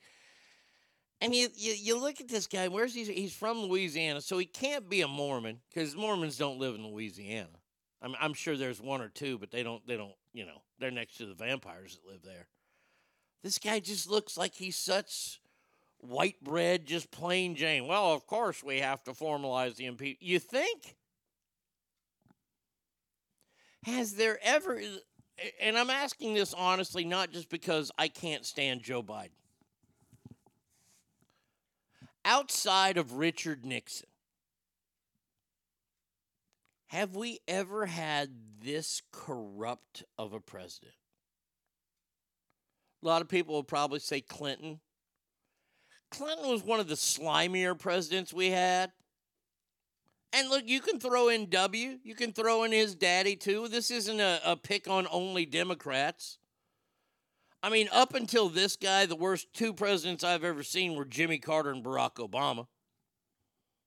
and 1.22 1.36
you 1.36 1.50
you, 1.56 1.74
you 1.74 2.02
look 2.02 2.20
at 2.20 2.28
this 2.28 2.48
guy. 2.48 2.68
Where's 2.68 2.96
he? 2.96 3.04
He's 3.04 3.36
from 3.36 3.60
Louisiana, 3.60 4.22
so 4.22 4.40
he 4.40 4.46
can't 4.48 4.90
be 4.90 5.02
a 5.02 5.08
Mormon 5.08 5.60
because 5.70 5.96
Mormons 5.96 6.36
don't 6.36 6.58
live 6.58 6.74
in 6.74 6.84
Louisiana. 6.84 7.60
I'm 8.02 8.16
I'm 8.20 8.34
sure 8.34 8.58
there's 8.58 8.82
one 8.82 9.02
or 9.02 9.10
two, 9.10 9.38
but 9.38 9.52
they 9.52 9.62
don't 9.62 9.86
they 9.86 9.98
don't 9.98 10.16
you 10.34 10.48
know 10.48 10.64
they're 10.82 10.92
next 10.92 11.18
to 11.18 11.26
the 11.26 11.34
vampires 11.34 11.98
that 11.98 12.12
live 12.12 12.24
there. 12.24 12.48
This 13.44 13.58
guy 13.58 13.80
just 13.80 14.10
looks 14.10 14.38
like 14.38 14.54
he's 14.54 14.76
such 14.76 15.40
white 16.00 16.44
bread, 16.44 16.86
just 16.86 17.12
plain 17.12 17.56
Jane. 17.56 17.88
Well, 17.88 18.14
of 18.14 18.28
course 18.28 18.64
we 18.64 18.80
have 18.80 19.04
to 19.04 19.12
formalize 19.12 19.76
the 19.76 19.86
impeachment. 19.86 20.22
You 20.22 20.40
think? 20.40 20.96
Has 23.86 24.14
there 24.14 24.38
ever, 24.44 24.80
and 25.60 25.78
I'm 25.78 25.90
asking 25.90 26.34
this 26.36 26.54
honestly, 26.54 27.04
not 27.04 27.32
just 27.32 27.50
because 27.50 27.92
I 27.98 28.10
can't 28.10 28.46
stand 28.46 28.84
Joe 28.84 29.02
Biden. 29.02 29.30
Outside 32.24 32.98
of 32.98 33.14
Richard 33.14 33.66
Nixon, 33.66 34.11
have 36.92 37.16
we 37.16 37.40
ever 37.48 37.86
had 37.86 38.30
this 38.62 39.02
corrupt 39.14 40.04
of 40.18 40.34
a 40.34 40.42
president? 40.42 40.94
A 43.02 43.08
lot 43.08 43.22
of 43.22 43.30
people 43.30 43.56
will 43.56 43.64
probably 43.64 44.00
say 44.00 44.20
Clinton. 44.20 44.82
Clinton 46.12 46.50
was 46.50 46.64
one 46.64 46.82
of 46.82 46.90
the 46.90 46.96
slimier 46.96 47.80
presidents 47.80 48.34
we 48.34 48.50
had. 48.50 48.92
And 50.34 50.50
look, 50.50 50.64
you 50.68 50.82
can 50.82 51.00
throw 51.00 51.30
in 51.30 51.50
W. 51.50 51.98
You 52.04 52.14
can 52.14 52.34
throw 52.34 52.64
in 52.66 52.74
his 52.74 52.94
daddy, 52.94 53.38
too. 53.38 53.70
This 53.70 53.90
isn't 53.90 54.20
a, 54.20 54.42
a 54.44 54.58
pick 54.58 54.90
on 54.90 55.08
only 55.10 55.46
Democrats. 55.46 56.40
I 57.64 57.70
mean, 57.70 57.88
up 57.94 58.16
until 58.16 58.50
this 58.50 58.76
guy, 58.76 59.06
the 59.06 59.16
worst 59.16 59.48
two 59.54 59.74
presidents 59.74 60.26
I've 60.26 60.44
ever 60.44 60.62
seen 60.62 60.96
were 60.96 61.06
Jimmy 61.06 61.38
Carter 61.38 61.72
and 61.72 61.86
Barack 61.86 62.16
Obama. 62.16 62.68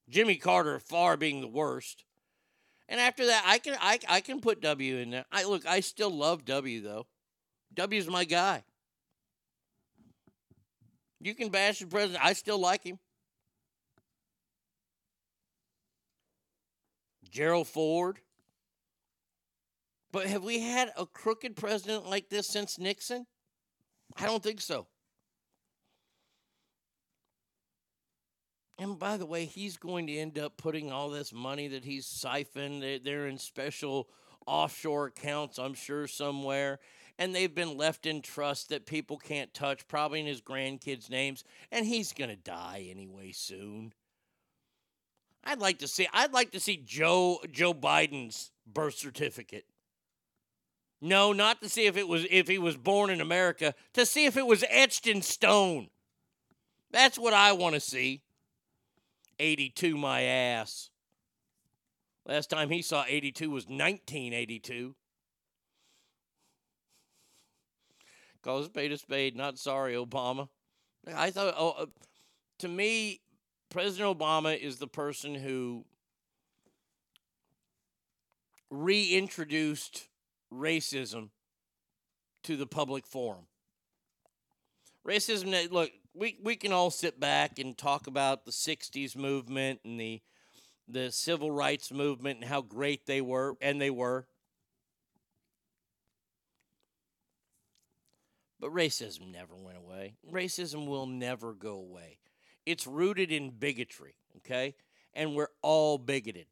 Jimmy 0.09 0.36
Carter 0.36 0.78
far 0.78 1.18
being 1.18 1.42
the 1.42 1.48
worst. 1.48 2.07
And 2.89 3.01
after 3.01 3.26
that, 3.26 3.45
I 3.47 3.59
can 3.59 3.76
I, 3.80 3.99
I 4.09 4.20
can 4.20 4.41
put 4.41 4.61
W 4.61 4.97
in 4.99 5.11
there. 5.11 5.24
I 5.32 5.45
look, 5.45 5.66
I 5.66 5.80
still 5.80 6.11
love 6.11 6.45
W 6.45 6.80
though. 6.80 7.07
W's 7.74 8.09
my 8.09 8.24
guy. 8.24 8.62
You 11.20 11.35
can 11.35 11.49
bash 11.49 11.78
the 11.78 11.87
president. 11.87 12.24
I 12.24 12.35
still 12.35 12.59
like 12.59 12.85
him. 12.85 12.99
Gerald 17.30 17.66
Ford. 17.66 18.20
But 20.12 20.26
have 20.26 20.45
we 20.45 20.61
had 20.61 20.93
a 20.97 21.07
crooked 21.07 21.57
president 21.57 22.07
like 22.09 22.28
this 22.28 22.47
since 22.47 22.78
Nixon? 22.78 23.26
I 24.16 24.26
don't 24.26 24.43
think 24.43 24.61
so. 24.61 24.87
And 28.79 28.99
by 28.99 29.16
the 29.16 29.27
way, 29.27 29.45
he's 29.45 29.77
going 29.77 30.07
to 30.09 30.16
end 30.16 30.39
up 30.39 30.57
putting 30.57 30.91
all 30.91 31.09
this 31.09 31.33
money 31.33 31.68
that 31.68 31.85
he's 31.85 32.07
siphoned, 32.07 32.83
they're 33.05 33.29
in 33.29 33.39
special 33.39 34.09
offshore 34.47 35.07
accounts, 35.07 35.59
I'm 35.59 35.75
sure, 35.75 36.07
somewhere. 36.07 36.81
And 37.16 37.33
they've 37.33 37.55
been 37.55 37.77
left 37.77 38.07
in 38.07 38.20
trust 38.20 38.70
that 38.70 38.87
people 38.87 39.16
can't 39.16 39.55
touch, 39.55 39.87
probably 39.87 40.20
in 40.20 40.27
his 40.27 40.41
grandkids' 40.41 41.09
names. 41.09 41.45
And 41.70 41.87
he's 41.87 42.12
going 42.12 42.31
to 42.31 42.37
die 42.37 42.89
anyway 42.91 43.31
soon. 43.31 43.93
I'd 45.45 45.61
like 45.61 45.79
to 45.79 45.89
see 45.89 46.09
I'd 46.12 46.33
like 46.33 46.53
to 46.53 46.61
see 46.61 46.79
Joe 46.79 47.39
Joe 47.53 47.75
Biden's 47.75 48.51
birth 48.66 48.95
certificate. 48.95 49.66
No, 51.01 51.33
not 51.35 51.61
to 51.61 51.68
see 51.68 51.87
if 51.87 51.99
it 51.99 52.09
was 52.09 52.27
if 52.31 52.49
he 52.49 52.59
was 52.59 52.77
born 52.77 53.11
in 53.11 53.20
America, 53.20 53.75
to 53.93 54.07
see 54.07 54.25
if 54.25 54.39
it 54.39 54.47
was 54.47 54.64
etched 54.70 55.07
in 55.07 55.20
stone. 55.20 55.89
That's 56.91 57.18
what 57.18 57.35
I 57.35 57.53
want 57.53 57.75
to 57.75 57.81
see. 57.81 58.22
82 59.39 59.97
my 59.97 60.22
ass. 60.22 60.91
Last 62.26 62.51
time 62.51 62.70
he 62.70 62.82
saw 62.82 63.05
82 63.07 63.51
was 63.51 63.64
1982. 63.64 64.95
Call 68.43 68.59
a 68.59 68.64
spade 68.64 68.93
a 68.93 68.99
spade. 68.99 69.37
Not 69.37 69.59
sorry, 69.59 69.95
Obama. 69.95 70.49
I 71.14 71.30
thought, 71.30 71.55
oh, 71.57 71.74
uh, 71.78 71.87
to 72.59 72.68
me, 72.68 73.20
President 73.70 74.18
Obama 74.18 74.59
is 74.59 74.76
the 74.76 74.87
person 74.87 75.35
who 75.35 75.85
reintroduced 78.70 80.09
racism 80.53 81.30
to 82.43 82.57
the 82.57 82.66
public 82.66 83.07
forum. 83.07 83.47
Racism, 85.07 85.70
look, 85.70 85.91
we, 86.15 86.39
we 86.43 86.57
can 86.57 86.73
all 86.73 86.91
sit 86.91 87.19
back 87.19 87.59
and 87.59 87.77
talk 87.77 88.07
about 88.07 88.45
the 88.45 88.53
60s 88.53 89.17
movement 89.17 89.81
and 89.85 89.99
the 89.99 90.21
the 90.87 91.11
civil 91.11 91.51
rights 91.51 91.91
movement 91.91 92.41
and 92.41 92.49
how 92.49 92.61
great 92.61 93.07
they 93.07 93.23
were 93.23 93.57
and 93.62 93.81
they 93.81 93.89
were. 93.89 94.27
But 98.61 98.71
racism 98.71 99.33
never 99.33 99.57
went 99.57 99.79
away. 99.79 100.17
Racism 100.31 100.87
will 100.87 101.07
never 101.07 101.55
go 101.55 101.77
away. 101.77 102.19
It's 102.67 102.87
rooted 102.87 103.33
in 103.33 103.49
bigotry 103.49 104.15
okay? 104.39 104.75
And 105.15 105.35
we're 105.35 105.49
all 105.62 105.99
bigoted. 105.99 106.47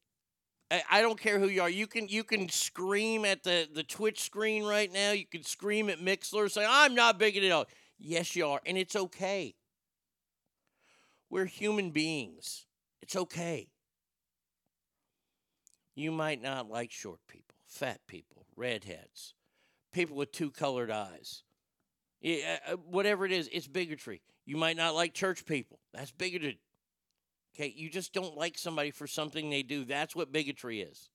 I, 0.71 0.83
I 0.91 1.03
don't 1.03 1.21
care 1.21 1.39
who 1.39 1.49
you 1.49 1.63
are. 1.63 1.69
You 1.69 1.87
can 1.87 2.09
you 2.09 2.25
can 2.25 2.49
scream 2.49 3.25
at 3.25 3.43
the 3.43 3.69
the 3.73 3.83
twitch 3.83 4.21
screen 4.21 4.65
right 4.65 4.91
now. 4.91 5.13
You 5.13 5.27
can 5.27 5.43
scream 5.43 5.91
at 5.91 5.99
Mixlr 5.99 6.51
say 6.51 6.67
i'm 6.69 6.95
not 6.95 7.19
bigoted 7.19 7.51
at 7.51 7.55
all 7.55 7.67
Yes, 8.05 8.34
you 8.34 8.46
are. 8.46 8.61
And 8.66 8.76
it's 8.76 8.96
okay. 8.96 9.55
We're 11.30 11.44
human 11.44 11.90
beings. 11.90 12.66
It's 13.00 13.14
okay. 13.14 13.68
You 15.94 16.11
might 16.11 16.42
not 16.42 16.68
like 16.68 16.90
short 16.90 17.20
people, 17.28 17.55
fat 17.66 18.00
people, 18.09 18.46
redheads, 18.57 19.34
people 19.92 20.16
with 20.16 20.32
two 20.32 20.50
colored 20.50 20.90
eyes. 20.90 21.44
Yeah, 22.20 22.59
uh, 22.68 22.76
whatever 22.76 23.24
it 23.24 23.32
is, 23.32 23.48
it's 23.53 23.68
bigotry. 23.68 24.22
You 24.46 24.57
might 24.57 24.76
not 24.76 24.94
like 24.94 25.14
church 25.14 25.44
people. 25.44 25.78
That's 25.94 26.11
bigoted. 26.11 26.57
Okay, 27.55 27.72
you 27.76 27.88
just 27.88 28.12
don't 28.12 28.36
like 28.36 28.59
somebody 28.59 28.90
for 28.90 29.07
something 29.07 29.48
they 29.48 29.62
do. 29.62 29.84
That's 29.84 30.16
what 30.16 30.32
bigotry 30.32 30.80
is. 30.80 31.11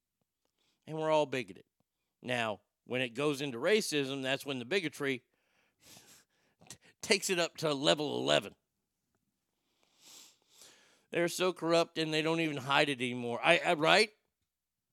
And 0.86 0.98
we're 0.98 1.12
all 1.12 1.26
bigoted. 1.26 1.64
Now, 2.22 2.60
when 2.86 3.02
it 3.02 3.14
goes 3.14 3.42
into 3.42 3.58
racism, 3.58 4.24
that's 4.24 4.46
when 4.46 4.60
the 4.60 4.66
bigotry 4.66 5.24
takes 7.08 7.30
it 7.30 7.40
up 7.40 7.56
to 7.58 7.74
level 7.74 8.20
11. 8.20 8.54
They're 11.12 11.30
so 11.30 11.54
corrupt 11.54 11.98
and 11.98 12.14
they 12.14 12.22
don't 12.22 12.42
even 12.42 12.58
hide 12.58 12.90
it 12.90 13.00
anymore. 13.00 13.40
I, 13.44 13.62
I 13.66 13.74
right? 13.76 14.10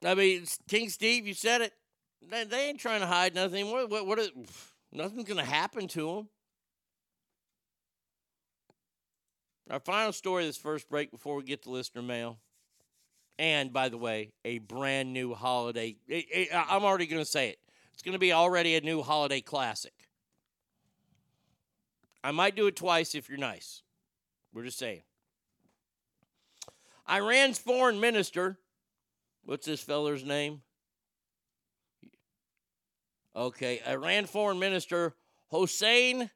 I 0.05 0.15
mean, 0.15 0.45
King 0.69 0.89
Steve, 0.89 1.27
you 1.27 1.35
said 1.35 1.61
it. 1.61 1.73
They, 2.31 2.45
they 2.45 2.69
ain't 2.69 2.79
trying 2.79 3.01
to 3.01 3.07
hide 3.07 3.35
nothing. 3.35 3.71
What, 3.71 4.07
what, 4.07 4.19
nothing's 4.93 5.25
going 5.25 5.45
to 5.45 5.45
happen 5.45 5.89
to 5.89 6.15
them. 6.15 6.29
Our 9.71 9.81
final 9.81 10.13
story 10.13 10.47
this 10.47 10.57
first 10.57 10.89
break 10.89 11.11
before 11.11 11.37
we 11.37 11.43
get 11.43 11.63
to 11.63 11.71
listener 11.71 12.03
mail. 12.03 12.39
And 13.39 13.73
by 13.73 13.89
the 13.89 13.99
way, 13.99 14.33
a 14.45 14.59
brand 14.59 15.13
new 15.13 15.35
holiday. 15.35 15.97
It, 16.07 16.27
it, 16.31 16.49
I'm 16.53 16.85
already 16.85 17.07
going 17.07 17.23
to 17.23 17.29
say 17.29 17.49
it. 17.49 17.59
It's 17.93 18.03
going 18.03 18.13
to 18.13 18.21
be 18.21 18.33
already 18.33 18.77
a 18.77 18.81
new 18.81 19.03
holiday 19.03 19.41
classic. 19.41 20.04
I 22.25 22.31
might 22.31 22.57
do 22.57 22.67
it 22.67 22.75
twice 22.75 23.15
if 23.15 23.29
you're 23.29 23.37
nice. 23.37 23.83
We're 24.55 24.65
just 24.65 24.79
saying. 24.79 25.03
Iran's 27.07 27.59
foreign 27.59 28.01
minister, 28.01 28.59
what's 29.45 29.67
this 29.67 29.83
feller's 29.83 30.25
name? 30.25 30.63
Okay, 33.37 33.83
Iran 33.87 34.25
foreign 34.25 34.59
minister 34.59 35.15
Hossein 35.49 36.31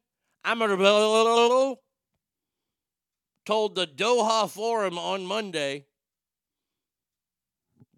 Amirabello 0.45 1.76
told 3.47 3.74
the 3.74 3.86
Doha 3.86 4.51
Forum 4.51 4.98
on 4.98 5.24
Monday 5.24 5.86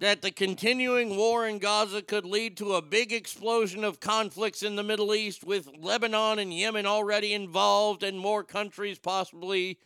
that 0.01 0.23
the 0.23 0.31
continuing 0.31 1.15
war 1.15 1.47
in 1.47 1.59
Gaza 1.59 2.01
could 2.01 2.25
lead 2.25 2.57
to 2.57 2.75
a 2.75 2.83
big 2.83 3.13
explosion 3.13 3.85
of 3.85 4.01
conflicts 4.01 4.63
in 4.63 4.75
the 4.77 4.83
Middle 4.83 5.15
East, 5.15 5.45
with 5.45 5.69
Lebanon 5.79 6.39
and 6.39 6.53
Yemen 6.53 6.87
already 6.87 7.35
involved 7.35 8.03
and 8.03 8.19
more 8.19 8.43
countries 8.43 8.99
possibly 8.99 9.79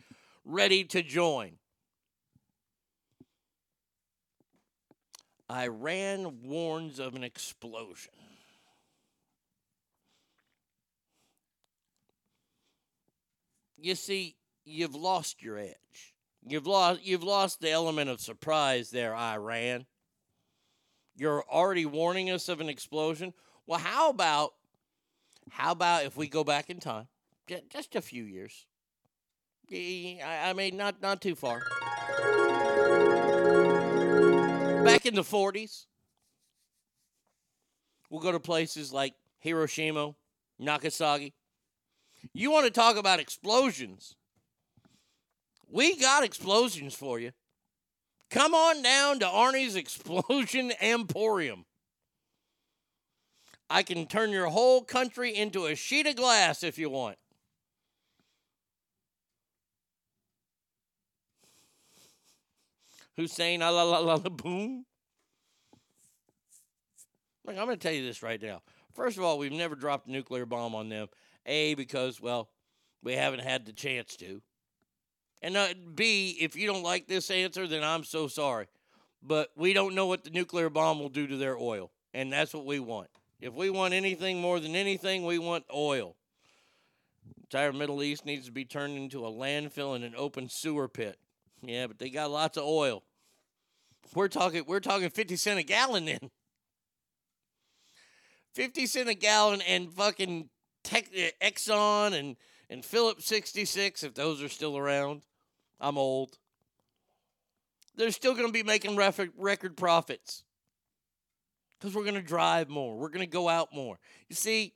ready 0.45 0.85
to 0.85 1.03
join. 1.03 1.57
Iran 5.51 6.37
warns 6.43 6.97
of 6.97 7.15
an 7.15 7.23
explosion. 7.23 8.13
You 13.77 13.95
see, 13.95 14.37
you've 14.63 14.95
lost 14.95 15.43
your 15.43 15.59
edge. 15.59 16.15
You've 16.47 16.65
lost 16.65 17.03
you've 17.03 17.23
lost 17.23 17.59
the 17.59 17.71
element 17.71 18.09
of 18.09 18.21
surprise 18.21 18.91
there, 18.91 19.13
Iran. 19.13 19.85
You're 21.15 21.43
already 21.49 21.85
warning 21.85 22.29
us 22.29 22.49
of 22.49 22.59
an 22.59 22.69
explosion. 22.69 23.33
Well, 23.65 23.79
how 23.79 24.09
about 24.09 24.53
how 25.49 25.71
about 25.71 26.05
if 26.05 26.17
we 26.17 26.27
go 26.27 26.43
back 26.43 26.69
in 26.69 26.79
time, 26.79 27.07
ju- 27.47 27.61
just 27.69 27.95
a 27.95 28.01
few 28.01 28.23
years? 28.23 28.65
I 29.71 30.53
mean, 30.55 30.77
not 30.77 31.01
not 31.01 31.21
too 31.21 31.35
far. 31.35 31.61
Back 34.83 35.05
in 35.07 35.15
the 35.15 35.23
40s, 35.23 35.85
we'll 38.09 38.21
go 38.21 38.31
to 38.31 38.39
places 38.39 38.93
like 38.93 39.15
Hiroshima, 39.39 40.13
Nagasaki. 40.59 41.33
You 42.33 42.51
want 42.51 42.65
to 42.65 42.71
talk 42.71 42.95
about 42.97 43.19
explosions? 43.19 44.15
We 45.69 45.97
got 45.97 46.23
explosions 46.23 46.93
for 46.93 47.19
you. 47.19 47.31
Come 48.29 48.53
on 48.53 48.81
down 48.81 49.19
to 49.19 49.25
Arnie's 49.25 49.75
Explosion 49.75 50.73
Emporium. 50.81 51.65
I 53.69 53.83
can 53.83 54.05
turn 54.05 54.31
your 54.31 54.47
whole 54.47 54.83
country 54.83 55.35
into 55.35 55.65
a 55.65 55.75
sheet 55.75 56.05
of 56.07 56.15
glass 56.15 56.63
if 56.63 56.77
you 56.77 56.89
want. 56.89 57.17
Hussein 63.17 63.61
la 63.61 63.69
la 63.69 63.83
la 63.83 63.99
la 63.99 64.17
boom. 64.17 64.85
Look, 67.45 67.57
I'm 67.57 67.65
going 67.65 67.77
to 67.77 67.81
tell 67.81 67.93
you 67.93 68.03
this 68.03 68.23
right 68.23 68.41
now. 68.41 68.61
First 68.93 69.17
of 69.17 69.23
all, 69.23 69.37
we've 69.37 69.51
never 69.51 69.75
dropped 69.75 70.07
a 70.07 70.11
nuclear 70.11 70.45
bomb 70.45 70.73
on 70.75 70.89
them. 70.89 71.07
A, 71.45 71.75
because, 71.75 72.19
well, 72.19 72.49
we 73.03 73.13
haven't 73.13 73.41
had 73.41 73.65
the 73.65 73.73
chance 73.73 74.15
to. 74.17 74.41
And 75.41 75.57
uh, 75.57 75.67
B, 75.93 76.37
if 76.39 76.55
you 76.55 76.67
don't 76.67 76.83
like 76.83 77.07
this 77.07 77.29
answer, 77.29 77.67
then 77.67 77.83
I'm 77.83 78.03
so 78.03 78.27
sorry. 78.27 78.67
But 79.21 79.49
we 79.55 79.73
don't 79.73 79.95
know 79.95 80.07
what 80.07 80.23
the 80.23 80.29
nuclear 80.29 80.69
bomb 80.69 80.99
will 80.99 81.09
do 81.09 81.27
to 81.27 81.37
their 81.37 81.57
oil. 81.57 81.91
And 82.13 82.31
that's 82.31 82.53
what 82.53 82.65
we 82.65 82.79
want. 82.79 83.09
If 83.39 83.53
we 83.53 83.69
want 83.69 83.93
anything 83.93 84.39
more 84.39 84.59
than 84.59 84.75
anything, 84.75 85.25
we 85.25 85.39
want 85.39 85.65
oil. 85.73 86.15
Entire 87.41 87.73
Middle 87.73 88.01
East 88.01 88.25
needs 88.25 88.45
to 88.45 88.51
be 88.51 88.65
turned 88.65 88.97
into 88.97 89.25
a 89.25 89.31
landfill 89.31 89.95
and 89.95 90.03
an 90.03 90.13
open 90.17 90.49
sewer 90.49 90.87
pit. 90.87 91.19
Yeah, 91.61 91.87
but 91.87 91.99
they 91.99 92.09
got 92.09 92.31
lots 92.31 92.57
of 92.57 92.63
oil. 92.63 93.03
We're 94.13 94.27
talking 94.27 94.63
we're 94.67 94.79
talking 94.79 95.09
50 95.09 95.35
cent 95.35 95.59
a 95.59 95.63
gallon 95.63 96.05
then. 96.05 96.31
50 98.53 98.85
cent 98.85 99.09
a 99.09 99.13
gallon 99.13 99.61
and 99.61 99.91
fucking 99.91 100.49
Tech, 100.83 101.09
uh, 101.15 101.45
Exxon 101.45 102.13
and 102.13 102.35
and 102.69 102.83
Phillips 102.83 103.25
66 103.25 104.03
if 104.03 104.13
those 104.13 104.41
are 104.41 104.49
still 104.49 104.77
around. 104.77 105.21
I'm 105.79 105.97
old. 105.97 106.37
They're 107.95 108.11
still 108.11 108.33
going 108.33 108.47
to 108.47 108.53
be 108.53 108.63
making 108.63 108.95
record 108.95 109.77
profits. 109.77 110.43
Cuz 111.81 111.93
we're 111.93 112.03
going 112.03 112.15
to 112.15 112.21
drive 112.21 112.69
more. 112.69 112.97
We're 112.97 113.09
going 113.09 113.19
to 113.19 113.27
go 113.27 113.49
out 113.49 113.73
more. 113.73 113.99
You 114.29 114.35
see, 114.35 114.73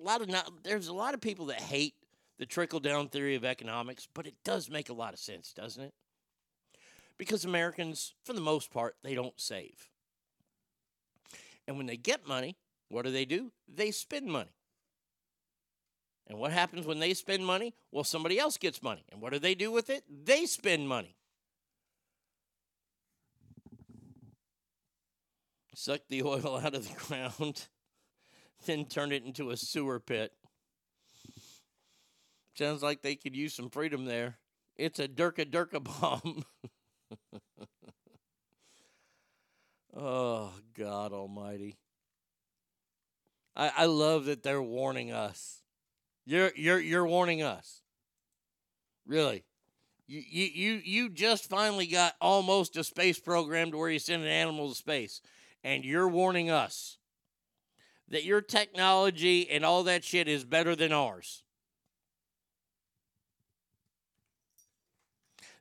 a 0.00 0.04
lot 0.04 0.20
of 0.22 0.28
not, 0.28 0.64
there's 0.64 0.88
a 0.88 0.92
lot 0.92 1.14
of 1.14 1.20
people 1.20 1.46
that 1.46 1.60
hate 1.60 1.94
the 2.38 2.46
trickle 2.46 2.80
down 2.80 3.08
theory 3.08 3.34
of 3.36 3.44
economics, 3.44 4.08
but 4.12 4.26
it 4.26 4.34
does 4.44 4.68
make 4.68 4.88
a 4.88 4.94
lot 4.94 5.12
of 5.12 5.20
sense, 5.20 5.52
doesn't 5.52 5.82
it? 5.82 5.94
Because 7.18 7.44
Americans, 7.44 8.14
for 8.24 8.32
the 8.32 8.40
most 8.40 8.72
part, 8.72 8.96
they 9.02 9.14
don't 9.14 9.38
save. 9.38 9.90
And 11.68 11.76
when 11.76 11.86
they 11.86 11.96
get 11.96 12.26
money, 12.26 12.56
what 12.88 13.04
do 13.04 13.12
they 13.12 13.24
do? 13.24 13.52
They 13.72 13.92
spend 13.92 14.26
money. 14.26 14.50
And 16.32 16.40
what 16.40 16.50
happens 16.50 16.86
when 16.86 16.98
they 16.98 17.12
spend 17.12 17.44
money? 17.44 17.74
Well, 17.90 18.04
somebody 18.04 18.38
else 18.38 18.56
gets 18.56 18.82
money. 18.82 19.04
And 19.12 19.20
what 19.20 19.34
do 19.34 19.38
they 19.38 19.54
do 19.54 19.70
with 19.70 19.90
it? 19.90 20.02
They 20.24 20.46
spend 20.46 20.88
money. 20.88 21.14
Suck 25.74 26.00
the 26.08 26.22
oil 26.22 26.58
out 26.64 26.74
of 26.74 26.88
the 26.88 26.94
ground, 26.94 27.66
then 28.64 28.86
turn 28.86 29.12
it 29.12 29.24
into 29.24 29.50
a 29.50 29.58
sewer 29.58 30.00
pit. 30.00 30.32
Sounds 32.54 32.82
like 32.82 33.02
they 33.02 33.14
could 33.14 33.36
use 33.36 33.52
some 33.52 33.68
freedom 33.68 34.06
there. 34.06 34.38
It's 34.74 35.00
a 35.00 35.08
Durka 35.08 35.44
Durka 35.44 35.84
bomb. 35.84 36.46
oh, 39.94 40.50
God 40.72 41.12
Almighty. 41.12 41.76
I, 43.54 43.70
I 43.76 43.84
love 43.84 44.24
that 44.24 44.42
they're 44.42 44.62
warning 44.62 45.12
us. 45.12 45.61
You're 46.24 46.52
you're 46.54 46.80
you're 46.80 47.06
warning 47.06 47.42
us. 47.42 47.82
Really. 49.06 49.44
You, 50.06 50.44
you 50.44 50.80
you 50.84 51.08
just 51.08 51.48
finally 51.48 51.86
got 51.86 52.14
almost 52.20 52.76
a 52.76 52.84
space 52.84 53.18
program 53.18 53.70
to 53.70 53.78
where 53.78 53.88
you 53.88 53.98
send 53.98 54.22
an 54.22 54.28
animal 54.28 54.68
to 54.68 54.74
space. 54.74 55.22
And 55.64 55.84
you're 55.84 56.08
warning 56.08 56.50
us 56.50 56.98
that 58.08 58.24
your 58.24 58.40
technology 58.40 59.48
and 59.50 59.64
all 59.64 59.84
that 59.84 60.04
shit 60.04 60.28
is 60.28 60.44
better 60.44 60.76
than 60.76 60.92
ours. 60.92 61.44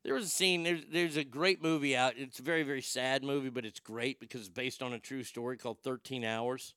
There 0.03 0.15
was 0.15 0.25
a 0.25 0.29
scene. 0.29 0.63
There's 0.63 0.81
there's 0.91 1.17
a 1.17 1.23
great 1.23 1.61
movie 1.61 1.95
out. 1.95 2.15
It's 2.17 2.39
a 2.39 2.43
very 2.43 2.63
very 2.63 2.81
sad 2.81 3.23
movie, 3.23 3.49
but 3.49 3.65
it's 3.65 3.79
great 3.79 4.19
because 4.19 4.41
it's 4.41 4.49
based 4.49 4.81
on 4.81 4.93
a 4.93 4.99
true 4.99 5.23
story 5.23 5.57
called 5.57 5.79
Thirteen 5.79 6.25
Hours, 6.25 6.73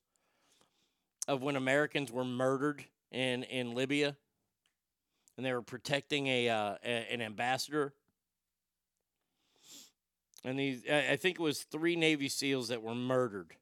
of 1.27 1.43
when 1.43 1.57
Americans 1.57 2.13
were 2.13 2.25
murdered 2.25 2.85
in 3.15 3.45
in 3.45 3.75
Libya, 3.75 4.17
and 5.37 5.47
they 5.47 5.53
were 5.53 5.63
protecting 5.63 6.27
a, 6.27 6.49
uh, 6.49 6.75
a 6.85 7.13
an 7.13 7.23
ambassador. 7.23 7.95
And 10.45 10.59
these, 10.59 10.83
I 10.87 11.17
think 11.17 11.41
it 11.41 11.43
was 11.43 11.63
three 11.63 11.97
Navy 11.97 12.29
SEALs 12.29 12.69
that 12.69 12.83
were 12.83 12.95
murdered. 12.95 13.55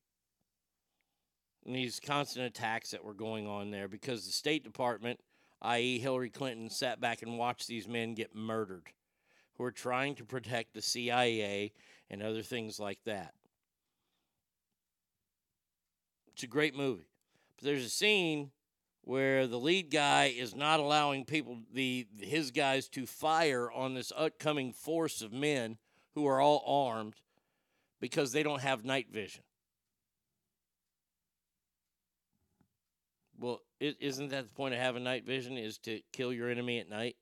And 1.64 1.76
these 1.76 2.00
constant 2.00 2.44
attacks 2.44 2.90
that 2.90 3.04
were 3.04 3.14
going 3.14 3.46
on 3.46 3.70
there 3.70 3.86
because 3.86 4.26
the 4.26 4.32
State 4.32 4.64
Department, 4.64 5.20
i.e., 5.60 6.00
Hillary 6.00 6.30
Clinton, 6.30 6.68
sat 6.68 7.00
back 7.00 7.22
and 7.22 7.38
watched 7.38 7.68
these 7.68 7.86
men 7.86 8.14
get 8.14 8.34
murdered 8.34 8.88
who 9.54 9.62
are 9.62 9.70
trying 9.70 10.16
to 10.16 10.24
protect 10.24 10.74
the 10.74 10.82
CIA 10.82 11.72
and 12.10 12.20
other 12.20 12.42
things 12.42 12.80
like 12.80 12.98
that. 13.04 13.32
It's 16.32 16.42
a 16.42 16.48
great 16.48 16.74
movie. 16.74 17.06
But 17.56 17.66
there's 17.66 17.84
a 17.84 17.90
scene 17.90 18.50
where 19.04 19.46
the 19.46 19.58
lead 19.58 19.90
guy 19.90 20.26
is 20.26 20.54
not 20.54 20.80
allowing 20.80 21.24
people 21.24 21.58
the 21.72 22.06
his 22.18 22.50
guys 22.50 22.88
to 22.88 23.06
fire 23.06 23.70
on 23.70 23.94
this 23.94 24.12
upcoming 24.16 24.72
force 24.72 25.22
of 25.22 25.32
men 25.32 25.76
who 26.14 26.26
are 26.26 26.40
all 26.40 26.62
armed 26.66 27.14
because 28.00 28.32
they 28.32 28.42
don't 28.42 28.62
have 28.62 28.84
night 28.84 29.08
vision. 29.12 29.42
Well, 33.38 33.60
is 33.80 33.96
isn't 33.98 34.28
that 34.28 34.44
the 34.44 34.54
point 34.54 34.74
of 34.74 34.80
having 34.80 35.02
night 35.02 35.26
vision 35.26 35.58
is 35.58 35.78
to 35.78 36.00
kill 36.12 36.32
your 36.32 36.48
enemy 36.48 36.78
at 36.78 36.88
night? 36.88 37.16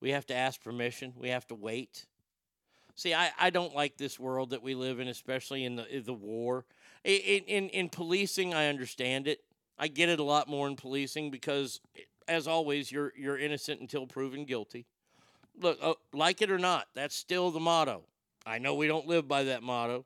We 0.00 0.10
have 0.10 0.26
to 0.26 0.34
ask 0.34 0.62
permission. 0.62 1.14
We 1.16 1.30
have 1.30 1.46
to 1.48 1.54
wait. 1.56 2.06
See, 2.94 3.12
I, 3.12 3.30
I 3.38 3.50
don't 3.50 3.74
like 3.74 3.96
this 3.96 4.18
world 4.18 4.50
that 4.50 4.62
we 4.62 4.74
live 4.74 5.00
in, 5.00 5.08
especially 5.08 5.64
in 5.64 5.76
the 5.76 5.94
in 5.94 6.04
the 6.04 6.14
war. 6.14 6.64
In, 7.02 7.44
in 7.44 7.68
in 7.70 7.88
policing, 7.88 8.54
I 8.54 8.68
understand 8.68 9.26
it. 9.26 9.40
I 9.78 9.88
get 9.88 10.08
it 10.08 10.18
a 10.18 10.24
lot 10.24 10.48
more 10.48 10.66
in 10.68 10.76
policing 10.76 11.30
because, 11.30 11.80
as 12.28 12.46
always, 12.46 12.90
you're 12.90 13.12
you're 13.16 13.38
innocent 13.38 13.80
until 13.80 14.06
proven 14.06 14.44
guilty. 14.44 14.86
Look, 15.60 15.78
uh, 15.82 15.94
like 16.12 16.42
it 16.42 16.50
or 16.50 16.58
not, 16.58 16.88
that's 16.94 17.14
still 17.14 17.50
the 17.50 17.60
motto. 17.60 18.02
I 18.44 18.58
know 18.58 18.74
we 18.74 18.86
don't 18.86 19.06
live 19.06 19.26
by 19.26 19.44
that 19.44 19.62
motto, 19.62 20.04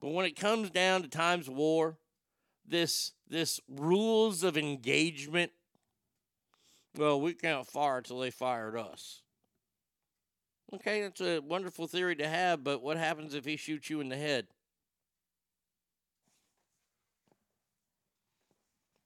but 0.00 0.10
when 0.10 0.26
it 0.26 0.36
comes 0.36 0.70
down 0.70 1.02
to 1.02 1.08
times 1.08 1.48
of 1.48 1.54
war, 1.54 1.96
this 2.66 3.12
this 3.28 3.60
rules 3.68 4.42
of 4.42 4.56
engagement 4.56 5.52
well, 6.96 7.20
we 7.20 7.32
can't 7.32 7.66
fire 7.66 8.02
till 8.02 8.18
they 8.18 8.30
fired 8.30 8.76
us. 8.76 9.22
Okay, 10.74 11.02
that's 11.02 11.20
a 11.20 11.38
wonderful 11.40 11.86
theory 11.86 12.16
to 12.16 12.28
have, 12.28 12.62
but 12.64 12.82
what 12.82 12.96
happens 12.96 13.34
if 13.34 13.44
he 13.44 13.56
shoots 13.56 13.90
you 13.90 14.00
in 14.00 14.08
the 14.08 14.16
head? 14.16 14.46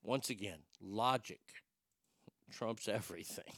Once 0.06 0.30
again, 0.30 0.58
logic 0.80 1.40
trumps 2.52 2.86
everything. 2.86 3.52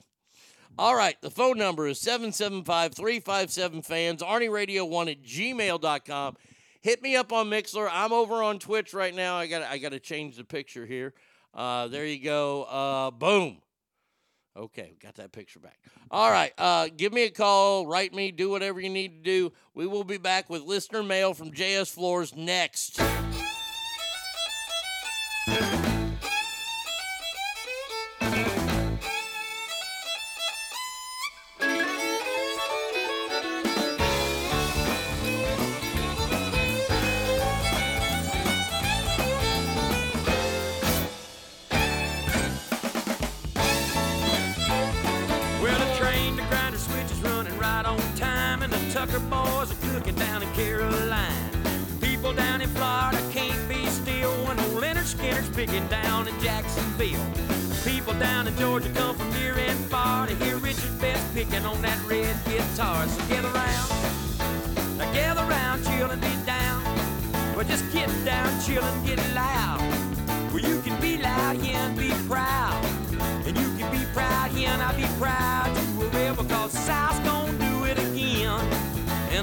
All 0.79 0.97
right, 0.97 1.21
the 1.21 1.31
phone 1.31 1.59
number 1.59 1.87
is 1.87 2.01
775 2.01 2.95
357 2.95 3.83
fans, 3.83 4.23
Arnie 4.23 4.51
Radio 4.51 4.87
1 4.87 5.09
at 5.09 5.23
gmail.com. 5.23 6.37
Hit 6.81 7.03
me 7.03 7.17
up 7.17 7.35
on 7.35 7.51
Mixlr. 7.51 7.89
I'm 7.93 8.15
over 8.15 8.43
on 8.43 8.59
Twitch 8.59 8.95
right 8.95 9.15
now. 9.15 9.37
I 9.37 9.47
got 9.47 9.63
I 9.63 9.77
got 9.77 9.93
to 9.93 10.01
change 10.01 10.37
the 10.37 10.45
picture 10.45 10.87
here. 10.87 11.13
Uh, 11.53 11.89
there 11.89 12.07
you 12.07 12.23
go. 12.23 12.63
Uh, 12.63 13.11
boom. 13.11 13.59
Okay, 14.57 14.89
we 14.93 14.99
got 14.99 15.17
that 15.17 15.33
picture 15.33 15.61
back. 15.61 15.79
All 16.11 16.31
right, 16.31 16.53
uh, 16.57 16.89
give 16.97 17.13
me 17.13 17.25
a 17.25 17.31
call, 17.31 17.87
write 17.87 18.15
me, 18.15 18.33
do 18.33 18.49
whatever 18.49 18.81
you 18.81 18.89
need 18.89 19.23
to 19.23 19.23
do. 19.23 19.53
We 19.75 19.87
will 19.87 20.03
be 20.03 20.17
back 20.17 20.49
with 20.49 20.63
listener 20.63 21.03
mail 21.03 21.35
from 21.35 21.53
JS 21.53 21.93
Floors 21.93 22.35
next. 22.35 22.99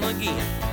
Again. 0.09 0.64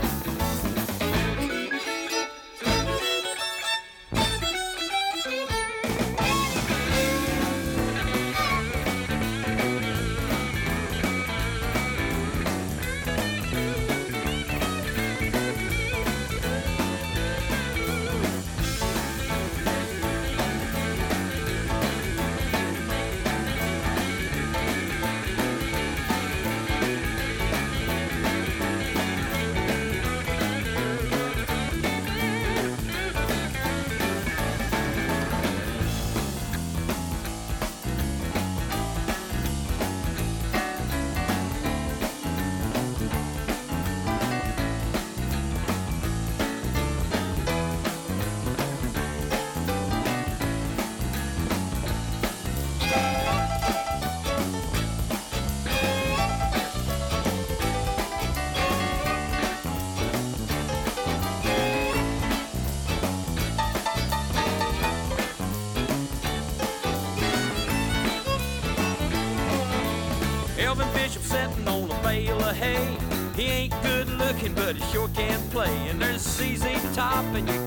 Good 73.82 74.08
looking, 74.08 74.54
but 74.54 74.76
he 74.76 74.92
sure 74.92 75.08
can't 75.08 75.50
play. 75.50 75.88
And 75.88 76.00
there's 76.00 76.22
ZZ 76.22 76.64
Top, 76.94 77.24
and 77.34 77.48
you 77.48 77.61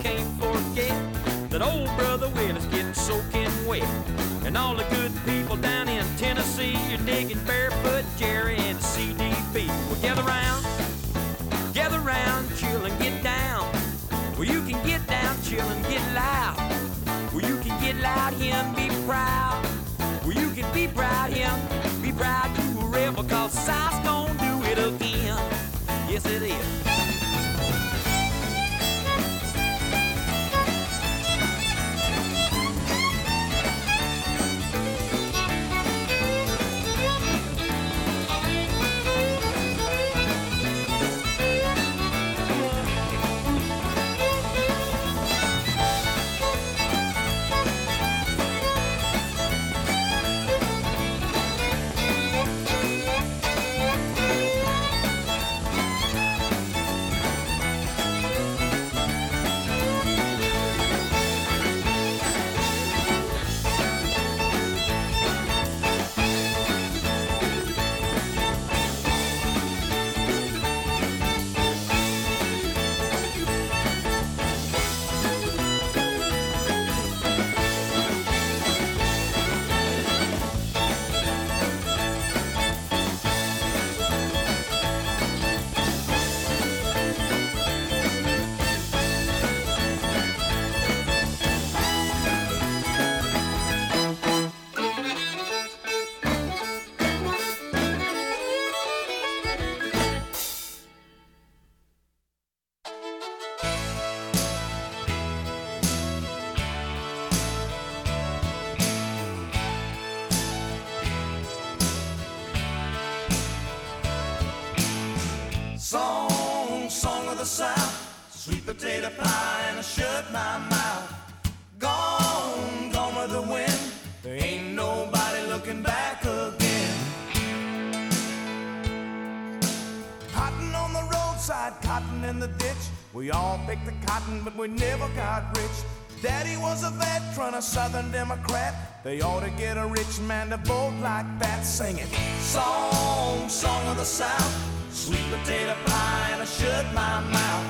Southern 137.65 138.11
Democrat. 138.11 138.73
They 139.03 139.21
ought 139.21 139.41
to 139.41 139.49
get 139.49 139.77
a 139.77 139.87
rich 139.87 140.19
man 140.21 140.49
to 140.51 140.57
vote 140.57 140.93
like 141.01 141.27
that, 141.39 141.65
singing 141.65 142.07
song, 142.39 143.49
song 143.49 143.87
of 143.87 143.97
the 143.97 144.05
South. 144.05 144.53
Sweet 144.91 145.25
potato 145.31 145.75
pie 145.85 146.29
and 146.33 146.41
I 146.43 146.45
shut 146.45 146.85
my 146.93 147.19
mouth. 147.37 147.67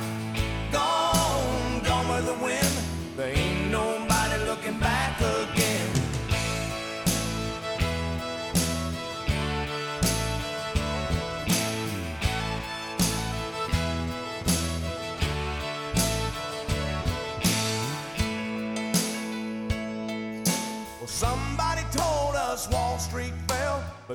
Gone, 0.72 1.80
gone 1.84 2.08
with 2.10 2.26
the 2.26 2.44
wind. 2.44 2.76
There 3.16 3.34
ain't 3.34 3.72
nobody 3.72 4.44
looking 4.46 4.78
back 4.80 4.95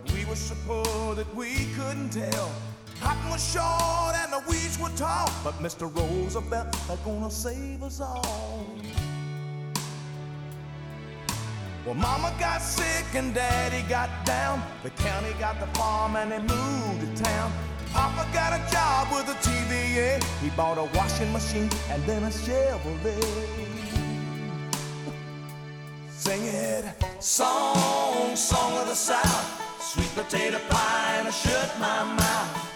but 0.03 0.13
we 0.13 0.25
were 0.25 0.37
so 0.37 0.55
poor 0.67 1.15
that 1.15 1.35
we 1.35 1.67
couldn't 1.77 2.11
tell. 2.11 2.53
Cotton 3.01 3.31
was 3.31 3.53
short 3.53 4.15
and 4.17 4.33
the 4.33 4.43
weeds 4.49 4.79
were 4.79 4.91
tall, 4.91 5.31
but 5.43 5.55
Mr. 5.55 5.95
Roosevelt 5.95 6.69
are 6.91 6.97
gonna 7.05 7.31
save 7.31 7.83
us 7.83 8.01
all. 8.01 8.67
Well, 11.85 11.95
Mama 11.95 12.33
got 12.39 12.61
sick 12.61 13.07
and 13.15 13.35
Daddy 13.35 13.83
got 13.89 14.11
down. 14.27 14.63
The 14.83 14.91
county 14.91 15.33
got 15.39 15.59
the 15.61 15.67
farm 15.79 16.17
and 16.17 16.31
they 16.31 16.39
moved 16.39 17.17
to 17.17 17.23
town. 17.25 17.53
Papa 17.93 18.29
got 18.33 18.53
a 18.53 18.71
job 18.71 19.09
with 19.13 19.29
a 19.29 19.39
TVA. 19.41 20.23
He 20.43 20.51
bought 20.51 20.79
a 20.79 20.85
washing 20.97 21.33
machine 21.33 21.71
and 21.91 22.03
then 22.05 22.23
a 22.25 22.29
Chevrolet. 22.29 23.61
Sing 26.11 26.45
it, 26.45 26.85
song, 27.19 28.37
song 28.37 28.77
of 28.77 28.89
the 28.89 28.95
South, 28.95 29.50
sweet 29.91 30.15
potato 30.15 30.61
pie, 30.69 31.17
and 31.19 31.27
I 31.27 31.31
shut 31.33 31.77
my 31.81 32.05
mouth. 32.15 32.70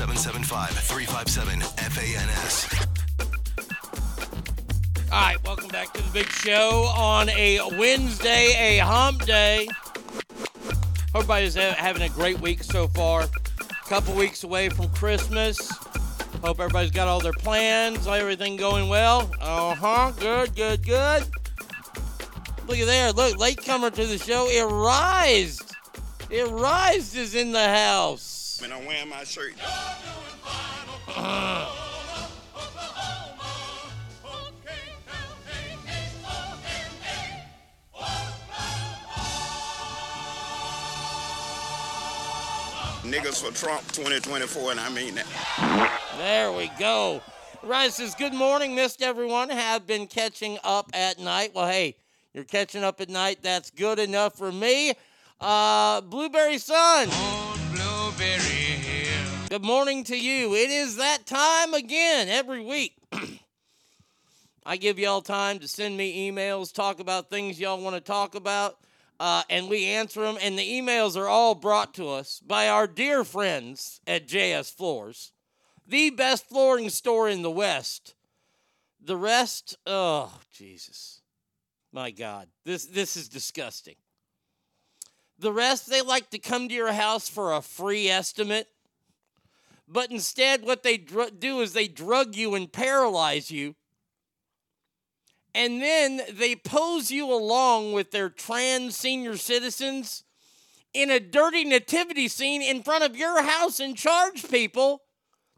775 0.00 0.70
357 0.70 1.60
FANS. 1.60 2.88
All 5.12 5.20
right, 5.20 5.44
welcome 5.44 5.68
back 5.68 5.92
to 5.92 6.02
the 6.02 6.10
big 6.10 6.26
show 6.30 6.90
on 6.96 7.28
a 7.28 7.60
Wednesday, 7.78 8.78
a 8.78 8.78
hump 8.78 9.26
day. 9.26 9.68
Hope 11.12 11.24
everybody's 11.24 11.54
having 11.54 12.00
a 12.00 12.08
great 12.08 12.40
week 12.40 12.64
so 12.64 12.88
far. 12.88 13.24
A 13.24 13.88
Couple 13.90 14.14
weeks 14.14 14.42
away 14.42 14.70
from 14.70 14.88
Christmas. 14.88 15.70
Hope 16.42 16.60
everybody's 16.60 16.92
got 16.92 17.06
all 17.06 17.20
their 17.20 17.34
plans, 17.34 18.06
everything 18.06 18.56
going 18.56 18.88
well. 18.88 19.30
Uh 19.38 19.74
huh. 19.74 20.12
Good, 20.18 20.56
good, 20.56 20.82
good. 20.82 21.24
Look 22.66 22.78
at 22.78 22.86
there. 22.86 23.12
Look, 23.12 23.36
latecomer 23.36 23.90
to 23.90 24.06
the 24.06 24.16
show. 24.16 24.48
It 24.48 24.64
rised. 24.64 25.76
It 26.30 26.48
rised 26.48 27.16
is 27.18 27.34
in 27.34 27.52
the 27.52 27.68
house. 27.68 28.40
Man, 28.62 28.72
I'm 28.72 28.84
wearing 28.84 29.08
my 29.08 29.24
shirt. 29.24 29.54
For 43.40 43.50
Trump 43.52 43.80
2024, 43.92 44.72
and 44.72 44.80
I 44.80 44.90
mean 44.90 45.14
that. 45.14 46.00
There 46.18 46.52
we 46.52 46.70
go. 46.78 47.22
Rise 47.62 47.94
says, 47.94 48.14
Good 48.14 48.34
morning, 48.34 48.74
missed 48.74 49.00
everyone. 49.00 49.48
Have 49.48 49.86
been 49.86 50.06
catching 50.06 50.58
up 50.62 50.90
at 50.92 51.18
night. 51.18 51.52
Well, 51.54 51.66
hey, 51.66 51.96
you're 52.34 52.44
catching 52.44 52.84
up 52.84 53.00
at 53.00 53.08
night. 53.08 53.38
That's 53.42 53.70
good 53.70 53.98
enough 53.98 54.36
for 54.36 54.52
me. 54.52 54.92
Uh, 55.40 56.02
Blueberry 56.02 56.58
Sun. 56.58 57.08
Blueberry. 57.72 58.60
Good 59.48 59.64
morning 59.64 60.04
to 60.04 60.16
you. 60.16 60.54
It 60.54 60.68
is 60.68 60.96
that 60.96 61.24
time 61.24 61.72
again 61.72 62.28
every 62.28 62.62
week. 62.62 62.94
I 64.66 64.76
give 64.76 64.98
y'all 64.98 65.22
time 65.22 65.60
to 65.60 65.66
send 65.66 65.96
me 65.96 66.30
emails, 66.30 66.74
talk 66.74 67.00
about 67.00 67.30
things 67.30 67.58
y'all 67.58 67.82
want 67.82 67.96
to 67.96 68.02
talk 68.02 68.34
about, 68.34 68.76
uh, 69.20 69.42
and 69.50 69.68
we 69.68 69.84
answer 69.84 70.22
them. 70.22 70.38
And 70.40 70.58
the 70.58 70.66
emails 70.66 71.16
are 71.16 71.28
all 71.28 71.54
brought 71.54 71.94
to 71.94 72.08
us 72.08 72.40
by 72.44 72.68
our 72.68 72.86
dear 72.86 73.22
friends 73.22 74.00
at 74.06 74.26
JS 74.26 74.74
Floors, 74.74 75.32
the 75.86 76.10
best 76.10 76.48
flooring 76.48 76.88
store 76.88 77.28
in 77.28 77.42
the 77.42 77.50
West. 77.50 78.14
The 79.02 79.16
rest, 79.16 79.76
oh 79.86 80.32
Jesus, 80.52 81.20
my 81.92 82.10
God, 82.10 82.48
this 82.64 82.86
this 82.86 83.16
is 83.16 83.28
disgusting. 83.28 83.96
The 85.38 85.52
rest, 85.52 85.88
they 85.88 86.02
like 86.02 86.28
to 86.30 86.38
come 86.38 86.68
to 86.68 86.74
your 86.74 86.92
house 86.92 87.28
for 87.28 87.54
a 87.54 87.62
free 87.62 88.08
estimate. 88.08 88.68
But 89.88 90.10
instead, 90.10 90.62
what 90.62 90.82
they 90.82 90.98
dr- 90.98 91.40
do 91.40 91.60
is 91.60 91.72
they 91.72 91.88
drug 91.88 92.36
you 92.36 92.54
and 92.54 92.70
paralyze 92.70 93.50
you. 93.50 93.74
And 95.54 95.82
then 95.82 96.22
they 96.32 96.54
pose 96.54 97.10
you 97.10 97.32
along 97.32 97.92
with 97.92 98.12
their 98.12 98.28
trans 98.28 98.96
senior 98.96 99.36
citizens 99.36 100.24
in 100.92 101.10
a 101.10 101.20
dirty 101.20 101.64
nativity 101.64 102.28
scene 102.28 102.62
in 102.62 102.82
front 102.82 103.04
of 103.04 103.16
your 103.16 103.42
house 103.42 103.80
and 103.80 103.96
charge 103.96 104.48
people 104.48 105.02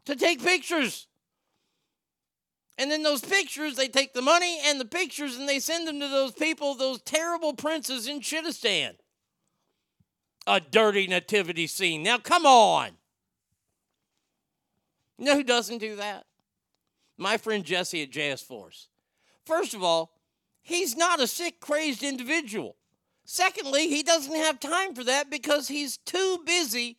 to 0.05 0.15
take 0.15 0.43
pictures. 0.43 1.07
And 2.77 2.89
then 2.89 3.03
those 3.03 3.21
pictures, 3.21 3.75
they 3.75 3.87
take 3.87 4.13
the 4.13 4.21
money 4.21 4.59
and 4.65 4.79
the 4.79 4.85
pictures 4.85 5.37
and 5.37 5.47
they 5.47 5.59
send 5.59 5.87
them 5.87 5.99
to 5.99 6.07
those 6.07 6.31
people, 6.31 6.73
those 6.73 7.01
terrible 7.01 7.53
princes 7.53 8.07
in 8.07 8.19
Shitistan. 8.19 8.93
A 10.47 10.59
dirty 10.59 11.07
nativity 11.07 11.67
scene. 11.67 12.03
Now, 12.03 12.17
come 12.17 12.45
on. 12.45 12.91
You 15.17 15.25
know 15.25 15.35
who 15.35 15.43
doesn't 15.43 15.77
do 15.77 15.95
that? 15.97 16.25
My 17.17 17.37
friend 17.37 17.63
Jesse 17.63 18.03
at 18.03 18.11
JS 18.11 18.43
Floors. 18.43 18.89
First 19.45 19.73
of 19.73 19.83
all, 19.83 20.11
he's 20.61 20.95
not 20.95 21.21
a 21.21 21.27
sick, 21.27 21.59
crazed 21.59 22.03
individual. 22.03 22.75
Secondly, 23.25 23.87
he 23.87 24.03
doesn't 24.03 24.35
have 24.35 24.59
time 24.59 24.93
for 24.93 25.03
that 25.03 25.29
because 25.29 25.67
he's 25.67 25.97
too 25.97 26.39
busy 26.45 26.97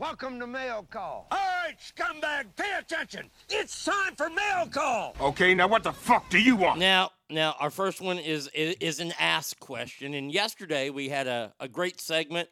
Welcome 0.00 0.40
to 0.40 0.46
Mail 0.46 0.86
Call. 0.90 1.26
All 1.30 1.38
right, 1.62 1.76
scumbag, 1.78 2.46
pay 2.56 2.72
attention. 2.78 3.28
It's 3.50 3.84
time 3.84 4.14
for 4.16 4.30
mail 4.30 4.66
call. 4.70 5.14
Okay, 5.20 5.52
now 5.52 5.68
what 5.68 5.82
the 5.82 5.92
fuck 5.92 6.30
do 6.30 6.38
you 6.38 6.56
want? 6.56 6.80
Now, 6.80 7.10
now 7.28 7.54
our 7.60 7.68
first 7.68 8.00
one 8.00 8.18
is 8.18 8.48
is, 8.54 8.76
is 8.80 9.00
an 9.00 9.12
ask 9.18 9.60
question, 9.60 10.14
and 10.14 10.32
yesterday 10.32 10.88
we 10.88 11.10
had 11.10 11.26
a, 11.26 11.52
a 11.60 11.68
great 11.68 12.00
segment 12.00 12.48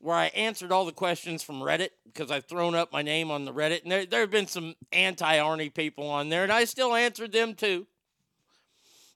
where 0.00 0.16
I 0.16 0.26
answered 0.34 0.72
all 0.72 0.84
the 0.84 0.90
questions 0.90 1.44
from 1.44 1.60
Reddit 1.60 1.90
because 2.04 2.32
I've 2.32 2.46
thrown 2.46 2.74
up 2.74 2.92
my 2.92 3.02
name 3.02 3.30
on 3.30 3.44
the 3.44 3.52
Reddit, 3.52 3.84
and 3.84 3.92
there 3.92 4.04
there 4.04 4.22
have 4.22 4.32
been 4.32 4.48
some 4.48 4.74
anti 4.90 5.36
Arnie 5.36 5.72
people 5.72 6.10
on 6.10 6.28
there, 6.28 6.42
and 6.42 6.50
I 6.50 6.64
still 6.64 6.96
answered 6.96 7.30
them 7.30 7.54
too. 7.54 7.86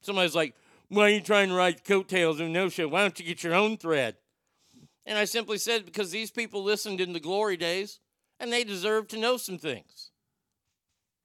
Somebody's 0.01 0.37
like, 0.37 0.55
"Why 0.91 1.07
are 1.07 1.09
you 1.09 1.21
trying 1.21 1.49
to 1.49 1.57
ride 1.57 1.85
coattails 1.85 2.39
of 2.39 2.47
no 2.51 2.69
show? 2.69 2.87
Why 2.87 3.01
don't 3.01 3.19
you 3.19 3.27
get 3.27 3.43
your 3.43 3.55
own 3.57 3.77
thread?" 3.77 4.15
And 5.05 5.19
I 5.19 5.25
simply 5.25 5.59
said, 5.59 5.85
because 5.85 6.11
these 6.11 6.31
people 6.31 6.63
listened 6.63 7.01
in 7.01 7.13
the 7.13 7.21
glory 7.21 7.57
days 7.57 7.99
and 8.39 8.53
they 8.53 8.65
deserve 8.65 9.09
to 9.09 9.19
know 9.19 9.37
some 9.37 9.59
things. 9.59 10.11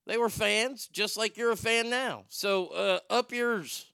They 0.07 0.17
were 0.17 0.29
fans, 0.29 0.87
just 0.87 1.17
like 1.17 1.37
you're 1.37 1.51
a 1.51 1.57
fan 1.57 1.89
now. 1.89 2.23
So 2.29 2.67
uh, 2.67 2.99
up 3.09 3.31
yours. 3.31 3.91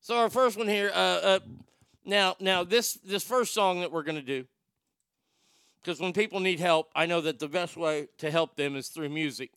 So 0.00 0.16
our 0.16 0.30
first 0.30 0.56
one 0.56 0.68
here. 0.68 0.92
Uh, 0.94 0.98
uh, 0.98 1.38
now, 2.04 2.36
now 2.38 2.62
this 2.62 2.94
this 3.04 3.24
first 3.24 3.52
song 3.52 3.80
that 3.80 3.90
we're 3.90 4.02
gonna 4.02 4.22
do, 4.22 4.44
because 5.82 5.98
when 5.98 6.12
people 6.12 6.38
need 6.38 6.60
help, 6.60 6.90
I 6.94 7.06
know 7.06 7.22
that 7.22 7.38
the 7.38 7.48
best 7.48 7.76
way 7.76 8.08
to 8.18 8.30
help 8.30 8.54
them 8.54 8.76
is 8.76 8.88
through 8.88 9.08
music. 9.08 9.50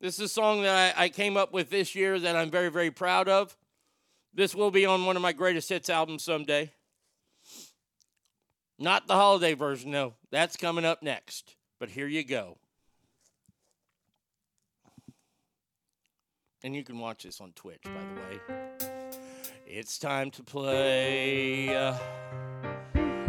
This 0.00 0.14
is 0.14 0.26
a 0.26 0.28
song 0.28 0.62
that 0.62 0.96
I, 0.98 1.04
I 1.04 1.08
came 1.08 1.36
up 1.36 1.52
with 1.52 1.70
this 1.70 1.94
year 1.94 2.18
that 2.18 2.36
I'm 2.36 2.50
very 2.50 2.70
very 2.70 2.90
proud 2.90 3.28
of. 3.28 3.56
This 4.34 4.54
will 4.54 4.72
be 4.72 4.84
on 4.84 5.06
one 5.06 5.16
of 5.16 5.22
my 5.22 5.32
greatest 5.32 5.68
hits 5.68 5.88
albums 5.88 6.24
someday. 6.24 6.72
Not 8.78 9.06
the 9.06 9.14
holiday 9.14 9.54
version, 9.54 9.90
no. 9.90 10.14
That's 10.30 10.56
coming 10.56 10.84
up 10.84 11.02
next. 11.02 11.56
But 11.78 11.90
here 11.90 12.06
you 12.06 12.24
go. 12.24 12.58
And 16.62 16.74
you 16.74 16.82
can 16.82 16.98
watch 16.98 17.24
this 17.24 17.40
on 17.40 17.52
Twitch, 17.52 17.82
by 17.84 17.90
the 17.90 18.20
way. 18.20 18.58
It's 19.66 19.98
time 19.98 20.30
to 20.32 20.42
play 20.42 21.74
uh, 21.74 21.94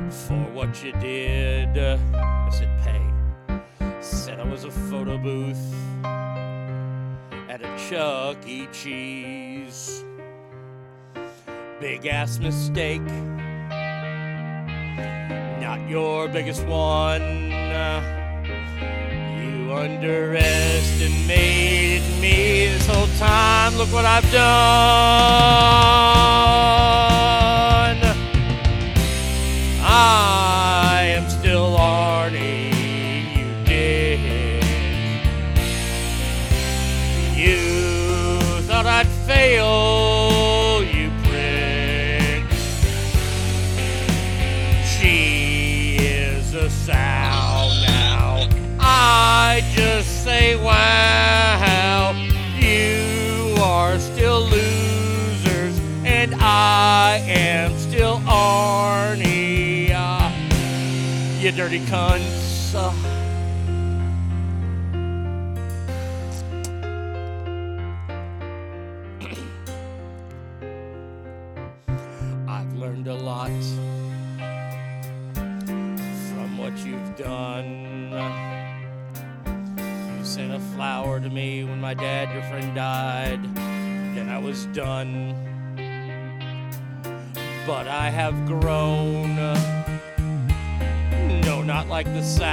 for 0.10 0.38
what 0.54 0.84
you 0.84 0.94
did. 0.94 1.78
I 1.78 2.50
said 2.50 2.80
pay. 2.84 3.02
Said 4.02 4.40
I 4.40 4.44
was 4.44 4.64
a 4.64 4.72
photo 4.72 5.18
booth 5.18 5.74
at 7.50 7.62
a 7.62 7.90
Chuck 7.90 8.38
E. 8.48 8.68
Cheese. 8.72 10.04
Big 11.80 12.06
ass 12.06 12.40
mistake 12.40 13.02
not 15.66 15.82
your 15.90 16.28
biggest 16.28 16.64
one. 16.68 17.50
You 19.42 19.74
underestimated 19.74 22.04
me 22.22 22.68
this 22.68 22.86
whole 22.86 23.08
time. 23.18 23.76
Look 23.76 23.92
what 23.92 24.06
I've 24.06 24.32
done. 24.32 24.46
Dirty 61.66 61.80
cunts. 61.86 62.76
Ah. 72.48 72.64
learned 72.76 73.08
a 73.08 73.16
lot 73.16 73.50
from 75.34 76.58
what 76.60 76.78
you've 76.86 77.16
done. 77.16 78.12
You 80.20 80.24
sent 80.24 80.54
a 80.54 80.60
flower 80.76 81.20
to 81.20 81.30
me 81.30 81.64
when 81.64 81.82
my 81.82 81.96
dad, 81.96 82.32
your 82.32 82.44
friend, 82.44 82.76
died. 82.76 83.44
Then 84.14 84.30
I 84.30 84.38
was 84.38 84.68
done. 84.68 85.34
But 87.66 87.88
I 87.88 88.12
have 88.12 88.46
grown. 88.46 89.85
No, 91.66 91.74
not 91.74 91.88
like 91.88 92.06
the 92.14 92.22
sow. 92.22 92.46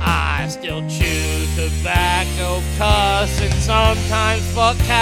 I 0.00 0.46
still 0.48 0.88
chew 0.88 1.46
tobacco, 1.56 2.62
cuss, 2.78 3.40
and 3.40 3.52
sometimes 3.54 4.46
fuck 4.54 4.76
cows. 4.78 4.94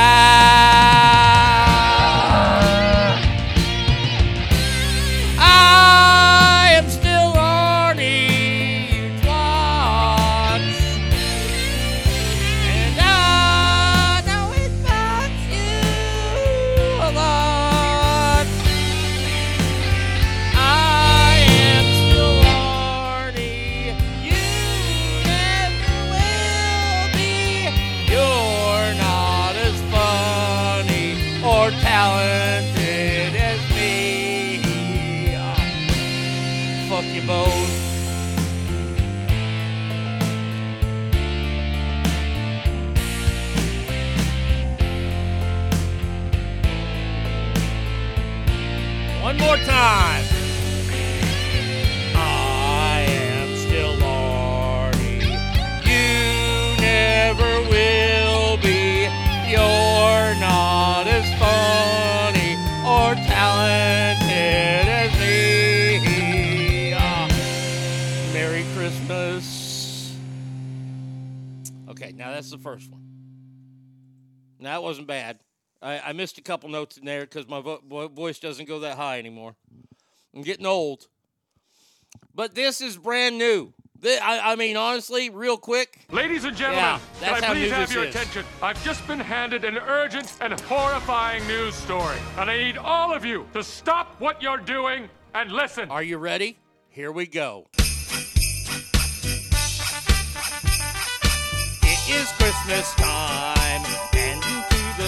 I 5.39 6.22
time. 49.65 50.25
I 52.15 53.07
am 53.09 53.57
still 53.57 53.97
Arnie. 53.97 55.23
You 55.85 56.81
never 56.81 57.69
will 57.69 58.57
be. 58.59 59.09
You're 59.51 60.35
not 60.41 61.07
as 61.07 61.27
funny 61.39 62.57
or 62.87 63.15
talented 63.27 64.89
as 64.89 65.13
me. 65.21 66.95
Ah, 66.95 67.29
Merry 68.33 68.65
Christmas. 68.75 70.17
Okay, 71.89 72.13
now 72.13 72.31
that's 72.31 72.51
the 72.51 72.59
first 72.59 72.91
one. 72.91 73.01
That 74.61 74.83
wasn't 74.83 75.09
bad. 75.09 75.39
I, 75.83 75.99
I 76.01 76.13
missed 76.13 76.39
a 76.39 76.43
couple 76.43 76.69
notes 76.69 76.97
in 76.97 77.05
there 77.05 77.23
because 77.23 77.49
my 77.49 77.61
vo- 77.61 77.81
vo- 77.89 78.09
voice 78.09 78.39
doesn't 78.39 78.69
go 78.69 78.81
that 78.81 78.97
high 78.97 79.19
anymore. 79.19 79.57
I'm 80.35 80.43
getting 80.43 80.67
old. 80.67 81.09
But 82.35 82.55
this 82.55 82.81
is 82.81 82.97
brand 82.97 83.37
new. 83.39 83.73
Thi- 84.01 84.19
I, 84.19 84.53
I 84.53 84.57
mean, 84.57 84.77
honestly, 84.77 85.29
real 85.31 85.57
quick. 85.57 86.07
Ladies 86.11 86.45
and 86.45 86.57
gentlemen, 86.57 87.01
Yeah, 87.21 87.35
can 87.41 87.45
I 87.45 87.53
please 87.55 87.71
have 87.73 87.93
your 87.93 88.05
is. 88.05 88.15
attention? 88.15 88.45
I've 88.63 88.83
just 88.85 89.07
been 89.07 89.21
handed 89.21 89.65
an 89.65 89.77
urgent 89.79 90.33
and 90.41 90.59
horrifying 90.63 91.47
news 91.47 91.75
story, 91.75 92.17
and 92.39 92.49
I 92.51 92.57
need 92.59 92.79
all 92.79 93.13
of 93.15 93.25
you 93.25 93.47
to 93.53 93.63
stop 93.63 94.15
what 94.21 94.41
you're 94.43 94.59
doing 94.59 95.09
and 95.35 95.51
listen. 95.53 95.91
Are 95.91 96.03
you 96.03 96.19
ready? 96.19 96.59
Here 96.89 97.11
we 97.13 97.27
go. 97.27 97.67
It 101.85 102.11
is 102.11 102.31
Christmas 102.33 102.93
time, 102.95 103.83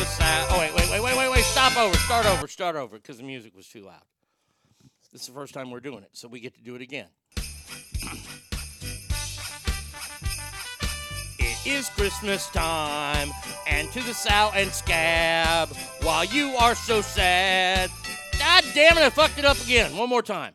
the 0.05 0.11
sound. 0.11 0.47
Oh 0.51 0.59
wait, 0.59 0.75
wait, 0.75 0.91
wait, 0.91 1.03
wait, 1.03 1.17
wait, 1.17 1.31
wait! 1.31 1.45
Stop 1.45 1.77
over. 1.77 1.97
Start 1.97 2.27
over. 2.27 2.49
Start 2.49 2.77
over, 2.77 2.97
because 2.97 3.17
the 3.19 3.23
music 3.23 3.55
was 3.57 3.67
too 3.67 3.83
loud. 3.83 4.03
This 5.13 5.23
is 5.23 5.29
the 5.29 5.35
first 5.35 5.55
time 5.55 5.71
we're 5.71 5.81
doing 5.81 6.03
it, 6.03 6.11
so 6.13 6.29
we 6.29 6.41
get 6.41 6.55
to 6.57 6.63
do 6.63 6.75
it 6.75 6.83
again. 6.83 7.09
It 11.39 11.67
is 11.67 11.89
Christmas 11.91 12.49
time, 12.49 13.31
and 13.67 13.91
to 13.93 14.03
the 14.03 14.13
sow 14.13 14.51
and 14.55 14.71
scab, 14.71 15.69
while 16.03 16.25
you 16.25 16.55
are 16.57 16.75
so 16.75 17.01
sad. 17.01 17.91
God 18.39 18.65
damn 18.75 18.99
it, 18.99 19.03
I 19.03 19.11
fucked 19.11 19.39
it 19.39 19.45
up 19.45 19.61
again. 19.63 19.97
One 19.97 20.09
more 20.09 20.23
time. 20.23 20.55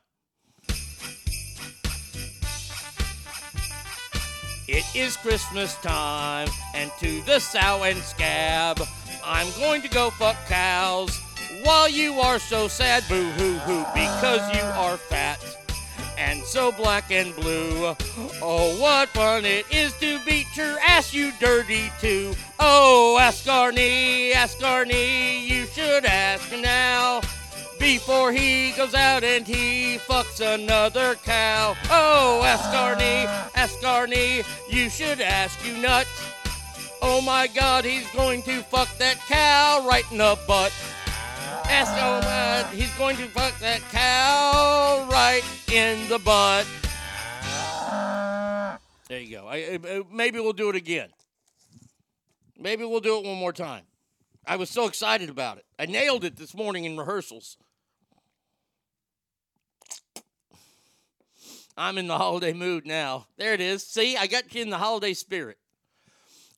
It 4.68 4.86
is 4.96 5.18
Christmas 5.18 5.74
time, 5.78 6.50
and 6.76 6.92
to 7.00 7.22
the 7.22 7.40
sow 7.40 7.84
and 7.84 7.98
scab, 8.04 8.80
I'm 9.24 9.52
going 9.60 9.82
to 9.82 9.90
go 9.90 10.10
fuck 10.12 10.38
cows 10.48 11.20
while 11.64 11.90
you 11.90 12.20
are 12.20 12.40
so 12.40 12.68
sad, 12.68 13.04
boo 13.10 13.30
hoo 13.32 13.58
hoo, 13.60 13.86
because 13.94 14.56
you 14.56 14.62
are 14.62 14.98
fat 14.98 15.40
and 16.18 16.44
so 16.44 16.72
black 16.72 17.12
and 17.12 17.36
blue. 17.36 17.96
Oh, 18.42 18.78
what 18.80 19.10
fun 19.10 19.46
it 19.46 19.66
is 19.72 19.94
to 20.00 20.20
beat 20.26 20.48
your 20.56 20.78
ass, 20.80 21.14
you 21.14 21.32
dirty 21.40 21.92
two. 22.00 22.34
Oh, 22.60 23.18
ask 23.20 23.46
Arnie, 23.46 24.34
ask 24.34 24.58
Arnie, 24.60 25.46
you 25.48 25.66
should 25.66 26.06
ask 26.06 26.52
now. 26.52 27.22
Before 27.80 28.34
he 28.34 28.74
goes 28.74 28.94
out 28.94 29.24
and 29.24 29.48
he 29.48 29.98
fucks 30.00 30.42
another 30.42 31.16
cow. 31.16 31.78
Oh, 31.90 32.44
ask 32.44 32.66
Arnie, 32.72 33.26
ask 33.56 33.80
Arnie, 33.80 34.46
you 34.70 34.90
should 34.90 35.22
ask 35.22 35.66
you 35.66 35.78
nut. 35.78 36.06
Oh 37.02 37.22
my 37.22 37.48
god, 37.48 37.86
he's 37.86 38.10
going 38.12 38.42
to 38.44 38.62
fuck 38.64 38.90
that 38.98 39.18
cow 39.28 39.86
right 39.88 40.10
in 40.12 40.18
the 40.18 40.38
butt. 40.48 40.74
Ask 41.72 41.94
oh 41.98 42.22
my, 42.22 42.76
he's 42.76 42.94
going 42.98 43.16
to 43.18 43.26
fuck 43.28 43.58
that 43.60 43.82
cow 43.92 45.08
right 45.12 45.42
in 45.72 46.08
the 46.10 46.20
butt. 46.20 46.66
There 49.08 49.20
you 49.20 49.38
go. 49.38 49.48
I, 49.48 49.80
I- 49.84 50.04
maybe 50.12 50.40
we'll 50.40 50.54
do 50.54 50.70
it 50.70 50.76
again. 50.76 51.10
Maybe 52.58 52.84
we'll 52.86 53.00
do 53.00 53.18
it 53.18 53.26
one 53.26 53.38
more 53.38 53.54
time. 53.54 53.84
I 54.46 54.56
was 54.58 54.70
so 54.70 54.86
excited 54.86 55.30
about 55.30 55.58
it. 55.58 55.66
I 55.78 55.86
nailed 55.86 56.24
it 56.24 56.36
this 56.36 56.54
morning 56.54 56.86
in 56.86 56.98
rehearsals. 56.98 57.58
I'm 61.78 61.98
in 61.98 62.08
the 62.08 62.18
holiday 62.18 62.52
mood 62.52 62.86
now. 62.86 63.28
There 63.38 63.54
it 63.54 63.62
is. 63.62 63.86
See, 63.86 64.18
I 64.18 64.28
got 64.28 64.54
you 64.54 64.62
in 64.62 64.70
the 64.70 64.78
holiday 64.78 65.14
spirit. 65.14 65.58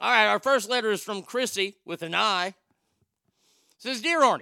All 0.01 0.09
right, 0.09 0.25
our 0.25 0.39
first 0.39 0.67
letter 0.67 0.91
is 0.91 1.03
from 1.03 1.21
Chrissy 1.21 1.75
with 1.85 2.01
an 2.01 2.15
I. 2.15 2.47
It 2.47 2.55
says, 3.77 4.01
Dear 4.01 4.21
Arnie, 4.21 4.41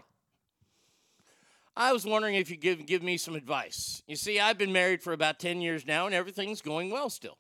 I 1.75 1.91
was 1.91 2.05
wondering 2.05 2.35
if 2.35 2.49
you 2.49 2.55
give 2.55 2.85
give 2.85 3.03
me 3.03 3.17
some 3.17 3.35
advice. 3.35 4.01
You 4.07 4.15
see, 4.15 4.39
I've 4.39 4.57
been 4.57 4.71
married 4.71 5.03
for 5.03 5.11
about 5.11 5.37
10 5.37 5.59
years 5.59 5.85
now 5.85 6.05
and 6.05 6.15
everything's 6.15 6.61
going 6.61 6.91
well 6.91 7.09
still. 7.09 7.37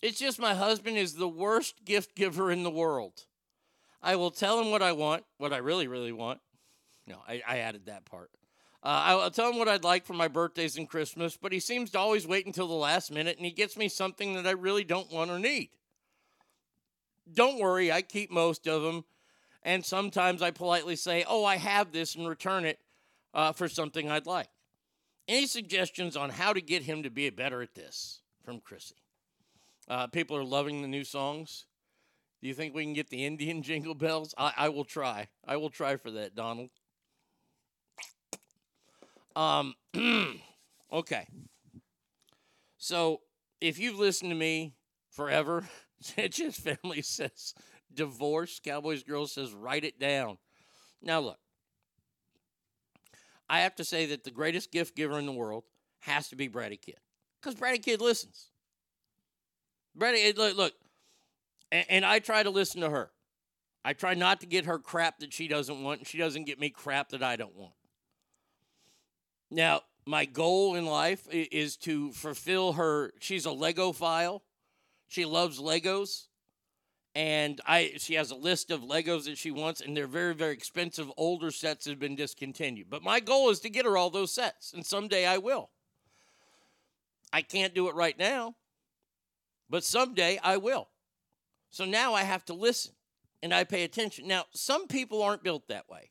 It's 0.00 0.20
just 0.20 0.38
my 0.38 0.54
husband 0.54 0.98
is 0.98 1.14
the 1.14 1.26
worst 1.26 1.84
gift 1.84 2.14
giver 2.14 2.52
in 2.52 2.62
the 2.62 2.70
world. 2.70 3.24
I 4.00 4.14
will 4.14 4.30
tell 4.30 4.60
him 4.60 4.70
what 4.70 4.82
I 4.82 4.92
want, 4.92 5.24
what 5.38 5.52
I 5.52 5.56
really, 5.56 5.88
really 5.88 6.12
want. 6.12 6.40
No, 7.08 7.16
I, 7.26 7.42
I 7.44 7.58
added 7.58 7.86
that 7.86 8.04
part. 8.04 8.30
Uh, 8.84 9.02
I'll 9.04 9.30
tell 9.32 9.50
him 9.50 9.58
what 9.58 9.68
I'd 9.68 9.82
like 9.82 10.06
for 10.06 10.14
my 10.14 10.28
birthdays 10.28 10.76
and 10.76 10.88
Christmas, 10.88 11.36
but 11.36 11.50
he 11.50 11.58
seems 11.58 11.90
to 11.90 11.98
always 11.98 12.24
wait 12.24 12.46
until 12.46 12.68
the 12.68 12.74
last 12.74 13.10
minute 13.10 13.36
and 13.36 13.44
he 13.44 13.50
gets 13.50 13.76
me 13.76 13.88
something 13.88 14.34
that 14.34 14.46
I 14.46 14.52
really 14.52 14.84
don't 14.84 15.10
want 15.10 15.32
or 15.32 15.40
need. 15.40 15.70
Don't 17.32 17.58
worry, 17.58 17.90
I 17.90 18.02
keep 18.02 18.30
most 18.30 18.66
of 18.66 18.82
them, 18.82 19.04
and 19.62 19.84
sometimes 19.84 20.42
I 20.42 20.50
politely 20.50 20.96
say, 20.96 21.24
Oh, 21.28 21.44
I 21.44 21.56
have 21.56 21.92
this, 21.92 22.14
and 22.14 22.28
return 22.28 22.64
it 22.64 22.78
uh, 23.34 23.52
for 23.52 23.68
something 23.68 24.10
I'd 24.10 24.26
like. 24.26 24.48
Any 25.28 25.46
suggestions 25.46 26.16
on 26.16 26.30
how 26.30 26.52
to 26.52 26.60
get 26.60 26.82
him 26.82 27.02
to 27.02 27.10
be 27.10 27.28
better 27.30 27.62
at 27.62 27.74
this? 27.74 28.20
From 28.44 28.60
Chrissy. 28.60 28.94
Uh, 29.88 30.06
people 30.06 30.36
are 30.36 30.44
loving 30.44 30.82
the 30.82 30.88
new 30.88 31.02
songs. 31.02 31.66
Do 32.40 32.48
you 32.48 32.54
think 32.54 32.74
we 32.74 32.84
can 32.84 32.92
get 32.92 33.10
the 33.10 33.24
Indian 33.24 33.62
jingle 33.64 33.94
bells? 33.94 34.34
I, 34.38 34.52
I 34.56 34.68
will 34.68 34.84
try. 34.84 35.28
I 35.44 35.56
will 35.56 35.70
try 35.70 35.96
for 35.96 36.10
that, 36.12 36.34
Donald. 36.34 36.70
Um, 39.34 39.74
okay. 40.92 41.26
So 42.78 43.20
if 43.60 43.78
you've 43.78 43.98
listened 43.98 44.30
to 44.30 44.36
me 44.36 44.74
forever, 45.10 45.68
Sanchez 46.00 46.56
family 46.56 47.02
says 47.02 47.54
divorce. 47.92 48.60
Cowboys 48.62 49.02
girl 49.02 49.26
says 49.26 49.52
write 49.52 49.84
it 49.84 49.98
down. 49.98 50.38
Now 51.02 51.20
look, 51.20 51.38
I 53.48 53.60
have 53.60 53.76
to 53.76 53.84
say 53.84 54.06
that 54.06 54.24
the 54.24 54.30
greatest 54.30 54.72
gift 54.72 54.96
giver 54.96 55.18
in 55.18 55.26
the 55.26 55.32
world 55.32 55.64
has 56.00 56.28
to 56.28 56.36
be 56.36 56.48
Brady 56.48 56.76
Kid 56.76 56.98
because 57.40 57.54
Brady 57.54 57.78
Kid 57.78 58.00
listens. 58.00 58.50
Brady, 59.94 60.32
look, 60.36 60.56
look, 60.56 60.74
and, 61.72 61.86
and 61.88 62.04
I 62.04 62.18
try 62.18 62.42
to 62.42 62.50
listen 62.50 62.82
to 62.82 62.90
her. 62.90 63.10
I 63.84 63.92
try 63.92 64.14
not 64.14 64.40
to 64.40 64.46
get 64.46 64.66
her 64.66 64.78
crap 64.78 65.20
that 65.20 65.32
she 65.32 65.48
doesn't 65.48 65.82
want, 65.82 66.00
and 66.00 66.08
she 66.08 66.18
doesn't 66.18 66.44
get 66.44 66.58
me 66.58 66.70
crap 66.70 67.10
that 67.10 67.22
I 67.22 67.36
don't 67.36 67.54
want. 67.54 67.72
Now, 69.50 69.82
my 70.04 70.24
goal 70.24 70.74
in 70.74 70.86
life 70.86 71.26
is 71.30 71.76
to 71.78 72.12
fulfill 72.12 72.74
her. 72.74 73.12
She's 73.20 73.46
a 73.46 73.50
Legophile. 73.50 74.40
She 75.08 75.24
loves 75.24 75.60
Legos. 75.60 76.26
And 77.14 77.60
I 77.66 77.92
she 77.96 78.14
has 78.14 78.30
a 78.30 78.36
list 78.36 78.70
of 78.70 78.82
Legos 78.82 79.24
that 79.24 79.38
she 79.38 79.50
wants, 79.50 79.80
and 79.80 79.96
they're 79.96 80.06
very, 80.06 80.34
very 80.34 80.52
expensive. 80.52 81.10
Older 81.16 81.50
sets 81.50 81.86
have 81.86 81.98
been 81.98 82.14
discontinued. 82.14 82.90
But 82.90 83.02
my 83.02 83.20
goal 83.20 83.48
is 83.48 83.60
to 83.60 83.70
get 83.70 83.86
her 83.86 83.96
all 83.96 84.10
those 84.10 84.32
sets, 84.32 84.74
and 84.74 84.84
someday 84.84 85.24
I 85.24 85.38
will. 85.38 85.70
I 87.32 87.40
can't 87.40 87.74
do 87.74 87.88
it 87.88 87.94
right 87.94 88.18
now, 88.18 88.56
but 89.70 89.82
someday 89.82 90.38
I 90.42 90.58
will. 90.58 90.88
So 91.70 91.86
now 91.86 92.12
I 92.12 92.22
have 92.22 92.44
to 92.46 92.54
listen 92.54 92.92
and 93.42 93.52
I 93.54 93.64
pay 93.64 93.84
attention. 93.84 94.26
Now, 94.26 94.44
some 94.52 94.86
people 94.86 95.22
aren't 95.22 95.42
built 95.42 95.68
that 95.68 95.88
way. 95.88 96.10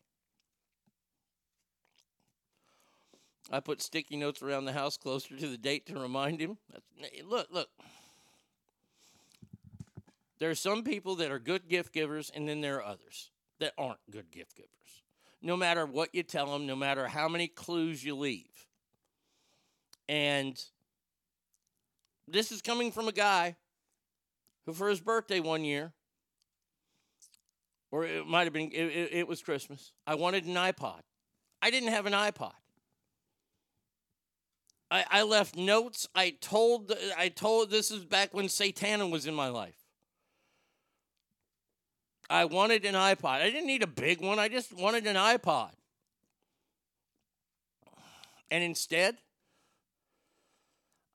I 3.52 3.60
put 3.60 3.82
sticky 3.82 4.18
notes 4.18 4.42
around 4.42 4.66
the 4.66 4.74
house 4.74 4.98
closer 4.98 5.36
to 5.36 5.48
the 5.48 5.58
date 5.58 5.86
to 5.88 6.00
remind 6.00 6.40
him. 6.40 6.58
Look, 7.24 7.48
look. 7.52 7.70
There 10.46 10.52
are 10.52 10.54
some 10.54 10.84
people 10.84 11.16
that 11.16 11.32
are 11.32 11.40
good 11.40 11.68
gift 11.68 11.92
givers, 11.92 12.30
and 12.30 12.48
then 12.48 12.62
there 12.62 12.76
are 12.76 12.84
others 12.84 13.32
that 13.60 13.74
aren't 13.80 13.98
good 14.12 14.30
gift 14.30 14.56
givers. 14.56 14.70
No 15.42 15.58
matter 15.58 15.88
what 15.88 16.14
you 16.14 16.22
tell 16.22 16.54
them, 16.54 16.68
no 16.68 16.76
matter 16.76 17.08
how 17.08 17.28
many 17.28 17.48
clues 17.48 18.04
you 18.04 18.14
leave. 18.14 18.68
And 20.08 20.64
this 22.28 22.52
is 22.52 22.62
coming 22.62 22.92
from 22.92 23.08
a 23.08 23.12
guy 23.12 23.56
who, 24.68 24.74
for 24.74 24.88
his 24.88 25.02
birthday 25.02 25.40
one 25.40 25.66
year, 25.66 25.94
or 27.90 28.06
it 28.06 28.28
might 28.28 28.44
have 28.44 28.54
been, 28.54 28.70
it, 28.72 28.86
it, 28.86 29.10
it 29.14 29.28
was 29.28 29.42
Christmas, 29.42 29.94
I 30.06 30.14
wanted 30.14 30.46
an 30.46 30.54
iPod. 30.54 31.02
I 31.60 31.72
didn't 31.72 31.90
have 31.90 32.06
an 32.06 32.14
iPod. 32.14 32.54
I, 34.92 35.06
I 35.10 35.24
left 35.24 35.58
notes. 35.58 36.08
I 36.14 36.36
told 36.40 36.94
I 37.18 37.30
told 37.30 37.72
this 37.72 37.90
is 37.90 38.06
back 38.06 38.32
when 38.36 38.46
Satana 38.46 39.10
was 39.10 39.26
in 39.26 39.34
my 39.34 39.48
life. 39.48 39.85
I 42.30 42.46
wanted 42.46 42.86
an 42.86 42.96
iPod. 42.96 43.42
I 43.42 43.50
didn't 43.50 43.68
need 43.68 43.84
a 43.84 43.88
big 43.88 44.22
one. 44.22 44.40
I 44.40 44.48
just 44.48 44.74
wanted 44.74 45.06
an 45.06 45.16
iPod. 45.16 45.70
And 48.50 48.64
instead, 48.64 49.18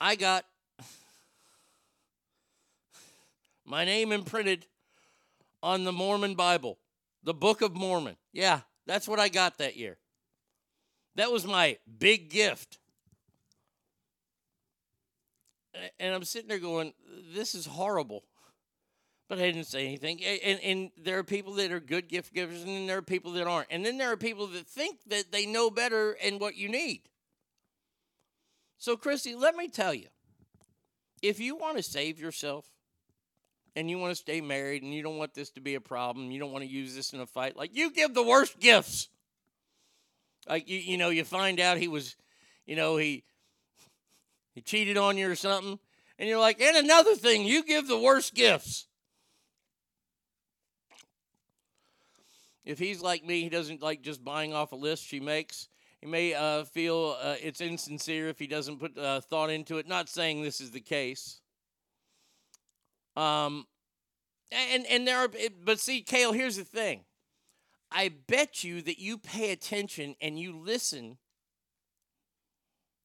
I 0.01 0.15
got 0.17 0.45
my 3.65 3.85
name 3.85 4.13
imprinted 4.13 4.67
on 5.63 5.85
the 5.85 5.93
Mormon 5.93 6.35
Bible, 6.35 6.79
the 7.23 7.35
Book 7.35 7.63
of 7.63 7.75
Mormon. 7.75 8.17
Yeah, 8.33 8.61
that's 8.87 9.07
what 9.07 9.21
I 9.21 9.29
got 9.29 9.59
that 9.59 9.77
year. 9.77 9.99
That 11.17 11.31
was 11.31 11.47
my 11.47 11.79
big 11.99 12.31
gift. 12.31 12.79
And 15.99 16.15
I'm 16.15 16.25
sitting 16.25 16.49
there 16.49 16.59
going, 16.59 16.95
this 17.35 17.55
is 17.55 17.67
horrible. 17.67 18.25
But 19.31 19.39
I 19.39 19.43
didn't 19.43 19.69
say 19.69 19.87
anything. 19.87 20.21
And, 20.25 20.59
and 20.59 20.91
there 20.99 21.17
are 21.19 21.23
people 21.23 21.53
that 21.55 21.71
are 21.71 21.79
good 21.79 22.09
gift 22.09 22.35
givers, 22.35 22.63
and 22.63 22.69
then 22.69 22.87
there 22.89 22.99
are 22.99 23.03
people 23.03 23.31
that 23.35 23.47
aren't. 23.47 23.69
And 23.71 23.87
then 23.87 23.97
there 23.97 24.11
are 24.11 24.17
people 24.17 24.49
that 24.49 24.67
think 24.67 24.99
that 25.07 25.31
they 25.31 25.47
know 25.47 25.71
better 25.71 26.17
and 26.21 26.41
what 26.41 26.57
you 26.57 26.69
need. 26.69 27.03
So, 28.79 28.97
Christy, 28.97 29.37
let 29.37 29.55
me 29.55 29.69
tell 29.69 29.95
you 29.95 30.09
if 31.23 31.39
you 31.39 31.55
want 31.55 31.77
to 31.77 31.83
save 31.85 32.19
yourself 32.19 32.67
and 33.77 33.89
you 33.89 33.99
want 33.99 34.11
to 34.11 34.17
stay 34.17 34.41
married 34.41 34.83
and 34.83 34.93
you 34.93 35.01
don't 35.01 35.17
want 35.17 35.35
this 35.35 35.51
to 35.51 35.61
be 35.61 35.77
a 35.77 35.81
problem, 35.81 36.33
you 36.33 36.41
don't 36.41 36.51
want 36.51 36.65
to 36.65 36.71
use 36.71 36.97
this 36.97 37.13
in 37.13 37.21
a 37.21 37.27
fight, 37.27 37.57
like 37.57 37.71
you 37.73 37.93
give 37.93 38.15
the 38.15 38.25
worst 38.25 38.59
gifts. 38.59 39.11
Like 40.49 40.69
you, 40.69 40.79
you 40.79 40.99
know, 40.99 41.11
you 41.11 41.23
find 41.23 41.61
out 41.61 41.79
he 41.79 41.87
was, 41.87 42.17
you 42.67 42.75
know, 42.75 42.97
he 42.97 43.23
he 44.55 44.61
cheated 44.61 44.97
on 44.97 45.17
you 45.17 45.31
or 45.31 45.37
something, 45.37 45.79
and 46.19 46.29
you're 46.29 46.41
like, 46.41 46.61
and 46.61 46.77
another 46.77 47.15
thing, 47.15 47.45
you 47.45 47.63
give 47.63 47.87
the 47.87 47.99
worst 47.99 48.35
gifts. 48.35 48.89
If 52.71 52.79
he's 52.79 53.03
like 53.03 53.25
me, 53.25 53.43
he 53.43 53.49
doesn't 53.49 53.83
like 53.83 54.01
just 54.01 54.25
buying 54.25 54.55
off 54.55 54.71
a 54.71 54.77
list 54.77 55.05
she 55.05 55.19
makes. 55.19 55.69
He 56.01 56.07
may 56.07 56.35
uh, 56.35 56.63
feel 56.65 57.17
uh, 57.21 57.35
it's 57.43 57.61
insincere 57.61 58.29
if 58.29 58.39
he 58.39 58.47
doesn't 58.47 58.79
put 58.79 58.97
uh, 58.97 59.21
thought 59.21 59.51
into 59.51 59.79
it. 59.79 59.89
Not 59.89 60.09
saying 60.09 60.43
this 60.43 60.61
is 60.61 60.71
the 60.71 60.81
case. 60.81 61.41
Um, 63.17 63.67
and 64.53 64.87
and 64.87 65.05
there 65.05 65.19
are, 65.19 65.29
but 65.65 65.81
see, 65.81 66.01
Kale, 66.01 66.33
here's 66.33 66.57
the 66.57 66.65
thing. 66.65 67.01
I 67.91 68.13
bet 68.29 68.63
you 68.63 68.83
that 68.83 69.01
you 69.01 69.19
pay 69.19 69.51
attention 69.51 70.15
and 70.21 70.39
you 70.39 70.57
listen 70.57 71.19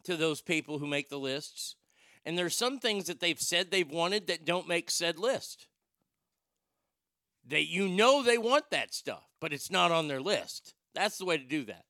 to 0.04 0.16
those 0.16 0.42
people 0.42 0.78
who 0.78 0.86
make 0.86 1.10
the 1.10 1.18
lists. 1.18 1.76
And 2.24 2.38
there's 2.38 2.56
some 2.56 2.78
things 2.78 3.08
that 3.08 3.20
they've 3.20 3.42
said 3.42 3.72
they've 3.72 3.90
wanted 3.90 4.28
that 4.28 4.46
don't 4.46 4.68
make 4.68 4.92
said 4.92 5.18
list. 5.18 5.68
That 7.48 7.68
you 7.68 7.88
know 7.88 8.24
they 8.24 8.38
want 8.38 8.72
that 8.72 8.94
stuff, 8.94 9.28
but 9.40 9.54
it's 9.54 9.70
not 9.70 9.92
on 9.92 10.08
their 10.08 10.22
list. 10.22 10.74
That's 10.94 11.18
the 11.18 11.26
way 11.26 11.38
to 11.38 11.44
do 11.44 11.66
that. 11.66 11.86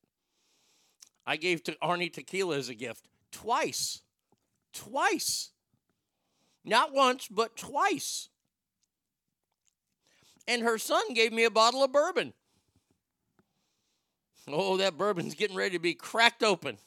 I 1.26 1.38
gave 1.38 1.64
to 1.64 1.77
Arnie 1.82 2.11
tequila 2.11 2.57
as 2.57 2.69
a 2.69 2.76
gift 2.76 3.07
twice. 3.32 4.02
Twice. 4.73 5.52
Not 6.64 6.94
once, 6.94 7.27
but 7.30 7.56
twice. 7.56 8.30
And 10.48 10.61
her 10.61 10.77
son 10.77 11.14
gave 11.14 11.32
me 11.32 11.44
a 11.44 11.52
bottle 11.52 11.84
of 11.84 11.91
bourbon. 11.91 12.34
Oh, 14.48 14.77
that 14.77 14.98
bourbon's 14.98 15.34
getting 15.34 15.56
ready 15.56 15.72
to 15.72 15.80
be 15.80 15.95
cracked 15.95 16.44
open. 16.44 16.77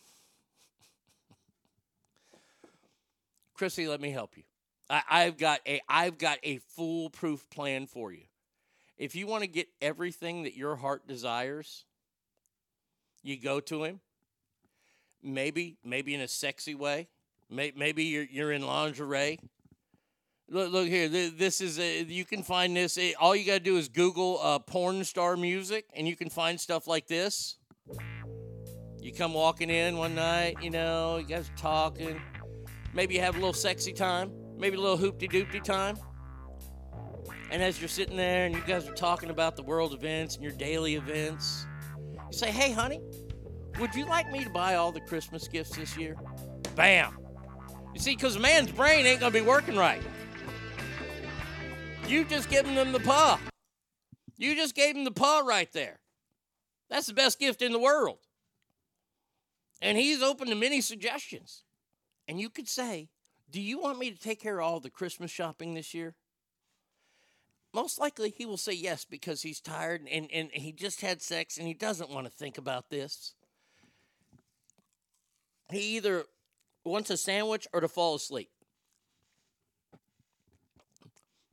Chrissy, 3.54 3.88
let 3.88 4.00
me 4.00 4.10
help 4.10 4.36
you. 4.36 4.44
I, 4.88 5.02
I've 5.10 5.36
got 5.36 5.60
a 5.66 5.80
I've 5.88 6.18
got 6.18 6.38
a 6.44 6.58
foolproof 6.58 7.50
plan 7.50 7.86
for 7.86 8.12
you. 8.12 8.27
If 8.98 9.14
you 9.14 9.26
want 9.26 9.42
to 9.42 9.48
get 9.48 9.68
everything 9.80 10.42
that 10.42 10.56
your 10.56 10.76
heart 10.76 11.06
desires, 11.06 11.84
you 13.22 13.40
go 13.40 13.60
to 13.60 13.84
him. 13.84 14.00
Maybe 15.22 15.78
maybe 15.84 16.14
in 16.14 16.20
a 16.20 16.28
sexy 16.28 16.74
way. 16.74 17.08
Maybe 17.50 18.04
you're 18.04 18.26
you're 18.30 18.52
in 18.52 18.62
lingerie. 18.66 19.38
Look, 20.50 20.72
look 20.72 20.88
here. 20.88 21.08
This 21.08 21.60
is 21.60 21.78
a, 21.78 22.04
you 22.04 22.24
can 22.24 22.42
find 22.42 22.74
this. 22.74 22.96
eh, 22.96 23.12
All 23.20 23.36
you 23.36 23.44
gotta 23.44 23.60
do 23.60 23.76
is 23.76 23.88
Google 23.88 24.38
uh, 24.42 24.58
porn 24.58 25.04
star 25.04 25.36
music, 25.36 25.86
and 25.94 26.08
you 26.08 26.16
can 26.16 26.30
find 26.30 26.58
stuff 26.58 26.86
like 26.86 27.06
this. 27.06 27.58
You 29.00 29.12
come 29.12 29.34
walking 29.34 29.70
in 29.70 29.96
one 29.96 30.14
night, 30.14 30.56
you 30.62 30.70
know, 30.70 31.18
you 31.18 31.24
guys 31.26 31.48
are 31.50 31.56
talking. 31.56 32.20
Maybe 32.94 33.14
you 33.14 33.20
have 33.20 33.34
a 33.34 33.38
little 33.38 33.52
sexy 33.52 33.92
time, 33.92 34.32
maybe 34.56 34.76
a 34.76 34.80
little 34.80 34.98
hoopty 34.98 35.30
doopty 35.30 35.62
time. 35.62 35.98
And 37.50 37.62
as 37.62 37.80
you're 37.80 37.88
sitting 37.88 38.16
there 38.16 38.46
and 38.46 38.54
you 38.54 38.62
guys 38.66 38.86
are 38.88 38.94
talking 38.94 39.30
about 39.30 39.56
the 39.56 39.62
world 39.62 39.94
events 39.94 40.34
and 40.34 40.44
your 40.44 40.52
daily 40.52 40.96
events, 40.96 41.66
you 42.30 42.36
say, 42.36 42.50
Hey, 42.50 42.72
honey, 42.72 43.00
would 43.78 43.94
you 43.94 44.04
like 44.04 44.30
me 44.30 44.44
to 44.44 44.50
buy 44.50 44.74
all 44.74 44.92
the 44.92 45.00
Christmas 45.00 45.48
gifts 45.48 45.76
this 45.76 45.96
year? 45.96 46.16
Bam. 46.74 47.16
You 47.94 48.00
see, 48.00 48.14
because 48.14 48.36
a 48.36 48.40
man's 48.40 48.70
brain 48.70 49.06
ain't 49.06 49.20
going 49.20 49.32
to 49.32 49.38
be 49.38 49.44
working 49.44 49.76
right. 49.76 50.02
You 52.06 52.24
just 52.24 52.50
giving 52.50 52.74
them 52.74 52.92
the 52.92 53.00
paw. 53.00 53.38
You 54.36 54.54
just 54.54 54.74
gave 54.74 54.96
him 54.96 55.04
the 55.04 55.10
paw 55.10 55.40
right 55.40 55.70
there. 55.72 56.00
That's 56.90 57.06
the 57.06 57.14
best 57.14 57.38
gift 57.38 57.60
in 57.60 57.72
the 57.72 57.78
world. 57.78 58.18
And 59.80 59.98
he's 59.98 60.22
open 60.22 60.48
to 60.48 60.54
many 60.54 60.80
suggestions. 60.80 61.64
And 62.26 62.40
you 62.40 62.50
could 62.50 62.68
say, 62.68 63.08
Do 63.50 63.60
you 63.60 63.78
want 63.78 63.98
me 63.98 64.10
to 64.10 64.18
take 64.18 64.40
care 64.40 64.58
of 64.58 64.66
all 64.66 64.80
the 64.80 64.90
Christmas 64.90 65.30
shopping 65.30 65.74
this 65.74 65.94
year? 65.94 66.14
Most 67.78 68.00
likely 68.00 68.34
he 68.36 68.44
will 68.44 68.56
say 68.56 68.72
yes 68.72 69.04
because 69.04 69.42
he's 69.42 69.60
tired 69.60 70.00
and, 70.10 70.28
and 70.32 70.50
he 70.52 70.72
just 70.72 71.00
had 71.00 71.22
sex 71.22 71.58
and 71.58 71.68
he 71.68 71.74
doesn't 71.74 72.10
want 72.10 72.26
to 72.26 72.32
think 72.32 72.58
about 72.58 72.90
this. 72.90 73.34
He 75.70 75.96
either 75.96 76.24
wants 76.84 77.08
a 77.10 77.16
sandwich 77.16 77.68
or 77.72 77.80
to 77.80 77.86
fall 77.86 78.16
asleep. 78.16 78.50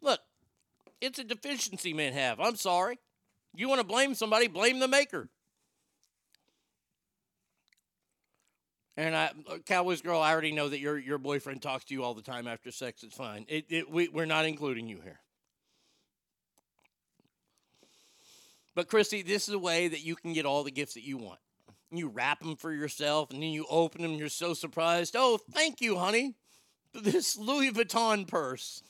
Look, 0.01 0.19
it's 0.99 1.19
a 1.19 1.23
deficiency 1.23 1.93
men 1.93 2.13
have. 2.13 2.39
I'm 2.39 2.55
sorry. 2.55 2.97
You 3.53 3.69
want 3.69 3.81
to 3.81 3.87
blame 3.87 4.15
somebody, 4.15 4.47
blame 4.47 4.79
the 4.79 4.87
maker. 4.87 5.29
And 8.97 9.15
I, 9.15 9.29
uh, 9.47 9.57
Cowboys 9.63 10.01
girl, 10.01 10.21
I 10.21 10.31
already 10.31 10.53
know 10.53 10.69
that 10.69 10.79
your 10.79 10.97
your 10.97 11.19
boyfriend 11.19 11.61
talks 11.61 11.85
to 11.85 11.93
you 11.93 12.03
all 12.03 12.15
the 12.15 12.23
time 12.23 12.47
after 12.47 12.71
sex. 12.71 13.03
It's 13.03 13.15
fine. 13.15 13.45
It, 13.47 13.65
it, 13.69 13.91
we, 13.91 14.07
we're 14.07 14.25
not 14.25 14.45
including 14.45 14.87
you 14.87 15.01
here. 15.03 15.19
But 18.75 18.89
Christy, 18.89 19.21
this 19.21 19.47
is 19.47 19.53
a 19.53 19.59
way 19.59 19.87
that 19.87 20.03
you 20.03 20.17
can 20.17 20.33
get 20.33 20.45
all 20.45 20.63
the 20.63 20.71
gifts 20.71 20.95
that 20.95 21.03
you 21.03 21.17
want. 21.17 21.39
You 21.91 22.09
wrap 22.09 22.41
them 22.41 22.57
for 22.57 22.73
yourself, 22.73 23.31
and 23.31 23.41
then 23.41 23.49
you 23.49 23.65
open 23.69 24.01
them. 24.01 24.15
You're 24.15 24.27
so 24.27 24.53
surprised. 24.53 25.15
Oh, 25.17 25.39
thank 25.51 25.79
you, 25.79 25.97
honey, 25.97 26.35
this 26.93 27.37
Louis 27.37 27.71
Vuitton 27.71 28.27
purse. 28.27 28.83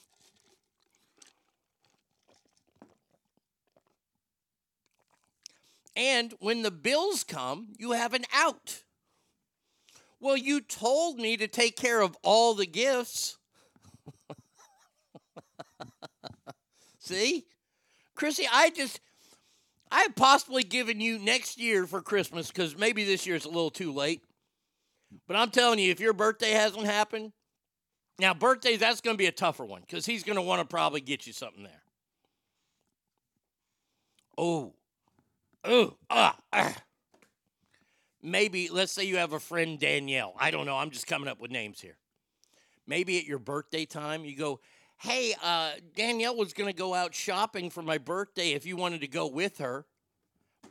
And 5.95 6.33
when 6.39 6.63
the 6.63 6.71
bills 6.71 7.23
come, 7.23 7.67
you 7.77 7.91
have 7.91 8.13
an 8.13 8.25
out. 8.33 8.83
Well, 10.19 10.35
you 10.35 10.59
told 10.59 11.19
me 11.19 11.37
to 11.37 11.47
take 11.47 11.77
care 11.77 12.01
of 12.01 12.17
all 12.23 12.53
the 12.55 12.65
gifts. 12.65 13.37
See? 16.99 17.45
Chrissy, 18.15 18.47
I 18.51 18.71
just 18.71 18.99
I 19.95 20.01
have 20.01 20.15
possibly 20.17 20.63
given 20.63 20.99
you 20.99 21.17
next 21.17 21.57
year 21.57 21.87
for 21.87 22.01
Christmas 22.01 22.51
because 22.51 22.77
maybe 22.77 23.05
this 23.05 23.25
year 23.25 23.37
it's 23.37 23.45
a 23.45 23.49
little 23.49 23.69
too 23.69 23.93
late. 23.93 24.21
But 25.25 25.37
I'm 25.37 25.51
telling 25.51 25.79
you, 25.79 25.89
if 25.89 26.01
your 26.01 26.11
birthday 26.11 26.51
hasn't 26.51 26.83
happened, 26.85 27.31
now 28.19 28.33
birthdays 28.33 28.79
that's 28.79 28.99
going 28.99 29.13
to 29.13 29.17
be 29.17 29.27
a 29.27 29.31
tougher 29.31 29.63
one 29.63 29.79
because 29.87 30.05
he's 30.05 30.25
going 30.25 30.35
to 30.35 30.41
want 30.41 30.59
to 30.59 30.65
probably 30.65 30.99
get 30.99 31.25
you 31.25 31.31
something 31.31 31.63
there. 31.63 31.81
Oh, 34.37 34.73
oh, 35.63 35.95
ah, 36.09 36.35
ah. 36.51 36.75
Maybe 38.21 38.67
let's 38.69 38.91
say 38.91 39.05
you 39.05 39.15
have 39.15 39.31
a 39.31 39.39
friend 39.39 39.79
Danielle. 39.79 40.33
I 40.37 40.51
don't 40.51 40.65
know. 40.65 40.75
I'm 40.75 40.89
just 40.89 41.07
coming 41.07 41.29
up 41.29 41.39
with 41.39 41.51
names 41.51 41.79
here. 41.79 41.95
Maybe 42.85 43.17
at 43.17 43.23
your 43.23 43.39
birthday 43.39 43.85
time, 43.85 44.25
you 44.25 44.35
go, 44.35 44.59
"Hey, 44.97 45.35
uh, 45.41 45.71
Danielle 45.95 46.35
was 46.35 46.53
going 46.53 46.69
to 46.69 46.77
go 46.77 46.93
out 46.93 47.13
shopping 47.13 47.69
for 47.69 47.81
my 47.81 47.97
birthday. 47.97 48.51
If 48.51 48.65
you 48.65 48.77
wanted 48.77 49.01
to 49.01 49.07
go 49.07 49.27
with 49.27 49.59
her." 49.59 49.85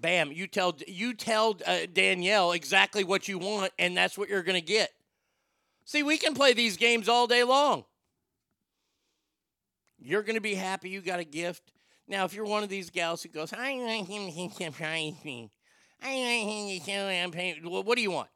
Bam! 0.00 0.32
You 0.32 0.46
tell 0.46 0.76
you 0.86 1.14
tell 1.14 1.56
uh, 1.66 1.86
Danielle 1.92 2.52
exactly 2.52 3.04
what 3.04 3.28
you 3.28 3.38
want, 3.38 3.72
and 3.78 3.96
that's 3.96 4.18
what 4.18 4.28
you're 4.28 4.42
going 4.42 4.60
to 4.60 4.66
get. 4.66 4.90
See, 5.84 6.02
we 6.02 6.18
can 6.18 6.34
play 6.34 6.52
these 6.52 6.76
games 6.76 7.08
all 7.08 7.26
day 7.26 7.44
long. 7.44 7.84
You're 9.98 10.22
going 10.22 10.34
to 10.34 10.42
be 10.42 10.54
happy 10.54 10.90
you 10.90 11.00
got 11.00 11.20
a 11.20 11.24
gift. 11.24 11.72
Now, 12.06 12.24
if 12.24 12.34
you're 12.34 12.44
one 12.44 12.62
of 12.62 12.68
these 12.68 12.90
gals 12.90 13.22
who 13.22 13.30
goes, 13.30 13.52
I 13.52 13.72
want 13.76 14.08
him 14.08 14.30
to 14.30 15.14
me. 15.24 15.50
I 16.02 16.08
want 16.08 16.82
him 16.82 16.94
to 16.94 16.94
I'm 16.94 17.30
paying. 17.30 17.70
Well, 17.70 17.82
what 17.82 17.96
do 17.96 18.02
you 18.02 18.10
want? 18.10 18.28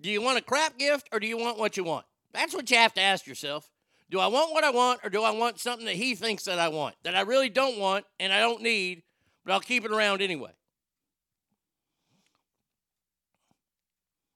Do 0.00 0.10
you 0.10 0.20
want 0.20 0.38
a 0.38 0.42
crap 0.42 0.78
gift 0.78 1.08
or 1.12 1.20
do 1.20 1.26
you 1.26 1.38
want 1.38 1.58
what 1.58 1.76
you 1.76 1.84
want? 1.84 2.04
That's 2.32 2.54
what 2.54 2.70
you 2.70 2.76
have 2.76 2.94
to 2.94 3.00
ask 3.00 3.26
yourself. 3.26 3.70
Do 4.10 4.18
I 4.18 4.26
want 4.26 4.52
what 4.52 4.64
I 4.64 4.70
want 4.70 5.00
or 5.04 5.10
do 5.10 5.22
I 5.22 5.30
want 5.30 5.60
something 5.60 5.86
that 5.86 5.94
he 5.94 6.14
thinks 6.14 6.44
that 6.44 6.58
I 6.58 6.68
want, 6.68 6.96
that 7.04 7.14
I 7.14 7.20
really 7.20 7.48
don't 7.48 7.78
want 7.78 8.04
and 8.18 8.32
I 8.32 8.40
don't 8.40 8.60
need, 8.60 9.02
but 9.44 9.52
I'll 9.52 9.60
keep 9.60 9.84
it 9.84 9.92
around 9.92 10.20
anyway? 10.20 10.50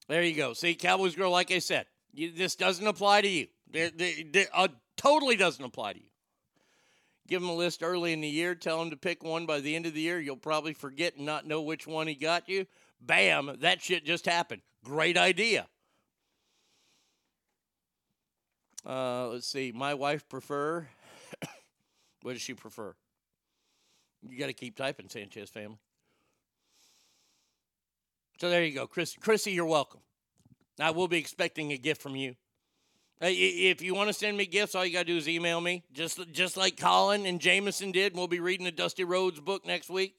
There 0.08 0.22
you 0.22 0.34
go. 0.34 0.52
See, 0.52 0.74
Cowboys 0.74 1.16
girl, 1.16 1.32
like 1.32 1.50
I 1.50 1.58
said, 1.58 1.86
you, 2.12 2.30
this 2.30 2.54
doesn't 2.54 2.86
apply 2.86 3.22
to 3.22 3.28
you. 3.28 3.48
They, 3.70 3.90
they, 3.90 4.22
they, 4.22 4.46
uh, 4.54 4.68
totally 4.96 5.34
doesn't 5.34 5.64
apply 5.64 5.94
to 5.94 5.98
you. 5.98 6.08
Give 7.26 7.42
him 7.42 7.48
a 7.48 7.54
list 7.54 7.82
early 7.82 8.12
in 8.12 8.20
the 8.20 8.28
year. 8.28 8.54
Tell 8.54 8.80
him 8.80 8.90
to 8.90 8.96
pick 8.96 9.24
one 9.24 9.46
by 9.46 9.60
the 9.60 9.74
end 9.74 9.86
of 9.86 9.94
the 9.94 10.00
year. 10.00 10.20
You'll 10.20 10.36
probably 10.36 10.74
forget 10.74 11.16
and 11.16 11.24
not 11.24 11.46
know 11.46 11.62
which 11.62 11.86
one 11.86 12.06
he 12.06 12.14
got 12.14 12.48
you. 12.48 12.66
Bam, 13.00 13.56
that 13.60 13.82
shit 13.82 14.04
just 14.04 14.26
happened. 14.26 14.62
Great 14.84 15.16
idea. 15.16 15.66
Uh, 18.86 19.28
let's 19.28 19.46
see. 19.46 19.72
My 19.74 19.94
wife 19.94 20.28
prefer. 20.28 20.86
what 22.22 22.32
does 22.32 22.42
she 22.42 22.54
prefer? 22.54 22.94
You 24.28 24.38
got 24.38 24.46
to 24.46 24.52
keep 24.52 24.76
typing, 24.76 25.08
Sanchez 25.08 25.50
family. 25.50 25.78
So 28.40 28.50
there 28.50 28.64
you 28.64 28.74
go, 28.74 28.86
Chris. 28.86 29.14
Chrissy, 29.18 29.52
you're 29.52 29.64
welcome. 29.64 30.00
I 30.80 30.90
will 30.90 31.08
be 31.08 31.18
expecting 31.18 31.72
a 31.72 31.78
gift 31.78 32.02
from 32.02 32.16
you. 32.16 32.34
If 33.20 33.80
you 33.80 33.94
want 33.94 34.08
to 34.08 34.12
send 34.12 34.36
me 34.36 34.44
gifts, 34.44 34.74
all 34.74 34.84
you 34.84 34.92
got 34.92 35.00
to 35.00 35.04
do 35.04 35.16
is 35.16 35.28
email 35.28 35.60
me, 35.60 35.84
just 35.92 36.20
just 36.32 36.56
like 36.56 36.76
Colin 36.76 37.26
and 37.26 37.40
Jameson 37.40 37.92
did. 37.92 38.14
We'll 38.14 38.28
be 38.28 38.40
reading 38.40 38.64
the 38.64 38.72
Dusty 38.72 39.04
Rhodes 39.04 39.40
book 39.40 39.64
next 39.64 39.88
week. 39.88 40.16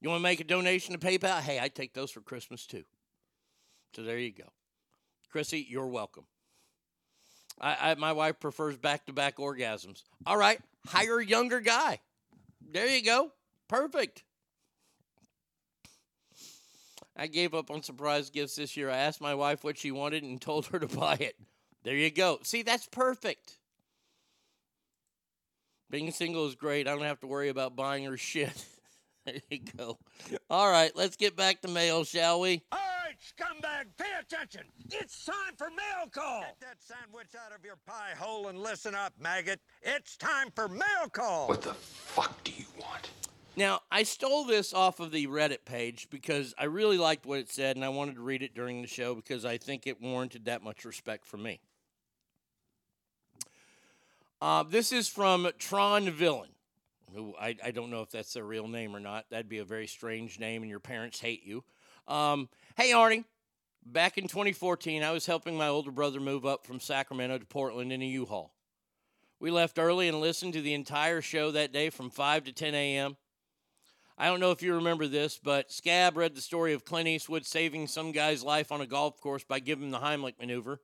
You 0.00 0.08
want 0.08 0.20
to 0.20 0.22
make 0.22 0.40
a 0.40 0.44
donation 0.44 0.98
to 0.98 1.06
PayPal? 1.06 1.40
Hey, 1.40 1.60
I 1.60 1.68
take 1.68 1.92
those 1.92 2.10
for 2.10 2.22
Christmas 2.22 2.66
too. 2.66 2.84
So 3.94 4.02
there 4.02 4.18
you 4.18 4.32
go, 4.32 4.48
Chrissy. 5.30 5.64
You're 5.68 5.86
welcome. 5.86 6.24
I, 7.62 7.92
I 7.92 7.94
my 7.94 8.12
wife 8.12 8.40
prefers 8.40 8.76
back-to-back 8.76 9.36
orgasms. 9.36 10.02
All 10.26 10.36
right, 10.36 10.60
hire 10.86 11.20
a 11.20 11.24
younger 11.24 11.60
guy. 11.60 12.00
There 12.70 12.86
you 12.86 13.02
go. 13.02 13.30
Perfect. 13.68 14.24
I 17.16 17.26
gave 17.26 17.54
up 17.54 17.70
on 17.70 17.82
surprise 17.82 18.30
gifts 18.30 18.56
this 18.56 18.76
year. 18.76 18.90
I 18.90 18.96
asked 18.96 19.20
my 19.20 19.34
wife 19.34 19.64
what 19.64 19.78
she 19.78 19.90
wanted 19.90 20.22
and 20.22 20.40
told 20.40 20.66
her 20.66 20.78
to 20.78 20.88
buy 20.88 21.14
it. 21.14 21.36
There 21.84 21.96
you 21.96 22.10
go. 22.10 22.38
See, 22.42 22.62
that's 22.62 22.86
perfect. 22.86 23.58
Being 25.90 26.10
single 26.10 26.46
is 26.46 26.54
great. 26.54 26.88
I 26.88 26.92
don't 26.94 27.02
have 27.02 27.20
to 27.20 27.26
worry 27.26 27.50
about 27.50 27.76
buying 27.76 28.04
her 28.04 28.16
shit. 28.16 28.64
there 29.26 29.40
you 29.50 29.60
go. 29.76 29.98
All 30.48 30.70
right, 30.70 30.90
let's 30.96 31.16
get 31.16 31.36
back 31.36 31.60
to 31.62 31.68
mail, 31.68 32.04
shall 32.04 32.40
we? 32.40 32.62
Right, 33.12 33.62
scumbag, 33.62 33.86
pay 33.98 34.10
attention. 34.20 34.62
It's 34.90 35.24
time 35.24 35.54
for 35.56 35.68
mail 35.70 36.08
call. 36.10 36.40
Get 36.40 36.60
that 36.60 36.76
sandwich 36.80 37.28
out 37.34 37.56
of 37.56 37.64
your 37.64 37.76
pie 37.86 38.14
hole 38.18 38.48
and 38.48 38.58
listen 38.58 38.94
up, 38.94 39.12
maggot. 39.20 39.60
It's 39.82 40.16
time 40.16 40.50
for 40.54 40.68
mail 40.68 41.08
call. 41.10 41.48
What 41.48 41.62
the 41.62 41.74
fuck 41.74 42.42
do 42.44 42.52
you 42.52 42.66
want? 42.80 43.10
Now, 43.54 43.80
I 43.90 44.02
stole 44.04 44.44
this 44.44 44.72
off 44.72 44.98
of 44.98 45.10
the 45.10 45.26
Reddit 45.26 45.64
page 45.66 46.08
because 46.10 46.54
I 46.56 46.64
really 46.64 46.96
liked 46.96 47.26
what 47.26 47.38
it 47.38 47.50
said 47.50 47.76
and 47.76 47.84
I 47.84 47.90
wanted 47.90 48.14
to 48.14 48.22
read 48.22 48.42
it 48.42 48.54
during 48.54 48.80
the 48.80 48.88
show 48.88 49.14
because 49.14 49.44
I 49.44 49.58
think 49.58 49.86
it 49.86 50.00
warranted 50.00 50.46
that 50.46 50.62
much 50.62 50.84
respect 50.84 51.26
from 51.26 51.42
me. 51.42 51.60
Uh, 54.40 54.62
this 54.62 54.90
is 54.90 55.06
from 55.06 55.48
Tron 55.58 56.10
Villain, 56.10 56.48
who 57.14 57.34
I, 57.38 57.54
I 57.62 57.70
don't 57.72 57.90
know 57.90 58.00
if 58.00 58.10
that's 58.10 58.32
their 58.32 58.44
real 58.44 58.66
name 58.66 58.96
or 58.96 59.00
not. 59.00 59.26
That'd 59.30 59.50
be 59.50 59.58
a 59.58 59.64
very 59.64 59.86
strange 59.86 60.40
name 60.40 60.62
and 60.62 60.70
your 60.70 60.80
parents 60.80 61.20
hate 61.20 61.44
you. 61.44 61.62
Um, 62.06 62.48
hey, 62.76 62.92
Arnie. 62.92 63.24
Back 63.84 64.16
in 64.16 64.28
2014, 64.28 65.02
I 65.02 65.10
was 65.10 65.26
helping 65.26 65.56
my 65.56 65.66
older 65.66 65.90
brother 65.90 66.20
move 66.20 66.46
up 66.46 66.66
from 66.66 66.78
Sacramento 66.78 67.38
to 67.38 67.46
Portland 67.46 67.92
in 67.92 68.00
a 68.00 68.06
U 68.06 68.26
Haul. 68.26 68.54
We 69.40 69.50
left 69.50 69.78
early 69.78 70.06
and 70.06 70.20
listened 70.20 70.52
to 70.52 70.62
the 70.62 70.74
entire 70.74 71.20
show 71.20 71.50
that 71.50 71.72
day 71.72 71.90
from 71.90 72.10
5 72.10 72.44
to 72.44 72.52
10 72.52 72.76
a.m. 72.76 73.16
I 74.16 74.26
don't 74.26 74.38
know 74.38 74.52
if 74.52 74.62
you 74.62 74.74
remember 74.74 75.08
this, 75.08 75.40
but 75.42 75.72
Scab 75.72 76.16
read 76.16 76.36
the 76.36 76.40
story 76.40 76.74
of 76.74 76.84
Clint 76.84 77.08
Eastwood 77.08 77.44
saving 77.44 77.88
some 77.88 78.12
guy's 78.12 78.44
life 78.44 78.70
on 78.70 78.80
a 78.80 78.86
golf 78.86 79.20
course 79.20 79.42
by 79.42 79.58
giving 79.58 79.86
him 79.86 79.90
the 79.90 79.98
Heimlich 79.98 80.38
maneuver. 80.38 80.80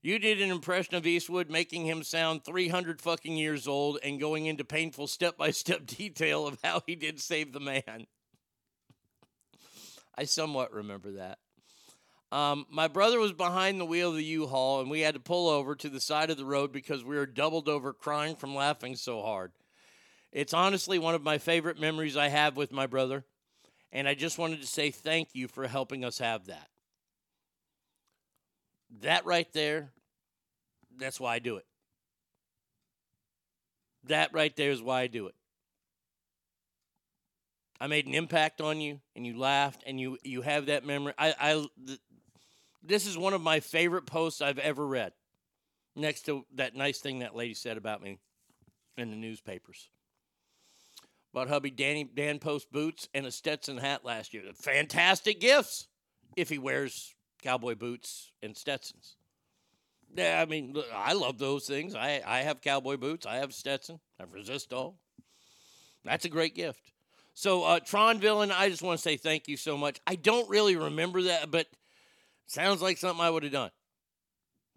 You 0.00 0.20
did 0.20 0.40
an 0.40 0.52
impression 0.52 0.94
of 0.94 1.08
Eastwood, 1.08 1.50
making 1.50 1.86
him 1.86 2.04
sound 2.04 2.44
300 2.44 3.02
fucking 3.02 3.36
years 3.36 3.66
old 3.66 3.98
and 4.04 4.20
going 4.20 4.46
into 4.46 4.64
painful 4.64 5.08
step 5.08 5.36
by 5.36 5.50
step 5.50 5.86
detail 5.86 6.46
of 6.46 6.58
how 6.62 6.82
he 6.86 6.94
did 6.94 7.20
save 7.20 7.52
the 7.52 7.58
man. 7.58 8.06
I 10.16 10.24
somewhat 10.24 10.72
remember 10.72 11.12
that. 11.12 11.38
Um, 12.32 12.66
my 12.70 12.88
brother 12.88 13.20
was 13.20 13.32
behind 13.32 13.80
the 13.80 13.84
wheel 13.84 14.10
of 14.10 14.16
the 14.16 14.24
U 14.24 14.46
Haul, 14.46 14.80
and 14.80 14.90
we 14.90 15.00
had 15.00 15.14
to 15.14 15.20
pull 15.20 15.48
over 15.48 15.74
to 15.76 15.88
the 15.88 16.00
side 16.00 16.30
of 16.30 16.36
the 16.36 16.44
road 16.44 16.72
because 16.72 17.04
we 17.04 17.16
were 17.16 17.26
doubled 17.26 17.68
over 17.68 17.92
crying 17.92 18.34
from 18.34 18.54
laughing 18.54 18.96
so 18.96 19.22
hard. 19.22 19.52
It's 20.32 20.52
honestly 20.52 20.98
one 20.98 21.14
of 21.14 21.22
my 21.22 21.38
favorite 21.38 21.80
memories 21.80 22.16
I 22.16 22.28
have 22.28 22.56
with 22.56 22.72
my 22.72 22.86
brother, 22.86 23.24
and 23.92 24.08
I 24.08 24.14
just 24.14 24.38
wanted 24.38 24.60
to 24.60 24.66
say 24.66 24.90
thank 24.90 25.28
you 25.34 25.46
for 25.48 25.66
helping 25.68 26.04
us 26.04 26.18
have 26.18 26.46
that. 26.46 26.68
That 29.00 29.24
right 29.24 29.50
there, 29.52 29.92
that's 30.98 31.20
why 31.20 31.34
I 31.34 31.38
do 31.38 31.56
it. 31.56 31.66
That 34.04 34.32
right 34.32 34.54
there 34.56 34.70
is 34.70 34.82
why 34.82 35.02
I 35.02 35.06
do 35.06 35.26
it. 35.26 35.34
I 37.80 37.86
made 37.86 38.06
an 38.06 38.14
impact 38.14 38.60
on 38.60 38.80
you, 38.80 39.00
and 39.14 39.26
you 39.26 39.38
laughed, 39.38 39.82
and 39.86 40.00
you 40.00 40.18
you 40.22 40.42
have 40.42 40.66
that 40.66 40.86
memory. 40.86 41.12
I, 41.18 41.34
I 41.38 41.52
th- 41.86 42.00
this 42.82 43.06
is 43.06 43.18
one 43.18 43.34
of 43.34 43.40
my 43.40 43.60
favorite 43.60 44.06
posts 44.06 44.40
I've 44.40 44.58
ever 44.58 44.86
read. 44.86 45.12
Next 45.94 46.22
to 46.26 46.44
that 46.54 46.74
nice 46.74 46.98
thing 46.98 47.20
that 47.20 47.34
lady 47.34 47.54
said 47.54 47.76
about 47.76 48.02
me 48.02 48.18
in 48.96 49.10
the 49.10 49.16
newspapers. 49.16 49.90
Bought 51.32 51.48
hubby 51.48 51.70
Danny 51.70 52.04
Dan 52.04 52.38
Post 52.38 52.72
boots 52.72 53.08
and 53.12 53.26
a 53.26 53.30
Stetson 53.30 53.76
hat 53.76 54.04
last 54.04 54.32
year. 54.32 54.44
Fantastic 54.54 55.40
gifts 55.40 55.86
if 56.36 56.48
he 56.48 56.58
wears 56.58 57.14
cowboy 57.42 57.74
boots 57.74 58.32
and 58.42 58.56
Stetsons. 58.56 59.16
Yeah, 60.16 60.40
I 60.40 60.46
mean, 60.48 60.74
I 60.94 61.12
love 61.12 61.38
those 61.38 61.66
things. 61.66 61.94
I, 61.94 62.22
I 62.26 62.38
have 62.38 62.62
cowboy 62.62 62.96
boots. 62.96 63.26
I 63.26 63.36
have 63.36 63.52
Stetson. 63.52 64.00
I 64.18 64.22
have 64.22 64.32
Resistol. 64.32 64.94
That's 66.04 66.24
a 66.24 66.30
great 66.30 66.54
gift. 66.54 66.92
So, 67.38 67.64
uh, 67.64 67.80
Tron 67.80 68.18
Villain, 68.18 68.50
I 68.50 68.70
just 68.70 68.80
want 68.80 68.98
to 68.98 69.02
say 69.02 69.18
thank 69.18 69.46
you 69.46 69.58
so 69.58 69.76
much. 69.76 70.00
I 70.06 70.14
don't 70.14 70.48
really 70.48 70.74
remember 70.74 71.20
that, 71.24 71.50
but 71.50 71.66
sounds 72.46 72.80
like 72.80 72.96
something 72.96 73.22
I 73.22 73.28
would 73.28 73.42
have 73.42 73.52
done. 73.52 73.70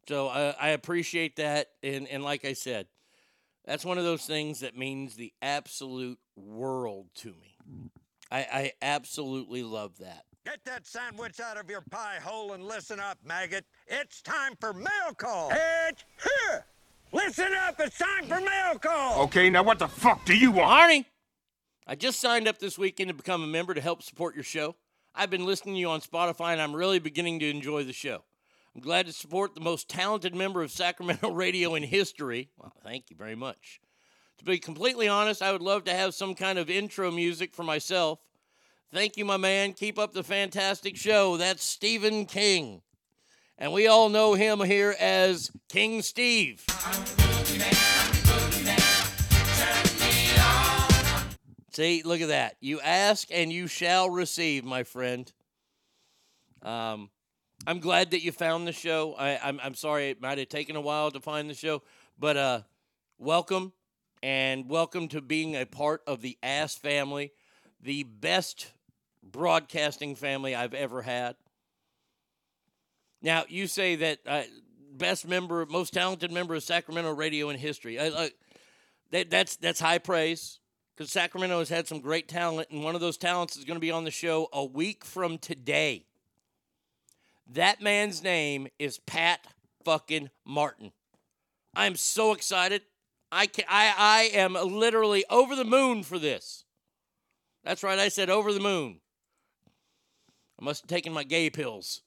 So 0.10 0.28
I, 0.28 0.50
I 0.60 0.70
appreciate 0.72 1.38
that. 1.38 1.70
And, 1.82 2.06
and 2.10 2.22
like 2.22 2.44
I 2.44 2.52
said, 2.52 2.88
that's 3.64 3.86
one 3.86 3.98
of 3.98 4.04
those 4.04 4.26
things 4.26 4.60
that 4.60 4.78
means 4.78 5.16
the 5.16 5.32
absolute 5.42 6.20
world 6.36 7.08
to 7.16 7.30
me. 7.30 7.56
I, 8.30 8.40
I 8.40 8.72
absolutely 8.82 9.64
love 9.64 9.98
that. 10.00 10.26
Get 10.46 10.60
that 10.66 10.86
sandwich 10.86 11.40
out 11.40 11.56
of 11.56 11.70
your 11.70 11.82
pie 11.90 12.18
hole 12.22 12.52
and 12.52 12.66
listen 12.66 13.00
up, 13.00 13.20
maggot. 13.24 13.64
It's 13.88 14.22
time 14.22 14.56
for 14.60 14.74
mail 14.74 15.14
call. 15.16 15.50
It's 15.54 16.04
here. 16.22 16.66
Listen 17.14 17.54
up. 17.66 17.80
It's 17.80 17.98
time 17.98 18.26
for 18.26 18.42
mail 18.42 18.78
call. 18.82 19.24
Okay, 19.24 19.50
now 19.50 19.64
what 19.64 19.80
the 19.80 19.88
fuck 19.88 20.26
do 20.26 20.36
you 20.36 20.52
want? 20.52 20.70
Arnie, 20.70 21.06
I 21.90 21.96
just 21.96 22.20
signed 22.20 22.48
up 22.48 22.60
this 22.60 22.78
weekend 22.78 23.08
to 23.08 23.16
become 23.16 23.42
a 23.42 23.48
member 23.48 23.74
to 23.74 23.82
help 23.82 24.04
support 24.04 24.36
your 24.36 24.44
show. 24.44 24.76
I've 25.16 25.32
been 25.32 25.44
listening 25.44 25.74
to 25.74 25.80
you 25.80 25.90
on 25.90 26.02
Spotify 26.02 26.54
and 26.54 26.62
I'm 26.62 26.76
really 26.76 27.00
beginning 27.00 27.40
to 27.40 27.50
enjoy 27.50 27.84
the 27.84 27.94
show. 27.94 28.26
I'm 28.76 28.82
glad 28.82 29.08
to 29.08 29.12
support 29.12 29.56
the 29.56 29.62
most 29.62 29.90
talented 29.90 30.36
member 30.36 30.62
of 30.62 30.70
Sacramento 30.70 31.32
radio 31.34 31.74
in 31.74 31.82
history. 31.82 32.52
Well, 32.60 32.72
thank 32.84 33.10
you 33.10 33.16
very 33.16 33.34
much. 33.34 33.82
To 34.38 34.46
be 34.46 34.60
completely 34.60 35.08
honest, 35.08 35.42
I 35.42 35.52
would 35.52 35.64
love 35.64 35.84
to 35.86 35.92
have 35.92 36.14
some 36.14 36.36
kind 36.36 36.60
of 36.60 36.70
intro 36.70 37.10
music 37.10 37.56
for 37.56 37.64
myself. 37.64 38.20
Thank 38.94 39.18
you, 39.18 39.26
my 39.26 39.38
man. 39.38 39.74
Keep 39.74 39.98
up 39.98 40.14
the 40.14 40.24
fantastic 40.24 40.96
show. 40.96 41.38
That's 41.38 41.64
Stephen 41.64 42.28
King. 42.28 42.84
And 43.58 43.74
we 43.74 43.88
all 43.88 44.10
know 44.10 44.36
him 44.36 44.60
here 44.60 44.96
as 45.00 45.50
King 45.70 46.04
Steve. 46.04 46.64
See, 51.80 52.04
look 52.04 52.20
at 52.20 52.28
that. 52.28 52.58
You 52.60 52.82
ask 52.82 53.30
and 53.32 53.54
you 53.54 53.68
shall 53.68 54.10
receive, 54.10 54.66
my 54.66 54.84
friend. 54.84 55.32
Um, 56.62 57.10
I'm 57.66 57.80
glad 57.80 58.12
that 58.12 58.22
you 58.22 58.34
found 58.34 58.68
the 58.68 58.74
show. 58.74 59.16
I, 59.18 59.40
I'm, 59.42 59.62
I'm 59.64 59.76
sorry 59.76 60.10
it 60.10 60.22
might 60.22 60.40
have 60.40 60.50
taken 60.50 60.76
a 60.76 60.82
while 60.82 61.10
to 61.10 61.22
find 61.22 61.50
the 61.50 61.54
show, 61.54 61.82
but 62.20 62.36
uh, 62.36 62.62
welcome 63.18 63.72
and 64.22 64.68
welcome 64.68 65.08
to 65.08 65.22
being 65.22 65.56
a 65.56 65.66
part 65.66 66.02
of 66.06 66.22
the 66.22 66.38
Ass 66.44 66.76
family, 66.76 67.32
the 67.82 68.04
best 68.04 68.74
broadcasting 69.24 70.16
family 70.16 70.54
I've 70.54 70.74
ever 70.74 71.02
had. 71.02 71.38
Now, 73.22 73.46
you 73.48 73.68
say 73.68 73.96
that 73.96 74.20
uh, 74.28 74.42
best 74.98 75.26
member, 75.26 75.66
most 75.66 75.94
talented 75.94 76.34
member 76.34 76.56
of 76.56 76.64
Sacramento 76.64 77.14
radio 77.14 77.48
in 77.48 77.58
history. 77.58 77.98
I, 77.98 78.08
I, 78.08 78.32
that, 79.12 79.30
that's 79.30 79.56
that's 79.56 79.80
high 79.80 80.00
praise 80.00 80.60
because 81.00 81.14
Sacramento 81.14 81.60
has 81.60 81.70
had 81.70 81.88
some 81.88 82.02
great 82.02 82.28
talent, 82.28 82.68
and 82.72 82.84
one 82.84 82.94
of 82.94 83.00
those 83.00 83.18
talents 83.18 83.56
is 83.56 83.64
going 83.64 83.78
to 83.78 83.82
be 83.82 83.90
on 83.90 84.04
the 84.04 84.12
show 84.12 84.50
a 84.52 84.66
week 84.66 85.06
from 85.06 85.38
today. 85.38 86.04
That 87.54 87.82
man's 87.82 88.22
name 88.22 88.68
is 88.80 88.98
Pat 88.98 89.40
fucking 89.86 90.30
Martin. 90.44 90.92
I'm 91.74 91.96
so 91.96 92.34
excited. 92.34 92.82
I 93.32 93.48
can, 93.48 93.64
I 93.70 93.94
I 93.98 94.38
am 94.38 94.56
literally 94.56 95.24
over 95.30 95.56
the 95.56 95.64
moon 95.64 96.04
for 96.04 96.20
this. 96.20 96.66
That's 97.64 97.82
right, 97.82 97.98
I 97.98 98.10
said 98.10 98.30
over 98.30 98.52
the 98.52 98.60
moon. 98.60 99.00
I 100.60 100.66
must 100.66 100.82
have 100.82 100.90
taken 100.90 101.14
my 101.14 101.24
gay 101.24 101.50
pills. 101.50 102.02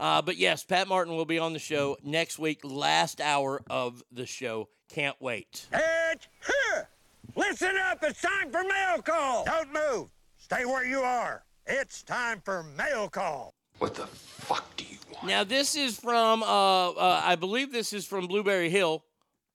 Uh, 0.00 0.22
but 0.22 0.38
yes, 0.38 0.64
Pat 0.64 0.88
Martin 0.88 1.14
will 1.14 1.26
be 1.26 1.38
on 1.38 1.52
the 1.52 1.58
show 1.58 1.98
next 2.02 2.38
week, 2.38 2.60
last 2.64 3.20
hour 3.20 3.62
of 3.68 4.02
the 4.10 4.24
show. 4.24 4.68
Can't 4.88 5.16
wait. 5.20 5.66
It's 5.72 6.26
here. 6.46 6.88
Listen 7.36 7.76
up. 7.88 8.02
It's 8.02 8.22
time 8.22 8.50
for 8.50 8.62
mail 8.62 9.02
call. 9.02 9.44
Don't 9.44 9.72
move. 9.72 10.08
Stay 10.38 10.64
where 10.64 10.86
you 10.86 11.00
are. 11.00 11.44
It's 11.66 12.02
time 12.02 12.40
for 12.44 12.62
mail 12.76 13.08
call. 13.08 13.54
What 13.78 13.94
the 13.94 14.06
fuck 14.06 14.74
do 14.76 14.84
you 14.84 14.96
want? 15.12 15.26
Now 15.26 15.44
this 15.44 15.76
is 15.76 16.00
from, 16.00 16.42
uh, 16.42 16.46
uh, 16.90 17.20
I 17.22 17.36
believe 17.36 17.70
this 17.70 17.92
is 17.92 18.06
from 18.06 18.26
Blueberry 18.26 18.70
Hill, 18.70 19.04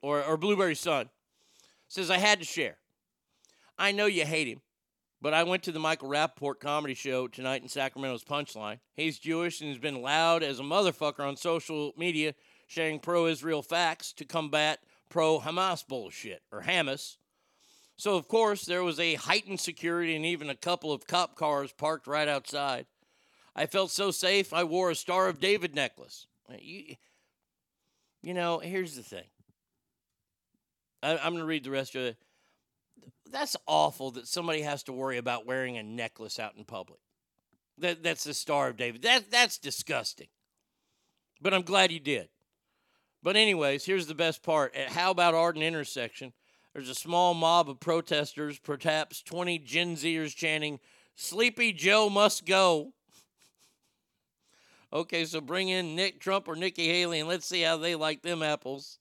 or 0.01 0.23
or 0.23 0.38
Blueberry 0.38 0.76
Sun. 0.76 1.09
says 1.88 2.11
I 2.11 2.17
had 2.17 2.39
to 2.39 2.45
share. 2.45 2.77
I 3.77 3.91
know 3.91 4.05
you 4.05 4.26
hate 4.26 4.47
him, 4.47 4.61
but 5.21 5.33
I 5.33 5.43
went 5.43 5.63
to 5.63 5.71
the 5.71 5.79
Michael 5.79 6.09
Rapaport 6.09 6.59
comedy 6.59 6.93
show 6.93 7.27
tonight 7.27 7.61
in 7.61 7.69
Sacramento's 7.69 8.23
Punchline. 8.23 8.79
He's 8.95 9.17
Jewish 9.19 9.61
and 9.61 9.69
has 9.69 9.79
been 9.79 10.01
loud 10.01 10.43
as 10.43 10.59
a 10.59 10.63
motherfucker 10.63 11.21
on 11.21 11.37
social 11.37 11.93
media, 11.97 12.35
sharing 12.67 12.99
pro-Israel 12.99 13.61
facts 13.61 14.13
to 14.13 14.25
combat 14.25 14.79
pro-Hamas 15.09 15.87
bullshit 15.87 16.41
or 16.51 16.63
Hamas. 16.63 17.17
So 17.97 18.15
of 18.15 18.27
course 18.27 18.65
there 18.65 18.83
was 18.83 18.99
a 18.99 19.15
heightened 19.15 19.59
security 19.59 20.15
and 20.15 20.25
even 20.25 20.49
a 20.49 20.55
couple 20.55 20.91
of 20.91 21.07
cop 21.07 21.35
cars 21.35 21.71
parked 21.71 22.07
right 22.07 22.27
outside. 22.27 22.85
I 23.55 23.67
felt 23.67 23.91
so 23.91 24.11
safe. 24.11 24.51
I 24.51 24.65
wore 24.65 24.91
a 24.91 24.95
Star 24.95 25.29
of 25.29 25.39
David 25.39 25.73
necklace. 25.73 26.27
You, 26.59 26.95
you 28.21 28.33
know, 28.33 28.59
here's 28.59 28.95
the 28.95 29.03
thing. 29.03 29.23
I, 31.01 31.17
I'm 31.17 31.31
going 31.31 31.37
to 31.37 31.45
read 31.45 31.63
the 31.63 31.71
rest 31.71 31.95
of 31.95 32.01
it. 32.01 32.17
That's 33.30 33.56
awful 33.68 34.11
that 34.11 34.27
somebody 34.27 34.61
has 34.61 34.84
to 34.84 34.94
worry 34.94 35.18
about 35.18 35.45
wearing 35.45 35.77
a 35.77 35.84
necklace 35.84 36.40
out 36.40 36.56
in 36.57 36.64
public. 36.64 36.99
That, 37.77 38.03
that's 38.03 38.23
the 38.23 38.34
Star 38.34 38.69
of 38.69 38.77
David. 38.77 39.02
That, 39.02 39.32
that's 39.32 39.57
disgusting. 39.57 40.27
But 41.41 41.53
I'm 41.53 41.64
glad 41.64 41.91
you 41.91 41.99
did. 41.99 42.30
But, 43.22 43.36
anyways, 43.36 43.86
here's 43.86 44.07
the 44.07 44.15
best 44.15 44.44
part. 44.44 44.76
At 44.76 44.90
How 44.90 45.11
About 45.11 45.34
Arden 45.34 45.64
intersection, 45.64 46.32
there's 46.73 46.90
a 46.90 46.95
small 46.95 47.34
mob 47.34 47.69
of 47.69 47.80
protesters, 47.80 48.60
perhaps 48.60 49.22
20 49.22 49.60
Gen 49.60 49.95
Zers 49.95 50.36
chanting, 50.36 50.80
Sleepy 51.15 51.73
Joe 51.73 52.10
must 52.10 52.45
go. 52.45 52.94
Okay, 54.94 55.26
so 55.26 55.41
bring 55.41 55.68
in 55.68 55.95
Nick 55.95 56.22
Trump 56.22 56.48
or 56.48 56.56
Nikki 56.56 56.88
Haley 56.88 57.19
and 57.19 57.27
let's 57.27 57.45
see 57.45 57.64
how 57.64 57.76
they 57.76 57.95
like 57.95 58.22
them 58.22 58.41
apples. 58.41 58.98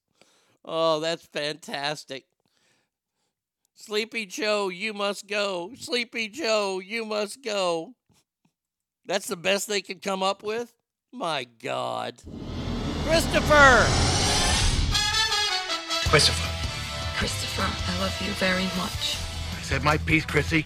Oh, 0.64 0.98
that's 0.98 1.24
fantastic. 1.26 2.24
Sleepy 3.76 4.24
Joe, 4.24 4.68
you 4.68 4.94
must 4.94 5.26
go. 5.26 5.72
Sleepy 5.76 6.28
Joe, 6.28 6.78
you 6.78 7.04
must 7.04 7.42
go. 7.42 7.94
That's 9.04 9.26
the 9.26 9.36
best 9.36 9.66
they 9.68 9.82
could 9.82 10.00
come 10.00 10.22
up 10.22 10.44
with? 10.44 10.72
My 11.12 11.44
God. 11.44 12.22
Christopher! 13.04 13.84
Christopher. 16.08 16.50
Christopher, 17.16 17.62
I 17.62 18.00
love 18.00 18.16
you 18.24 18.32
very 18.34 18.64
much. 18.78 19.18
I 19.56 19.62
said 19.62 19.82
my 19.82 19.98
piece, 19.98 20.24
Chrissy. 20.24 20.64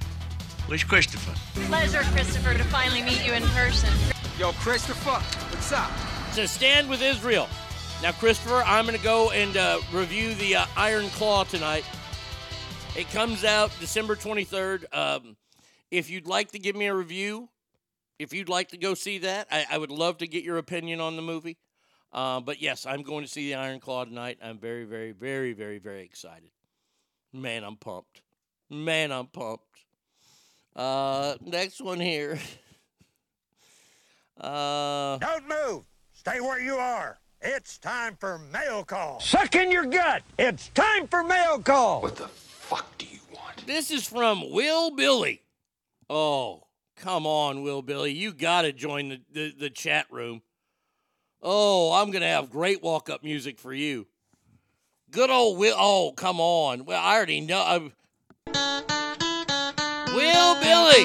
Where's 0.67 0.85
Christopher? 0.85 1.35
Pleasure, 1.63 2.03
Christopher, 2.13 2.53
to 2.53 2.65
finally 2.65 3.03
meet 3.03 3.27
you 3.27 3.33
in 3.33 3.43
person. 3.49 3.91
Yo, 4.39 4.53
Christopher, 4.53 5.19
what's 5.51 5.73
up? 5.73 5.91
To 6.35 6.47
stand 6.47 6.91
with 6.91 7.01
Israel. 7.01 7.49
Now, 8.03 8.13
Christopher, 8.13 8.63
I'm 8.67 8.85
going 8.85 8.97
to 8.97 9.03
go 9.03 9.31
and 9.31 9.57
uh, 9.57 9.81
review 9.93 10.35
the 10.35 10.57
uh, 10.57 10.67
Iron 10.77 11.09
Claw 11.11 11.45
tonight. 11.45 11.85
It 12.99 13.09
comes 13.11 13.45
out 13.45 13.71
December 13.79 14.17
23rd. 14.17 14.93
Um, 14.93 15.37
if 15.89 16.11
you'd 16.11 16.27
like 16.27 16.51
to 16.51 16.59
give 16.59 16.75
me 16.75 16.87
a 16.87 16.95
review, 16.95 17.49
if 18.19 18.33
you'd 18.33 18.49
like 18.49 18.71
to 18.71 18.77
go 18.77 18.95
see 18.95 19.19
that, 19.19 19.47
I, 19.53 19.67
I 19.71 19.79
would 19.79 19.93
love 19.93 20.19
to 20.19 20.27
get 20.27 20.43
your 20.43 20.59
opinion 20.59 21.01
on 21.01 21.15
the 21.15 21.23
movie. 21.23 21.59
Uh, 22.13 22.41
but 22.41 22.61
yes, 22.61 22.87
I'm 22.87 23.03
going 23.03 23.25
to 23.25 23.31
see 23.31 23.51
the 23.51 23.55
Iron 23.55 23.79
Claw 23.79 24.05
tonight. 24.05 24.39
I'm 24.43 24.59
very, 24.59 24.83
very, 24.83 25.13
very, 25.13 25.53
very, 25.53 25.79
very 25.79 26.03
excited. 26.03 26.51
Man, 27.33 27.63
I'm 27.63 27.77
pumped. 27.77 28.21
Man, 28.69 29.13
I'm 29.13 29.29
pumped. 29.29 29.63
Uh, 30.75 31.37
next 31.41 31.81
one 31.81 32.01
here. 32.01 32.41
Uh, 34.41 35.19
Don't 35.19 35.49
move. 35.49 35.83
Stay 36.13 36.41
where 36.41 36.61
you 36.61 36.77
are. 36.77 37.19
It's 37.41 37.77
time 37.77 38.17
for 38.21 38.39
mail 38.39 38.85
call. 38.85 39.19
Suck 39.19 39.57
in 39.57 39.73
your 39.73 39.85
gut. 39.85 40.23
It's 40.39 40.69
time 40.69 41.09
for 41.09 41.25
mail 41.25 41.59
call. 41.59 42.03
What 42.03 42.15
the 42.15 42.31
fuck 42.69 42.99
do 42.99 43.07
you 43.07 43.21
want? 43.35 43.67
This 43.67 43.91
is 43.91 44.07
from 44.07 44.53
Will 44.53 44.91
Billy. 44.95 45.41
Oh, 46.11 46.65
come 46.97 47.27
on, 47.27 47.63
Will 47.63 47.81
Billy. 47.81 48.13
You 48.13 48.33
got 48.33 48.63
to 48.63 48.73
join 48.73 49.09
the, 49.09 49.21
the, 49.33 49.55
the 49.59 49.71
chat 49.71 50.07
room. 50.11 50.43
Oh, 51.41 51.93
I'm 51.95 52.11
going 52.11 52.21
to 52.21 52.29
have 52.29 52.51
great 52.51 52.83
walk 52.83 53.09
up 53.09 53.25
music 53.25 53.59
for 53.59 53.73
you. 53.73 54.07
Good 55.11 55.31
old 55.31 55.59
Will. 55.59 55.75
Oh, 55.79 56.13
come 56.15 56.41
on. 56.41 56.85
Well, 56.85 57.01
I 57.03 57.17
already 57.17 57.41
know. 57.41 57.65
I'm... 57.65 57.93
Will 60.15 60.61
Billy. 60.61 61.05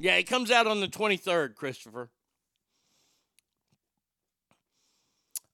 Yeah, 0.00 0.16
it 0.16 0.28
comes 0.28 0.52
out 0.52 0.68
on 0.68 0.80
the 0.80 0.86
23rd, 0.86 1.56
Christopher. 1.56 2.10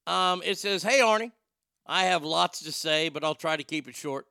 Um, 0.07 0.43
it 0.45 0.59
says, 0.59 0.83
Hey, 0.83 0.99
Arnie, 0.99 1.31
I 1.91 2.05
have 2.05 2.23
lots 2.23 2.61
to 2.61 2.71
say, 2.71 3.09
but 3.09 3.25
I'll 3.25 3.35
try 3.35 3.57
to 3.57 3.65
keep 3.65 3.89
it 3.89 3.97
short. 3.97 4.29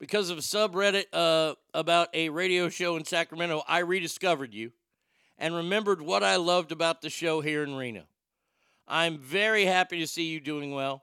Because 0.00 0.30
of 0.30 0.38
a 0.38 0.40
subreddit 0.40 1.04
uh, 1.12 1.54
about 1.74 2.08
a 2.14 2.30
radio 2.30 2.70
show 2.70 2.96
in 2.96 3.04
Sacramento, 3.04 3.62
I 3.68 3.80
rediscovered 3.80 4.54
you 4.54 4.72
and 5.38 5.54
remembered 5.54 6.00
what 6.00 6.22
I 6.22 6.36
loved 6.36 6.72
about 6.72 7.02
the 7.02 7.10
show 7.10 7.42
here 7.42 7.62
in 7.62 7.74
Reno. 7.74 8.04
I'm 8.88 9.18
very 9.18 9.66
happy 9.66 9.98
to 9.98 10.06
see 10.06 10.30
you 10.30 10.40
doing 10.40 10.72
well 10.72 11.02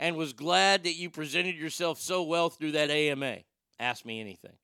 and 0.00 0.16
was 0.16 0.32
glad 0.32 0.82
that 0.82 0.96
you 0.96 1.08
presented 1.08 1.54
yourself 1.54 2.00
so 2.00 2.24
well 2.24 2.50
through 2.50 2.72
that 2.72 2.90
AMA. 2.90 3.36
Ask 3.78 4.04
me 4.04 4.20
anything. 4.20 4.56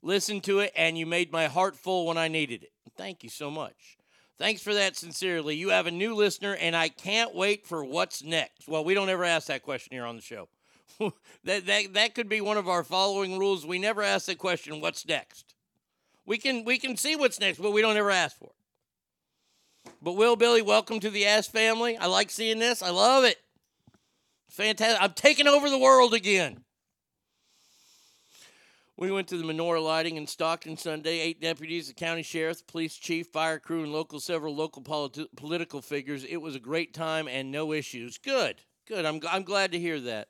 Listen 0.00 0.40
to 0.42 0.60
it, 0.60 0.72
and 0.76 0.96
you 0.96 1.06
made 1.06 1.32
my 1.32 1.46
heart 1.46 1.74
full 1.74 2.06
when 2.06 2.16
I 2.16 2.28
needed 2.28 2.62
it. 2.62 2.70
Thank 2.96 3.24
you 3.24 3.30
so 3.30 3.50
much. 3.50 3.97
Thanks 4.38 4.62
for 4.62 4.72
that 4.74 4.96
sincerely. 4.96 5.56
You 5.56 5.70
have 5.70 5.88
a 5.88 5.90
new 5.90 6.14
listener, 6.14 6.54
and 6.54 6.76
I 6.76 6.88
can't 6.88 7.34
wait 7.34 7.66
for 7.66 7.84
what's 7.84 8.22
next. 8.22 8.68
Well, 8.68 8.84
we 8.84 8.94
don't 8.94 9.08
ever 9.08 9.24
ask 9.24 9.48
that 9.48 9.64
question 9.64 9.92
here 9.92 10.04
on 10.04 10.14
the 10.14 10.22
show. 10.22 10.48
that, 11.44 11.66
that, 11.66 11.94
that 11.94 12.14
could 12.14 12.28
be 12.28 12.40
one 12.40 12.56
of 12.56 12.68
our 12.68 12.84
following 12.84 13.38
rules. 13.38 13.66
We 13.66 13.80
never 13.80 14.00
ask 14.00 14.26
the 14.26 14.36
question, 14.36 14.80
what's 14.80 15.06
next? 15.06 15.54
We 16.24 16.38
can, 16.38 16.64
we 16.64 16.78
can 16.78 16.96
see 16.96 17.16
what's 17.16 17.40
next, 17.40 17.58
but 17.58 17.72
we 17.72 17.82
don't 17.82 17.96
ever 17.96 18.12
ask 18.12 18.38
for 18.38 18.50
it. 18.50 19.92
But 20.00 20.12
Will 20.12 20.36
Billy, 20.36 20.62
welcome 20.62 21.00
to 21.00 21.10
the 21.10 21.26
Ass 21.26 21.48
family. 21.48 21.96
I 21.96 22.06
like 22.06 22.30
seeing 22.30 22.60
this. 22.60 22.80
I 22.80 22.90
love 22.90 23.24
it. 23.24 23.38
Fantastic. 24.48 25.02
I'm 25.02 25.14
taking 25.14 25.48
over 25.48 25.68
the 25.68 25.78
world 25.78 26.14
again. 26.14 26.64
We 28.98 29.12
went 29.12 29.28
to 29.28 29.36
the 29.36 29.44
menorah 29.44 29.80
lighting 29.80 30.16
in 30.16 30.26
Stockton 30.26 30.76
Sunday. 30.76 31.20
Eight 31.20 31.40
deputies, 31.40 31.86
the 31.86 31.94
county 31.94 32.24
sheriff, 32.24 32.66
police 32.66 32.96
chief, 32.96 33.28
fire 33.28 33.60
crew, 33.60 33.84
and 33.84 33.92
local 33.92 34.18
several 34.18 34.56
local 34.56 34.82
politi- 34.82 35.28
political 35.36 35.80
figures. 35.80 36.24
It 36.24 36.38
was 36.38 36.56
a 36.56 36.58
great 36.60 36.94
time 36.94 37.28
and 37.28 37.52
no 37.52 37.72
issues. 37.72 38.18
Good, 38.18 38.56
good. 38.88 39.04
I'm 39.04 39.20
I'm 39.30 39.44
glad 39.44 39.70
to 39.70 39.78
hear 39.78 40.00
that. 40.00 40.28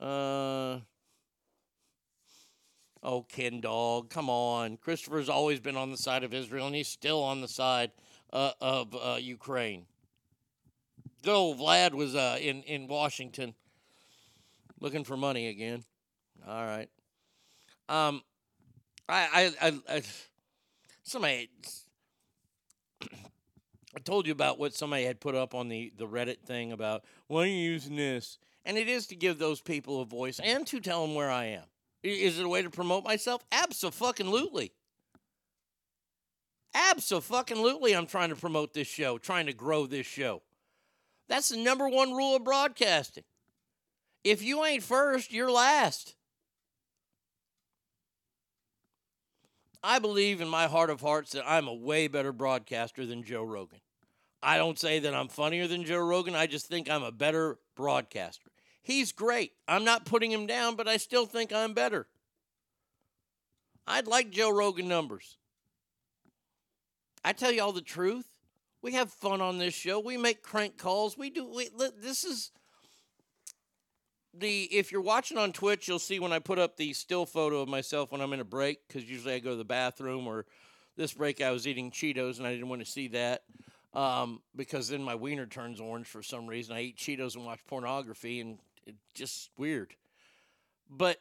Uh, 0.00 0.78
oh, 3.02 3.22
Ken 3.28 3.60
Dog, 3.60 4.08
come 4.08 4.30
on. 4.30 4.76
Christopher's 4.76 5.28
always 5.28 5.58
been 5.58 5.76
on 5.76 5.90
the 5.90 5.96
side 5.96 6.22
of 6.22 6.32
Israel, 6.32 6.68
and 6.68 6.76
he's 6.76 6.86
still 6.86 7.24
on 7.24 7.40
the 7.40 7.48
side 7.48 7.90
uh, 8.32 8.52
of 8.60 8.94
uh, 8.94 9.16
Ukraine. 9.18 9.86
Good 11.24 11.34
old 11.34 11.58
Vlad 11.58 11.92
was 11.92 12.14
uh, 12.14 12.38
in 12.40 12.62
in 12.62 12.86
Washington, 12.86 13.52
looking 14.78 15.02
for 15.02 15.16
money 15.16 15.48
again. 15.48 15.82
All 16.46 16.64
right. 16.64 16.88
Um, 17.88 18.22
I, 19.08 19.52
I, 19.60 19.68
I, 19.68 19.96
I 19.96 20.02
somebody, 21.02 21.50
I 23.02 24.00
told 24.04 24.26
you 24.26 24.32
about 24.32 24.58
what 24.58 24.74
somebody 24.74 25.04
had 25.04 25.20
put 25.20 25.34
up 25.34 25.54
on 25.54 25.68
the 25.68 25.92
the 25.96 26.06
Reddit 26.06 26.40
thing 26.40 26.72
about 26.72 27.04
why 27.26 27.42
are 27.42 27.46
you 27.46 27.54
using 27.54 27.96
this, 27.96 28.38
and 28.64 28.78
it 28.78 28.88
is 28.88 29.06
to 29.08 29.16
give 29.16 29.38
those 29.38 29.60
people 29.60 30.00
a 30.00 30.04
voice 30.04 30.40
and 30.40 30.66
to 30.68 30.80
tell 30.80 31.06
them 31.06 31.14
where 31.14 31.30
I 31.30 31.44
am. 31.46 31.64
Is 32.02 32.38
it 32.38 32.44
a 32.44 32.48
way 32.48 32.62
to 32.62 32.70
promote 32.70 33.04
myself? 33.04 33.44
Absolutely. 33.50 34.72
Absolutely, 36.74 37.94
I'm 37.94 38.06
trying 38.06 38.30
to 38.30 38.36
promote 38.36 38.74
this 38.74 38.88
show, 38.88 39.16
trying 39.16 39.46
to 39.46 39.52
grow 39.52 39.86
this 39.86 40.06
show. 40.06 40.42
That's 41.28 41.50
the 41.50 41.56
number 41.56 41.88
one 41.88 42.12
rule 42.12 42.36
of 42.36 42.44
broadcasting. 42.44 43.24
If 44.24 44.42
you 44.42 44.64
ain't 44.64 44.82
first, 44.82 45.32
you're 45.32 45.50
last. 45.50 46.16
I 49.86 49.98
believe 49.98 50.40
in 50.40 50.48
my 50.48 50.66
heart 50.66 50.88
of 50.88 51.02
hearts 51.02 51.32
that 51.32 51.44
I'm 51.46 51.68
a 51.68 51.74
way 51.74 52.08
better 52.08 52.32
broadcaster 52.32 53.04
than 53.04 53.22
Joe 53.22 53.44
Rogan. 53.44 53.80
I 54.42 54.56
don't 54.56 54.78
say 54.78 54.98
that 54.98 55.14
I'm 55.14 55.28
funnier 55.28 55.66
than 55.66 55.84
Joe 55.84 55.98
Rogan. 55.98 56.34
I 56.34 56.46
just 56.46 56.68
think 56.68 56.90
I'm 56.90 57.02
a 57.02 57.12
better 57.12 57.58
broadcaster. 57.76 58.50
He's 58.82 59.12
great. 59.12 59.52
I'm 59.68 59.84
not 59.84 60.06
putting 60.06 60.32
him 60.32 60.46
down, 60.46 60.74
but 60.74 60.88
I 60.88 60.96
still 60.96 61.26
think 61.26 61.52
I'm 61.52 61.74
better. 61.74 62.06
I'd 63.86 64.06
like 64.06 64.30
Joe 64.30 64.50
Rogan 64.50 64.88
numbers. 64.88 65.36
I 67.22 67.34
tell 67.34 67.52
you 67.52 67.62
all 67.62 67.72
the 67.72 67.82
truth. 67.82 68.26
We 68.80 68.92
have 68.92 69.10
fun 69.10 69.42
on 69.42 69.58
this 69.58 69.74
show. 69.74 70.00
We 70.00 70.16
make 70.16 70.42
crank 70.42 70.78
calls. 70.78 71.18
We 71.18 71.28
do. 71.28 71.46
We, 71.46 71.68
this 72.00 72.24
is 72.24 72.52
the. 74.38 74.64
If 74.64 74.92
you're 74.92 75.00
watching 75.00 75.38
on 75.38 75.52
Twitch, 75.52 75.88
you'll 75.88 75.98
see 75.98 76.18
when 76.18 76.32
I 76.32 76.38
put 76.38 76.58
up 76.58 76.76
the 76.76 76.92
still 76.92 77.26
photo 77.26 77.60
of 77.60 77.68
myself 77.68 78.12
when 78.12 78.20
I'm 78.20 78.32
in 78.32 78.40
a 78.40 78.44
break, 78.44 78.86
because 78.86 79.08
usually 79.08 79.34
I 79.34 79.38
go 79.38 79.50
to 79.50 79.56
the 79.56 79.64
bathroom. 79.64 80.26
Or 80.26 80.46
this 80.96 81.12
break, 81.12 81.40
I 81.40 81.50
was 81.50 81.66
eating 81.66 81.90
Cheetos 81.90 82.38
and 82.38 82.46
I 82.46 82.52
didn't 82.52 82.68
want 82.68 82.84
to 82.84 82.90
see 82.90 83.08
that 83.08 83.42
um, 83.94 84.40
because 84.56 84.88
then 84.88 85.02
my 85.02 85.14
wiener 85.14 85.46
turns 85.46 85.80
orange 85.80 86.06
for 86.06 86.22
some 86.22 86.46
reason. 86.46 86.76
I 86.76 86.82
eat 86.82 86.96
Cheetos 86.96 87.36
and 87.36 87.44
watch 87.44 87.60
pornography, 87.66 88.40
and 88.40 88.58
it's 88.86 88.98
just 89.14 89.50
weird. 89.56 89.94
But 90.90 91.20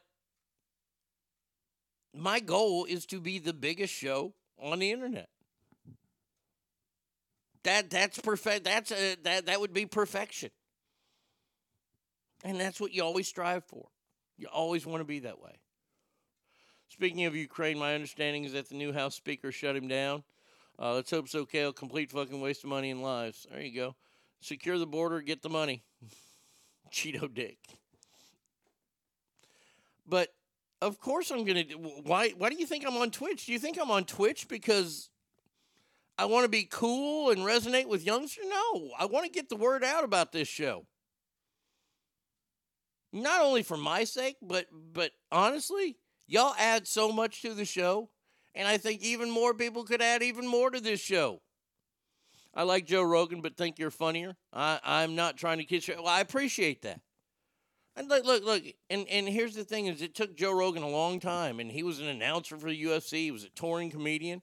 my 2.13 2.39
goal 2.39 2.85
is 2.85 3.05
to 3.07 3.19
be 3.19 3.39
the 3.39 3.53
biggest 3.53 3.93
show 3.93 4.33
on 4.61 4.79
the 4.79 4.91
internet. 4.91 5.29
That 7.63 7.89
that's 7.89 8.19
perfect. 8.19 8.65
That's 8.65 8.91
a, 8.91 9.15
that 9.23 9.45
that 9.45 9.61
would 9.61 9.73
be 9.73 9.85
perfection. 9.85 10.49
And 12.43 12.59
that's 12.59 12.79
what 12.79 12.93
you 12.93 13.03
always 13.03 13.27
strive 13.27 13.63
for. 13.65 13.87
You 14.37 14.47
always 14.47 14.85
want 14.85 15.01
to 15.01 15.05
be 15.05 15.19
that 15.19 15.39
way. 15.39 15.59
Speaking 16.89 17.25
of 17.25 17.35
Ukraine, 17.35 17.79
my 17.79 17.95
understanding 17.95 18.43
is 18.43 18.53
that 18.53 18.69
the 18.69 18.75
new 18.75 18.93
House 18.93 19.15
Speaker 19.15 19.51
shut 19.51 19.75
him 19.75 19.87
down. 19.87 20.23
Uh, 20.77 20.93
let's 20.95 21.11
hope 21.11 21.29
so, 21.29 21.45
Kale. 21.45 21.71
Complete 21.71 22.11
fucking 22.11 22.41
waste 22.41 22.63
of 22.63 22.69
money 22.69 22.91
and 22.91 23.01
lives. 23.01 23.47
There 23.49 23.61
you 23.61 23.73
go. 23.73 23.95
Secure 24.41 24.77
the 24.77 24.85
border, 24.85 25.21
get 25.21 25.41
the 25.41 25.49
money. 25.49 25.83
Cheeto 26.91 27.33
dick. 27.33 27.57
But 30.05 30.29
of 30.81 30.99
course 30.99 31.31
I'm 31.31 31.45
gonna. 31.45 31.63
Why? 32.03 32.29
Why 32.37 32.49
do 32.49 32.57
you 32.57 32.65
think 32.65 32.85
I'm 32.85 32.97
on 32.97 33.09
Twitch? 33.09 33.45
Do 33.45 33.53
you 33.53 33.59
think 33.59 33.79
I'm 33.81 33.89
on 33.89 34.03
Twitch 34.03 34.47
because 34.47 35.09
I 36.17 36.25
want 36.25 36.43
to 36.43 36.49
be 36.49 36.67
cool 36.69 37.31
and 37.31 37.41
resonate 37.41 37.87
with 37.87 38.05
youngsters? 38.05 38.45
No, 38.47 38.91
I 38.99 39.05
want 39.05 39.25
to 39.25 39.31
get 39.31 39.49
the 39.49 39.55
word 39.55 39.83
out 39.83 40.03
about 40.03 40.31
this 40.31 40.47
show. 40.47 40.85
Not 43.13 43.41
only 43.43 43.61
for 43.61 43.77
my 43.77 44.03
sake, 44.03 44.37
but 44.41 44.65
but 44.91 45.11
honestly, 45.31 45.97
y'all 46.27 46.55
add 46.57 46.87
so 46.87 47.11
much 47.11 47.43
to 47.43 47.53
the 47.53 47.63
show, 47.63 48.09
and 48.55 48.67
I 48.67 48.77
think 48.77 49.03
even 49.03 49.29
more 49.29 49.53
people 49.53 49.83
could 49.83 50.01
add 50.01 50.23
even 50.23 50.47
more 50.47 50.71
to 50.71 50.79
this 50.79 50.99
show. 50.99 51.41
I 52.55 52.63
like 52.63 52.87
Joe 52.87 53.03
Rogan, 53.03 53.41
but 53.41 53.55
think 53.55 53.77
you're 53.77 53.91
funnier. 53.91 54.35
I, 54.51 54.79
I'm 54.83 55.15
not 55.15 55.37
trying 55.37 55.59
to 55.59 55.63
kiss 55.63 55.87
you. 55.87 55.95
Well, 55.95 56.07
I 56.07 56.21
appreciate 56.21 56.81
that. 56.83 57.01
And 57.95 58.09
look, 58.09 58.25
look, 58.25 58.43
look, 58.43 58.63
and, 58.89 59.07
and 59.07 59.29
here's 59.29 59.53
the 59.53 59.63
thing: 59.63 59.85
is 59.85 60.01
it 60.01 60.15
took 60.15 60.35
Joe 60.35 60.51
Rogan 60.51 60.81
a 60.81 60.89
long 60.89 61.19
time, 61.19 61.59
and 61.59 61.71
he 61.71 61.83
was 61.83 61.99
an 61.99 62.07
announcer 62.07 62.57
for 62.57 62.69
the 62.69 62.83
UFC. 62.83 63.11
He 63.25 63.31
was 63.31 63.43
a 63.43 63.49
touring 63.49 63.91
comedian. 63.91 64.41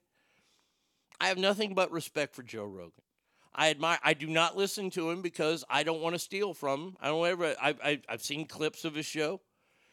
I 1.20 1.26
have 1.26 1.38
nothing 1.38 1.74
but 1.74 1.90
respect 1.90 2.36
for 2.36 2.44
Joe 2.44 2.64
Rogan. 2.64 3.02
I 3.54 3.70
admire. 3.70 3.98
I 4.02 4.14
do 4.14 4.26
not 4.26 4.56
listen 4.56 4.90
to 4.90 5.10
him 5.10 5.22
because 5.22 5.64
I 5.68 5.82
don't 5.82 6.00
want 6.00 6.14
to 6.14 6.18
steal 6.18 6.54
from 6.54 6.80
him. 6.80 6.96
I 7.00 7.08
don't 7.08 7.26
ever. 7.26 7.54
I, 7.60 7.74
I 7.82 8.00
I've 8.08 8.22
seen 8.22 8.46
clips 8.46 8.84
of 8.84 8.94
his 8.94 9.06
show. 9.06 9.40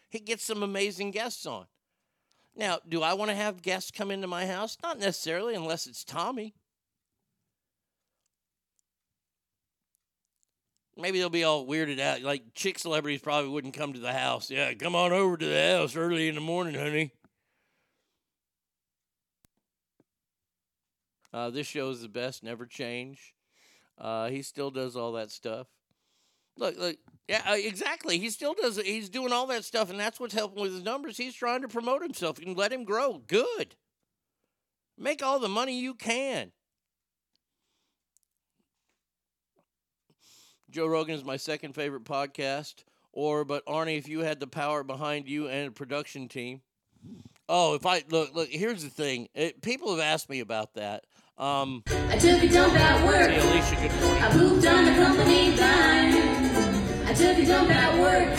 He 0.09 0.19
gets 0.19 0.43
some 0.43 0.63
amazing 0.63 1.11
guests 1.11 1.45
on. 1.45 1.65
Now, 2.55 2.79
do 2.87 3.03
I 3.03 3.13
want 3.13 3.29
to 3.29 3.35
have 3.35 3.61
guests 3.61 3.91
come 3.91 4.09
into 4.09 4.27
my 4.27 4.45
house? 4.47 4.77
Not 4.81 4.99
necessarily, 4.99 5.53
unless 5.53 5.85
it's 5.85 6.03
Tommy. 6.03 6.55
Maybe 10.95 11.19
they'll 11.19 11.29
be 11.29 11.43
all 11.43 11.67
weirded 11.67 11.99
out. 11.99 12.21
Like 12.21 12.55
chick 12.55 12.79
celebrities 12.79 13.21
probably 13.21 13.49
wouldn't 13.49 13.75
come 13.75 13.93
to 13.93 13.99
the 13.99 14.13
house. 14.13 14.49
Yeah, 14.49 14.73
come 14.73 14.95
on 14.95 15.13
over 15.13 15.37
to 15.37 15.45
the 15.45 15.77
house 15.77 15.95
early 15.95 16.27
in 16.27 16.35
the 16.35 16.41
morning, 16.41 16.73
honey. 16.73 17.11
Uh, 21.31 21.51
this 21.51 21.67
show 21.67 21.89
is 21.91 22.01
the 22.01 22.09
best, 22.09 22.43
never 22.43 22.65
change. 22.65 23.35
Uh, 23.97 24.29
he 24.29 24.41
still 24.41 24.71
does 24.71 24.95
all 24.95 25.13
that 25.13 25.31
stuff. 25.31 25.67
Look, 26.57 26.77
look, 26.77 26.97
yeah, 27.27 27.41
uh, 27.47 27.55
exactly. 27.55 28.17
He 28.17 28.29
still 28.29 28.53
does. 28.53 28.77
He's 28.77 29.09
doing 29.09 29.31
all 29.31 29.47
that 29.47 29.65
stuff, 29.65 29.89
and 29.89 29.99
that's 29.99 30.19
what's 30.19 30.33
helping 30.33 30.61
with 30.61 30.73
his 30.73 30.83
numbers. 30.83 31.17
He's 31.17 31.35
trying 31.35 31.61
to 31.61 31.67
promote 31.67 32.01
himself 32.01 32.39
and 32.39 32.57
let 32.57 32.71
him 32.71 32.83
grow. 32.83 33.21
Good. 33.27 33.75
Make 34.97 35.23
all 35.23 35.39
the 35.39 35.49
money 35.49 35.79
you 35.79 35.93
can. 35.93 36.51
Joe 40.69 40.87
Rogan 40.87 41.15
is 41.15 41.23
my 41.23 41.37
second 41.37 41.73
favorite 41.73 42.03
podcast. 42.03 42.83
Or, 43.13 43.45
but 43.45 43.65
Arnie, 43.65 43.97
if 43.97 44.07
you 44.07 44.19
had 44.19 44.39
the 44.39 44.47
power 44.47 44.83
behind 44.83 45.27
you 45.27 45.47
and 45.47 45.69
a 45.69 45.71
production 45.71 46.27
team, 46.27 46.61
oh, 47.49 47.73
if 47.73 47.85
I 47.85 48.03
look, 48.09 48.35
look. 48.35 48.49
Here's 48.49 48.83
the 48.83 48.89
thing. 48.89 49.27
It, 49.33 49.61
people 49.61 49.89
have 49.91 49.99
asked 49.99 50.29
me 50.29 50.39
about 50.39 50.75
that. 50.75 51.05
Um, 51.37 51.83
I 52.09 52.17
took 52.17 52.41
a 52.41 52.49
dump 52.49 52.73
at 52.73 53.05
work. 53.05 53.29
Hey, 53.29 53.39
Alicia, 53.39 53.75
good 53.75 54.01
morning. 54.01 54.23
I 54.23 54.31
pooped 54.31 54.65
on 54.65 54.85
the 54.85 54.91
company 54.93 55.55
dime. 55.55 57.05
I 57.05 57.13
took 57.13 57.37
a 57.37 57.45
dump 57.45 57.69
at 57.69 57.99
work. 57.99 58.29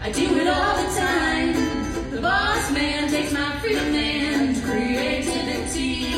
I 0.00 0.10
do 0.10 0.38
it 0.38 0.46
all 0.48 0.82
the 0.82 0.98
time. 0.98 2.10
The 2.10 2.22
boss 2.22 2.70
man 2.72 3.10
takes 3.10 3.32
my 3.34 3.58
freedom 3.60 3.94
and 3.94 4.62
creativity. 4.64 6.14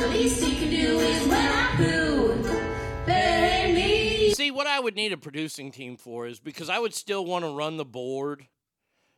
The 0.00 0.08
least 0.08 0.42
he 0.42 0.56
can 0.56 0.70
do 0.70 0.98
is 0.98 1.28
when 1.28 1.52
I 1.52 1.76
poo. 1.76 3.04
Pay 3.04 3.74
me. 3.74 4.32
See, 4.32 4.50
what 4.50 4.66
I 4.66 4.80
would 4.80 4.96
need 4.96 5.12
a 5.12 5.18
producing 5.18 5.70
team 5.70 5.98
for 5.98 6.26
is 6.26 6.40
because 6.40 6.70
I 6.70 6.78
would 6.78 6.94
still 6.94 7.26
want 7.26 7.44
to 7.44 7.50
run 7.50 7.76
the 7.76 7.84
board. 7.84 8.46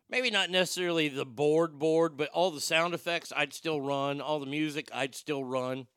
Maybe 0.09 0.31
not 0.31 0.51
necessarily 0.51 1.09
the 1.09 1.27
board 1.27 1.79
board, 1.79 2.17
but 2.17 2.29
all 2.31 2.51
the 2.51 2.61
sound 2.61 2.95
effects 2.95 3.33
I'd 3.37 3.53
still 3.53 3.81
run, 3.81 4.21
all 4.21 4.39
the 4.39 4.47
music 4.47 4.89
I'd 4.95 5.15
still 5.15 5.43
run. 5.43 5.89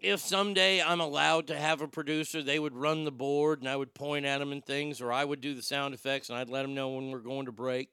If 0.00 0.18
someday 0.18 0.82
I'm 0.82 1.00
allowed 1.00 1.46
to 1.46 1.56
have 1.56 1.80
a 1.80 1.86
producer, 1.86 2.42
they 2.42 2.58
would 2.58 2.74
run 2.74 3.04
the 3.04 3.12
board 3.12 3.60
and 3.60 3.68
I 3.68 3.76
would 3.76 3.94
point 3.94 4.26
at 4.26 4.38
them 4.38 4.50
and 4.50 4.64
things, 4.64 5.00
or 5.00 5.12
I 5.12 5.24
would 5.24 5.40
do 5.40 5.54
the 5.54 5.62
sound 5.62 5.94
effects 5.94 6.28
and 6.28 6.36
I'd 6.36 6.48
let 6.48 6.62
them 6.62 6.74
know 6.74 6.88
when 6.88 7.10
we're 7.10 7.20
going 7.20 7.46
to 7.46 7.52
break. 7.52 7.90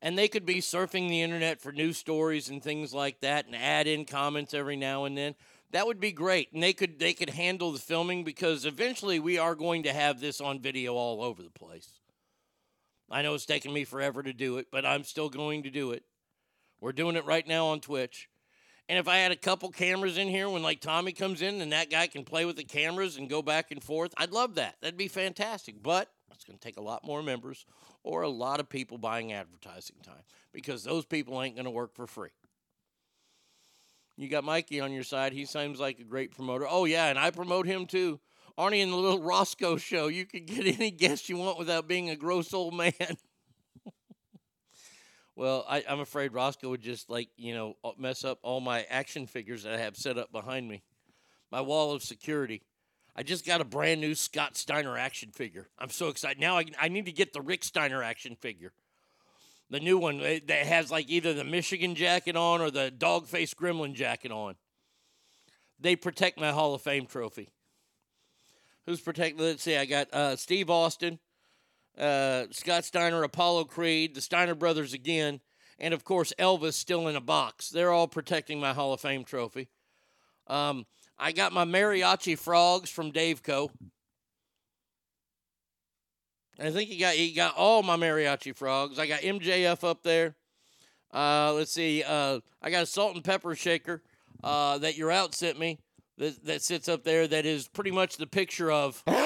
And 0.00 0.18
they 0.18 0.26
could 0.26 0.44
be 0.44 0.56
surfing 0.56 1.08
the 1.08 1.22
internet 1.22 1.60
for 1.60 1.70
news 1.70 1.98
stories 1.98 2.48
and 2.48 2.60
things 2.60 2.92
like 2.92 3.20
that 3.20 3.46
and 3.46 3.54
add 3.54 3.86
in 3.86 4.04
comments 4.04 4.54
every 4.54 4.76
now 4.76 5.04
and 5.04 5.16
then. 5.16 5.36
That 5.72 5.86
would 5.86 6.00
be 6.00 6.12
great. 6.12 6.52
And 6.52 6.62
they 6.62 6.72
could 6.72 6.98
they 6.98 7.14
could 7.14 7.30
handle 7.30 7.72
the 7.72 7.78
filming 7.78 8.24
because 8.24 8.66
eventually 8.66 9.18
we 9.18 9.38
are 9.38 9.54
going 9.54 9.84
to 9.84 9.92
have 9.92 10.20
this 10.20 10.40
on 10.40 10.60
video 10.60 10.94
all 10.94 11.22
over 11.22 11.42
the 11.42 11.50
place. 11.50 11.98
I 13.10 13.22
know 13.22 13.34
it's 13.34 13.46
taken 13.46 13.72
me 13.72 13.84
forever 13.84 14.22
to 14.22 14.32
do 14.32 14.58
it, 14.58 14.68
but 14.70 14.86
I'm 14.86 15.04
still 15.04 15.28
going 15.28 15.64
to 15.64 15.70
do 15.70 15.92
it. 15.92 16.04
We're 16.80 16.92
doing 16.92 17.16
it 17.16 17.26
right 17.26 17.46
now 17.46 17.66
on 17.66 17.80
Twitch. 17.80 18.28
And 18.88 18.98
if 18.98 19.06
I 19.06 19.18
had 19.18 19.32
a 19.32 19.36
couple 19.36 19.70
cameras 19.70 20.18
in 20.18 20.28
here 20.28 20.48
when 20.48 20.62
like 20.62 20.80
Tommy 20.80 21.12
comes 21.12 21.40
in 21.40 21.60
and 21.60 21.72
that 21.72 21.90
guy 21.90 22.06
can 22.06 22.24
play 22.24 22.44
with 22.44 22.56
the 22.56 22.64
cameras 22.64 23.16
and 23.16 23.28
go 23.28 23.40
back 23.40 23.70
and 23.70 23.82
forth, 23.82 24.12
I'd 24.16 24.32
love 24.32 24.56
that. 24.56 24.76
That'd 24.80 24.98
be 24.98 25.08
fantastic. 25.08 25.82
But 25.82 26.10
it's 26.34 26.44
going 26.44 26.58
to 26.58 26.64
take 26.64 26.76
a 26.76 26.82
lot 26.82 27.06
more 27.06 27.22
members 27.22 27.64
or 28.02 28.22
a 28.22 28.28
lot 28.28 28.60
of 28.60 28.68
people 28.68 28.98
buying 28.98 29.32
advertising 29.32 29.96
time 30.02 30.24
because 30.52 30.82
those 30.82 31.04
people 31.06 31.40
ain't 31.40 31.54
going 31.54 31.66
to 31.66 31.70
work 31.70 31.94
for 31.94 32.06
free. 32.06 32.30
You 34.16 34.28
got 34.28 34.44
Mikey 34.44 34.80
on 34.80 34.92
your 34.92 35.04
side. 35.04 35.32
He 35.32 35.46
seems 35.46 35.80
like 35.80 35.98
a 35.98 36.04
great 36.04 36.34
promoter. 36.34 36.66
Oh, 36.68 36.84
yeah, 36.84 37.06
and 37.06 37.18
I 37.18 37.30
promote 37.30 37.66
him 37.66 37.86
too. 37.86 38.20
Arnie 38.58 38.82
in 38.82 38.90
the 38.90 38.96
little 38.96 39.22
Roscoe 39.22 39.76
show. 39.76 40.08
You 40.08 40.26
can 40.26 40.44
get 40.44 40.66
any 40.66 40.90
guest 40.90 41.28
you 41.28 41.36
want 41.36 41.58
without 41.58 41.88
being 41.88 42.10
a 42.10 42.16
gross 42.16 42.52
old 42.52 42.74
man. 42.74 42.92
well, 45.36 45.64
I, 45.68 45.82
I'm 45.88 46.00
afraid 46.00 46.34
Roscoe 46.34 46.68
would 46.70 46.82
just 46.82 47.08
like, 47.08 47.28
you 47.36 47.54
know, 47.54 47.76
uh, 47.82 47.92
mess 47.96 48.24
up 48.24 48.38
all 48.42 48.60
my 48.60 48.82
action 48.90 49.26
figures 49.26 49.62
that 49.62 49.74
I 49.74 49.78
have 49.78 49.96
set 49.96 50.18
up 50.18 50.30
behind 50.30 50.68
me. 50.68 50.82
My 51.50 51.62
wall 51.62 51.92
of 51.92 52.02
security. 52.02 52.62
I 53.14 53.22
just 53.22 53.46
got 53.46 53.60
a 53.60 53.64
brand 53.64 54.00
new 54.00 54.14
Scott 54.14 54.56
Steiner 54.56 54.96
action 54.96 55.30
figure. 55.32 55.68
I'm 55.78 55.90
so 55.90 56.08
excited. 56.08 56.40
Now 56.40 56.58
I, 56.58 56.64
I 56.80 56.88
need 56.88 57.06
to 57.06 57.12
get 57.12 57.32
the 57.32 57.42
Rick 57.42 57.64
Steiner 57.64 58.02
action 58.02 58.36
figure. 58.36 58.72
The 59.72 59.80
new 59.80 59.96
one 59.96 60.20
eh, 60.20 60.40
that 60.48 60.66
has 60.66 60.90
like 60.90 61.08
either 61.08 61.32
the 61.32 61.44
Michigan 61.44 61.94
jacket 61.94 62.36
on 62.36 62.60
or 62.60 62.70
the 62.70 62.90
dog 62.90 63.26
face 63.26 63.54
gremlin 63.54 63.94
jacket 63.94 64.30
on. 64.30 64.56
They 65.80 65.96
protect 65.96 66.38
my 66.38 66.50
Hall 66.50 66.74
of 66.74 66.82
Fame 66.82 67.06
trophy. 67.06 67.48
Who's 68.84 69.00
protecting? 69.00 69.42
Let's 69.42 69.62
see. 69.62 69.78
I 69.78 69.86
got 69.86 70.12
uh, 70.12 70.36
Steve 70.36 70.68
Austin, 70.68 71.18
uh, 71.96 72.44
Scott 72.50 72.84
Steiner, 72.84 73.22
Apollo 73.22 73.64
Creed, 73.64 74.14
the 74.14 74.20
Steiner 74.20 74.54
brothers 74.54 74.92
again, 74.92 75.40
and 75.78 75.94
of 75.94 76.04
course 76.04 76.34
Elvis 76.38 76.74
still 76.74 77.08
in 77.08 77.16
a 77.16 77.20
box. 77.22 77.70
They're 77.70 77.92
all 77.92 78.08
protecting 78.08 78.60
my 78.60 78.74
Hall 78.74 78.92
of 78.92 79.00
Fame 79.00 79.24
trophy. 79.24 79.70
Um, 80.48 80.84
I 81.18 81.32
got 81.32 81.54
my 81.54 81.64
mariachi 81.64 82.38
frogs 82.38 82.90
from 82.90 83.10
Dave 83.10 83.42
Co. 83.42 83.70
I 86.62 86.70
think 86.70 86.90
he 86.90 86.96
got 86.96 87.14
he 87.14 87.32
got 87.32 87.56
all 87.56 87.82
my 87.82 87.96
mariachi 87.96 88.54
frogs. 88.54 88.98
I 88.98 89.06
got 89.06 89.20
MJF 89.20 89.82
up 89.82 90.02
there. 90.02 90.36
Uh, 91.12 91.52
let's 91.54 91.72
see. 91.72 92.02
Uh, 92.02 92.40
I 92.62 92.70
got 92.70 92.84
a 92.84 92.86
salt 92.86 93.14
and 93.16 93.24
pepper 93.24 93.54
shaker 93.54 94.02
uh, 94.44 94.78
that 94.78 94.96
your 94.96 95.10
out 95.10 95.34
sent 95.34 95.58
me 95.58 95.80
that, 96.18 96.44
that 96.44 96.62
sits 96.62 96.88
up 96.88 97.02
there. 97.04 97.26
That 97.26 97.44
is 97.46 97.66
pretty 97.68 97.90
much 97.90 98.16
the 98.16 98.26
picture 98.26 98.70
of. 98.70 99.02
it's 99.06 99.18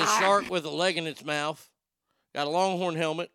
a 0.00 0.06
shark 0.18 0.48
with 0.48 0.64
a 0.64 0.70
leg 0.70 0.96
in 0.96 1.06
its 1.06 1.24
mouth. 1.24 1.68
Got 2.34 2.46
a 2.46 2.50
longhorn 2.50 2.96
helmet. 2.96 3.30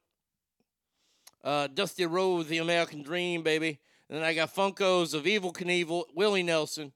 Uh, 1.44 1.68
Dusty 1.68 2.06
Rhodes, 2.06 2.50
the 2.50 2.58
American 2.58 3.04
Dream, 3.04 3.44
baby. 3.44 3.80
And 4.10 4.18
then 4.18 4.26
I 4.26 4.34
got 4.34 4.54
Funkos 4.54 5.14
of 5.14 5.24
Evel 5.24 5.54
Knievel, 5.54 6.06
Willie 6.16 6.44
Nelson, 6.44 6.94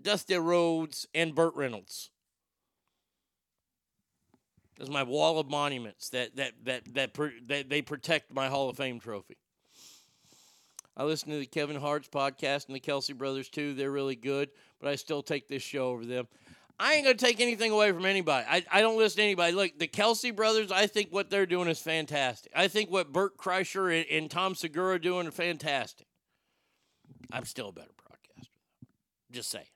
Dusty 0.00 0.36
Rhodes, 0.36 1.06
and 1.14 1.34
Burt 1.34 1.54
Reynolds. 1.56 2.10
That's 4.80 4.90
my 4.90 5.02
wall 5.02 5.38
of 5.38 5.50
monuments 5.50 6.08
that 6.08 6.36
that 6.36 6.52
that 6.64 6.94
that, 6.94 7.14
that 7.48 7.68
they 7.68 7.82
protect 7.82 8.32
my 8.32 8.48
Hall 8.48 8.70
of 8.70 8.78
Fame 8.78 8.98
trophy. 8.98 9.36
I 10.96 11.04
listen 11.04 11.28
to 11.28 11.38
the 11.38 11.44
Kevin 11.44 11.76
Hart's 11.76 12.08
podcast 12.08 12.66
and 12.66 12.74
the 12.74 12.80
Kelce 12.80 13.14
brothers 13.14 13.50
too. 13.50 13.74
They're 13.74 13.90
really 13.90 14.16
good, 14.16 14.48
but 14.80 14.88
I 14.88 14.96
still 14.96 15.22
take 15.22 15.48
this 15.48 15.62
show 15.62 15.90
over 15.90 16.06
them. 16.06 16.28
I 16.78 16.94
ain't 16.94 17.04
gonna 17.04 17.18
take 17.18 17.40
anything 17.42 17.72
away 17.72 17.92
from 17.92 18.06
anybody. 18.06 18.46
I, 18.48 18.64
I 18.72 18.80
don't 18.80 18.96
listen 18.96 19.18
to 19.18 19.22
anybody. 19.22 19.52
Look, 19.52 19.78
the 19.78 19.86
Kelce 19.86 20.34
brothers, 20.34 20.72
I 20.72 20.86
think 20.86 21.10
what 21.10 21.28
they're 21.28 21.44
doing 21.44 21.68
is 21.68 21.78
fantastic. 21.78 22.50
I 22.56 22.66
think 22.66 22.90
what 22.90 23.12
Bert 23.12 23.36
Kreischer 23.36 23.94
and, 23.94 24.06
and 24.10 24.30
Tom 24.30 24.54
Segura 24.54 24.94
are 24.94 24.98
doing 24.98 25.26
are 25.26 25.30
fantastic. 25.30 26.06
I'm 27.30 27.44
still 27.44 27.68
a 27.68 27.72
better 27.72 27.92
broadcaster. 27.98 28.54
Just 29.30 29.50
saying. 29.50 29.66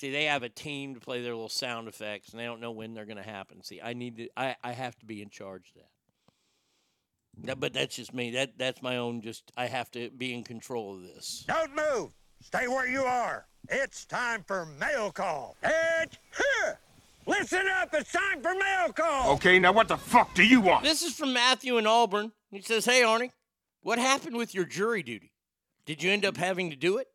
See, 0.00 0.10
they 0.10 0.24
have 0.24 0.42
a 0.42 0.48
team 0.48 0.94
to 0.94 1.00
play 1.00 1.22
their 1.22 1.34
little 1.34 1.48
sound 1.48 1.86
effects, 1.86 2.30
and 2.30 2.40
they 2.40 2.44
don't 2.44 2.60
know 2.60 2.72
when 2.72 2.94
they're 2.94 3.04
going 3.04 3.16
to 3.16 3.22
happen. 3.22 3.62
See, 3.62 3.80
I 3.80 3.92
need 3.94 4.16
to. 4.16 4.28
I, 4.36 4.56
I 4.62 4.72
have 4.72 4.98
to 4.98 5.06
be 5.06 5.22
in 5.22 5.30
charge 5.30 5.72
of 5.74 5.82
that. 5.82 7.46
that. 7.46 7.60
But 7.60 7.72
that's 7.74 7.94
just 7.96 8.12
me. 8.12 8.32
That 8.32 8.58
that's 8.58 8.82
my 8.82 8.96
own. 8.96 9.20
Just 9.22 9.52
I 9.56 9.66
have 9.66 9.90
to 9.92 10.10
be 10.10 10.34
in 10.34 10.42
control 10.42 10.96
of 10.96 11.02
this. 11.02 11.44
Don't 11.46 11.74
move. 11.76 12.10
Stay 12.42 12.66
where 12.66 12.88
you 12.88 13.02
are. 13.02 13.46
It's 13.68 14.04
time 14.04 14.44
for 14.46 14.66
mail 14.66 15.12
call. 15.12 15.56
It's 15.62 16.18
here. 16.36 16.78
Listen 17.26 17.64
up. 17.80 17.88
It's 17.94 18.12
time 18.12 18.42
for 18.42 18.52
mail 18.54 18.92
call. 18.92 19.34
Okay, 19.34 19.58
now 19.58 19.72
what 19.72 19.88
the 19.88 19.96
fuck 19.96 20.34
do 20.34 20.44
you 20.44 20.60
want? 20.60 20.82
This 20.84 21.02
is 21.02 21.14
from 21.14 21.32
Matthew 21.32 21.78
in 21.78 21.86
Auburn. 21.86 22.32
He 22.50 22.60
says, 22.60 22.84
"Hey, 22.84 23.00
Arnie, 23.02 23.30
what 23.80 23.98
happened 23.98 24.36
with 24.36 24.54
your 24.54 24.64
jury 24.64 25.02
duty? 25.02 25.32
Did 25.86 26.02
you 26.02 26.10
end 26.10 26.24
up 26.24 26.36
having 26.36 26.68
to 26.70 26.76
do 26.76 26.98
it?" 26.98 27.06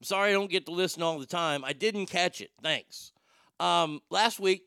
I'm 0.00 0.04
sorry 0.04 0.30
I 0.30 0.32
don't 0.32 0.50
get 0.50 0.64
to 0.66 0.72
listen 0.72 1.02
all 1.02 1.18
the 1.18 1.26
time. 1.26 1.62
I 1.64 1.74
didn't 1.74 2.06
catch 2.06 2.40
it. 2.40 2.50
Thanks. 2.62 3.12
Um, 3.58 4.00
last 4.08 4.40
week, 4.40 4.62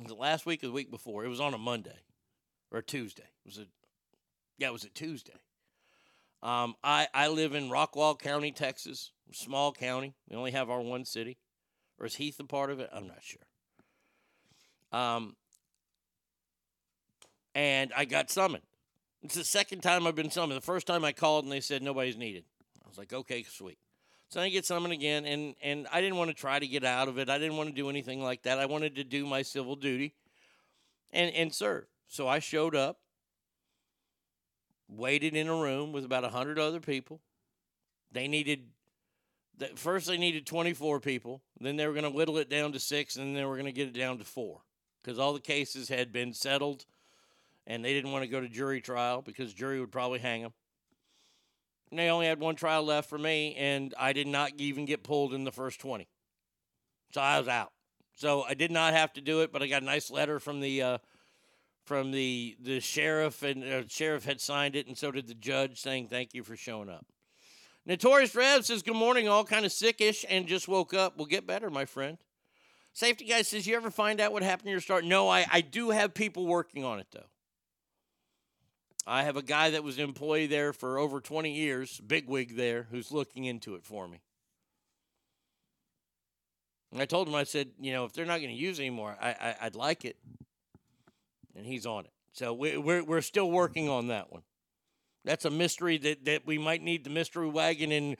was 0.00 0.12
it 0.12 0.18
last 0.18 0.46
week 0.46 0.62
or 0.62 0.68
the 0.68 0.72
week 0.72 0.90
before? 0.90 1.24
It 1.24 1.28
was 1.28 1.40
on 1.40 1.52
a 1.52 1.58
Monday 1.58 1.98
or 2.70 2.78
a 2.78 2.82
Tuesday. 2.82 3.28
Was 3.44 3.58
it? 3.58 3.68
Yeah, 4.58 4.68
it 4.68 4.72
was 4.72 4.84
a 4.84 4.90
Tuesday. 4.90 5.34
Um, 6.44 6.76
I 6.84 7.08
I 7.12 7.26
live 7.28 7.54
in 7.54 7.68
Rockwall 7.68 8.16
County, 8.16 8.52
Texas, 8.52 9.10
small 9.32 9.72
county. 9.72 10.14
We 10.28 10.36
only 10.36 10.52
have 10.52 10.70
our 10.70 10.80
one 10.80 11.04
city, 11.04 11.38
or 11.98 12.06
is 12.06 12.14
Heath 12.14 12.38
a 12.38 12.44
part 12.44 12.70
of 12.70 12.78
it? 12.78 12.88
I'm 12.92 13.08
not 13.08 13.22
sure. 13.22 13.42
Um, 14.92 15.34
and 17.56 17.92
I 17.96 18.04
got 18.04 18.30
summoned. 18.30 18.62
It's 19.22 19.34
the 19.34 19.42
second 19.42 19.80
time 19.80 20.06
I've 20.06 20.14
been 20.14 20.30
summoned. 20.30 20.60
The 20.60 20.64
first 20.64 20.86
time 20.86 21.04
I 21.04 21.10
called 21.10 21.44
and 21.44 21.52
they 21.52 21.60
said 21.60 21.82
nobody's 21.82 22.16
needed. 22.16 22.44
Was 22.96 22.98
like, 22.98 23.12
okay, 23.12 23.42
sweet. 23.42 23.78
So 24.28 24.40
I 24.40 24.48
get 24.48 24.64
summoned 24.64 24.92
again, 24.92 25.26
and 25.26 25.54
and 25.62 25.86
I 25.92 26.00
didn't 26.00 26.16
want 26.16 26.30
to 26.30 26.34
try 26.34 26.58
to 26.58 26.66
get 26.66 26.82
out 26.82 27.08
of 27.08 27.18
it. 27.18 27.28
I 27.28 27.38
didn't 27.38 27.56
want 27.56 27.68
to 27.68 27.74
do 27.74 27.90
anything 27.90 28.22
like 28.22 28.42
that. 28.42 28.58
I 28.58 28.66
wanted 28.66 28.96
to 28.96 29.04
do 29.04 29.26
my 29.26 29.42
civil 29.42 29.76
duty, 29.76 30.14
and 31.12 31.32
and 31.34 31.54
serve. 31.54 31.84
So 32.08 32.26
I 32.26 32.38
showed 32.38 32.74
up, 32.74 32.98
waited 34.88 35.36
in 35.36 35.48
a 35.48 35.54
room 35.54 35.92
with 35.92 36.04
about 36.04 36.24
hundred 36.24 36.58
other 36.58 36.80
people. 36.80 37.20
They 38.12 38.28
needed, 38.28 38.68
that 39.58 39.78
first 39.78 40.06
they 40.06 40.16
needed 40.16 40.46
twenty 40.46 40.72
four 40.72 41.00
people. 41.00 41.42
Then 41.60 41.76
they 41.76 41.86
were 41.86 41.92
going 41.92 42.04
to 42.04 42.10
whittle 42.10 42.38
it 42.38 42.48
down 42.48 42.72
to 42.72 42.80
six, 42.80 43.16
and 43.16 43.26
then 43.26 43.34
they 43.34 43.44
were 43.44 43.56
going 43.56 43.66
to 43.66 43.72
get 43.72 43.88
it 43.88 43.98
down 43.98 44.18
to 44.18 44.24
four 44.24 44.62
because 45.02 45.18
all 45.18 45.34
the 45.34 45.40
cases 45.40 45.88
had 45.88 46.12
been 46.12 46.32
settled, 46.32 46.86
and 47.66 47.84
they 47.84 47.92
didn't 47.92 48.10
want 48.10 48.24
to 48.24 48.30
go 48.30 48.40
to 48.40 48.48
jury 48.48 48.80
trial 48.80 49.22
because 49.22 49.52
jury 49.52 49.78
would 49.78 49.92
probably 49.92 50.18
hang 50.18 50.42
them. 50.42 50.52
They 51.92 52.08
only 52.08 52.26
had 52.26 52.40
one 52.40 52.56
trial 52.56 52.84
left 52.84 53.08
for 53.08 53.18
me, 53.18 53.54
and 53.54 53.94
I 53.98 54.12
did 54.12 54.26
not 54.26 54.52
even 54.58 54.84
get 54.86 55.04
pulled 55.04 55.32
in 55.32 55.44
the 55.44 55.52
first 55.52 55.80
20. 55.80 56.08
So 57.12 57.20
I 57.20 57.38
was 57.38 57.48
out. 57.48 57.72
So 58.16 58.42
I 58.42 58.54
did 58.54 58.70
not 58.70 58.94
have 58.94 59.12
to 59.14 59.20
do 59.20 59.40
it, 59.42 59.52
but 59.52 59.62
I 59.62 59.68
got 59.68 59.82
a 59.82 59.86
nice 59.86 60.10
letter 60.10 60.40
from 60.40 60.60
the 60.60 60.82
uh, 60.82 60.98
from 61.84 62.10
the 62.10 62.56
the 62.60 62.80
sheriff, 62.80 63.42
and 63.42 63.62
uh, 63.62 63.82
sheriff 63.88 64.24
had 64.24 64.40
signed 64.40 64.74
it, 64.74 64.86
and 64.86 64.96
so 64.96 65.10
did 65.10 65.28
the 65.28 65.34
judge, 65.34 65.80
saying 65.80 66.08
thank 66.08 66.34
you 66.34 66.42
for 66.42 66.56
showing 66.56 66.88
up. 66.88 67.06
Notorious 67.84 68.34
Rev 68.34 68.64
says 68.64 68.82
good 68.82 68.96
morning, 68.96 69.28
all 69.28 69.44
kind 69.44 69.64
of 69.64 69.70
sickish, 69.70 70.24
and 70.28 70.46
just 70.46 70.66
woke 70.66 70.94
up. 70.94 71.16
We'll 71.16 71.26
get 71.26 71.46
better, 71.46 71.70
my 71.70 71.84
friend. 71.84 72.18
Safety 72.94 73.26
guy 73.26 73.42
says 73.42 73.66
you 73.66 73.76
ever 73.76 73.90
find 73.90 74.20
out 74.20 74.32
what 74.32 74.42
happened 74.42 74.66
to 74.66 74.70
your 74.70 74.80
start? 74.80 75.04
No, 75.04 75.28
I 75.28 75.44
I 75.50 75.60
do 75.60 75.90
have 75.90 76.14
people 76.14 76.46
working 76.46 76.84
on 76.84 76.98
it 76.98 77.06
though. 77.12 77.28
I 79.06 79.22
have 79.22 79.36
a 79.36 79.42
guy 79.42 79.70
that 79.70 79.84
was 79.84 79.98
an 79.98 80.04
employee 80.04 80.46
there 80.46 80.72
for 80.72 80.98
over 80.98 81.20
20 81.20 81.52
years, 81.52 82.00
bigwig 82.00 82.56
there, 82.56 82.88
who's 82.90 83.12
looking 83.12 83.44
into 83.44 83.76
it 83.76 83.84
for 83.84 84.08
me. 84.08 84.20
And 86.92 87.00
I 87.00 87.04
told 87.04 87.28
him, 87.28 87.34
I 87.34 87.44
said, 87.44 87.70
you 87.80 87.92
know, 87.92 88.04
if 88.04 88.12
they're 88.12 88.24
not 88.24 88.38
going 88.38 88.50
to 88.50 88.56
use 88.60 88.78
it 88.78 88.82
anymore, 88.82 89.16
I, 89.20 89.54
I, 89.60 89.64
would 89.64 89.76
like 89.76 90.04
it. 90.04 90.16
And 91.54 91.66
he's 91.66 91.86
on 91.86 92.04
it. 92.04 92.10
So 92.32 92.52
we, 92.52 92.76
we're, 92.78 93.04
we're 93.04 93.20
still 93.20 93.50
working 93.50 93.88
on 93.88 94.08
that 94.08 94.32
one. 94.32 94.42
That's 95.24 95.44
a 95.44 95.50
mystery 95.50 95.98
that, 95.98 96.24
that 96.24 96.46
we 96.46 96.58
might 96.58 96.82
need 96.82 97.04
the 97.04 97.10
mystery 97.10 97.48
wagon 97.48 97.92
and 97.92 98.16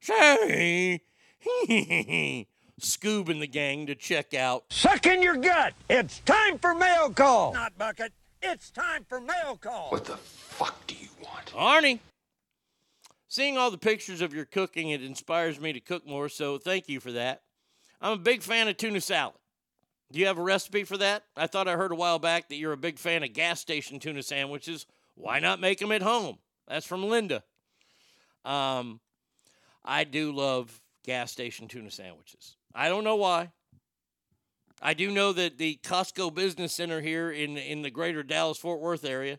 say, 0.00 1.02
Scoob 2.80 3.28
and 3.28 3.42
the 3.42 3.46
gang 3.46 3.86
to 3.86 3.94
check 3.94 4.32
out. 4.34 4.64
Suck 4.70 5.06
in 5.06 5.22
your 5.22 5.36
gut. 5.36 5.74
It's 5.88 6.20
time 6.20 6.58
for 6.58 6.74
mail 6.74 7.10
call. 7.10 7.52
Not 7.52 7.76
bucket. 7.76 8.12
It's 8.42 8.70
time 8.70 9.04
for 9.08 9.20
mail 9.20 9.58
call. 9.60 9.90
What 9.90 10.06
the 10.06 10.16
fuck 10.16 10.86
do 10.86 10.94
you 10.94 11.08
want? 11.22 11.52
Arnie, 11.52 11.98
seeing 13.28 13.58
all 13.58 13.70
the 13.70 13.78
pictures 13.78 14.20
of 14.20 14.32
your 14.32 14.46
cooking, 14.46 14.90
it 14.90 15.02
inspires 15.02 15.60
me 15.60 15.72
to 15.74 15.80
cook 15.80 16.06
more, 16.06 16.28
so 16.28 16.56
thank 16.58 16.88
you 16.88 17.00
for 17.00 17.12
that. 17.12 17.42
I'm 18.00 18.12
a 18.12 18.22
big 18.22 18.42
fan 18.42 18.68
of 18.68 18.76
tuna 18.78 19.00
salad. 19.00 19.36
Do 20.10 20.18
you 20.18 20.26
have 20.26 20.38
a 20.38 20.42
recipe 20.42 20.84
for 20.84 20.96
that? 20.96 21.24
I 21.36 21.46
thought 21.46 21.68
I 21.68 21.76
heard 21.76 21.92
a 21.92 21.96
while 21.96 22.18
back 22.18 22.48
that 22.48 22.56
you're 22.56 22.72
a 22.72 22.78
big 22.78 22.98
fan 22.98 23.22
of 23.22 23.32
gas 23.32 23.60
station 23.60 24.00
tuna 24.00 24.22
sandwiches. 24.22 24.86
Why 25.14 25.38
not 25.38 25.60
make 25.60 25.78
them 25.78 25.92
at 25.92 26.02
home? 26.02 26.38
That's 26.66 26.86
from 26.86 27.08
Linda. 27.08 27.44
Um, 28.44 29.00
I 29.84 30.04
do 30.04 30.32
love 30.32 30.80
gas 31.04 31.30
station 31.30 31.68
tuna 31.68 31.90
sandwiches. 31.90 32.56
I 32.74 32.88
don't 32.88 33.04
know 33.04 33.16
why. 33.16 33.50
I 34.80 34.94
do 34.94 35.10
know 35.10 35.32
that 35.32 35.58
the 35.58 35.78
Costco 35.82 36.34
Business 36.34 36.72
Center 36.72 37.00
here 37.00 37.30
in 37.30 37.56
in 37.56 37.82
the 37.82 37.90
greater 37.90 38.22
Dallas 38.22 38.58
Fort 38.58 38.80
Worth 38.80 39.04
area, 39.04 39.38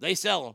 they 0.00 0.14
sell 0.14 0.44
them. 0.44 0.54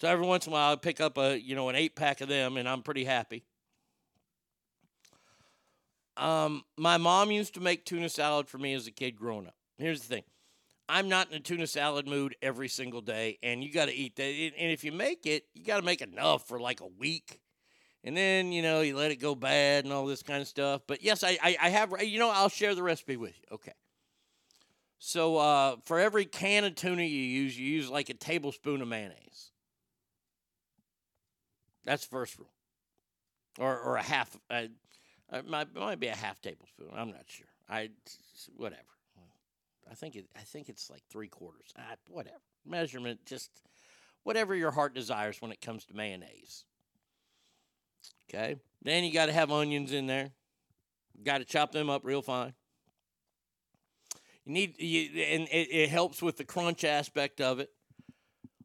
So 0.00 0.08
every 0.08 0.26
once 0.26 0.46
in 0.46 0.52
a 0.52 0.54
while, 0.54 0.72
I 0.72 0.76
pick 0.76 1.00
up 1.00 1.16
a 1.16 1.40
you 1.40 1.54
know 1.54 1.68
an 1.68 1.76
eight 1.76 1.96
pack 1.96 2.20
of 2.20 2.28
them, 2.28 2.56
and 2.56 2.68
I'm 2.68 2.82
pretty 2.82 3.04
happy. 3.04 3.44
Um, 6.16 6.64
my 6.78 6.96
mom 6.96 7.30
used 7.30 7.54
to 7.54 7.60
make 7.60 7.84
tuna 7.84 8.08
salad 8.08 8.48
for 8.48 8.58
me 8.58 8.72
as 8.74 8.86
a 8.86 8.90
kid 8.90 9.16
growing 9.16 9.46
up. 9.46 9.54
Here's 9.78 10.00
the 10.00 10.08
thing. 10.08 10.22
I'm 10.88 11.08
not 11.08 11.30
in 11.30 11.36
a 11.36 11.40
tuna 11.40 11.66
salad 11.66 12.06
mood 12.06 12.36
every 12.40 12.68
single 12.68 13.00
day, 13.00 13.38
and 13.42 13.62
you 13.62 13.72
got 13.72 13.86
to 13.86 13.94
eat 13.94 14.16
that. 14.16 14.22
And 14.22 14.70
if 14.70 14.84
you 14.84 14.92
make 14.92 15.26
it, 15.26 15.44
you 15.54 15.64
got 15.64 15.78
to 15.78 15.82
make 15.82 16.00
enough 16.00 16.46
for 16.46 16.60
like 16.60 16.80
a 16.80 16.86
week, 16.86 17.40
and 18.06 18.16
then 18.16 18.52
you 18.52 18.62
know 18.62 18.80
you 18.80 18.96
let 18.96 19.10
it 19.10 19.16
go 19.16 19.34
bad 19.34 19.84
and 19.84 19.92
all 19.92 20.06
this 20.06 20.22
kind 20.22 20.40
of 20.40 20.48
stuff. 20.48 20.82
But 20.86 21.02
yes, 21.02 21.22
I 21.24 21.36
I, 21.42 21.56
I 21.60 21.68
have 21.70 21.92
you 22.02 22.18
know 22.18 22.30
I'll 22.30 22.48
share 22.48 22.74
the 22.74 22.82
recipe 22.82 23.16
with 23.16 23.36
you. 23.36 23.56
Okay. 23.56 23.72
So 24.98 25.36
uh, 25.36 25.76
for 25.84 25.98
every 25.98 26.24
can 26.24 26.64
of 26.64 26.74
tuna 26.74 27.02
you 27.02 27.20
use, 27.20 27.58
you 27.58 27.66
use 27.66 27.90
like 27.90 28.08
a 28.08 28.14
tablespoon 28.14 28.80
of 28.80 28.88
mayonnaise. 28.88 29.50
That's 31.84 32.04
first 32.04 32.38
rule, 32.38 32.52
or 33.58 33.78
or 33.78 33.96
a 33.96 34.02
half. 34.02 34.36
Uh, 34.48 34.68
it 35.32 35.48
might, 35.48 35.68
it 35.74 35.78
might 35.78 36.00
be 36.00 36.06
a 36.06 36.16
half 36.16 36.40
tablespoon. 36.40 36.90
I'm 36.94 37.08
not 37.08 37.24
sure. 37.26 37.46
I 37.68 37.90
whatever. 38.56 38.82
I 39.90 39.94
think 39.94 40.16
it. 40.16 40.26
I 40.36 40.40
think 40.40 40.68
it's 40.68 40.88
like 40.88 41.02
three 41.10 41.28
quarters. 41.28 41.74
Ah, 41.76 41.96
whatever 42.08 42.40
measurement. 42.64 43.20
Just 43.26 43.50
whatever 44.22 44.54
your 44.54 44.70
heart 44.70 44.94
desires 44.94 45.40
when 45.40 45.52
it 45.52 45.60
comes 45.60 45.84
to 45.86 45.94
mayonnaise. 45.94 46.64
Okay. 48.28 48.56
Then 48.82 49.04
you 49.04 49.12
got 49.12 49.26
to 49.26 49.32
have 49.32 49.50
onions 49.50 49.92
in 49.92 50.06
there. 50.06 50.30
Got 51.24 51.38
to 51.38 51.44
chop 51.44 51.72
them 51.72 51.90
up 51.90 52.02
real 52.04 52.22
fine. 52.22 52.54
You 54.44 54.52
need 54.52 54.80
you, 54.80 55.22
and 55.24 55.48
it, 55.48 55.68
it 55.72 55.88
helps 55.88 56.22
with 56.22 56.36
the 56.36 56.44
crunch 56.44 56.84
aspect 56.84 57.40
of 57.40 57.58
it. 57.58 57.70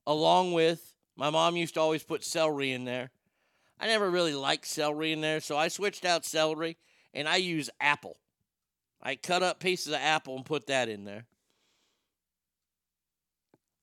Along 0.06 0.54
with 0.54 0.94
my 1.16 1.30
mom 1.30 1.56
used 1.56 1.76
to 1.76 1.80
always 1.80 2.04
put 2.04 2.24
celery 2.24 2.72
in 2.72 2.86
there. 2.86 3.12
I 3.80 3.88
never 3.88 4.10
really 4.10 4.36
liked 4.36 4.68
celery 4.68 5.12
in 5.12 5.22
there, 5.22 5.40
so 5.40 5.58
I 5.58 5.68
switched 5.68 6.06
out 6.06 6.26
celery 6.26 6.78
and 7.14 7.28
I 7.28 7.38
use 7.38 7.70
apple. 7.80 8.18
I 9.02 9.16
cut 9.16 9.42
up 9.42 9.60
pieces 9.60 9.88
of 9.88 10.00
apple 10.00 10.36
and 10.36 10.46
put 10.46 10.68
that 10.68 10.88
in 10.88 11.04
there. 11.04 11.26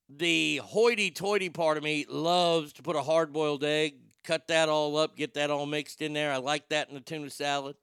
The 0.08 0.60
hoity 0.64 1.10
toity 1.10 1.50
part 1.50 1.76
of 1.76 1.82
me 1.82 2.06
loves 2.08 2.72
to 2.74 2.82
put 2.82 2.96
a 2.96 3.02
hard 3.02 3.32
boiled 3.32 3.64
egg, 3.64 3.96
cut 4.28 4.46
that 4.48 4.68
all 4.68 4.98
up, 4.98 5.16
get 5.16 5.32
that 5.34 5.50
all 5.50 5.64
mixed 5.64 6.02
in 6.02 6.12
there. 6.12 6.30
I 6.30 6.36
like 6.36 6.68
that 6.68 6.90
in 6.90 6.94
the 6.94 7.00
tuna 7.00 7.30
salad. 7.30 7.76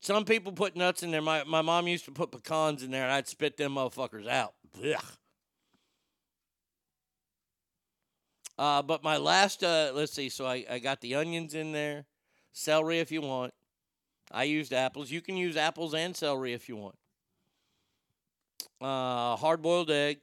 Some 0.00 0.24
people 0.24 0.52
put 0.52 0.76
nuts 0.76 1.02
in 1.02 1.10
there. 1.10 1.20
My, 1.20 1.42
my 1.42 1.60
mom 1.60 1.88
used 1.88 2.04
to 2.04 2.12
put 2.12 2.30
pecans 2.30 2.84
in 2.84 2.92
there, 2.92 3.02
and 3.02 3.12
I'd 3.12 3.26
spit 3.26 3.56
them 3.56 3.74
motherfuckers 3.74 4.28
out. 4.28 4.54
Uh, 8.56 8.82
but 8.82 9.02
my 9.02 9.16
last, 9.16 9.64
uh, 9.64 9.90
let's 9.92 10.12
see, 10.12 10.28
so 10.28 10.46
I, 10.46 10.64
I 10.70 10.78
got 10.78 11.00
the 11.00 11.16
onions 11.16 11.54
in 11.54 11.72
there, 11.72 12.04
celery 12.52 13.00
if 13.00 13.10
you 13.10 13.22
want. 13.22 13.52
I 14.30 14.44
used 14.44 14.72
apples. 14.72 15.10
You 15.10 15.20
can 15.20 15.36
use 15.36 15.56
apples 15.56 15.94
and 15.94 16.14
celery 16.14 16.52
if 16.52 16.68
you 16.68 16.76
want. 16.76 16.94
Uh, 18.80 19.34
hard 19.36 19.62
boiled 19.62 19.90
egg. 19.90 20.20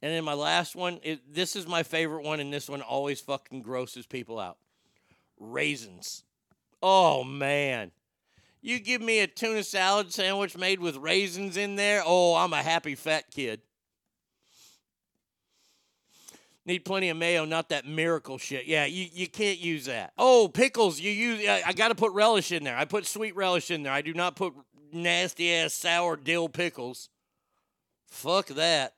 And 0.00 0.12
then 0.12 0.24
my 0.24 0.34
last 0.34 0.76
one, 0.76 1.00
it, 1.02 1.20
this 1.32 1.56
is 1.56 1.66
my 1.66 1.82
favorite 1.82 2.24
one, 2.24 2.40
and 2.40 2.52
this 2.52 2.68
one 2.68 2.82
always 2.82 3.20
fucking 3.20 3.62
grosses 3.62 4.06
people 4.06 4.38
out 4.38 4.58
raisins. 5.40 6.24
Oh, 6.82 7.24
man. 7.24 7.90
You 8.60 8.78
give 8.80 9.00
me 9.00 9.20
a 9.20 9.26
tuna 9.26 9.62
salad 9.62 10.12
sandwich 10.12 10.56
made 10.56 10.80
with 10.80 10.96
raisins 10.96 11.56
in 11.56 11.76
there. 11.76 12.02
Oh, 12.04 12.34
I'm 12.34 12.52
a 12.52 12.62
happy 12.62 12.94
fat 12.94 13.30
kid. 13.30 13.60
Need 16.66 16.84
plenty 16.84 17.08
of 17.08 17.16
mayo, 17.16 17.46
not 17.46 17.70
that 17.70 17.86
miracle 17.86 18.36
shit. 18.36 18.66
Yeah, 18.66 18.84
you, 18.84 19.06
you 19.12 19.26
can't 19.26 19.58
use 19.58 19.86
that. 19.86 20.12
Oh, 20.18 20.50
pickles. 20.52 21.00
You 21.00 21.10
use. 21.10 21.48
I, 21.48 21.62
I 21.68 21.72
got 21.72 21.88
to 21.88 21.94
put 21.94 22.12
relish 22.12 22.52
in 22.52 22.62
there. 22.62 22.76
I 22.76 22.84
put 22.84 23.06
sweet 23.06 23.34
relish 23.34 23.70
in 23.70 23.84
there. 23.84 23.92
I 23.92 24.02
do 24.02 24.12
not 24.12 24.36
put 24.36 24.52
nasty 24.92 25.54
ass 25.54 25.72
sour 25.72 26.16
dill 26.16 26.48
pickles. 26.48 27.08
Fuck 28.08 28.48
that. 28.48 28.94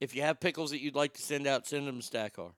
If 0.00 0.14
you 0.14 0.22
have 0.22 0.40
pickles 0.40 0.70
that 0.70 0.80
you'd 0.80 0.96
like 0.96 1.14
to 1.14 1.22
send 1.22 1.46
out, 1.46 1.66
send 1.66 1.86
them 1.86 2.00
to 2.00 2.06
Stackar. 2.06 2.52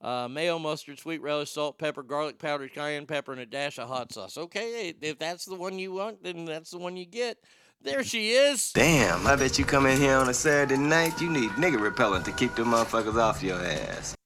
Uh, 0.00 0.26
mayo, 0.28 0.58
mustard, 0.58 0.98
sweet 0.98 1.22
relish, 1.22 1.50
salt, 1.50 1.78
pepper, 1.78 2.02
garlic 2.02 2.38
powder, 2.38 2.66
cayenne 2.66 3.06
pepper, 3.06 3.32
and 3.32 3.40
a 3.40 3.46
dash 3.46 3.78
of 3.78 3.88
hot 3.88 4.12
sauce. 4.12 4.36
Okay, 4.36 4.92
if 5.00 5.18
that's 5.18 5.44
the 5.44 5.54
one 5.54 5.78
you 5.78 5.92
want, 5.92 6.24
then 6.24 6.44
that's 6.44 6.70
the 6.72 6.78
one 6.78 6.96
you 6.96 7.06
get. 7.06 7.38
There 7.80 8.02
she 8.02 8.30
is. 8.30 8.72
Damn, 8.72 9.26
I 9.26 9.36
bet 9.36 9.58
you 9.58 9.64
come 9.64 9.86
in 9.86 9.98
here 9.98 10.16
on 10.16 10.28
a 10.28 10.34
Saturday 10.34 10.76
night, 10.76 11.20
you 11.20 11.30
need 11.30 11.50
nigga 11.50 11.80
repellent 11.80 12.24
to 12.24 12.32
keep 12.32 12.54
them 12.56 12.68
motherfuckers 12.68 13.16
off 13.16 13.42
your 13.42 13.58
ass. 13.58 14.16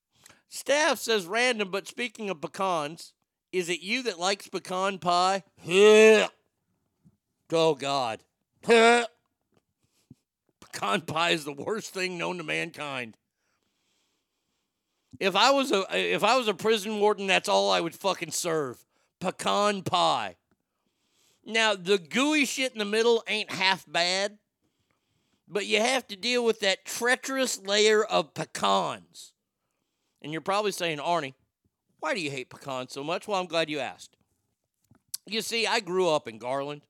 Staff 0.49 0.99
says 0.99 1.27
random, 1.27 1.71
but 1.71 1.87
speaking 1.87 2.31
of 2.31 2.41
pecans, 2.41 3.13
is 3.53 3.69
it 3.69 3.81
you 3.81 4.03
that 4.05 4.19
likes 4.19 4.49
pecan 4.49 4.99
pie? 4.99 5.43
oh, 7.53 7.75
God. 7.75 8.23
pecan 10.77 11.01
pie 11.03 11.31
is 11.31 11.45
the 11.45 11.53
worst 11.53 11.95
thing 11.95 12.19
known 12.19 12.39
to 12.39 12.45
mankind. 12.45 13.17
If 15.19 15.35
I 15.35 15.51
was 15.51 15.73
a 15.73 15.85
if 15.93 16.23
I 16.23 16.37
was 16.37 16.49
a 16.49 16.55
prison 16.55 17.01
warden, 17.01 17.27
that's 17.27 17.49
all 17.49 17.71
I 17.71 17.81
would 17.81 17.95
fucking 17.95 18.33
serve. 18.33 18.85
Pecan 19.19 19.83
pie. 19.83 20.37
Now, 21.45 21.75
the 21.75 21.97
gooey 21.97 22.45
shit 22.45 22.73
in 22.73 22.79
the 22.79 22.85
middle 22.85 23.23
ain't 23.27 23.53
half 23.53 23.91
bad, 23.91 24.39
but 25.49 25.65
you 25.65 25.81
have 25.81 26.07
to 26.09 26.17
deal 26.17 26.45
with 26.45 26.61
that 26.61 26.85
treacherous 26.85 27.63
layer 27.63 28.05
of 28.05 28.35
pecans. 28.35 29.33
And 30.21 30.33
you're 30.33 30.41
probably 30.41 30.73
saying, 30.73 30.99
Arnie, 30.99 31.35
why 32.01 32.15
do 32.15 32.21
you 32.21 32.31
hate 32.31 32.51
pecans 32.51 32.93
so 32.93 33.05
much? 33.05 33.29
Well, 33.29 33.41
I'm 33.41 33.47
glad 33.47 33.71
you 33.71 33.79
asked. 33.79 34.17
You 35.25 35.41
see, 35.41 35.67
I 35.67 35.81
grew 35.81 36.09
up 36.09 36.27
in 36.27 36.39
Garland, 36.39 36.83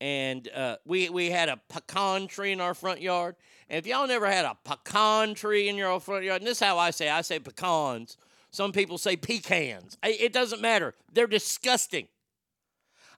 and 0.00 0.48
uh, 0.54 0.76
we, 0.86 1.08
we 1.10 1.30
had 1.30 1.48
a 1.48 1.60
pecan 1.68 2.26
tree 2.26 2.52
in 2.52 2.60
our 2.60 2.74
front 2.74 3.00
yard. 3.00 3.36
And 3.68 3.78
if 3.78 3.86
y'all 3.86 4.06
never 4.06 4.26
had 4.26 4.44
a 4.44 4.56
pecan 4.64 5.34
tree 5.34 5.68
in 5.68 5.76
your 5.76 6.00
front 6.00 6.24
yard, 6.24 6.40
and 6.40 6.48
this 6.48 6.60
is 6.60 6.66
how 6.66 6.78
I 6.78 6.90
say 6.90 7.08
I 7.08 7.20
say 7.20 7.38
pecans. 7.38 8.16
Some 8.50 8.72
people 8.72 8.98
say 8.98 9.16
pecans. 9.16 9.96
It 10.02 10.32
doesn't 10.32 10.60
matter. 10.60 10.94
They're 11.12 11.26
disgusting. 11.26 12.08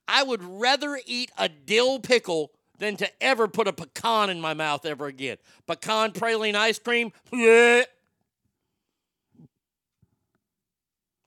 I 0.06 0.22
would 0.22 0.42
rather 0.42 1.00
eat 1.06 1.30
a 1.38 1.48
dill 1.48 2.00
pickle 2.00 2.50
than 2.78 2.96
to 2.96 3.09
ever 3.22 3.48
put 3.48 3.68
a 3.68 3.72
pecan 3.72 4.28
in 4.28 4.40
my 4.40 4.52
mouth 4.52 4.84
ever 4.84 5.06
again. 5.06 5.38
Pecan 5.66 6.10
praline 6.12 6.54
ice 6.54 6.78
cream, 6.78 7.12
bleh. 7.32 7.84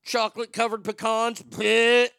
chocolate 0.05 0.53
covered 0.53 0.83
pecans, 0.83 1.41
bleh. 1.41 2.09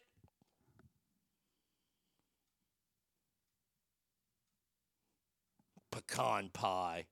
Pecan 5.97 6.49
pie. 6.53 7.05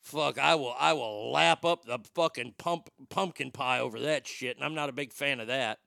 Fuck, 0.00 0.38
I 0.38 0.54
will 0.54 0.74
I 0.78 0.92
will 0.92 1.30
lap 1.30 1.64
up 1.64 1.84
the 1.84 1.98
fucking 2.14 2.54
pump, 2.58 2.90
pumpkin 3.08 3.50
pie 3.50 3.80
over 3.80 4.00
that 4.00 4.26
shit, 4.26 4.56
and 4.56 4.64
I'm 4.64 4.74
not 4.74 4.88
a 4.88 4.92
big 4.92 5.12
fan 5.12 5.40
of 5.40 5.48
that. 5.48 5.78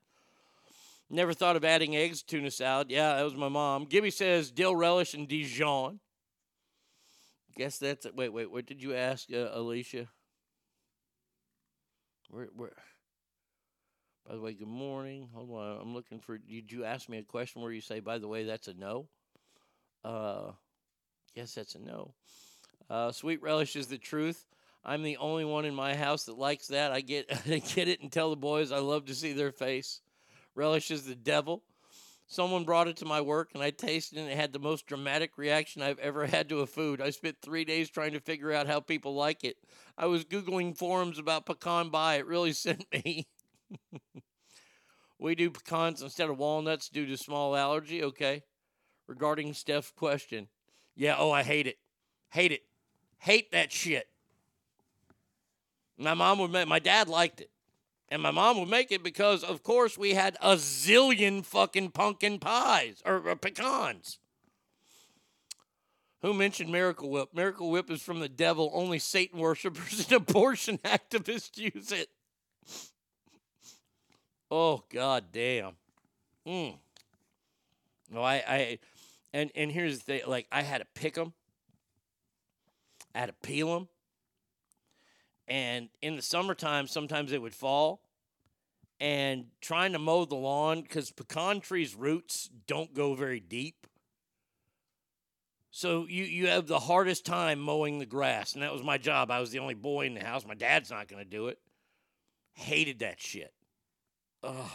Never 1.10 1.32
thought 1.32 1.56
of 1.56 1.64
adding 1.64 1.96
eggs 1.96 2.22
to 2.22 2.26
tuna 2.26 2.50
salad. 2.50 2.90
Yeah, 2.90 3.16
that 3.16 3.22
was 3.22 3.34
my 3.34 3.48
mom. 3.48 3.84
Gibby 3.84 4.10
says 4.10 4.50
dill 4.50 4.74
relish 4.74 5.14
and 5.14 5.26
Dijon. 5.26 6.00
Guess 7.56 7.78
that's 7.78 8.06
it. 8.06 8.14
Wait, 8.14 8.28
wait, 8.32 8.50
what 8.50 8.66
did 8.66 8.82
you 8.82 8.94
ask, 8.94 9.32
uh, 9.32 9.48
Alicia? 9.52 10.06
Where, 12.30 12.48
where? 12.54 12.76
By 14.28 14.34
the 14.34 14.40
way, 14.40 14.52
good 14.52 14.68
morning. 14.68 15.28
Hold 15.32 15.50
on, 15.50 15.80
I'm 15.80 15.94
looking 15.94 16.20
for. 16.20 16.38
Did 16.38 16.70
you 16.70 16.84
ask 16.84 17.08
me 17.08 17.18
a 17.18 17.22
question 17.22 17.62
where 17.62 17.72
you 17.72 17.80
say, 17.80 18.00
by 18.00 18.18
the 18.18 18.28
way, 18.28 18.44
that's 18.44 18.68
a 18.68 18.74
no? 18.74 19.08
Uh, 20.04 20.52
yes, 21.38 21.54
that's 21.54 21.76
a 21.76 21.78
no. 21.78 22.14
Uh, 22.90 23.12
sweet 23.12 23.40
relish 23.40 23.76
is 23.76 23.86
the 23.86 23.96
truth. 23.96 24.44
I'm 24.84 25.04
the 25.04 25.18
only 25.18 25.44
one 25.44 25.64
in 25.64 25.74
my 25.74 25.94
house 25.94 26.24
that 26.24 26.36
likes 26.36 26.66
that. 26.66 26.90
I 26.90 27.00
get, 27.00 27.30
I 27.46 27.58
get 27.58 27.86
it 27.86 28.00
and 28.00 28.10
tell 28.10 28.30
the 28.30 28.36
boys 28.36 28.72
I 28.72 28.78
love 28.78 29.04
to 29.04 29.14
see 29.14 29.32
their 29.32 29.52
face. 29.52 30.00
Relish 30.56 30.90
is 30.90 31.04
the 31.04 31.14
devil. 31.14 31.62
Someone 32.26 32.64
brought 32.64 32.88
it 32.88 32.96
to 32.96 33.04
my 33.04 33.20
work 33.20 33.50
and 33.54 33.62
I 33.62 33.70
tasted 33.70 34.18
it 34.18 34.22
and 34.22 34.30
it 34.30 34.36
had 34.36 34.52
the 34.52 34.58
most 34.58 34.86
dramatic 34.86 35.38
reaction 35.38 35.80
I've 35.80 36.00
ever 36.00 36.26
had 36.26 36.48
to 36.48 36.58
a 36.58 36.66
food. 36.66 37.00
I 37.00 37.10
spent 37.10 37.36
three 37.40 37.64
days 37.64 37.88
trying 37.88 38.12
to 38.12 38.20
figure 38.20 38.52
out 38.52 38.66
how 38.66 38.80
people 38.80 39.14
like 39.14 39.44
it. 39.44 39.58
I 39.96 40.06
was 40.06 40.24
Googling 40.24 40.76
forums 40.76 41.20
about 41.20 41.46
pecan 41.46 41.90
pie. 41.90 42.16
It 42.16 42.26
really 42.26 42.52
sent 42.52 42.84
me. 42.92 43.28
we 45.20 45.36
do 45.36 45.50
pecans 45.52 46.02
instead 46.02 46.30
of 46.30 46.38
walnuts 46.38 46.88
due 46.88 47.06
to 47.06 47.16
small 47.16 47.54
allergy. 47.54 48.02
Okay. 48.02 48.42
Regarding 49.06 49.54
Steph's 49.54 49.92
question. 49.92 50.48
Yeah, 50.98 51.14
oh, 51.16 51.30
I 51.30 51.44
hate 51.44 51.68
it. 51.68 51.78
Hate 52.30 52.50
it. 52.50 52.64
Hate 53.18 53.52
that 53.52 53.70
shit. 53.70 54.08
My 55.96 56.14
mom 56.14 56.40
would 56.40 56.50
make, 56.50 56.66
my 56.66 56.80
dad 56.80 57.08
liked 57.08 57.40
it. 57.40 57.50
And 58.08 58.20
my 58.20 58.32
mom 58.32 58.58
would 58.58 58.68
make 58.68 58.90
it 58.90 59.04
because, 59.04 59.44
of 59.44 59.62
course, 59.62 59.96
we 59.96 60.14
had 60.14 60.36
a 60.42 60.56
zillion 60.56 61.44
fucking 61.44 61.92
pumpkin 61.92 62.40
pies 62.40 63.00
or, 63.06 63.28
or 63.28 63.36
pecans. 63.36 64.18
Who 66.22 66.34
mentioned 66.34 66.72
Miracle 66.72 67.10
Whip? 67.10 67.28
Miracle 67.32 67.70
Whip 67.70 67.90
is 67.90 68.02
from 68.02 68.18
the 68.18 68.28
devil. 68.28 68.72
Only 68.74 68.98
Satan 68.98 69.38
worshippers 69.38 70.10
and 70.10 70.12
abortion 70.28 70.78
activists 70.78 71.56
use 71.58 71.92
it. 71.92 72.08
Oh 74.50 74.82
god 74.92 75.26
damn. 75.30 75.72
Mm. 76.46 76.76
No, 78.10 78.22
I, 78.22 78.42
I, 78.48 78.78
and 79.32 79.50
and 79.54 79.70
here's 79.70 79.98
the 79.98 80.04
thing. 80.04 80.20
Like 80.26 80.46
I 80.50 80.62
had 80.62 80.78
to 80.78 80.86
pick 80.94 81.14
them. 81.14 81.32
I 83.14 83.20
had 83.20 83.26
to 83.26 83.34
peel 83.46 83.72
them. 83.74 83.88
And 85.46 85.88
in 86.02 86.16
the 86.16 86.22
summertime, 86.22 86.86
sometimes 86.86 87.32
it 87.32 87.40
would 87.40 87.54
fall. 87.54 88.02
And 89.00 89.46
trying 89.60 89.92
to 89.92 89.98
mow 89.98 90.24
the 90.24 90.34
lawn 90.34 90.82
because 90.82 91.10
pecan 91.12 91.60
trees' 91.60 91.94
roots 91.94 92.50
don't 92.66 92.92
go 92.92 93.14
very 93.14 93.40
deep. 93.40 93.86
So 95.70 96.06
you 96.08 96.24
you 96.24 96.48
have 96.48 96.66
the 96.66 96.80
hardest 96.80 97.24
time 97.24 97.60
mowing 97.60 97.98
the 97.98 98.06
grass, 98.06 98.54
and 98.54 98.62
that 98.62 98.72
was 98.72 98.82
my 98.82 98.98
job. 98.98 99.30
I 99.30 99.38
was 99.38 99.50
the 99.50 99.60
only 99.60 99.74
boy 99.74 100.06
in 100.06 100.14
the 100.14 100.24
house. 100.24 100.44
My 100.44 100.54
dad's 100.54 100.90
not 100.90 101.06
going 101.06 101.22
to 101.22 101.28
do 101.28 101.48
it. 101.48 101.58
Hated 102.54 102.98
that 103.00 103.20
shit. 103.20 103.52
Ugh. 104.42 104.70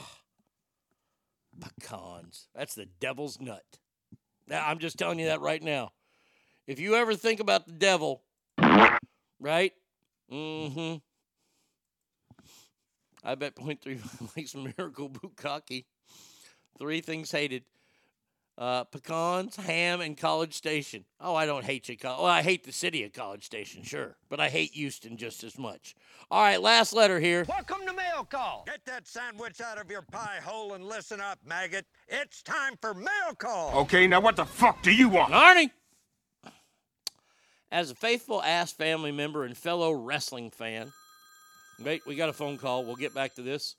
Pecans. 1.60 2.48
That's 2.56 2.76
the 2.76 2.86
devil's 2.86 3.40
nut. 3.40 3.80
I'm 4.52 4.80
just 4.80 4.98
telling 4.98 5.20
you 5.20 5.28
that 5.28 5.42
right 5.42 5.62
now. 5.62 5.92
If 6.68 6.80
you 6.80 6.96
ever 6.96 7.16
think 7.16 7.40
about 7.40 7.66
the 7.66 7.74
devil, 7.74 8.24
right? 9.40 9.74
Mm-hmm. 10.32 10.96
I 13.24 13.36
bet 13.36 13.56
point 13.56 13.82
three 13.82 14.00
likes 14.38 14.56
Miracle 14.56 15.10
Bukkake. 15.10 15.86
Three 16.80 17.02
things 17.02 17.32
hated. 17.32 17.64
Uh, 18.56 18.84
pecans, 18.84 19.56
ham, 19.56 20.00
and 20.00 20.16
College 20.16 20.54
Station. 20.54 21.06
Oh, 21.20 21.34
I 21.34 21.48
don't 21.48 21.66
hate 21.66 21.90
you. 21.90 21.98
Well, 22.04 22.26
I 22.26 22.44
hate 22.44 22.64
the 22.64 22.72
city 22.72 23.04
of 23.04 23.12
College 23.12 23.44
Station, 23.44 23.82
sure, 23.82 24.16
but 24.30 24.40
I 24.40 24.50
hate 24.50 24.72
Houston 24.74 25.18
just 25.18 25.44
as 25.44 25.58
much. 25.58 25.96
All 26.30 26.42
right, 26.42 26.62
last 26.62 26.94
letter 26.94 27.20
here. 27.20 27.46
Welcome 27.50 27.88
to 27.88 27.94
Mail 27.94 28.24
Call. 28.30 28.64
Get 28.68 28.86
that 28.86 29.08
sandwich 29.08 29.60
out 29.60 29.80
of 29.80 29.90
your 29.90 30.04
pie 30.04 30.40
hole 30.44 30.74
and 30.74 30.86
listen 30.86 31.20
up, 31.20 31.40
maggot. 31.44 31.88
It's 32.08 32.44
time 32.44 32.76
for 32.80 32.94
Mail 32.94 33.34
Call. 33.40 33.76
Okay, 33.82 34.06
now 34.06 34.22
what 34.22 34.36
the 34.36 34.46
fuck 34.46 34.84
do 34.84 34.92
you 34.94 35.10
want? 35.10 35.34
Arnie! 35.34 35.72
As 37.72 37.90
a 37.90 37.96
faithful 37.96 38.40
ass 38.44 38.72
family 38.72 39.12
member 39.12 39.46
and 39.46 39.58
fellow 39.58 39.92
wrestling 39.92 40.52
fan, 40.52 40.94
wait, 41.84 42.06
we 42.06 42.14
got 42.14 42.30
a 42.30 42.34
phone 42.34 42.60
call. 42.60 42.86
We'll 42.86 42.98
get 42.98 43.16
back 43.16 43.34
to 43.36 43.42
this. 43.42 43.76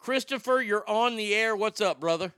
Christopher, 0.00 0.60
you're 0.60 0.88
on 0.88 1.14
the 1.14 1.32
air. 1.32 1.54
What's 1.54 1.80
up, 1.80 2.00
brother? 2.00 2.32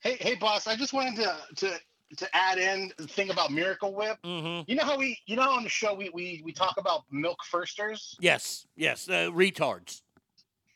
Hey, 0.00 0.16
hey, 0.20 0.34
boss! 0.34 0.66
I 0.66 0.76
just 0.76 0.92
wanted 0.92 1.16
to 1.16 1.36
to 1.56 1.78
to 2.16 2.36
add 2.36 2.58
in 2.58 2.92
the 2.98 3.06
thing 3.06 3.30
about 3.30 3.50
Miracle 3.50 3.94
Whip. 3.94 4.18
Mm-hmm. 4.24 4.70
You 4.70 4.76
know 4.76 4.84
how 4.84 4.96
we, 4.96 5.18
you 5.26 5.36
know, 5.36 5.50
on 5.50 5.64
the 5.64 5.68
show 5.68 5.94
we 5.94 6.10
we 6.10 6.42
we 6.44 6.52
talk 6.52 6.76
about 6.78 7.02
milk 7.10 7.38
firsters. 7.44 8.16
Yes, 8.20 8.66
yes, 8.76 9.08
uh, 9.08 9.30
retards. 9.30 10.02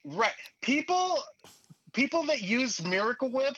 Right. 0.05 0.33
People 0.63 1.19
people 1.93 2.25
that 2.27 2.43
use 2.43 2.83
Miracle 2.83 3.31
Whip 3.31 3.57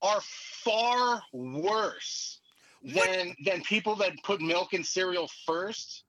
are 0.00 0.20
far 0.20 1.22
worse 1.32 2.40
than 2.82 3.34
than 3.44 3.62
people 3.62 3.94
that 3.96 4.12
put 4.24 4.40
milk 4.40 4.74
in 4.74 4.82
cereal 4.82 5.30
first. 5.46 6.04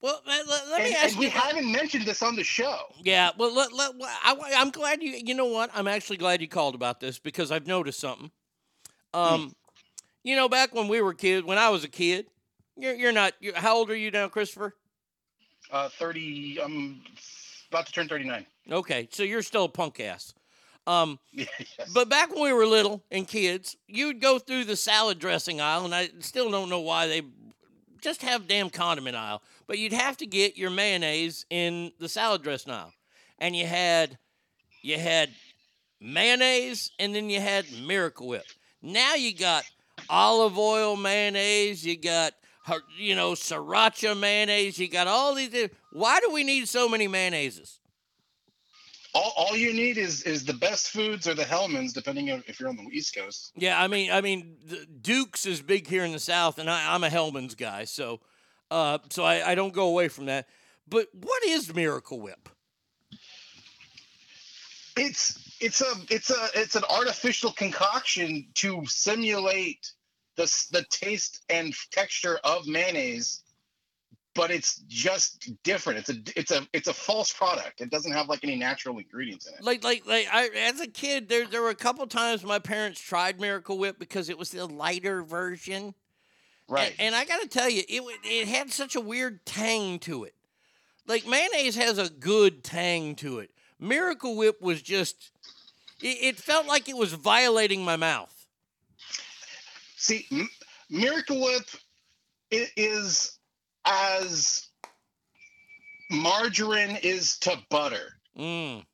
Well, 0.00 0.20
let, 0.26 0.46
let, 0.48 0.68
let 0.68 0.80
me 0.80 0.86
And- 0.88 0.96
ask 0.96 1.10
and 1.12 1.18
we 1.18 1.24
you. 1.26 1.30
haven't 1.30 1.70
mentioned 1.70 2.04
this 2.06 2.22
on 2.22 2.36
the 2.36 2.44
show. 2.44 2.78
Yeah, 3.02 3.30
well, 3.38 3.54
let, 3.54 3.72
let, 3.72 3.92
I, 4.00 4.36
I'm 4.56 4.70
glad 4.70 5.02
you. 5.02 5.10
You 5.24 5.34
know 5.34 5.46
what? 5.46 5.70
I'm 5.74 5.88
actually 5.88 6.16
glad 6.16 6.40
you 6.40 6.48
called 6.48 6.74
about 6.74 7.00
this 7.00 7.18
because 7.18 7.50
I've 7.52 7.66
noticed 7.66 8.00
something. 8.00 8.30
Um, 9.14 9.54
you 10.22 10.36
know, 10.36 10.48
back 10.48 10.74
when 10.74 10.88
we 10.88 11.00
were 11.00 11.14
kids, 11.14 11.46
when 11.46 11.58
I 11.58 11.68
was 11.70 11.84
a 11.84 11.88
kid, 11.88 12.26
you're 12.76 12.94
you're 12.94 13.12
not. 13.12 13.32
You're, 13.40 13.56
how 13.56 13.76
old 13.76 13.90
are 13.90 13.96
you 13.96 14.10
now, 14.10 14.28
Christopher? 14.28 14.74
Uh, 15.70 15.88
thirty. 15.88 16.60
I'm 16.62 17.00
about 17.70 17.86
to 17.86 17.92
turn 17.92 18.08
thirty 18.08 18.24
nine. 18.24 18.46
Okay, 18.70 19.08
so 19.10 19.22
you're 19.22 19.42
still 19.42 19.64
a 19.64 19.68
punk 19.68 19.98
ass. 20.00 20.34
Um, 20.86 21.18
But 21.94 22.08
back 22.08 22.34
when 22.34 22.42
we 22.44 22.52
were 22.52 22.66
little 22.66 23.02
and 23.10 23.26
kids, 23.28 23.76
you'd 23.86 24.20
go 24.20 24.38
through 24.38 24.64
the 24.64 24.76
salad 24.76 25.18
dressing 25.18 25.60
aisle, 25.60 25.84
and 25.84 25.94
I 25.94 26.10
still 26.20 26.50
don't 26.50 26.68
know 26.70 26.80
why 26.80 27.06
they 27.06 27.22
just 28.00 28.22
have 28.22 28.48
damn 28.48 28.70
condiment 28.70 29.16
aisle. 29.16 29.42
But 29.66 29.78
you'd 29.78 29.92
have 29.92 30.16
to 30.18 30.26
get 30.26 30.56
your 30.56 30.70
mayonnaise 30.70 31.44
in 31.50 31.92
the 31.98 32.08
salad 32.08 32.42
dressing 32.42 32.72
aisle, 32.72 32.92
and 33.38 33.54
you 33.54 33.66
had 33.66 34.18
you 34.82 34.98
had 34.98 35.30
mayonnaise, 36.00 36.90
and 36.98 37.14
then 37.14 37.28
you 37.30 37.40
had 37.40 37.66
Miracle 37.86 38.28
Whip. 38.28 38.46
Now 38.80 39.14
you 39.14 39.34
got 39.34 39.64
olive 40.08 40.58
oil 40.58 40.96
mayonnaise. 40.96 41.84
You 41.84 41.96
got 41.96 42.32
you 42.96 43.14
know 43.14 43.32
sriracha 43.32 44.18
mayonnaise. 44.18 44.78
You 44.78 44.88
got 44.88 45.06
all 45.06 45.34
these. 45.34 45.68
Why 45.92 46.20
do 46.20 46.32
we 46.32 46.44
need 46.44 46.68
so 46.68 46.88
many 46.88 47.08
mayonnaises? 47.08 47.78
All, 49.14 49.32
all 49.36 49.56
you 49.56 49.72
need 49.72 49.96
is 49.96 50.22
is 50.22 50.44
the 50.44 50.52
best 50.52 50.90
foods 50.90 51.26
or 51.26 51.34
the 51.34 51.44
Hellmann's, 51.44 51.92
depending 51.92 52.30
on 52.30 52.44
if 52.46 52.60
you're 52.60 52.68
on 52.68 52.76
the 52.76 52.82
East 52.92 53.14
Coast. 53.14 53.52
Yeah, 53.56 53.80
I 53.80 53.88
mean, 53.88 54.10
I 54.10 54.20
mean, 54.20 54.56
the 54.64 54.86
Duke's 54.86 55.46
is 55.46 55.62
big 55.62 55.86
here 55.86 56.04
in 56.04 56.12
the 56.12 56.18
South, 56.18 56.58
and 56.58 56.68
I, 56.68 56.94
I'm 56.94 57.02
a 57.04 57.08
Hellmann's 57.08 57.54
guy, 57.54 57.84
so, 57.84 58.20
uh, 58.70 58.98
so 59.10 59.24
I, 59.24 59.50
I 59.50 59.54
don't 59.54 59.72
go 59.72 59.88
away 59.88 60.08
from 60.08 60.26
that. 60.26 60.46
But 60.86 61.08
what 61.12 61.42
is 61.44 61.74
Miracle 61.74 62.20
Whip? 62.20 62.48
It's 64.96 65.56
it's 65.60 65.80
a 65.80 65.92
it's 66.10 66.30
a 66.30 66.48
it's 66.54 66.76
an 66.76 66.84
artificial 66.90 67.52
concoction 67.52 68.48
to 68.54 68.84
simulate 68.86 69.92
the 70.36 70.44
the 70.72 70.84
taste 70.90 71.44
and 71.48 71.74
texture 71.90 72.38
of 72.44 72.66
mayonnaise, 72.66 73.42
but 74.38 74.52
it's 74.52 74.76
just 74.86 75.50
different. 75.64 75.98
It's 75.98 76.10
a 76.10 76.38
it's 76.38 76.52
a 76.52 76.64
it's 76.72 76.86
a 76.86 76.94
false 76.94 77.32
product. 77.32 77.80
It 77.80 77.90
doesn't 77.90 78.12
have 78.12 78.28
like 78.28 78.44
any 78.44 78.54
natural 78.54 78.96
ingredients 78.96 79.46
in 79.48 79.54
it. 79.54 79.64
Like, 79.64 79.82
like, 79.82 80.06
like, 80.06 80.28
I, 80.32 80.46
as 80.68 80.80
a 80.80 80.86
kid, 80.86 81.28
there, 81.28 81.44
there 81.44 81.60
were 81.60 81.70
a 81.70 81.74
couple 81.74 82.06
times 82.06 82.44
my 82.44 82.60
parents 82.60 83.00
tried 83.00 83.40
Miracle 83.40 83.78
Whip 83.78 83.98
because 83.98 84.28
it 84.28 84.38
was 84.38 84.50
the 84.50 84.64
lighter 84.64 85.24
version. 85.24 85.92
Right. 86.68 86.92
And, 87.00 87.00
and 87.00 87.14
I 87.16 87.24
got 87.24 87.40
to 87.40 87.48
tell 87.48 87.68
you, 87.68 87.82
it 87.88 88.02
it 88.22 88.46
had 88.46 88.70
such 88.70 88.94
a 88.94 89.00
weird 89.00 89.44
tang 89.44 89.98
to 90.00 90.22
it. 90.22 90.34
Like 91.08 91.26
mayonnaise 91.26 91.74
has 91.74 91.98
a 91.98 92.08
good 92.08 92.62
tang 92.62 93.16
to 93.16 93.40
it. 93.40 93.50
Miracle 93.80 94.36
Whip 94.36 94.62
was 94.62 94.80
just, 94.82 95.32
it, 96.00 96.18
it 96.20 96.36
felt 96.36 96.68
like 96.68 96.88
it 96.88 96.96
was 96.96 97.12
violating 97.12 97.84
my 97.84 97.96
mouth. 97.96 98.46
See, 99.96 100.26
M- 100.30 100.48
Miracle 100.90 101.40
Whip 101.40 101.64
i- 102.52 102.68
is 102.76 103.37
as 103.88 104.68
margarine 106.10 106.96
is 107.02 107.38
to 107.38 107.56
butter. 107.70 108.12
Mm. 108.38 108.84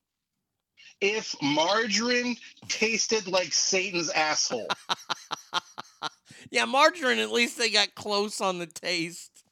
If 1.00 1.34
margarine 1.42 2.36
tasted 2.68 3.26
like 3.26 3.52
Satan's 3.52 4.08
asshole, 4.10 4.68
Yeah, 6.50 6.66
margarine. 6.66 7.18
At 7.18 7.32
least 7.32 7.58
they 7.58 7.68
got 7.70 7.94
close 7.96 8.40
on 8.40 8.58
the 8.58 8.66
taste. 8.66 9.42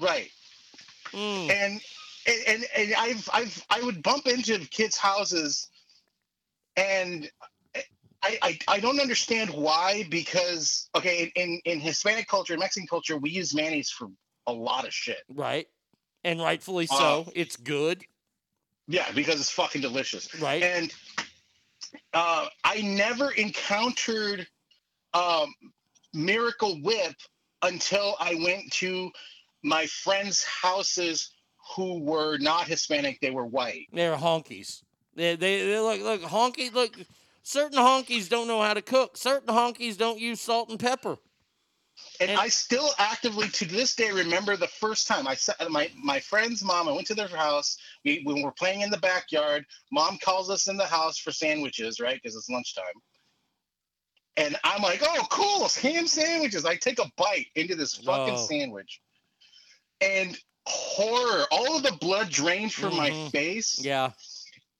right? 0.00 0.30
Mm. 1.12 1.50
And, 1.50 1.80
and 2.48 2.64
and 2.76 2.94
I've 2.98 3.28
I've 3.32 3.66
I 3.70 3.82
would 3.82 4.02
bump 4.02 4.26
into 4.26 4.58
kids' 4.58 4.96
houses, 4.96 5.68
and 6.76 7.30
I, 8.22 8.38
I 8.42 8.58
I 8.68 8.80
don't 8.80 9.00
understand 9.00 9.50
why 9.50 10.04
because 10.08 10.88
okay 10.96 11.32
in 11.36 11.60
in 11.64 11.80
Hispanic 11.80 12.26
culture, 12.28 12.56
Mexican 12.56 12.86
culture, 12.88 13.16
we 13.16 13.30
use 13.30 13.54
mayonnaise 13.54 13.90
for 13.90 14.08
a 14.46 14.52
lot 14.52 14.86
of 14.86 14.92
shit. 14.92 15.22
Right. 15.28 15.68
And 16.24 16.40
rightfully 16.40 16.86
Uh, 16.90 16.96
so. 16.96 17.32
it's 17.34 17.56
good. 17.56 18.04
Yeah, 18.88 19.10
because 19.14 19.40
it's 19.40 19.50
fucking 19.50 19.80
delicious. 19.80 20.34
Right. 20.40 20.62
And 20.62 20.92
uh, 22.14 22.46
I 22.64 22.80
never 22.82 23.30
encountered 23.32 24.46
um, 25.14 25.52
Miracle 26.12 26.80
Whip 26.82 27.14
until 27.62 28.16
I 28.18 28.34
went 28.44 28.70
to 28.74 29.10
my 29.62 29.86
friends' 29.86 30.42
houses 30.44 31.30
who 31.76 32.00
were 32.02 32.38
not 32.38 32.66
Hispanic, 32.66 33.20
they 33.20 33.30
were 33.30 33.46
white. 33.46 33.86
They're 33.92 34.16
honkies. 34.16 34.82
They 35.14 35.36
they, 35.36 35.64
they 35.66 35.78
look 35.78 36.00
look 36.00 36.22
honky 36.22 36.72
look. 36.72 36.96
Certain 37.44 37.78
honkies 37.78 38.28
don't 38.28 38.46
know 38.48 38.60
how 38.62 38.74
to 38.74 38.82
cook. 38.82 39.16
Certain 39.16 39.48
honkies 39.54 39.96
don't 39.96 40.18
use 40.18 40.40
salt 40.40 40.70
and 40.70 40.78
pepper. 40.78 41.18
And, 42.20 42.30
I 42.32 42.48
still 42.48 42.90
actively 42.98 43.48
to 43.48 43.64
this 43.64 43.94
day 43.96 44.10
remember 44.12 44.56
the 44.56 44.68
first 44.68 45.06
time 45.08 45.26
I 45.26 45.34
sat 45.34 45.70
my 45.70 45.90
my 45.96 46.20
friend's 46.20 46.62
mom. 46.62 46.88
I 46.88 46.92
went 46.92 47.06
to 47.08 47.14
their 47.14 47.28
house. 47.28 47.76
We 48.04 48.22
when 48.24 48.42
we're 48.42 48.52
playing 48.52 48.82
in 48.82 48.90
the 48.90 48.98
backyard. 48.98 49.64
Mom 49.90 50.18
calls 50.18 50.48
us 50.50 50.68
in 50.68 50.76
the 50.76 50.86
house 50.86 51.18
for 51.18 51.32
sandwiches, 51.32 51.98
right? 52.00 52.20
Because 52.22 52.36
it's 52.36 52.48
lunchtime. 52.48 52.84
And 54.36 54.56
I'm 54.64 54.82
like, 54.82 55.00
oh, 55.02 55.26
cool, 55.30 55.68
ham 55.68 56.06
sandwiches. 56.06 56.64
I 56.64 56.76
take 56.76 56.98
a 56.98 57.10
bite 57.16 57.48
into 57.54 57.74
this 57.74 57.96
fucking 57.96 58.34
Whoa. 58.34 58.46
sandwich, 58.46 59.00
and 60.00 60.38
horror. 60.66 61.44
All 61.50 61.76
of 61.76 61.82
the 61.82 61.92
blood 62.00 62.30
drained 62.30 62.72
from 62.72 62.96
my 62.96 63.10
Mhm. 63.10 63.30
face, 63.30 63.78
Yeah. 63.84 64.12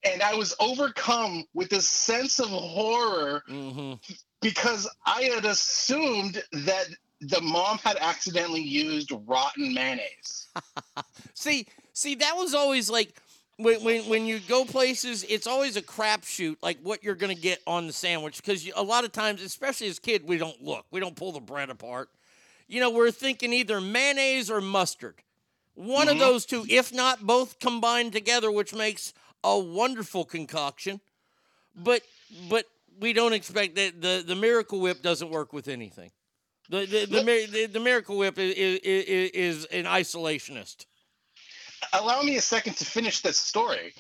and 0.05 0.23
I 0.23 0.35
was 0.35 0.55
overcome 0.59 1.45
with 1.55 1.69
this 1.71 1.89
sense 1.89 2.39
of 2.39 2.49
horror 2.49 3.43
Mm-hmm. 3.49 3.95
because 4.41 4.89
I 5.05 5.25
had 5.25 5.45
assumed 5.45 6.43
that 6.53 6.87
the 7.23 7.41
mom 7.41 7.79
had 7.79 7.97
accidentally 8.01 8.61
used 8.63 9.13
rotten 9.27 9.73
mayonnaise. 9.73 10.49
See, 11.35 11.67
see, 11.93 12.15
that 12.17 12.37
was 12.37 12.55
always 12.55 12.91
like 12.91 13.21
when 13.57 13.83
when 13.85 14.03
when 14.09 14.27
you 14.27 14.41
go 14.41 14.65
places, 14.65 15.25
it's 15.29 15.47
always 15.47 15.77
a 15.77 15.83
crapshoot, 15.83 16.57
like 16.63 16.79
what 16.83 17.03
you're 17.03 17.15
gonna 17.15 17.35
get 17.35 17.61
on 17.67 17.87
the 17.87 17.93
sandwich, 17.93 18.37
because 18.39 18.69
a 18.75 18.83
lot 18.83 19.05
of 19.05 19.13
times, 19.13 19.43
especially 19.43 19.89
as 19.89 19.99
kid, 19.99 20.27
we 20.27 20.37
don't 20.39 20.61
look, 20.63 20.85
we 20.91 21.01
don't 21.01 21.17
pull 21.17 21.33
the 21.33 21.41
bread 21.41 21.71
apart. 21.71 22.09
You 22.69 22.81
know, 22.81 22.91
we're 22.91 23.11
thinking 23.11 23.53
either 23.53 23.81
mayonnaise 23.81 24.51
or 24.51 24.61
mustard, 24.61 25.17
one 25.75 26.09
of 26.09 26.17
Mhm. 26.17 26.21
those 26.21 26.47
two, 26.47 26.67
if 26.69 26.93
not 26.93 27.27
both 27.27 27.59
combined 27.61 28.13
together, 28.13 28.51
which 28.51 28.73
makes 28.75 29.13
a 29.45 29.59
wonderful 29.59 30.25
concoction. 30.25 31.01
But 31.75 32.03
but 32.49 32.67
we 32.99 33.13
don't 33.13 33.33
expect 33.33 33.75
that 33.77 34.01
the 34.01 34.23
the 34.27 34.35
Miracle 34.35 34.81
Whip 34.81 35.03
doesn't 35.03 35.31
work 35.31 35.53
with 35.53 35.69
anything. 35.69 36.11
The 36.71 36.87
the 36.87 37.07
the, 37.07 37.47
the, 37.51 37.67
the 37.67 37.81
Miracle 37.81 38.17
Whip 38.17 38.39
is, 38.39 38.55
is 38.55 39.31
is 39.31 39.65
an 39.67 39.85
isolationist. 39.85 40.87
Allow 41.93 42.23
me 42.23 42.37
a 42.37 42.41
second 42.41 42.77
to 42.77 42.85
finish 42.85 43.21
this 43.21 43.37
story. 43.37 43.93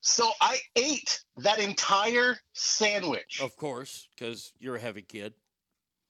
So 0.00 0.30
I 0.40 0.58
ate 0.76 1.20
that 1.38 1.58
entire 1.58 2.38
sandwich. 2.52 3.40
Of 3.42 3.56
course, 3.56 4.08
because 4.14 4.52
you're 4.58 4.76
a 4.76 4.80
heavy 4.80 5.02
kid. 5.02 5.34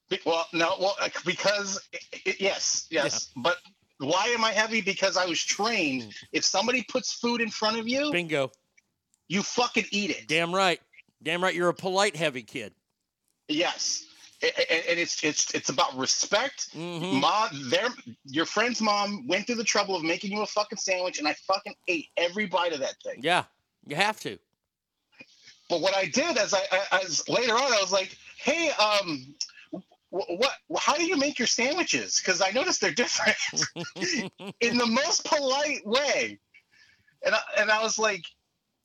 Be- 0.09 0.21
Well, 0.25 0.47
no, 0.53 0.75
well, 0.79 0.97
uh, 1.01 1.09
because 1.25 1.81
i 1.93 1.99
i 2.27 2.37
yes, 2.39 2.87
yes, 2.91 3.31
but 3.37 3.57
why 3.99 4.27
am 4.29 4.45
I 4.45 4.53
heavy? 4.53 4.81
Because 4.81 5.17
I 5.17 5.27
was 5.27 5.43
trained. 5.43 6.15
If 6.33 6.45
somebody 6.45 6.83
puts 6.89 7.13
food 7.13 7.41
in 7.41 7.49
front 7.51 7.79
of 7.79 7.89
you, 7.89 8.13
Bingo. 8.13 8.53
you 9.29 9.43
fucking 9.43 9.87
eat 9.91 10.11
it. 10.11 10.29
Damn 10.29 10.55
right. 10.55 10.81
Damn 11.23 11.43
right. 11.43 11.55
You're 11.55 11.71
a 11.71 11.75
polite 11.75 12.15
heavy 12.17 12.43
kid. 12.43 12.73
Yes, 13.49 14.06
and 14.43 14.99
it's 14.99 15.23
it's 15.25 15.55
it's 15.55 15.69
about 15.71 15.97
respect. 15.97 16.69
Mm-hmm. 16.75 17.21
Mom, 17.21 17.49
their 17.71 17.89
your 18.25 18.45
friend's 18.47 18.81
mom 18.81 19.27
went 19.27 19.47
through 19.47 19.57
the 19.57 19.65
trouble 19.65 19.97
of 19.97 20.03
making 20.03 20.33
you 20.33 20.43
a 20.43 20.47
fucking 20.47 20.79
sandwich, 20.79 21.19
and 21.19 21.27
I 21.27 21.35
fucking 21.47 21.75
ate 21.89 22.07
every 22.17 22.47
bite 22.47 22.73
of 22.73 22.81
that 22.81 22.95
thing. 23.05 23.21
Yeah, 23.23 23.45
you 23.87 23.97
have 23.97 24.21
to. 24.21 24.39
But 25.69 25.81
what 25.81 25.97
I 25.97 26.05
did 26.07 26.37
as 26.37 26.55
I 26.55 26.61
as 27.03 27.29
later 27.29 27.55
on, 27.55 27.73
I 27.73 27.81
was 27.81 27.93
like, 27.93 28.17
hey, 28.39 28.71
um. 28.73 29.35
wh- 29.73 30.31
What? 30.39 30.53
How 30.79 30.97
do 30.97 31.05
you 31.05 31.17
make 31.17 31.39
your 31.39 31.49
sandwiches? 31.49 32.21
Because 32.21 32.41
I 32.41 32.51
noticed 32.51 32.81
they're 32.81 32.91
different 32.93 33.37
in 34.61 34.77
the 34.79 34.87
most 34.87 35.25
polite 35.25 35.85
way. 35.87 36.39
And 37.25 37.35
I, 37.35 37.41
and 37.59 37.71
I 37.71 37.83
was 37.83 37.99
like, 37.99 38.23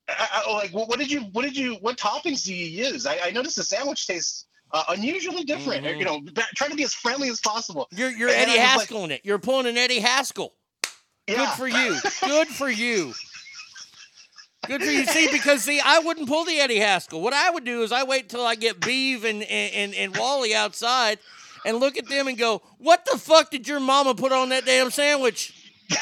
I, 0.08 0.44
I, 0.48 0.54
like, 0.54 0.72
what, 0.74 0.88
what 0.90 0.98
did 1.00 1.12
you, 1.12 1.22
what 1.34 1.44
did 1.44 1.56
you, 1.56 1.76
what 1.76 1.98
toppings 1.98 2.44
do 2.46 2.54
you 2.56 2.66
use? 2.66 3.06
I, 3.06 3.20
I 3.26 3.32
noticed 3.32 3.58
the 3.58 3.64
sandwich 3.64 4.08
tastes 4.08 4.46
uh, 4.74 4.84
unusually 4.90 5.44
different. 5.44 5.86
Mhm. 5.86 6.00
You 6.00 6.06
know, 6.06 6.22
trying 6.56 6.72
to 6.72 6.76
be 6.76 6.84
as 6.84 6.94
friendly 6.94 7.30
as 7.30 7.40
possible. 7.40 7.88
You're 7.92 8.12
you're 8.12 8.30
And 8.30 8.50
Eddie 8.50 8.52
like, 8.52 8.60
Haskell 8.60 9.04
in 9.06 9.12
it. 9.12 9.22
You're 9.24 9.40
pulling 9.40 9.68
an 9.68 9.78
Eddie 9.78 10.00
Haskell. 10.00 10.54
Good 11.28 11.50
for 11.50 11.68
you. 11.68 11.98
Good 12.22 12.48
for 12.48 12.70
you. 12.70 13.14
Good 14.68 14.84
for 14.84 14.92
you. 14.92 15.06
See, 15.06 15.28
because 15.32 15.64
see, 15.64 15.80
I 15.84 16.00
wouldn't 16.00 16.28
pull 16.28 16.46
the 16.46 16.60
Eddie 16.60 16.80
Haskell. 16.80 17.22
What 17.22 17.34
I 17.34 17.50
would 17.50 17.64
do 17.64 17.82
is 17.84 17.92
I 17.92 18.04
wait 18.04 18.30
till 18.30 18.46
I 18.46 18.56
get 18.56 18.80
Beave 18.80 19.26
and, 19.26 19.44
and, 19.44 19.94
and 19.96 20.16
Wally 20.16 20.54
outside 20.54 21.20
and 21.66 21.78
look 21.78 21.98
at 21.98 22.08
them 22.08 22.28
and 22.28 22.38
go, 22.38 22.62
What 22.78 23.06
the 23.12 23.18
fuck 23.18 23.50
did 23.50 23.68
your 23.68 23.80
mama 23.80 24.14
put 24.16 24.32
on 24.32 24.50
that 24.50 24.66
damn 24.66 24.92
sandwich? 24.92 25.54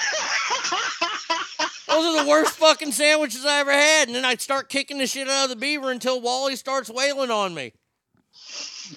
Those 1.88 2.06
are 2.06 2.24
the 2.24 2.30
worst 2.30 2.52
fucking 2.52 2.92
sandwiches 2.92 3.46
I 3.46 3.60
ever 3.62 3.72
had. 3.72 4.08
And 4.08 4.16
then 4.16 4.26
I'd 4.26 4.42
start 4.42 4.70
kicking 4.70 5.00
the 5.00 5.08
shit 5.08 5.28
out 5.28 5.46
of 5.46 5.50
the 5.50 5.56
beaver 5.56 5.90
until 5.92 6.22
Wally 6.22 6.56
starts 6.56 6.90
wailing 6.90 7.32
on 7.32 7.54
me. 7.54 7.74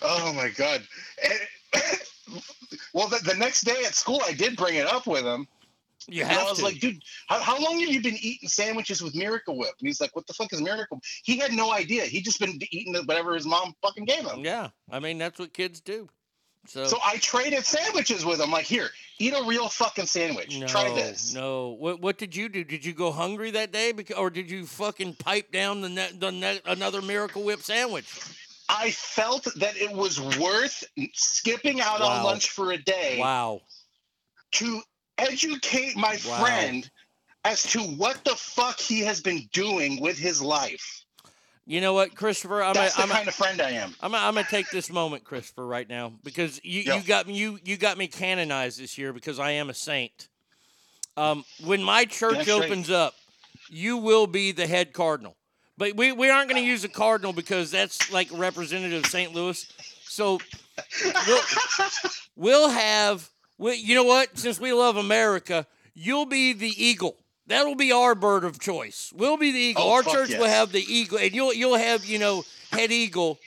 Oh 0.00 0.32
my 0.32 0.48
god. 0.48 0.82
And- 1.24 1.40
well, 2.94 3.08
the, 3.08 3.18
the 3.24 3.34
next 3.34 3.62
day 3.62 3.84
at 3.86 3.94
school, 3.94 4.20
I 4.26 4.32
did 4.32 4.56
bring 4.56 4.76
it 4.76 4.86
up 4.86 5.06
with 5.06 5.24
him. 5.24 5.46
You 6.08 6.24
And 6.24 6.32
I 6.32 6.42
was 6.44 6.58
to. 6.58 6.64
like, 6.64 6.80
dude, 6.80 7.00
how, 7.28 7.38
how 7.40 7.62
long 7.62 7.78
have 7.80 7.88
you 7.88 8.02
been 8.02 8.16
eating 8.20 8.48
sandwiches 8.48 9.00
with 9.02 9.14
Miracle 9.14 9.56
Whip? 9.56 9.70
And 9.78 9.86
he's 9.86 10.00
like, 10.00 10.14
what 10.16 10.26
the 10.26 10.34
fuck 10.34 10.52
is 10.52 10.60
Miracle? 10.60 11.00
He 11.22 11.36
had 11.38 11.52
no 11.52 11.72
idea. 11.72 12.02
He'd 12.04 12.22
just 12.24 12.40
been 12.40 12.58
eating 12.72 12.94
whatever 13.06 13.34
his 13.34 13.46
mom 13.46 13.74
fucking 13.82 14.04
gave 14.06 14.24
him. 14.26 14.44
Yeah. 14.44 14.70
I 14.90 14.98
mean, 14.98 15.18
that's 15.18 15.38
what 15.38 15.52
kids 15.52 15.80
do. 15.80 16.08
So, 16.66 16.84
So 16.86 16.98
I 17.04 17.16
traded 17.18 17.64
sandwiches 17.64 18.24
with 18.24 18.40
him. 18.40 18.50
Like, 18.50 18.64
here, 18.64 18.88
eat 19.18 19.32
a 19.32 19.44
real 19.44 19.68
fucking 19.68 20.06
sandwich. 20.06 20.58
no, 20.58 20.66
Try 20.66 20.92
this. 20.92 21.34
No. 21.34 21.70
What 21.70 22.00
what 22.00 22.18
did 22.18 22.36
you 22.36 22.48
do? 22.48 22.62
Did 22.62 22.84
you 22.84 22.92
go 22.92 23.10
hungry 23.10 23.50
that 23.52 23.72
day, 23.72 23.92
or 24.16 24.30
did 24.30 24.48
you 24.50 24.66
fucking 24.66 25.14
pipe 25.14 25.50
down 25.50 25.80
the, 25.80 25.88
ne- 25.88 26.12
the 26.16 26.30
ne- 26.30 26.60
another 26.66 27.02
Miracle 27.02 27.42
Whip 27.42 27.60
sandwich? 27.62 28.06
I 28.74 28.90
felt 28.90 29.46
that 29.56 29.76
it 29.76 29.92
was 29.92 30.18
worth 30.38 30.82
skipping 31.12 31.82
out 31.82 32.00
on 32.00 32.22
lunch 32.22 32.48
for 32.48 32.72
a 32.72 32.78
day 32.78 33.18
Wow. 33.18 33.60
to 34.52 34.80
educate 35.18 35.94
my 35.94 36.12
Wow. 36.12 36.18
friend 36.38 36.90
as 37.44 37.62
to 37.64 37.80
what 37.80 38.24
the 38.24 38.34
fuck 38.34 38.80
he 38.80 39.00
has 39.00 39.20
been 39.20 39.46
doing 39.52 40.00
with 40.00 40.18
his 40.18 40.40
life. 40.40 41.04
You 41.66 41.82
know 41.82 41.92
what, 41.92 42.16
Christopher? 42.16 42.62
I'm 42.62 42.74
That's 42.74 42.94
a, 42.94 42.96
the 42.96 43.02
I'm 43.02 43.08
kind 43.10 43.28
of 43.28 43.34
friend 43.34 43.60
I 43.60 43.70
am. 43.72 43.94
I'm 44.00 44.12
gonna, 44.12 44.42
take 44.42 44.70
this 44.70 44.90
moment, 44.90 45.24
Christopher, 45.24 45.66
right 45.66 45.88
now 45.88 46.12
because 46.24 46.58
you, 46.64 46.80
you 46.80 47.02
got 47.02 47.28
me 47.28 47.34
you 47.34 47.58
you 47.64 47.76
got 47.76 47.98
me 47.98 48.08
canonized 48.08 48.80
this 48.80 48.96
year 48.98 49.12
because 49.12 49.38
I 49.38 49.52
am 49.52 49.70
a 49.70 49.74
saint. 49.74 50.28
Um, 51.16 51.44
when 51.58 51.82
my 51.82 52.06
church 52.06 52.38
That's 52.38 52.48
right. 52.48 52.64
opens 52.64 52.90
up, 52.90 53.14
you 53.68 53.98
will 53.98 54.26
be 54.26 54.50
the 54.50 54.66
head 54.66 54.92
cardinal. 54.92 55.36
But 55.78 55.96
we, 55.96 56.12
we 56.12 56.28
aren't 56.30 56.48
going 56.50 56.62
to 56.62 56.66
use 56.66 56.84
a 56.84 56.88
cardinal 56.88 57.32
because 57.32 57.70
that's 57.70 58.12
like 58.12 58.28
representative 58.32 59.04
of 59.04 59.10
St. 59.10 59.32
Louis. 59.34 59.66
So 60.04 60.38
we'll, 61.26 61.40
we'll 62.36 62.68
have 62.70 63.28
we, 63.58 63.74
you 63.76 63.94
know 63.94 64.04
what? 64.04 64.36
Since 64.38 64.60
we 64.60 64.72
love 64.72 64.96
America, 64.96 65.66
you'll 65.94 66.26
be 66.26 66.52
the 66.52 66.68
eagle. 66.68 67.16
That'll 67.46 67.74
be 67.74 67.92
our 67.92 68.14
bird 68.14 68.44
of 68.44 68.60
choice. 68.60 69.12
We'll 69.14 69.36
be 69.36 69.50
the 69.52 69.58
eagle. 69.58 69.84
Oh, 69.84 69.92
our 69.94 70.02
church 70.02 70.30
will 70.30 70.46
have 70.46 70.72
the 70.72 70.80
eagle, 70.82 71.18
and 71.18 71.32
you'll 71.32 71.52
you'll 71.52 71.76
have 71.76 72.04
you 72.04 72.18
know 72.18 72.44
head 72.70 72.92
eagle, 72.92 73.38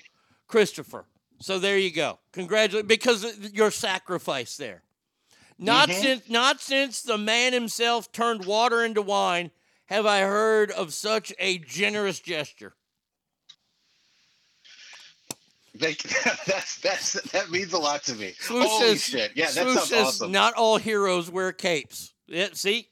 Christopher. 0.47 1.05
So 1.39 1.59
there 1.59 1.77
you 1.77 1.91
go. 1.91 2.19
Congratulations, 2.33 2.87
because 2.87 3.23
of 3.23 3.53
your 3.53 3.71
sacrifice 3.71 4.57
there. 4.57 4.83
Not 5.57 5.89
Mhm. 5.89 5.93
since 6.01 6.29
not 6.29 6.61
since 6.61 7.01
the 7.01 7.17
man 7.17 7.53
himself 7.53 8.11
turned 8.11 8.45
water 8.45 8.83
into 8.83 9.01
wine 9.01 9.51
have 9.85 10.05
I 10.05 10.21
heard 10.21 10.71
of 10.71 10.93
such 10.93 11.33
a 11.39 11.57
generous 11.59 12.19
gesture. 12.19 12.73
They, 15.73 15.93
that's 16.45 16.79
that's 16.79 17.13
that 17.31 17.49
means 17.51 17.73
a 17.73 17.77
lot 17.77 18.03
to 18.03 18.15
me. 18.15 18.33
Swoosh 18.39 18.65
Holy 18.65 18.87
says, 18.87 19.03
shit! 19.03 19.31
Yeah, 19.35 19.45
that 19.47 19.53
sounds 19.53 19.83
says 19.83 20.07
awesome. 20.07 20.31
not 20.31 20.53
all 20.53 20.77
heroes 20.77 21.29
wear 21.29 21.51
capes. 21.51 22.13
Yeah, 22.27 22.47
see, 22.53 22.87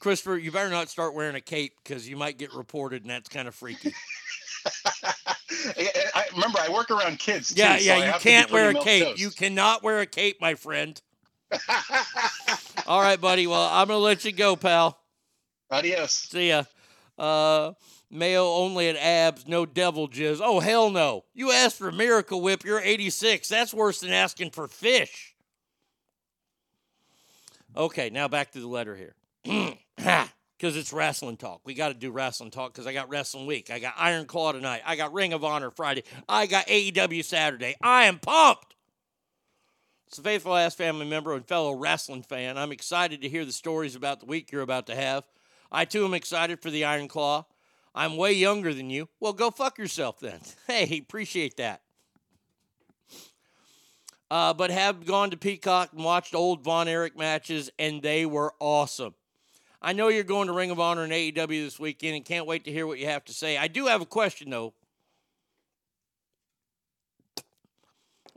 Christopher, 0.00 0.38
you 0.38 0.50
better 0.50 0.70
not 0.70 0.88
start 0.88 1.14
wearing 1.14 1.36
a 1.36 1.40
cape 1.40 1.74
because 1.82 2.08
you 2.08 2.16
might 2.16 2.38
get 2.38 2.54
reported, 2.54 3.02
and 3.02 3.10
that's 3.10 3.28
kind 3.28 3.46
of 3.46 3.54
freaky. 3.54 3.92
I, 6.14 6.24
remember, 6.34 6.58
I 6.60 6.70
work 6.70 6.90
around 6.90 7.18
kids. 7.18 7.54
Too, 7.54 7.60
yeah, 7.60 7.76
yeah, 7.76 7.94
I 7.94 7.96
you 7.98 8.02
have 8.04 8.18
to 8.18 8.24
be 8.24 8.30
can't 8.30 8.50
wear 8.50 8.70
a 8.70 8.74
cape. 8.74 9.04
milquetoast. 9.04 9.18
You 9.18 9.30
cannot 9.30 9.82
wear 9.82 10.00
a 10.00 10.06
cape, 10.06 10.40
my 10.40 10.54
friend. 10.54 11.00
all 12.86 13.00
right, 13.00 13.20
buddy. 13.20 13.46
Well, 13.46 13.68
I'm 13.70 13.88
gonna 13.88 13.98
let 13.98 14.24
you 14.24 14.32
go, 14.32 14.56
pal. 14.56 14.98
Adios. 15.72 16.12
See 16.12 16.50
ya. 16.50 16.64
Uh, 17.18 17.72
Mayo 18.10 18.44
only 18.44 18.88
at 18.88 18.96
abs, 18.96 19.48
no 19.48 19.64
devil 19.64 20.06
jizz. 20.06 20.40
Oh 20.42 20.60
hell 20.60 20.90
no! 20.90 21.24
You 21.34 21.50
asked 21.50 21.78
for 21.78 21.90
Miracle 21.90 22.42
Whip, 22.42 22.64
you're 22.64 22.80
86. 22.80 23.48
That's 23.48 23.72
worse 23.72 24.00
than 24.00 24.12
asking 24.12 24.50
for 24.50 24.68
fish. 24.68 25.34
Okay, 27.74 28.10
now 28.10 28.28
back 28.28 28.52
to 28.52 28.60
the 28.60 28.66
letter 28.66 28.96
here. 28.96 29.74
Because 29.96 30.76
it's 30.76 30.92
wrestling 30.92 31.36
talk. 31.38 31.60
We 31.64 31.74
got 31.74 31.88
to 31.88 31.94
do 31.94 32.12
wrestling 32.12 32.52
talk 32.52 32.72
because 32.72 32.86
I 32.86 32.92
got 32.92 33.08
Wrestling 33.08 33.46
Week. 33.46 33.68
I 33.68 33.80
got 33.80 33.94
Iron 33.98 34.26
Claw 34.26 34.52
tonight. 34.52 34.82
I 34.86 34.94
got 34.94 35.12
Ring 35.12 35.32
of 35.32 35.42
Honor 35.42 35.72
Friday. 35.72 36.04
I 36.28 36.46
got 36.46 36.68
AEW 36.68 37.24
Saturday. 37.24 37.74
I 37.82 38.04
am 38.04 38.20
pumped. 38.20 38.76
It's 40.06 40.20
a 40.20 40.22
faithful 40.22 40.54
ass 40.54 40.76
family 40.76 41.04
member 41.04 41.34
and 41.34 41.44
fellow 41.44 41.74
wrestling 41.74 42.22
fan. 42.22 42.58
I'm 42.58 42.70
excited 42.70 43.22
to 43.22 43.28
hear 43.28 43.44
the 43.44 43.50
stories 43.50 43.96
about 43.96 44.20
the 44.20 44.26
week 44.26 44.52
you're 44.52 44.62
about 44.62 44.86
to 44.86 44.94
have. 44.94 45.24
I 45.74 45.86
too 45.86 46.04
am 46.04 46.12
excited 46.12 46.60
for 46.60 46.70
the 46.70 46.84
Iron 46.84 47.08
Claw. 47.08 47.46
I'm 47.94 48.18
way 48.18 48.32
younger 48.32 48.74
than 48.74 48.90
you. 48.90 49.08
Well, 49.20 49.32
go 49.32 49.50
fuck 49.50 49.78
yourself 49.78 50.20
then. 50.20 50.40
Hey, 50.66 50.98
appreciate 50.98 51.56
that. 51.56 51.80
Uh, 54.30 54.52
but 54.54 54.70
have 54.70 55.04
gone 55.06 55.30
to 55.30 55.36
Peacock 55.36 55.90
and 55.92 56.04
watched 56.04 56.34
old 56.34 56.62
Von 56.62 56.88
Erich 56.88 57.16
matches, 57.16 57.70
and 57.78 58.02
they 58.02 58.24
were 58.24 58.54
awesome. 58.60 59.14
I 59.80 59.92
know 59.92 60.08
you're 60.08 60.24
going 60.24 60.46
to 60.46 60.54
Ring 60.54 60.70
of 60.70 60.78
Honor 60.78 61.04
and 61.04 61.12
AEW 61.12 61.64
this 61.64 61.80
weekend 61.80 62.16
and 62.16 62.24
can't 62.24 62.46
wait 62.46 62.64
to 62.64 62.72
hear 62.72 62.86
what 62.86 62.98
you 62.98 63.06
have 63.06 63.24
to 63.26 63.34
say. 63.34 63.58
I 63.58 63.68
do 63.68 63.86
have 63.86 64.00
a 64.00 64.06
question, 64.06 64.50
though. 64.50 64.74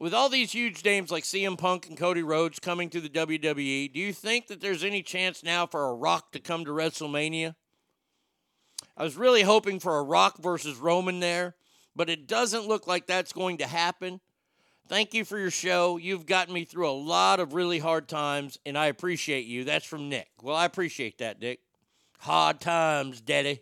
With 0.05 0.13
all 0.13 0.29
these 0.29 0.51
huge 0.51 0.85
names 0.85 1.09
like 1.09 1.23
CM 1.23 1.57
Punk 1.57 1.87
and 1.87 1.97
Cody 1.97 2.21
Rhodes 2.21 2.59
coming 2.59 2.91
to 2.91 3.01
the 3.01 3.09
WWE, 3.09 3.91
do 3.91 3.99
you 3.99 4.13
think 4.13 4.45
that 4.49 4.61
there's 4.61 4.83
any 4.83 5.01
chance 5.01 5.43
now 5.43 5.65
for 5.65 5.89
a 5.89 5.95
Rock 5.95 6.31
to 6.33 6.39
come 6.39 6.63
to 6.65 6.69
WrestleMania? 6.69 7.55
I 8.95 9.03
was 9.03 9.17
really 9.17 9.41
hoping 9.41 9.79
for 9.79 9.97
a 9.97 10.03
Rock 10.03 10.37
versus 10.37 10.77
Roman 10.77 11.21
there, 11.21 11.55
but 11.95 12.11
it 12.11 12.27
doesn't 12.27 12.67
look 12.67 12.85
like 12.85 13.07
that's 13.07 13.33
going 13.33 13.57
to 13.57 13.65
happen. 13.65 14.21
Thank 14.87 15.15
you 15.15 15.25
for 15.25 15.39
your 15.39 15.49
show. 15.49 15.97
You've 15.97 16.27
gotten 16.27 16.53
me 16.53 16.65
through 16.65 16.87
a 16.87 16.91
lot 16.91 17.39
of 17.39 17.55
really 17.55 17.79
hard 17.79 18.07
times, 18.07 18.59
and 18.63 18.77
I 18.77 18.85
appreciate 18.85 19.47
you. 19.47 19.63
That's 19.63 19.87
from 19.87 20.07
Nick. 20.07 20.27
Well, 20.39 20.55
I 20.55 20.65
appreciate 20.65 21.17
that, 21.17 21.39
Dick. 21.39 21.61
Hard 22.19 22.61
times, 22.61 23.21
Daddy. 23.21 23.61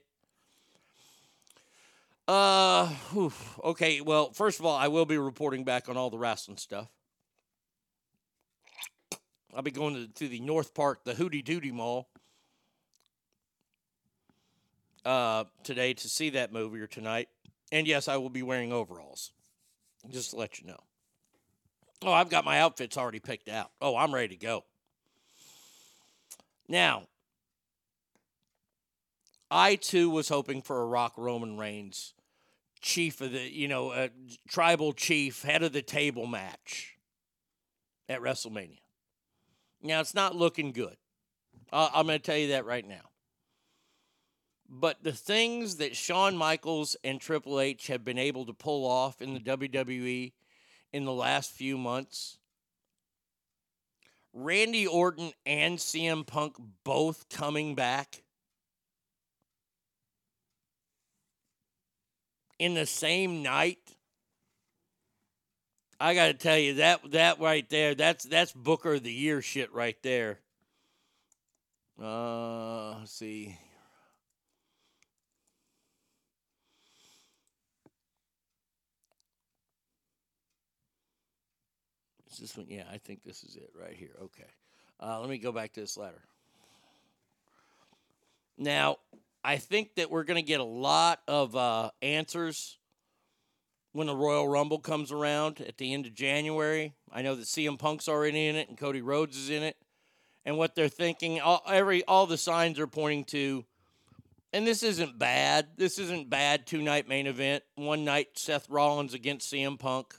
Uh, 2.28 2.88
whew. 3.12 3.34
okay. 3.64 4.02
Well, 4.02 4.32
first 4.32 4.60
of 4.60 4.66
all, 4.66 4.76
I 4.76 4.88
will 4.88 5.06
be 5.06 5.18
reporting 5.18 5.64
back 5.64 5.90
on 5.90 5.98
all 5.98 6.10
the 6.10 6.18
wrestling 6.18 6.58
stuff. 6.58 6.88
I'll 9.56 9.62
be 9.62 9.72
going 9.72 9.94
to, 9.96 10.08
to 10.08 10.28
the 10.28 10.40
North 10.40 10.74
Park, 10.74 11.04
the 11.04 11.14
Hootie 11.14 11.44
Dootie 11.44 11.72
Mall, 11.72 12.10
uh, 15.06 15.44
today 15.64 15.94
to 15.94 16.10
see 16.10 16.32
that 16.32 16.52
movie 16.52 16.80
or 16.80 16.88
tonight. 16.88 17.30
And 17.72 17.88
yes, 17.88 18.08
I 18.08 18.18
will 18.18 18.30
be 18.30 18.44
wearing 18.44 18.72
overalls. 18.72 19.32
Just 20.10 20.32
to 20.32 20.38
let 20.38 20.60
you 20.60 20.68
know. 20.68 20.80
Oh, 22.02 22.12
I've 22.12 22.30
got 22.30 22.44
my 22.44 22.60
outfits 22.60 22.98
already 22.98 23.20
picked 23.20 23.48
out. 23.48 23.72
Oh, 23.80 23.96
I'm 23.96 24.14
ready 24.14 24.30
to 24.30 24.36
go. 24.36 24.66
Now, 26.68 27.04
I 29.54 29.76
too 29.76 30.10
was 30.10 30.30
hoping 30.30 30.64
for 30.64 30.82
a 30.82 30.86
Rock 30.86 31.14
Roman 31.16 31.58
Reigns 31.60 32.16
chief 32.82 33.22
of 33.22 33.32
the, 33.32 33.40
you 33.40 33.68
know, 33.68 34.10
tribal 34.48 34.94
chief, 34.94 35.44
head 35.44 35.62
of 35.62 35.74
the 35.74 35.84
table 35.84 36.26
match 36.26 36.98
at 38.10 38.20
WrestleMania. 38.20 38.80
Now, 39.84 40.02
it's 40.02 40.16
not 40.16 40.36
looking 40.36 40.72
good. 40.72 40.98
Uh, 41.72 41.90
I'm 41.94 42.08
going 42.08 42.20
to 42.20 42.24
tell 42.24 42.38
you 42.38 42.50
that 42.50 42.66
right 42.66 42.86
now. 42.86 43.12
But 44.68 45.04
the 45.04 45.12
things 45.12 45.76
that 45.76 45.96
Shawn 45.96 46.36
Michaels 46.36 46.96
and 47.04 47.22
Triple 47.22 47.60
H 47.60 47.88
have 47.88 48.04
been 48.04 48.18
able 48.18 48.48
to 48.48 48.54
pull 48.54 48.88
off 48.88 49.22
in 49.22 49.36
the 49.36 49.40
WWE 49.40 50.32
in 50.92 51.06
the 51.06 51.14
last 51.14 51.52
few 51.52 51.78
months, 51.78 52.40
Randy 54.34 54.88
Orton 54.88 55.32
and 55.46 55.78
CM 55.78 56.26
Punk 56.26 56.56
both 56.84 57.30
coming 57.30 57.76
back 57.76 58.23
in 62.64 62.76
the 62.76 62.86
same 62.86 63.44
night. 63.44 63.78
I 66.00 66.16
got 66.16 66.28
to 66.28 66.34
tell 66.34 66.58
you 66.58 66.76
that 66.76 67.12
that 67.12 67.42
right 67.42 67.70
there, 67.70 67.94
that's 67.94 68.24
that's 68.24 68.54
Booker 68.54 68.94
of 68.94 69.04
the 69.04 69.12
Year 69.12 69.42
shit 69.42 69.74
right 69.74 69.98
there. 70.02 70.40
Uh, 72.02 73.00
let's 73.00 73.12
see. 73.12 73.58
Is 82.32 82.38
this 82.38 82.56
one? 82.56 82.68
Yeah, 82.70 82.84
I 82.90 82.98
think 82.98 83.26
this 83.26 83.44
is 83.44 83.58
it 83.58 83.72
right 83.78 83.94
here. 83.94 84.16
Okay. 84.22 84.48
Uh, 85.02 85.20
let 85.20 85.30
me 85.30 85.38
go 85.38 85.52
back 85.52 85.74
to 85.74 85.82
this 85.82 85.98
letter. 85.98 86.22
Now, 88.58 89.00
I 89.44 89.58
think 89.58 89.96
that 89.96 90.10
we're 90.10 90.24
going 90.24 90.42
to 90.42 90.48
get 90.48 90.60
a 90.60 90.66
lot 90.66 91.20
of 91.28 91.56
uh, 91.56 91.92
answers 92.02 92.78
when 93.92 94.08
the 94.08 94.16
Royal 94.16 94.48
Rumble 94.48 94.80
comes 94.80 95.12
around 95.12 95.60
at 95.62 95.78
the 95.78 95.94
end 95.94 96.06
of 96.06 96.14
January. 96.14 96.94
I 97.12 97.22
know 97.22 97.36
that 97.36 97.46
CM 97.46 97.78
Punk's 97.78 98.08
already 98.08 98.48
in 98.48 98.56
it 98.56 98.70
and 98.70 98.78
Cody 98.78 99.02
Rhodes 99.02 99.38
is 99.38 99.50
in 99.50 99.64
it. 99.64 99.76
And 100.46 100.58
what 100.58 100.76
they're 100.76 100.90
thinking, 100.90 101.40
all, 101.40 101.62
every 101.68 102.04
all 102.06 102.26
the 102.26 102.38
signs 102.38 102.80
are 102.80 102.88
pointing 102.88 103.24
to, 103.26 103.66
and 104.52 104.68
this 104.68 104.84
isn't 104.84 105.18
bad. 105.18 105.68
This 105.78 105.98
isn't 106.00 106.30
bad. 106.30 106.68
Two 106.68 106.82
night 106.82 107.08
main 107.08 107.28
event. 107.28 107.64
One 107.76 108.04
night 108.04 108.38
Seth 108.38 108.70
Rollins 108.70 109.14
against 109.14 109.52
CM 109.52 109.80
Punk. 109.80 110.14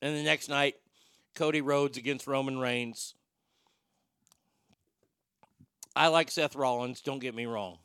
And 0.00 0.16
the 0.16 0.22
next 0.22 0.48
night, 0.48 0.76
Cody 1.34 1.60
Rhodes 1.60 1.98
against 1.98 2.26
Roman 2.26 2.58
Reigns. 2.58 3.14
I 5.94 6.08
like 6.08 6.30
Seth 6.30 6.56
Rollins, 6.56 7.00
don't 7.00 7.18
get 7.18 7.34
me 7.34 7.46
wrong. 7.46 7.78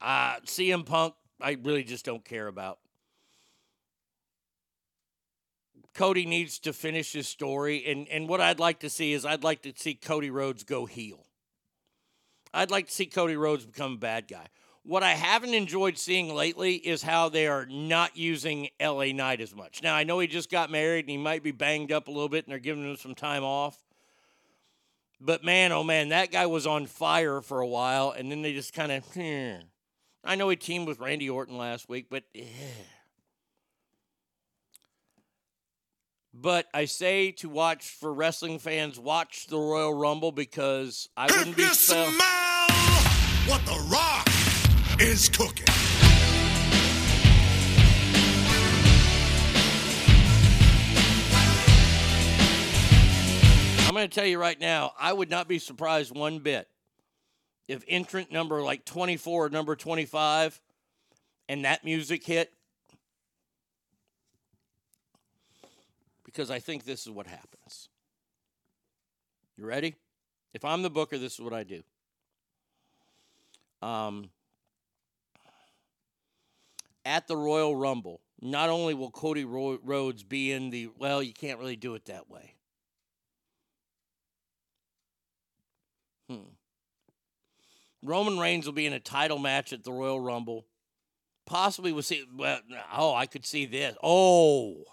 Uh, 0.00 0.40
CM 0.40 0.84
Punk, 0.84 1.14
I 1.40 1.56
really 1.62 1.84
just 1.84 2.04
don't 2.04 2.24
care 2.24 2.48
about. 2.48 2.78
Cody 5.94 6.24
needs 6.24 6.58
to 6.60 6.72
finish 6.72 7.12
his 7.12 7.28
story, 7.28 7.84
and, 7.86 8.08
and 8.08 8.28
what 8.28 8.40
I'd 8.40 8.58
like 8.58 8.80
to 8.80 8.90
see 8.90 9.12
is 9.12 9.26
I'd 9.26 9.44
like 9.44 9.62
to 9.62 9.72
see 9.76 9.94
Cody 9.94 10.30
Rhodes 10.30 10.64
go 10.64 10.86
heel. 10.86 11.26
I'd 12.54 12.70
like 12.70 12.86
to 12.86 12.92
see 12.92 13.06
Cody 13.06 13.36
Rhodes 13.36 13.64
become 13.64 13.94
a 13.94 13.98
bad 13.98 14.28
guy. 14.28 14.46
What 14.84 15.02
I 15.02 15.12
haven't 15.12 15.54
enjoyed 15.54 15.96
seeing 15.96 16.34
lately 16.34 16.74
is 16.74 17.02
how 17.02 17.28
they 17.28 17.46
are 17.46 17.66
not 17.66 18.16
using 18.16 18.68
LA 18.80 19.12
Knight 19.12 19.40
as 19.40 19.54
much. 19.54 19.82
Now, 19.82 19.94
I 19.94 20.02
know 20.02 20.18
he 20.18 20.26
just 20.26 20.50
got 20.50 20.70
married 20.70 21.04
and 21.04 21.10
he 21.10 21.18
might 21.18 21.42
be 21.42 21.52
banged 21.52 21.92
up 21.92 22.08
a 22.08 22.10
little 22.10 22.28
bit 22.28 22.44
and 22.44 22.52
they're 22.52 22.58
giving 22.58 22.90
him 22.90 22.96
some 22.96 23.14
time 23.14 23.44
off. 23.44 23.78
But 25.24 25.44
man, 25.44 25.70
oh 25.70 25.84
man, 25.84 26.08
that 26.08 26.32
guy 26.32 26.46
was 26.46 26.66
on 26.66 26.86
fire 26.86 27.40
for 27.40 27.60
a 27.60 27.66
while 27.66 28.10
and 28.10 28.30
then 28.30 28.42
they 28.42 28.52
just 28.52 28.74
kind 28.74 28.90
of, 28.90 29.04
hmm. 29.14 29.64
I 30.24 30.34
know 30.34 30.48
he 30.48 30.56
teamed 30.56 30.88
with 30.88 30.98
Randy 30.98 31.30
Orton 31.30 31.56
last 31.56 31.88
week, 31.88 32.06
but. 32.10 32.24
Eh. 32.34 32.42
But 36.34 36.66
I 36.72 36.86
say 36.86 37.30
to 37.32 37.48
watch 37.48 37.90
for 37.90 38.12
wrestling 38.12 38.58
fans, 38.58 38.98
watch 38.98 39.46
the 39.48 39.58
Royal 39.58 39.94
Rumble 39.94 40.32
because 40.32 41.08
I 41.16 41.26
wouldn't 41.26 41.56
be 41.56 41.64
so. 41.64 42.04
What 43.46 43.64
the 43.66 43.86
Rock 43.90 44.26
is 45.00 45.28
cooking. 45.28 45.71
Going 54.02 54.10
to 54.10 54.14
tell 54.20 54.26
you 54.26 54.40
right 54.40 54.60
now, 54.60 54.92
I 54.98 55.12
would 55.12 55.30
not 55.30 55.46
be 55.46 55.60
surprised 55.60 56.16
one 56.16 56.40
bit 56.40 56.66
if 57.68 57.84
entrant 57.86 58.32
number 58.32 58.60
like 58.60 58.84
24 58.84 59.46
or 59.46 59.48
number 59.48 59.76
25 59.76 60.60
and 61.48 61.64
that 61.64 61.84
music 61.84 62.24
hit. 62.24 62.52
Because 66.24 66.50
I 66.50 66.58
think 66.58 66.84
this 66.84 67.06
is 67.06 67.12
what 67.12 67.28
happens. 67.28 67.90
You 69.56 69.66
ready? 69.66 69.94
If 70.52 70.64
I'm 70.64 70.82
the 70.82 70.90
booker, 70.90 71.16
this 71.16 71.34
is 71.34 71.40
what 71.40 71.52
I 71.52 71.62
do. 71.62 71.82
Um, 73.82 74.30
at 77.04 77.28
the 77.28 77.36
Royal 77.36 77.76
Rumble, 77.76 78.20
not 78.40 78.68
only 78.68 78.94
will 78.94 79.12
Cody 79.12 79.44
Rhodes 79.44 80.24
be 80.24 80.50
in 80.50 80.70
the, 80.70 80.88
well, 80.98 81.22
you 81.22 81.32
can't 81.32 81.60
really 81.60 81.76
do 81.76 81.94
it 81.94 82.06
that 82.06 82.28
way. 82.28 82.51
Hmm. 86.32 86.48
Roman 88.02 88.38
Reigns 88.38 88.66
will 88.66 88.72
be 88.72 88.86
in 88.86 88.92
a 88.92 89.00
title 89.00 89.38
match 89.38 89.72
at 89.72 89.84
the 89.84 89.92
Royal 89.92 90.20
Rumble. 90.20 90.66
Possibly 91.46 91.92
we'll 91.92 92.02
see, 92.02 92.24
well, 92.34 92.60
oh, 92.96 93.14
I 93.14 93.26
could 93.26 93.46
see 93.46 93.66
this. 93.66 93.96
Oh. 94.02 94.84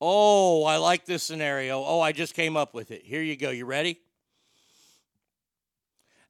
Oh, 0.00 0.64
I 0.64 0.76
like 0.76 1.06
this 1.06 1.22
scenario. 1.22 1.82
Oh, 1.82 2.00
I 2.00 2.12
just 2.12 2.34
came 2.34 2.56
up 2.56 2.74
with 2.74 2.90
it. 2.90 3.02
Here 3.04 3.22
you 3.22 3.36
go. 3.36 3.50
You 3.50 3.64
ready? 3.64 4.00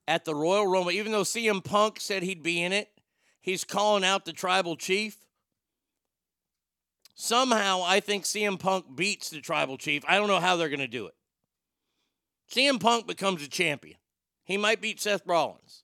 At 0.07 0.25
the 0.25 0.35
Royal 0.35 0.67
Rumble, 0.67 0.91
even 0.91 1.13
though 1.13 1.23
CM 1.23 1.63
Punk 1.63 2.01
said 2.01 2.23
he'd 2.23 2.43
be 2.43 2.63
in 2.63 2.73
it, 2.73 2.89
he's 3.41 3.65
calling 3.65 4.05
out 4.05 4.25
the 4.25 4.33
tribal 4.33 4.77
chief. 4.77 5.17
Somehow, 7.15 7.83
I 7.85 8.01
think 8.01 8.25
CM 8.25 8.59
Punk 8.59 8.97
beats 8.97 9.29
the 9.29 9.41
tribal 9.41 9.77
chief. 9.77 10.05
I 10.09 10.17
don't 10.17 10.29
know 10.29 10.41
how 10.41 10.57
they're 10.57 10.69
going 10.69 10.79
to 10.81 10.87
do 10.87 11.07
it. 11.07 11.15
CM 12.51 12.81
Punk 12.81 13.07
becomes 13.07 13.43
a 13.43 13.49
champion. 13.49 13.97
He 14.45 14.57
might 14.57 14.81
beat 14.81 15.01
Seth 15.01 15.27
Rollins 15.27 15.83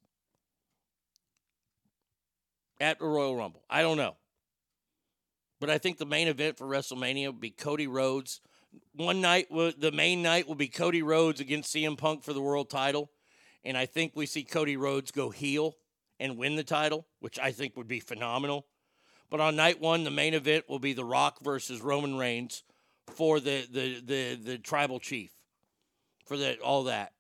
at 2.81 2.99
the 2.99 3.05
Royal 3.05 3.37
Rumble. 3.37 3.63
I 3.69 3.83
don't 3.83 3.97
know. 3.97 4.17
But 5.61 5.71
I 5.71 5.79
think 5.79 5.99
the 5.99 6.07
main 6.07 6.29
event 6.29 6.59
for 6.59 6.67
WrestleMania 6.67 7.27
will 7.27 7.33
be 7.33 7.51
Cody 7.51 7.87
Rhodes. 7.87 8.41
One 8.95 9.21
night, 9.21 9.49
the 9.51 9.93
main 9.93 10.23
night 10.23 10.49
will 10.49 10.55
be 10.55 10.69
Cody 10.69 11.03
Rhodes 11.03 11.41
against 11.41 11.75
CM 11.75 11.97
Punk 11.97 12.25
for 12.25 12.33
the 12.33 12.41
world 12.41 12.71
title. 12.71 13.11
And 13.65 13.77
I 13.77 13.87
think 13.87 14.13
we 14.15 14.27
see 14.27 14.45
Cody 14.45 14.77
Rhodes 14.77 15.11
go 15.11 15.31
heel 15.31 15.77
and 16.19 16.37
win 16.37 16.57
the 16.57 16.65
title, 16.65 17.07
which 17.21 17.39
I 17.39 17.53
think 17.53 17.77
would 17.77 17.89
be 17.89 18.01
phenomenal. 18.01 18.67
But 19.31 19.41
on 19.41 19.57
night 19.57 19.81
one, 19.81 20.05
the 20.05 20.11
main 20.11 20.35
event 20.35 20.69
will 20.69 20.79
be 20.79 20.93
The 20.93 21.05
Rock 21.05 21.41
versus 21.43 21.81
Roman 21.81 22.17
Reigns 22.17 22.63
for 23.09 23.41
the 23.41 23.67
the 23.71 24.01
the, 24.01 24.35
the 24.35 24.59
tribal 24.59 25.01
chief. 25.01 25.31
For 26.25 26.37
the 26.37 26.59
all 26.59 26.85
that. 26.85 27.13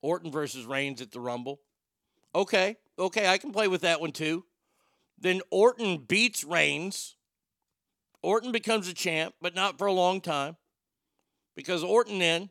Orton 0.00 0.32
versus 0.32 0.66
Reigns 0.66 1.00
at 1.00 1.12
the 1.12 1.20
Rumble. 1.20 1.60
Okay, 2.34 2.76
okay, 2.98 3.28
I 3.28 3.38
can 3.38 3.52
play 3.52 3.68
with 3.68 3.82
that 3.82 4.00
one 4.00 4.12
too. 4.12 4.44
Then 5.18 5.40
Orton 5.50 5.98
beats 5.98 6.42
Reigns. 6.42 7.14
Orton 8.22 8.52
becomes 8.52 8.88
a 8.88 8.94
champ, 8.94 9.34
but 9.40 9.54
not 9.54 9.78
for 9.78 9.86
a 9.86 9.92
long 9.92 10.20
time. 10.20 10.56
Because 11.54 11.84
Orton 11.84 12.18
then, 12.18 12.50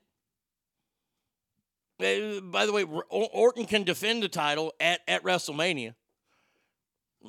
eh, 1.99 2.39
by 2.41 2.65
the 2.65 2.71
way, 2.71 2.83
Orton 2.83 3.65
can 3.65 3.83
defend 3.83 4.23
the 4.23 4.29
title 4.29 4.73
at, 4.79 5.01
at 5.07 5.23
WrestleMania. 5.23 5.95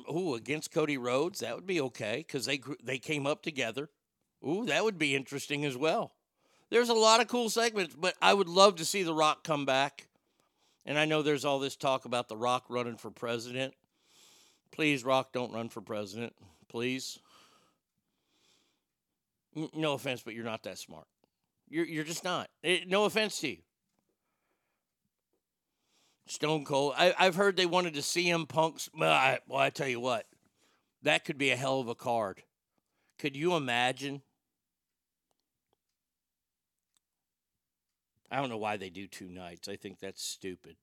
Ooh, 0.09 0.35
against 0.35 0.71
Cody 0.71 0.97
Rhodes, 0.97 1.39
that 1.39 1.55
would 1.55 1.67
be 1.67 1.81
okay 1.81 2.23
because 2.25 2.45
they 2.45 2.59
they 2.83 2.97
came 2.97 3.27
up 3.27 3.43
together. 3.43 3.89
Ooh, 4.47 4.65
that 4.65 4.83
would 4.83 4.97
be 4.97 5.15
interesting 5.15 5.65
as 5.65 5.77
well. 5.77 6.13
There's 6.73 6.89
a 6.89 6.95
lot 6.95 7.21
of 7.21 7.27
cool 7.27 7.51
segments, 7.51 7.93
but 7.93 8.15
I 8.19 8.33
would 8.33 8.49
love 8.49 8.77
to 8.77 8.85
see 8.85 9.03
The 9.03 9.13
Rock 9.13 9.43
come 9.43 9.63
back. 9.63 10.07
And 10.87 10.97
I 10.97 11.05
know 11.05 11.21
there's 11.21 11.45
all 11.45 11.59
this 11.59 11.75
talk 11.75 12.05
about 12.05 12.29
The 12.29 12.35
Rock 12.35 12.65
running 12.67 12.97
for 12.97 13.11
president. 13.11 13.75
Please, 14.71 15.03
Rock, 15.05 15.33
don't 15.33 15.53
run 15.53 15.69
for 15.69 15.81
president. 15.81 16.33
Please. 16.69 17.19
No 19.75 19.93
offense, 19.93 20.23
but 20.23 20.33
you're 20.33 20.43
not 20.43 20.63
that 20.63 20.79
smart. 20.79 21.05
You're, 21.69 21.85
you're 21.85 22.03
just 22.03 22.23
not. 22.23 22.49
Eh, 22.63 22.79
no 22.87 23.05
offense 23.05 23.39
to 23.41 23.49
you. 23.49 23.57
Stone 26.25 26.65
Cold. 26.65 26.95
I, 26.97 27.13
I've 27.19 27.35
heard 27.35 27.55
they 27.55 27.67
wanted 27.67 27.93
to 27.93 28.01
see 28.01 28.27
him 28.27 28.47
Punk's. 28.47 28.89
Well 28.97 29.13
I, 29.13 29.37
well, 29.47 29.59
I 29.59 29.69
tell 29.69 29.87
you 29.87 29.99
what, 29.99 30.25
that 31.03 31.23
could 31.23 31.37
be 31.37 31.51
a 31.51 31.55
hell 31.55 31.81
of 31.81 31.87
a 31.87 31.93
card. 31.93 32.41
Could 33.19 33.35
you 33.35 33.53
imagine? 33.53 34.23
I 38.33 38.37
don't 38.37 38.49
know 38.49 38.57
why 38.57 38.77
they 38.77 38.89
do 38.89 39.05
two 39.05 39.29
nights. 39.29 39.69
I 39.69 39.75
think 39.75 39.99
that's 39.99 40.23
stupid. 40.23 40.75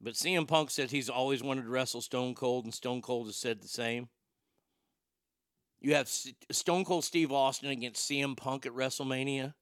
But 0.00 0.14
CM 0.14 0.46
Punk 0.46 0.70
said 0.70 0.92
he's 0.92 1.10
always 1.10 1.42
wanted 1.42 1.64
to 1.64 1.68
wrestle 1.68 2.00
Stone 2.00 2.36
Cold, 2.36 2.64
and 2.64 2.72
Stone 2.72 3.02
Cold 3.02 3.26
has 3.26 3.34
said 3.34 3.60
the 3.60 3.66
same. 3.66 4.08
You 5.80 5.94
have 5.96 6.08
Stone 6.08 6.84
Cold 6.84 7.04
Steve 7.04 7.32
Austin 7.32 7.70
against 7.70 8.08
CM 8.08 8.36
Punk 8.36 8.66
at 8.66 8.72
WrestleMania, 8.72 9.54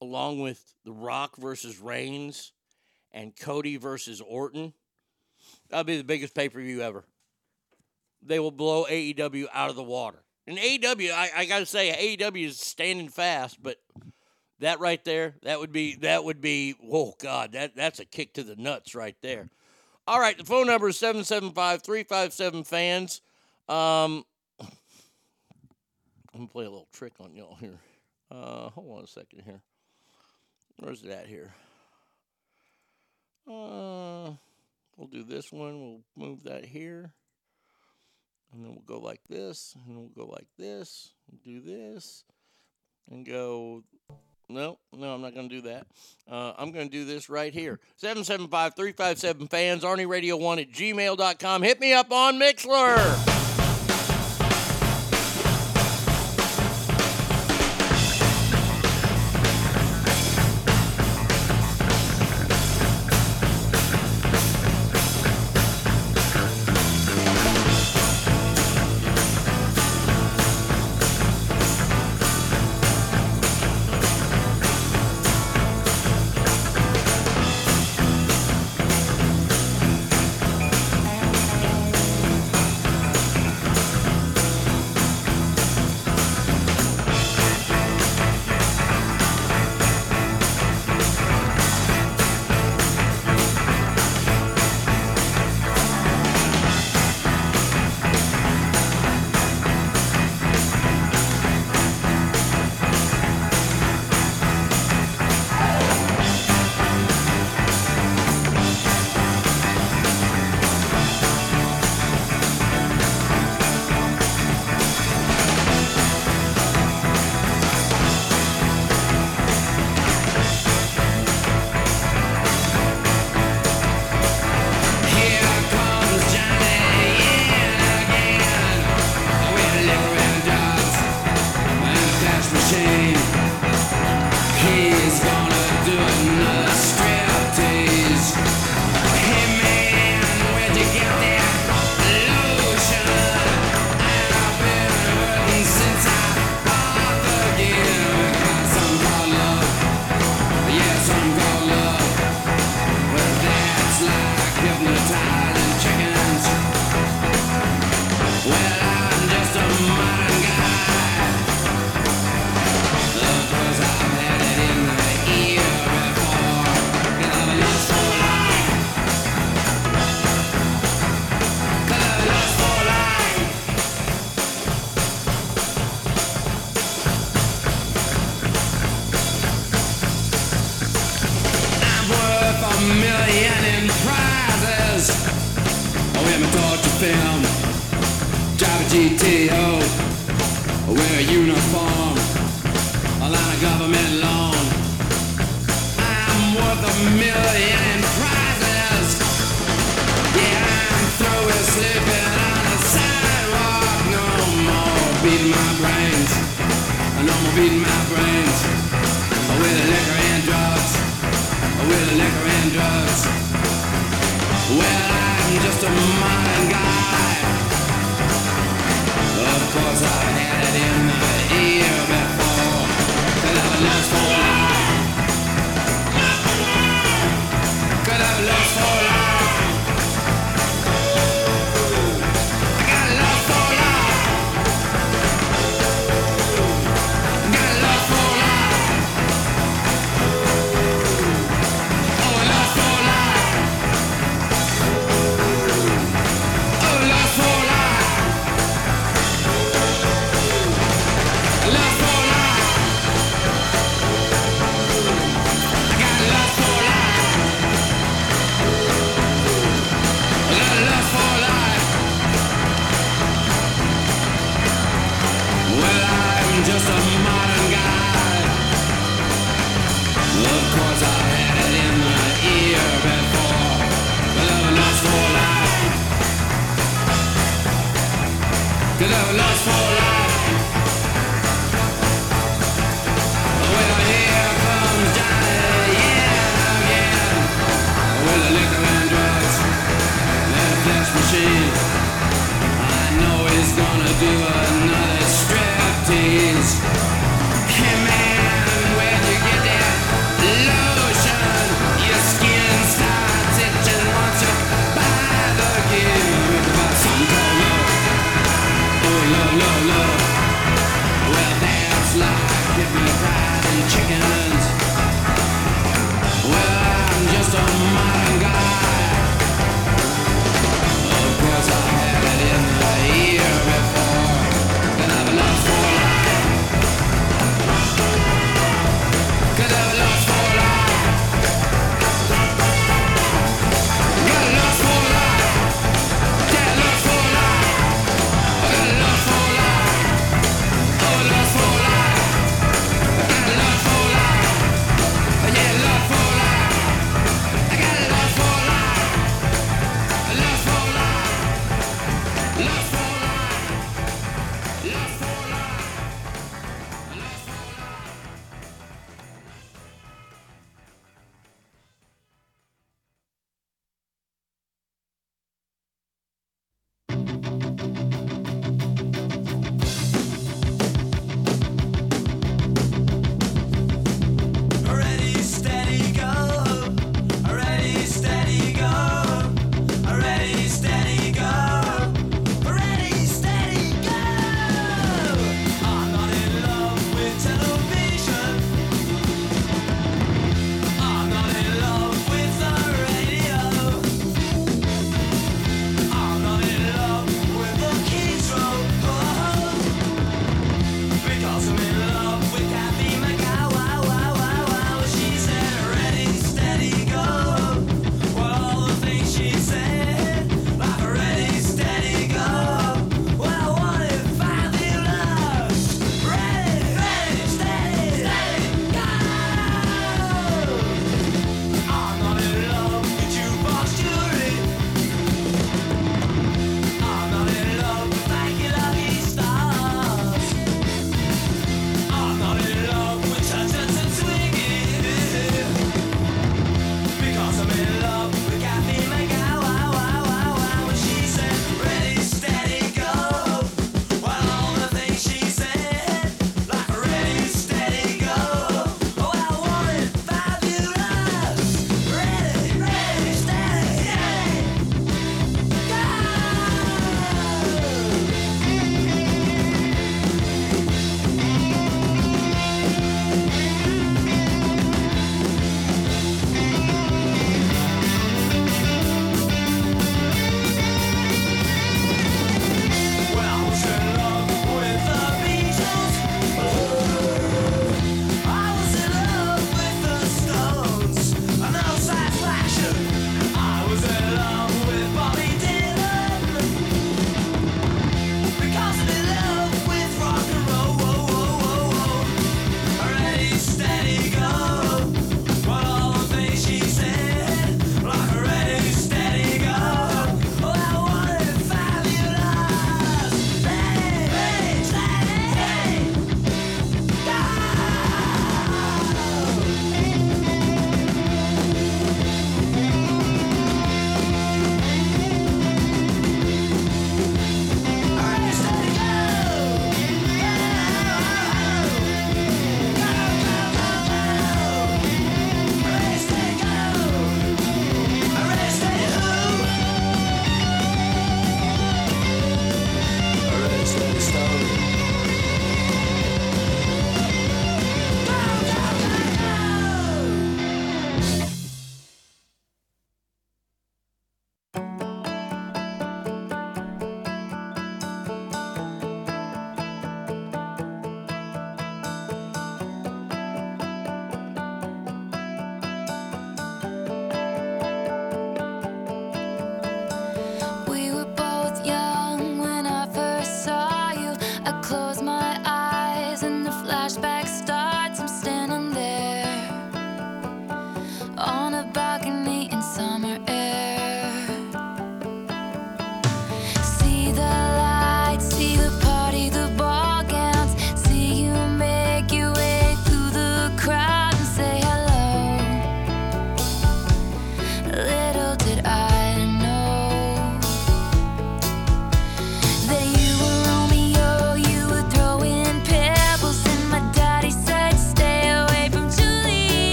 along 0.00 0.38
with 0.38 0.74
The 0.84 0.92
Rock 0.92 1.36
versus 1.36 1.80
Reigns 1.80 2.52
and 3.10 3.34
Cody 3.36 3.78
versus 3.78 4.20
Orton. 4.20 4.74
That'll 5.68 5.82
be 5.82 5.96
the 5.96 6.04
biggest 6.04 6.36
pay 6.36 6.48
per 6.48 6.60
view 6.60 6.82
ever. 6.82 7.04
They 8.22 8.38
will 8.38 8.52
blow 8.52 8.86
AEW 8.88 9.46
out 9.52 9.70
of 9.70 9.76
the 9.76 9.82
water. 9.82 10.22
And 10.46 10.56
AEW, 10.56 11.10
I, 11.10 11.30
I 11.38 11.44
gotta 11.46 11.66
say, 11.66 12.16
AEW 12.16 12.46
is 12.46 12.60
standing 12.60 13.08
fast, 13.08 13.60
but 13.60 13.78
that 14.60 14.80
right 14.80 15.02
there, 15.04 15.34
that 15.42 15.58
would 15.58 15.72
be 15.72 15.96
that 15.96 16.24
would 16.24 16.40
be 16.40 16.74
oh 16.90 17.14
god, 17.18 17.52
that 17.52 17.74
that's 17.74 17.98
a 17.98 18.04
kick 18.04 18.34
to 18.34 18.42
the 18.42 18.56
nuts 18.56 18.94
right 18.94 19.16
there. 19.22 19.48
All 20.06 20.20
right, 20.20 20.36
the 20.36 20.44
phone 20.44 20.66
number 20.66 20.88
is 20.88 20.96
775-357 20.96 22.66
fans. 22.66 23.20
Um 23.68 24.24
I'm 24.60 24.68
gonna 26.34 26.46
play 26.46 26.64
a 26.64 26.70
little 26.70 26.88
trick 26.92 27.14
on 27.20 27.34
y'all 27.34 27.56
here. 27.56 27.78
Uh 28.30 28.70
hold 28.70 28.98
on 28.98 29.04
a 29.04 29.06
second 29.06 29.42
here. 29.44 29.60
Where's 30.76 31.02
that 31.02 31.26
here? 31.26 31.52
Uh 33.46 34.32
we'll 34.96 35.08
do 35.10 35.24
this 35.24 35.50
one, 35.50 35.80
we'll 35.80 36.00
move 36.16 36.44
that 36.44 36.64
here. 36.64 37.12
And 38.52 38.64
then 38.64 38.72
we'll 38.72 38.98
go 38.98 38.98
like 38.98 39.20
this, 39.28 39.76
and 39.86 39.96
we'll 39.96 40.08
go 40.08 40.26
like 40.26 40.48
this, 40.58 41.12
do 41.44 41.60
this, 41.60 42.24
and 43.08 43.24
go 43.24 43.84
no, 44.50 44.78
no, 44.96 45.14
I'm 45.14 45.22
not 45.22 45.34
going 45.34 45.48
to 45.48 45.54
do 45.54 45.62
that. 45.62 45.86
Uh, 46.30 46.52
I'm 46.58 46.70
going 46.70 46.88
to 46.88 46.92
do 46.92 47.04
this 47.04 47.28
right 47.28 47.52
here. 47.52 47.80
775 47.96 48.74
357 48.74 49.48
fans, 49.48 49.84
Arnie 49.84 50.08
Radio 50.08 50.36
1 50.36 50.58
at 50.58 50.70
gmail.com. 50.70 51.62
Hit 51.62 51.80
me 51.80 51.92
up 51.92 52.12
on 52.12 52.38
Mixlr. 52.38 53.49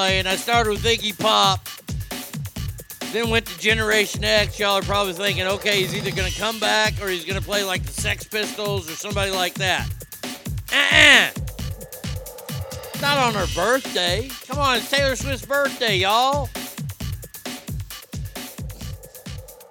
Rock 0.00 0.08
play, 0.08 0.18
and 0.18 0.28
I 0.28 0.36
started 0.36 0.70
with 0.70 0.84
Iggy 0.84 1.18
Pop. 1.18 1.68
Then 3.12 3.30
went 3.30 3.46
to 3.46 3.58
Generation 3.58 4.22
X. 4.24 4.58
Y'all 4.58 4.78
are 4.78 4.82
probably 4.82 5.14
thinking, 5.14 5.46
okay, 5.46 5.80
he's 5.80 5.94
either 5.94 6.12
going 6.12 6.30
to 6.30 6.38
come 6.38 6.60
back 6.60 6.94
or 7.02 7.08
he's 7.08 7.24
going 7.24 7.38
to 7.38 7.44
play 7.44 7.64
like 7.64 7.82
the 7.82 7.92
Sex 7.92 8.24
Pistols 8.24 8.88
or 8.88 8.94
somebody 8.94 9.32
like 9.32 9.54
that. 9.54 9.88
Uh-uh. 10.72 11.30
Not 13.02 13.18
on 13.18 13.34
her 13.34 13.46
birthday. 13.54 14.30
Come 14.46 14.58
on, 14.58 14.76
it's 14.76 14.90
Taylor 14.90 15.16
Swift's 15.16 15.44
birthday, 15.44 15.96
y'all. 15.96 16.48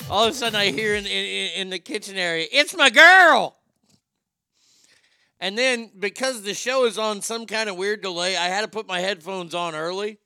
All 0.09 0.25
of 0.25 0.31
a 0.31 0.35
sudden, 0.35 0.59
I 0.59 0.71
hear 0.71 0.95
in, 0.95 1.05
in, 1.05 1.51
in 1.55 1.69
the 1.69 1.79
kitchen 1.79 2.17
area, 2.17 2.47
it's 2.51 2.75
my 2.75 2.89
girl. 2.89 3.58
And 5.39 5.57
then 5.57 5.91
because 5.97 6.41
the 6.41 6.53
show 6.53 6.85
is 6.85 6.97
on 6.97 7.21
some 7.21 7.45
kind 7.45 7.69
of 7.69 7.77
weird 7.77 8.01
delay, 8.01 8.35
I 8.35 8.47
had 8.47 8.61
to 8.61 8.67
put 8.67 8.87
my 8.87 8.99
headphones 8.99 9.55
on 9.55 9.73
early 9.73 10.17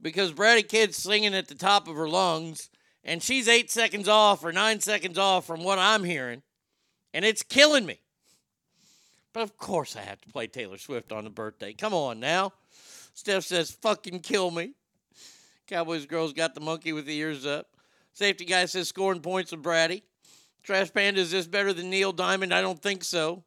because 0.00 0.32
Brady 0.32 0.62
Kid's 0.62 0.96
singing 0.96 1.34
at 1.34 1.48
the 1.48 1.54
top 1.54 1.88
of 1.88 1.96
her 1.96 2.08
lungs, 2.08 2.68
and 3.02 3.22
she's 3.22 3.48
eight 3.48 3.70
seconds 3.70 4.08
off 4.08 4.44
or 4.44 4.52
nine 4.52 4.80
seconds 4.80 5.16
off 5.16 5.46
from 5.46 5.64
what 5.64 5.78
I'm 5.78 6.04
hearing, 6.04 6.42
and 7.14 7.24
it's 7.24 7.42
killing 7.42 7.86
me. 7.86 8.00
But 9.32 9.42
of 9.42 9.56
course, 9.56 9.96
I 9.96 10.02
have 10.02 10.20
to 10.20 10.28
play 10.28 10.46
Taylor 10.46 10.76
Swift 10.76 11.12
on 11.12 11.24
the 11.24 11.30
birthday. 11.30 11.72
Come 11.72 11.94
on 11.94 12.20
now. 12.20 12.52
Steph 13.14 13.44
says, 13.44 13.70
fucking 13.70 14.20
kill 14.20 14.50
me. 14.50 14.72
Cowboys 15.66 16.04
girls 16.04 16.34
got 16.34 16.54
the 16.54 16.60
monkey 16.60 16.92
with 16.92 17.06
the 17.06 17.16
ears 17.16 17.46
up. 17.46 17.68
Safety 18.12 18.44
guy 18.44 18.66
says, 18.66 18.88
scoring 18.88 19.20
points 19.20 19.52
with 19.52 19.62
Brady. 19.62 20.02
Trash 20.62 20.92
Panda, 20.92 21.20
is 21.20 21.30
this 21.30 21.46
better 21.46 21.72
than 21.72 21.88
Neil 21.88 22.12
Diamond? 22.12 22.52
I 22.52 22.60
don't 22.60 22.80
think 22.80 23.04
so. 23.04 23.42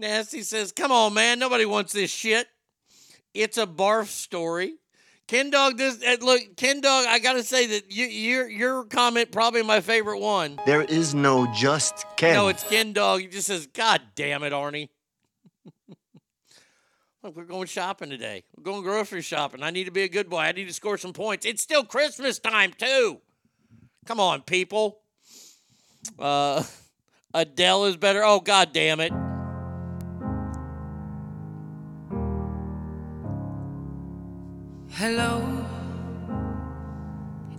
Nasty 0.00 0.42
says, 0.42 0.72
come 0.72 0.90
on, 0.90 1.12
man. 1.14 1.38
Nobody 1.38 1.66
wants 1.66 1.92
this 1.92 2.10
shit. 2.10 2.48
It's 3.34 3.58
a 3.58 3.66
barf 3.66 4.06
story. 4.06 4.74
Ken 5.28 5.50
Dog, 5.50 5.76
this 5.76 6.02
uh, 6.02 6.16
look, 6.20 6.56
Ken 6.56 6.80
Dog. 6.80 7.06
I 7.06 7.20
gotta 7.20 7.44
say 7.44 7.66
that 7.66 7.92
you, 7.92 8.06
your 8.06 8.48
your 8.48 8.84
comment 8.84 9.30
probably 9.30 9.62
my 9.62 9.80
favorite 9.80 10.18
one. 10.18 10.58
There 10.66 10.82
is 10.82 11.14
no 11.14 11.46
just 11.54 12.04
Ken. 12.16 12.34
No, 12.34 12.48
it's 12.48 12.64
Ken 12.64 12.92
Dog. 12.92 13.20
He 13.20 13.28
just 13.28 13.46
says, 13.46 13.68
"God 13.68 14.00
damn 14.16 14.42
it, 14.42 14.52
Arnie." 14.52 14.88
Look, 17.22 17.36
we're 17.36 17.44
going 17.44 17.68
shopping 17.68 18.10
today. 18.10 18.42
We're 18.56 18.64
going 18.64 18.82
grocery 18.82 19.22
shopping. 19.22 19.62
I 19.62 19.70
need 19.70 19.84
to 19.84 19.92
be 19.92 20.02
a 20.02 20.08
good 20.08 20.28
boy. 20.28 20.38
I 20.38 20.50
need 20.50 20.66
to 20.66 20.74
score 20.74 20.98
some 20.98 21.12
points. 21.12 21.46
It's 21.46 21.62
still 21.62 21.84
Christmas 21.84 22.40
time 22.40 22.72
too. 22.76 23.20
Come 24.06 24.18
on, 24.18 24.42
people. 24.42 24.98
Uh, 26.18 26.64
Adele 27.34 27.84
is 27.84 27.96
better. 27.96 28.24
Oh, 28.24 28.40
god 28.40 28.72
damn 28.72 28.98
it. 28.98 29.12
Hello, 34.92 35.64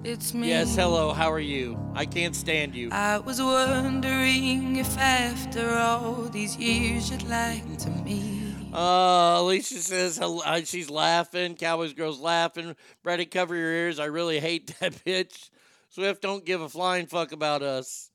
it's 0.04 0.34
me. 0.34 0.50
Yes, 0.50 0.76
hello. 0.76 1.12
How 1.14 1.32
are 1.32 1.40
you? 1.40 1.80
I 1.96 2.06
can't 2.06 2.36
stand 2.36 2.76
you. 2.76 2.90
I 2.92 3.18
was 3.20 3.42
wondering 3.42 4.76
if 4.76 4.98
after 4.98 5.70
all 5.76 6.24
these 6.32 6.56
years 6.58 7.10
you'd 7.10 7.24
like 7.24 7.78
to 7.80 7.90
meet. 7.90 8.56
Uh, 8.74 9.38
Alicia 9.40 9.76
says 9.80 10.18
hel- 10.18 10.44
uh, 10.46 10.62
she's 10.64 10.90
laughing. 10.90 11.56
Cowboys 11.56 11.94
girls 11.94 12.20
laughing. 12.20 12.76
Brady, 13.04 13.26
cover 13.26 13.56
your 13.56 13.72
ears. 13.72 14.00
I 14.00 14.06
really 14.06 14.40
hate 14.40 14.76
that 14.80 14.94
bitch. 15.06 15.50
Swift 15.90 16.22
don't 16.22 16.46
give 16.46 16.62
a 16.62 16.70
flying 16.70 17.08
fuck 17.08 17.32
about 17.32 17.64
us. 17.64 18.12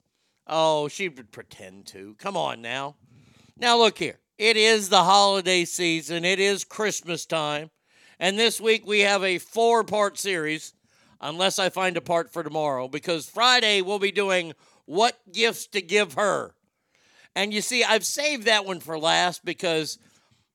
Oh, 0.47 0.89
she 0.89 1.09
would 1.09 1.33
pretend 1.33 1.87
to. 1.89 2.15
Come 2.19 2.37
on 2.37 2.63
now. 2.63 2.97
Now 3.59 3.79
look 3.79 3.99
here. 3.99 4.19
It 4.39 4.57
is 4.57 4.89
the 4.89 5.03
holiday 5.03 5.65
season. 5.65 6.25
It 6.25 6.39
is 6.39 6.63
Christmas 6.65 7.27
time. 7.27 7.71
And 8.19 8.39
this 8.39 8.61
week 8.61 8.87
we 8.87 9.01
have 9.01 9.23
a 9.23 9.39
four 9.39 9.85
part 9.85 10.19
series, 10.19 10.75
unless 11.21 11.59
I 11.59 11.69
find 11.69 11.97
a 11.97 12.01
part 12.01 12.33
for 12.33 12.43
tomorrow, 12.43 12.89
because 12.89 13.29
Friday 13.29 13.83
we'll 13.83 13.99
be 13.99 14.13
doing 14.13 14.55
what 14.87 15.19
gifts 15.33 15.67
to 15.69 15.83
give 15.83 16.15
her. 16.15 16.55
And 17.35 17.53
you 17.53 17.61
see, 17.61 17.85
I've 17.85 18.07
saved 18.07 18.47
that 18.47 18.65
one 18.65 18.81
for 18.81 18.99
last 18.99 19.45
because 19.45 19.99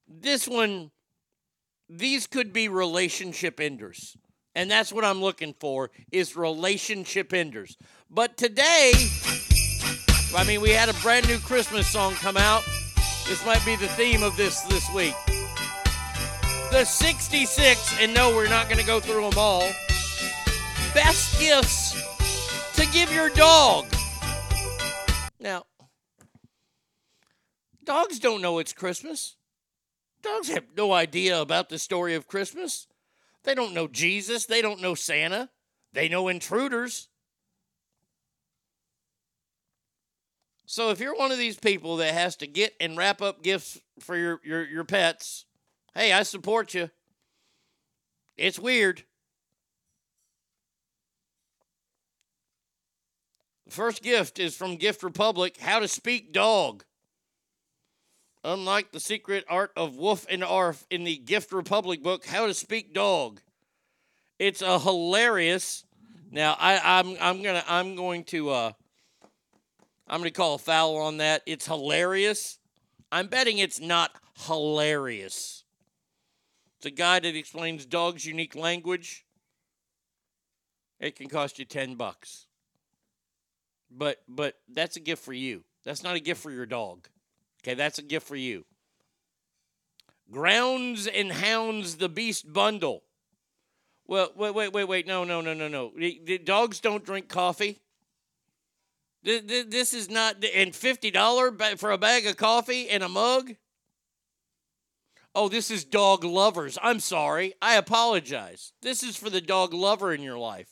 this 0.07 0.47
one, 0.47 0.89
these 1.87 2.25
could 2.25 2.51
be 2.51 2.67
relationship 2.67 3.59
enders. 3.59 4.17
And 4.55 4.69
that's 4.69 4.91
what 4.91 5.05
I'm 5.05 5.21
looking 5.21 5.53
for 5.59 5.91
is 6.11 6.35
relationship 6.35 7.33
enders. 7.33 7.77
But 8.09 8.35
today, 8.35 8.91
I 10.35 10.43
mean, 10.45 10.61
we 10.61 10.71
had 10.71 10.89
a 10.89 10.93
brand 10.95 11.27
new 11.27 11.37
Christmas 11.37 11.87
song 11.87 12.15
come 12.15 12.37
out. 12.37 12.63
This 13.27 13.45
might 13.45 13.63
be 13.65 13.75
the 13.75 13.87
theme 13.89 14.23
of 14.23 14.35
this 14.35 14.61
this 14.61 14.91
week. 14.93 15.13
The 16.71 16.85
66, 16.85 17.97
and 17.99 18.13
no, 18.13 18.33
we're 18.33 18.47
not 18.47 18.67
going 18.69 18.79
to 18.79 18.85
go 18.85 19.01
through 19.01 19.29
them 19.29 19.37
all. 19.37 19.69
Best 20.93 21.37
gifts 21.37 21.91
to 22.75 22.87
give 22.93 23.13
your 23.13 23.29
dog. 23.29 23.85
Now, 25.37 25.65
dogs 27.83 28.19
don't 28.19 28.41
know 28.41 28.59
it's 28.59 28.71
Christmas. 28.71 29.35
Dogs 30.21 30.47
have 30.47 30.63
no 30.77 30.93
idea 30.93 31.41
about 31.41 31.67
the 31.67 31.77
story 31.77 32.15
of 32.15 32.27
Christmas. 32.27 32.87
They 33.43 33.53
don't 33.53 33.73
know 33.73 33.87
Jesus. 33.87 34.45
They 34.45 34.61
don't 34.61 34.81
know 34.81 34.95
Santa. 34.95 35.49
They 35.91 36.07
know 36.07 36.29
intruders. 36.29 37.09
So 40.65 40.89
if 40.89 41.01
you're 41.01 41.17
one 41.17 41.33
of 41.33 41.37
these 41.37 41.59
people 41.59 41.97
that 41.97 42.13
has 42.13 42.37
to 42.37 42.47
get 42.47 42.75
and 42.79 42.97
wrap 42.97 43.21
up 43.21 43.43
gifts 43.43 43.77
for 43.99 44.15
your, 44.15 44.39
your, 44.41 44.65
your 44.65 44.83
pets, 44.85 45.43
hey, 45.95 46.11
I 46.11 46.23
support 46.23 46.73
you. 46.73 46.89
It's 48.37 48.59
weird. 48.59 49.03
The 53.65 53.71
first 53.71 54.03
gift 54.03 54.39
is 54.39 54.55
from 54.55 54.75
Gift 54.75 55.03
Republic 55.03 55.57
How 55.57 55.79
to 55.79 55.87
Speak 55.87 56.33
Dog. 56.33 56.83
Unlike 58.43 58.91
the 58.91 58.99
secret 58.99 59.45
art 59.47 59.71
of 59.77 59.95
Woof 59.95 60.25
and 60.29 60.43
Arf 60.43 60.85
in 60.89 61.03
the 61.03 61.15
Gift 61.15 61.51
Republic 61.51 62.01
book, 62.01 62.25
How 62.25 62.47
to 62.47 62.53
Speak 62.53 62.93
Dog. 62.93 63.39
It's 64.39 64.61
a 64.63 64.79
hilarious. 64.79 65.85
Now 66.31 66.57
I, 66.59 66.99
I'm 66.99 67.15
I'm 67.21 67.43
gonna 67.43 67.63
I'm 67.67 67.95
going 67.95 68.23
to 68.25 68.49
uh 68.49 68.71
I'm 70.07 70.19
gonna 70.19 70.31
call 70.31 70.55
a 70.55 70.57
foul 70.57 70.97
on 70.97 71.17
that. 71.17 71.43
It's 71.45 71.67
hilarious. 71.67 72.57
I'm 73.11 73.27
betting 73.27 73.59
it's 73.59 73.79
not 73.79 74.11
hilarious. 74.47 75.60
It's 76.81 76.87
a 76.87 76.89
guide 76.89 77.25
that 77.25 77.35
explains 77.35 77.85
dogs' 77.85 78.25
unique 78.25 78.55
language. 78.55 79.23
It 80.99 81.15
can 81.15 81.29
cost 81.29 81.59
you 81.59 81.65
ten 81.65 81.93
bucks. 81.93 82.47
But 83.91 84.23
but 84.27 84.55
that's 84.67 84.95
a 84.95 84.99
gift 84.99 85.23
for 85.23 85.31
you. 85.31 85.63
That's 85.85 86.01
not 86.01 86.15
a 86.15 86.19
gift 86.19 86.41
for 86.41 86.49
your 86.49 86.65
dog. 86.65 87.07
Okay, 87.61 87.75
that's 87.75 87.99
a 87.99 88.01
gift 88.01 88.27
for 88.27 88.35
you. 88.35 88.65
Grounds 90.31 91.05
and 91.05 91.31
Hounds 91.31 91.97
the 91.97 92.09
Beast 92.09 92.51
bundle. 92.51 93.03
Well, 94.07 94.31
wait, 94.35 94.55
wait, 94.55 94.73
wait, 94.73 94.85
wait. 94.85 95.05
No, 95.05 95.23
no, 95.23 95.39
no, 95.39 95.53
no, 95.53 95.67
no. 95.67 95.91
The, 95.95 96.19
the 96.25 96.39
dogs 96.39 96.79
don't 96.79 97.05
drink 97.05 97.29
coffee. 97.29 97.79
Th- 99.23 99.45
th- 99.45 99.69
This 99.69 99.93
is 99.93 100.09
not 100.09 100.43
and 100.43 100.75
fifty 100.75 101.11
dollar 101.11 101.55
for 101.77 101.91
a 101.91 101.99
bag 101.99 102.25
of 102.25 102.37
coffee 102.37 102.89
and 102.89 103.03
a 103.03 103.09
mug. 103.09 103.51
Oh, 105.33 105.47
this 105.47 105.71
is 105.71 105.85
dog 105.85 106.23
lovers. 106.23 106.77
I'm 106.81 106.99
sorry. 106.99 107.53
I 107.61 107.75
apologize. 107.75 108.73
This 108.81 109.01
is 109.01 109.15
for 109.15 109.29
the 109.29 109.41
dog 109.41 109.73
lover 109.73 110.13
in 110.13 110.21
your 110.21 110.37
life. 110.37 110.67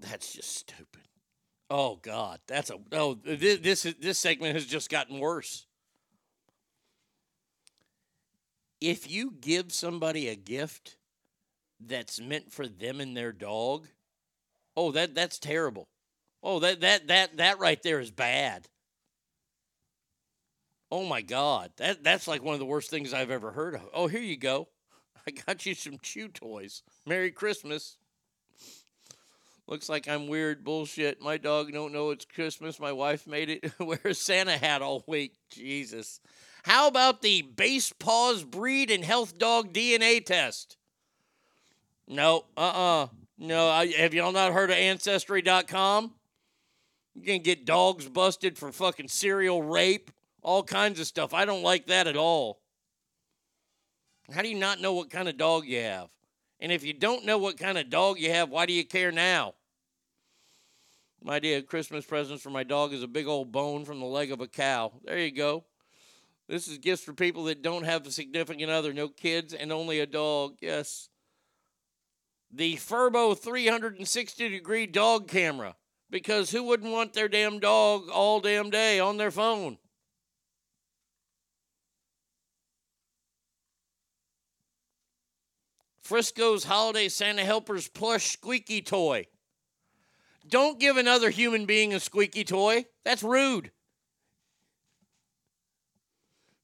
That's 0.00 0.32
just 0.32 0.56
stupid. 0.56 1.08
Oh 1.68 1.96
God, 2.02 2.40
that's 2.46 2.70
a 2.70 2.78
oh 2.92 3.14
this 3.24 3.60
this, 3.60 3.94
this 4.00 4.18
segment 4.18 4.54
has 4.54 4.66
just 4.66 4.90
gotten 4.90 5.18
worse. 5.20 5.66
If 8.80 9.10
you 9.10 9.32
give 9.40 9.72
somebody 9.72 10.28
a 10.28 10.34
gift 10.34 10.96
that's 11.78 12.20
meant 12.20 12.52
for 12.52 12.66
them 12.66 13.00
and 13.00 13.16
their 13.16 13.32
dog, 13.32 13.86
oh 14.76 14.90
that 14.92 15.14
that's 15.14 15.38
terrible. 15.38 15.88
Oh 16.42 16.58
that 16.60 16.80
that 16.80 17.08
that 17.08 17.36
that 17.36 17.58
right 17.58 17.82
there 17.82 18.00
is 18.00 18.10
bad. 18.10 18.68
Oh 20.90 21.04
my 21.04 21.22
God, 21.22 21.70
that 21.76 22.02
that's 22.02 22.26
like 22.26 22.42
one 22.42 22.54
of 22.54 22.60
the 22.60 22.66
worst 22.66 22.90
things 22.90 23.14
I've 23.14 23.30
ever 23.30 23.52
heard 23.52 23.74
of. 23.76 23.88
Oh, 23.94 24.08
here 24.08 24.20
you 24.20 24.36
go. 24.36 24.68
I 25.26 25.30
got 25.30 25.64
you 25.66 25.74
some 25.74 25.98
chew 26.02 26.28
toys. 26.28 26.82
Merry 27.06 27.30
Christmas. 27.30 27.96
Looks 29.66 29.88
like 29.88 30.08
I'm 30.08 30.26
weird 30.26 30.64
bullshit. 30.64 31.22
My 31.22 31.36
dog 31.36 31.72
don't 31.72 31.92
know 31.92 32.10
it's 32.10 32.24
Christmas. 32.24 32.80
My 32.80 32.90
wife 32.90 33.28
made 33.28 33.50
it 33.50 33.72
wear 33.78 34.00
a 34.04 34.14
Santa 34.14 34.56
hat 34.56 34.82
all 34.82 35.04
week. 35.06 35.34
Jesus. 35.48 36.20
How 36.64 36.88
about 36.88 37.22
the 37.22 37.44
Basepaws 37.54 38.44
breed 38.44 38.90
and 38.90 39.04
health 39.04 39.38
dog 39.38 39.72
DNA 39.72 40.24
test? 40.24 40.76
No, 42.08 42.46
uh-uh. 42.56 43.06
No, 43.38 43.68
I, 43.68 43.86
have 43.92 44.12
y'all 44.12 44.32
not 44.32 44.52
heard 44.52 44.70
of 44.70 44.76
ancestry.com? 44.76 46.12
You 47.14 47.22
can 47.22 47.42
get 47.42 47.64
dogs 47.64 48.08
busted 48.08 48.58
for 48.58 48.72
fucking 48.72 49.08
serial 49.08 49.62
rape, 49.62 50.10
all 50.42 50.62
kinds 50.62 51.00
of 51.00 51.06
stuff. 51.06 51.34
I 51.34 51.44
don't 51.44 51.62
like 51.62 51.86
that 51.86 52.06
at 52.06 52.16
all. 52.16 52.60
How 54.32 54.42
do 54.42 54.48
you 54.48 54.58
not 54.58 54.80
know 54.80 54.92
what 54.92 55.10
kind 55.10 55.28
of 55.28 55.36
dog 55.36 55.66
you 55.66 55.80
have? 55.80 56.08
And 56.60 56.70
if 56.70 56.84
you 56.84 56.92
don't 56.92 57.24
know 57.24 57.38
what 57.38 57.58
kind 57.58 57.78
of 57.78 57.90
dog 57.90 58.18
you 58.18 58.30
have, 58.30 58.50
why 58.50 58.66
do 58.66 58.72
you 58.72 58.84
care 58.84 59.10
now? 59.10 59.54
My 61.22 61.36
idea 61.36 61.58
of 61.58 61.66
Christmas 61.66 62.04
presents 62.04 62.42
for 62.42 62.50
my 62.50 62.62
dog 62.62 62.92
is 62.92 63.02
a 63.02 63.08
big 63.08 63.26
old 63.26 63.52
bone 63.52 63.84
from 63.84 64.00
the 64.00 64.06
leg 64.06 64.32
of 64.32 64.40
a 64.40 64.46
cow. 64.46 64.92
There 65.04 65.18
you 65.18 65.30
go. 65.30 65.64
This 66.48 66.66
is 66.66 66.78
gifts 66.78 67.04
for 67.04 67.12
people 67.12 67.44
that 67.44 67.62
don't 67.62 67.84
have 67.84 68.06
a 68.06 68.10
significant 68.10 68.70
other, 68.70 68.92
no 68.92 69.08
kids, 69.08 69.52
and 69.52 69.70
only 69.72 70.00
a 70.00 70.06
dog. 70.06 70.56
Yes. 70.60 71.08
The 72.50 72.76
Furbo 72.76 73.38
360 73.38 74.48
degree 74.48 74.86
dog 74.86 75.28
camera. 75.28 75.76
Because 76.10 76.50
who 76.50 76.64
wouldn't 76.64 76.92
want 76.92 77.12
their 77.12 77.28
damn 77.28 77.60
dog 77.60 78.08
all 78.10 78.40
damn 78.40 78.68
day 78.68 78.98
on 78.98 79.16
their 79.16 79.30
phone? 79.30 79.78
Frisco's 86.10 86.64
Holiday 86.64 87.08
Santa 87.08 87.44
Helpers 87.44 87.86
plush 87.86 88.32
squeaky 88.32 88.82
toy. 88.82 89.28
Don't 90.48 90.80
give 90.80 90.96
another 90.96 91.30
human 91.30 91.66
being 91.66 91.94
a 91.94 92.00
squeaky 92.00 92.42
toy. 92.42 92.86
That's 93.04 93.22
rude. 93.22 93.70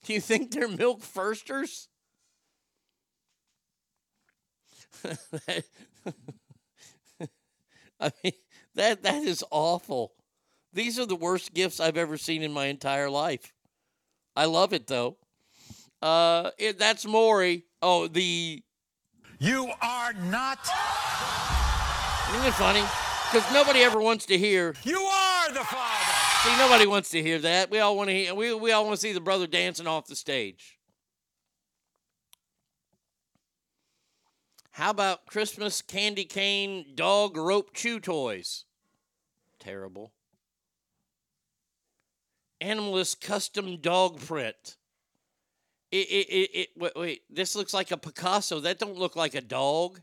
Do 0.02 0.15
you 0.15 0.20
think 0.20 0.50
they're 0.50 0.66
milk 0.66 1.00
firsters? 1.00 1.86
I 8.00 8.10
mean, 8.25 8.33
that 8.75 9.05
that 9.05 9.23
is 9.23 9.44
awful. 9.52 10.15
These 10.73 10.99
are 10.99 11.07
the 11.07 11.15
worst 11.15 11.55
gifts 11.55 11.78
I've 11.78 11.97
ever 11.97 12.16
seen 12.16 12.42
in 12.42 12.50
my 12.50 12.66
entire 12.66 13.08
life. 13.08 13.52
I 14.34 14.47
love 14.47 14.73
it 14.73 14.89
though. 14.89 15.18
Uh, 16.02 16.50
it, 16.58 16.81
that's 16.81 17.07
Maury. 17.07 17.62
Oh, 17.81 18.08
the 18.08 18.65
You 19.39 19.70
are 19.82 20.12
not. 20.15 20.58
Isn't 22.34 22.47
it 22.47 22.55
funny? 22.55 22.82
Because 23.31 23.52
nobody 23.52 23.81
ever 23.81 24.00
wants 24.00 24.24
to 24.26 24.39
hear. 24.39 24.74
You 24.82 24.98
are 24.98 25.52
the 25.52 25.60
father. 25.60 26.12
See, 26.42 26.56
nobody 26.58 26.86
wants 26.86 27.10
to 27.10 27.23
hear 27.23 27.39
that. 27.40 27.70
We 27.70 27.81
all 27.81 27.97
want 27.97 28.08
to 28.08 28.15
hear. 28.15 28.34
We, 28.34 28.55
we 28.55 28.73
all 28.73 28.84
want 28.84 28.94
to 28.97 29.00
see 29.00 29.12
the 29.12 29.20
brother 29.20 29.47
dancing 29.47 29.86
off 29.86 30.06
the 30.06 30.16
stage. 30.16 30.78
How 34.73 34.90
about 34.90 35.26
Christmas 35.26 35.82
candy 35.82 36.24
cane 36.24 36.86
dog 36.94 37.36
rope 37.36 37.74
chew 37.74 38.00
toys? 38.00 38.65
Terrible. 39.58 40.12
Animalist 42.60 43.20
custom 43.20 43.78
dog 43.78 44.18
print. 44.20 44.75
It, 45.92 45.97
it, 46.08 46.28
it, 46.28 46.50
it, 46.52 46.68
wait, 46.76 46.92
wait, 46.97 47.23
this 47.31 47.55
looks 47.55 47.73
like 47.73 47.90
a 47.90 47.97
Picasso. 47.97 48.60
That 48.60 48.78
don't 48.78 48.98
look 48.98 49.15
like 49.15 49.34
a 49.34 49.40
dog. 49.40 50.00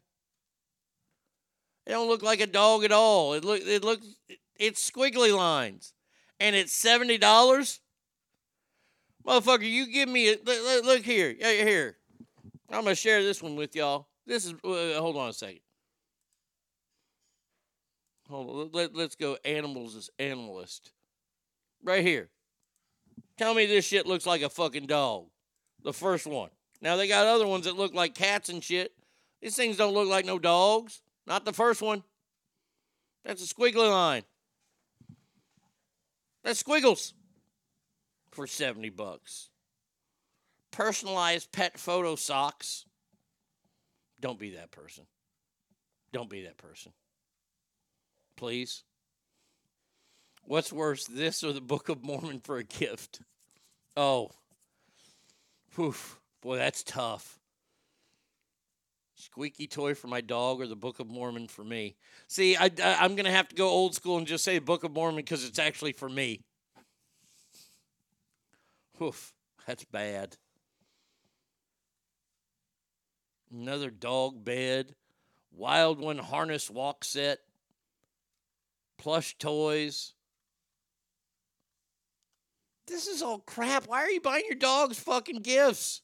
It 1.86 1.92
don't 1.92 2.08
look 2.08 2.24
like 2.24 2.40
a 2.40 2.48
dog 2.48 2.84
at 2.86 2.92
all. 2.94 3.34
It 3.34 3.44
look 3.44 3.62
it 3.62 3.84
looks 3.84 4.08
it's 4.56 4.90
squiggly 4.90 5.36
lines. 5.36 5.94
And 6.40 6.56
it's 6.56 6.72
seventy 6.74 7.18
dollars? 7.18 7.82
Motherfucker, 9.26 9.70
you 9.70 9.92
give 9.92 10.10
me 10.10 10.30
a 10.30 10.38
look, 10.44 10.86
look- 10.86 11.04
here. 11.04 11.36
Yeah, 11.38 11.52
Here. 11.64 11.98
I'm 12.70 12.84
gonna 12.84 12.96
share 12.96 13.22
this 13.22 13.42
one 13.42 13.56
with 13.56 13.76
y'all. 13.76 14.08
This 14.26 14.46
is 14.46 14.54
uh, 14.64 15.00
hold 15.00 15.18
on 15.18 15.30
a 15.30 15.34
second. 15.34 15.60
Hold 18.30 18.50
on. 18.50 18.70
Let, 18.72 18.96
let's 18.96 19.16
go 19.16 19.38
animals 19.46 19.96
as 19.96 20.10
animalist. 20.18 20.92
Right 21.84 22.04
here. 22.04 22.30
Tell 23.38 23.54
me 23.54 23.66
this 23.66 23.86
shit 23.86 24.08
looks 24.08 24.26
like 24.26 24.42
a 24.42 24.50
fucking 24.50 24.88
dog. 24.88 25.26
The 25.84 25.94
first 25.94 26.26
one. 26.26 26.50
Now 26.82 26.96
they 26.96 27.08
got 27.08 27.28
other 27.28 27.48
ones 27.48 27.66
that 27.66 27.78
look 27.78 27.94
like 27.94 28.16
cats 28.16 28.50
and 28.50 28.64
shit. 28.64 28.94
These 29.42 29.56
things 29.56 29.78
don't 29.78 29.94
look 29.94 30.08
like 30.08 30.26
no 30.26 30.40
dogs. 30.40 31.02
Not 31.28 31.46
the 31.46 31.54
first 31.54 31.82
one. 31.82 32.04
That's 33.26 33.44
a 33.44 33.54
squiggly 33.54 33.90
line. 33.90 34.24
That's 36.44 36.60
squiggles 36.60 37.14
for 38.32 38.48
70 38.48 38.90
bucks. 38.90 39.50
Personalized 40.72 41.52
pet 41.52 41.78
photo 41.78 42.16
socks. 42.16 42.86
Don't 44.20 44.40
be 44.40 44.52
that 44.56 44.72
person. 44.72 45.06
Don't 46.12 46.30
be 46.30 46.44
that 46.44 46.58
person. 46.58 46.92
Please. 48.36 48.84
What's 50.46 50.74
worse, 50.74 51.06
this 51.06 51.44
or 51.44 51.54
the 51.54 51.62
Book 51.62 51.88
of 51.90 52.04
Mormon 52.04 52.42
for 52.42 52.58
a 52.58 52.64
gift? 52.64 53.22
Oh. 53.96 54.32
Whew. 55.76 55.96
Boy, 56.42 56.58
that's 56.58 56.84
tough. 56.84 57.40
Squeaky 59.16 59.68
toy 59.68 59.96
for 59.96 60.08
my 60.08 60.22
dog 60.22 60.60
or 60.60 60.68
the 60.68 60.76
Book 60.76 61.00
of 61.00 61.08
Mormon 61.08 61.48
for 61.48 61.64
me. 61.64 61.96
See, 62.28 62.56
I, 62.58 62.66
I, 62.66 63.06
am 63.06 63.16
going 63.16 63.26
to 63.26 63.32
have 63.32 63.48
to 63.48 63.56
go 63.56 63.70
old 63.70 63.96
school 63.96 64.18
and 64.18 64.28
just 64.28 64.44
say 64.44 64.60
Book 64.60 64.84
of 64.84 64.92
Mormon 64.92 65.18
because 65.18 65.46
it's 65.46 65.60
actually 65.60 65.94
for 65.94 66.10
me. 66.10 66.42
Oof, 69.02 69.34
that's 69.66 69.86
bad. 69.86 70.36
Another 73.52 73.90
dog 73.90 74.44
bed, 74.44 74.96
wild 75.52 76.00
one 76.00 76.18
harness 76.18 76.70
walk 76.70 77.06
set, 77.06 77.40
plush 78.98 79.38
toys. 79.38 80.14
This 82.88 83.08
is 83.08 83.22
all 83.22 83.40
crap. 83.40 83.88
Why 83.88 84.04
are 84.04 84.10
you 84.10 84.22
buying 84.22 84.46
your 84.48 84.58
dogs 84.58 85.00
fucking 85.00 85.42
gifts? 85.42 86.02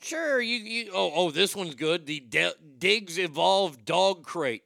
Sure, 0.00 0.40
you, 0.40 0.56
you 0.56 0.90
oh 0.92 1.12
oh 1.14 1.30
this 1.30 1.56
one's 1.56 1.74
good. 1.74 2.06
The 2.06 2.20
D- 2.20 2.52
Diggs 2.78 3.18
Evolved 3.18 3.84
Dog 3.84 4.24
Crate. 4.24 4.64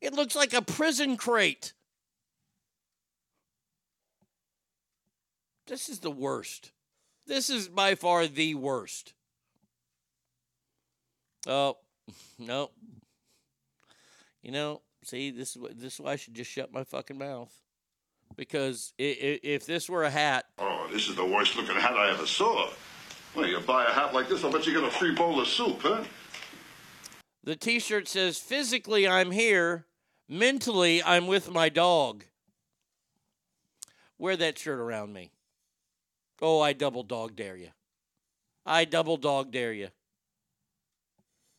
It 0.00 0.14
looks 0.14 0.34
like 0.34 0.52
a 0.52 0.62
prison 0.62 1.16
crate. 1.16 1.72
This 5.66 5.88
is 5.88 6.00
the 6.00 6.10
worst. 6.10 6.72
This 7.26 7.48
is 7.48 7.68
by 7.68 7.94
far 7.94 8.26
the 8.26 8.54
worst. 8.54 9.14
Oh, 11.46 11.78
no. 12.38 12.70
You 14.42 14.50
know, 14.50 14.82
see, 15.04 15.30
this 15.30 15.54
is 15.54 15.62
what 15.62 15.78
this 15.78 15.94
is 15.94 16.00
why 16.00 16.12
I 16.12 16.16
should 16.16 16.34
just 16.34 16.50
shut 16.50 16.72
my 16.72 16.82
fucking 16.84 17.18
mouth. 17.18 17.52
Because 18.36 18.92
if 18.98 19.66
this 19.66 19.88
were 19.88 20.04
a 20.04 20.10
hat, 20.10 20.46
Oh, 20.58 20.88
this 20.92 21.08
is 21.08 21.16
the 21.16 21.24
worst 21.24 21.56
looking 21.56 21.76
hat 21.76 21.94
I 21.94 22.10
ever 22.10 22.26
saw. 22.26 22.70
Well, 23.34 23.46
you 23.46 23.58
buy 23.60 23.84
a 23.84 23.90
hat 23.90 24.12
like 24.14 24.28
this, 24.28 24.44
I'll 24.44 24.52
bet 24.52 24.66
you 24.66 24.74
get 24.74 24.84
a 24.84 24.90
free 24.90 25.14
bowl 25.14 25.40
of 25.40 25.48
soup, 25.48 25.80
huh? 25.82 26.04
the 27.44 27.56
T-shirt 27.56 28.06
says, 28.06 28.38
"Physically, 28.38 29.08
I'm 29.08 29.30
here. 29.30 29.86
Mentally, 30.28 31.02
I'm 31.02 31.26
with 31.26 31.50
my 31.50 31.68
dog." 31.68 32.24
wear 34.22 34.36
that 34.36 34.56
shirt 34.56 34.78
around 34.78 35.12
me. 35.12 35.32
Oh, 36.40 36.60
I 36.60 36.72
double 36.74 37.02
dog 37.02 37.34
dare 37.34 37.56
you. 37.56 37.70
I 38.64 38.84
double 38.84 39.16
dog 39.16 39.50
dare 39.50 39.72
you. 39.72 39.88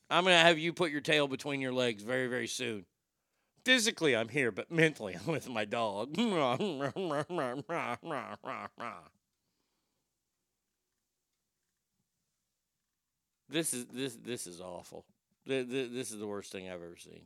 I'm 0.10 0.24
going 0.24 0.34
to 0.34 0.40
have 0.40 0.58
you 0.58 0.72
put 0.72 0.90
your 0.90 1.02
tail 1.02 1.28
between 1.28 1.60
your 1.60 1.74
legs 1.74 2.04
very, 2.04 2.28
very 2.28 2.48
soon. 2.48 2.86
Physically, 3.66 4.16
I'm 4.16 4.30
here, 4.30 4.52
but 4.52 4.72
mentally, 4.72 5.16
I'm 5.16 5.26
with 5.32 5.50
my 5.50 5.66
dog. 5.66 6.16
This 13.50 13.74
is 13.74 13.86
this 13.86 14.16
this 14.16 14.48
is 14.48 14.62
awful. 14.62 15.06
Th- 15.48 15.68
th- 15.70 15.92
This 15.92 16.12
is 16.12 16.20
the 16.20 16.28
worst 16.28 16.52
thing 16.52 16.68
I've 16.70 16.82
ever 16.82 16.98
seen. 16.98 17.22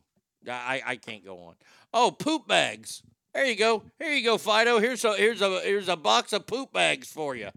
I 0.46 0.82
I 0.86 0.90
I 0.92 0.96
can't 0.96 1.24
go 1.24 1.38
on. 1.40 1.54
Oh, 1.92 2.10
poop 2.10 2.46
bags. 2.46 3.02
There 3.34 3.44
you 3.46 3.56
go. 3.56 3.82
Here 3.98 4.12
you 4.12 4.24
go, 4.24 4.38
Fido. 4.38 4.78
Here's 4.78 5.04
a 5.04 5.14
here's 5.16 5.40
a 5.42 5.60
here's 5.60 5.88
a 5.88 5.96
box 5.96 6.32
of 6.32 6.46
poop 6.46 6.72
bags 6.72 7.08
for 7.08 7.36
you. 7.36 7.50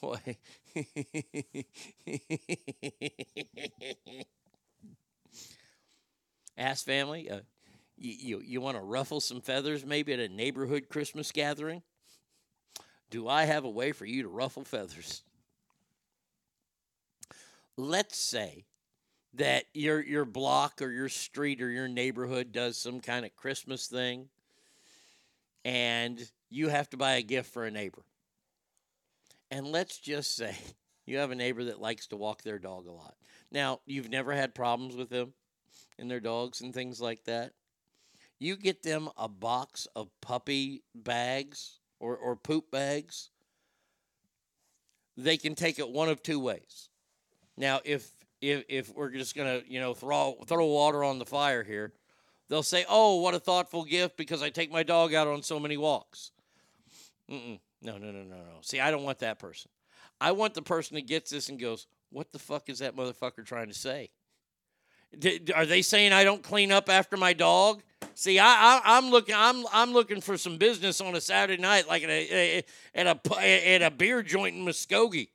Boy. 0.00 0.36
Ask 6.56 6.84
family, 6.84 7.30
uh, 7.30 7.40
you, 7.96 8.14
you, 8.18 8.42
you 8.44 8.60
want 8.60 8.76
to 8.76 8.82
ruffle 8.82 9.20
some 9.20 9.40
feathers 9.40 9.86
maybe 9.86 10.12
at 10.12 10.20
a 10.20 10.28
neighborhood 10.28 10.88
Christmas 10.88 11.32
gathering? 11.32 11.82
Do 13.10 13.28
I 13.28 13.44
have 13.44 13.64
a 13.64 13.70
way 13.70 13.92
for 13.92 14.06
you 14.06 14.22
to 14.22 14.28
ruffle 14.28 14.64
feathers? 14.64 15.22
Let's 17.76 18.18
say 18.18 18.64
that 19.34 19.64
your 19.72 20.02
your 20.02 20.26
block 20.26 20.82
or 20.82 20.90
your 20.90 21.08
street 21.08 21.62
or 21.62 21.70
your 21.70 21.88
neighborhood 21.88 22.52
does 22.52 22.76
some 22.76 23.00
kind 23.00 23.24
of 23.24 23.34
Christmas 23.34 23.86
thing 23.86 24.28
and 25.64 26.30
you 26.50 26.68
have 26.68 26.90
to 26.90 26.96
buy 26.96 27.12
a 27.12 27.22
gift 27.22 27.52
for 27.52 27.64
a 27.64 27.70
neighbor. 27.70 28.02
And 29.50 29.66
let's 29.66 29.98
just 29.98 30.36
say 30.36 30.56
you 31.06 31.18
have 31.18 31.30
a 31.30 31.36
neighbor 31.36 31.64
that 31.64 31.80
likes 31.80 32.06
to 32.08 32.16
walk 32.16 32.42
their 32.42 32.58
dog 32.58 32.86
a 32.86 32.92
lot. 32.92 33.14
Now, 33.50 33.80
you've 33.86 34.10
never 34.10 34.32
had 34.32 34.54
problems 34.54 34.96
with 34.96 35.10
them 35.10 35.34
and 35.98 36.10
their 36.10 36.20
dogs 36.20 36.60
and 36.60 36.74
things 36.74 37.00
like 37.00 37.24
that. 37.24 37.52
You 38.38 38.56
get 38.56 38.82
them 38.82 39.08
a 39.16 39.28
box 39.28 39.86
of 39.94 40.10
puppy 40.20 40.82
bags 40.94 41.78
or, 42.00 42.16
or 42.16 42.34
poop 42.34 42.70
bags. 42.70 43.30
They 45.16 45.36
can 45.36 45.54
take 45.54 45.78
it 45.78 45.88
one 45.88 46.08
of 46.08 46.22
two 46.22 46.40
ways. 46.40 46.88
Now, 47.56 47.80
if 47.84 48.10
if 48.40 48.64
if 48.68 48.94
we're 48.94 49.10
just 49.10 49.36
gonna 49.36 49.62
you 49.66 49.78
know 49.78 49.94
throw 49.94 50.36
throw 50.46 50.66
water 50.66 51.04
on 51.04 51.18
the 51.18 51.26
fire 51.26 51.62
here, 51.62 51.92
they'll 52.48 52.62
say, 52.62 52.84
"Oh, 52.88 53.20
what 53.20 53.34
a 53.34 53.38
thoughtful 53.38 53.84
gift 53.84 54.16
because 54.16 54.42
I 54.42 54.50
take 54.50 54.72
my 54.72 54.82
dog 54.82 55.14
out 55.14 55.28
on 55.28 55.42
so 55.42 55.60
many 55.60 55.76
walks." 55.76 56.32
Mm-mm. 57.30 57.60
No, 57.80 57.98
no, 57.98 58.10
no, 58.10 58.22
no, 58.22 58.36
no. 58.36 58.58
See, 58.62 58.80
I 58.80 58.90
don't 58.90 59.04
want 59.04 59.20
that 59.20 59.38
person. 59.38 59.70
I 60.20 60.32
want 60.32 60.54
the 60.54 60.62
person 60.62 60.94
that 60.96 61.06
gets 61.06 61.30
this 61.30 61.48
and 61.48 61.60
goes, 61.60 61.86
"What 62.10 62.32
the 62.32 62.38
fuck 62.38 62.68
is 62.68 62.80
that 62.80 62.96
motherfucker 62.96 63.44
trying 63.44 63.68
to 63.68 63.74
say?" 63.74 64.10
Are 65.54 65.66
they 65.66 65.82
saying 65.82 66.12
I 66.12 66.24
don't 66.24 66.42
clean 66.42 66.72
up 66.72 66.88
after 66.88 67.16
my 67.16 67.32
dog? 67.32 67.82
See, 68.14 68.38
I, 68.38 68.46
I 68.46 68.80
I'm 68.84 69.10
looking 69.10 69.34
I'm 69.36 69.64
I'm 69.72 69.92
looking 69.92 70.20
for 70.20 70.36
some 70.36 70.58
business 70.58 71.00
on 71.00 71.14
a 71.14 71.20
Saturday 71.20 71.60
night, 71.60 71.88
like 71.88 72.02
at 72.02 72.10
a 72.10 72.64
at 72.94 73.06
a 73.06 73.74
at 73.74 73.82
a 73.82 73.90
beer 73.90 74.22
joint 74.22 74.56
in 74.56 74.64
Muskogee. 74.64 75.28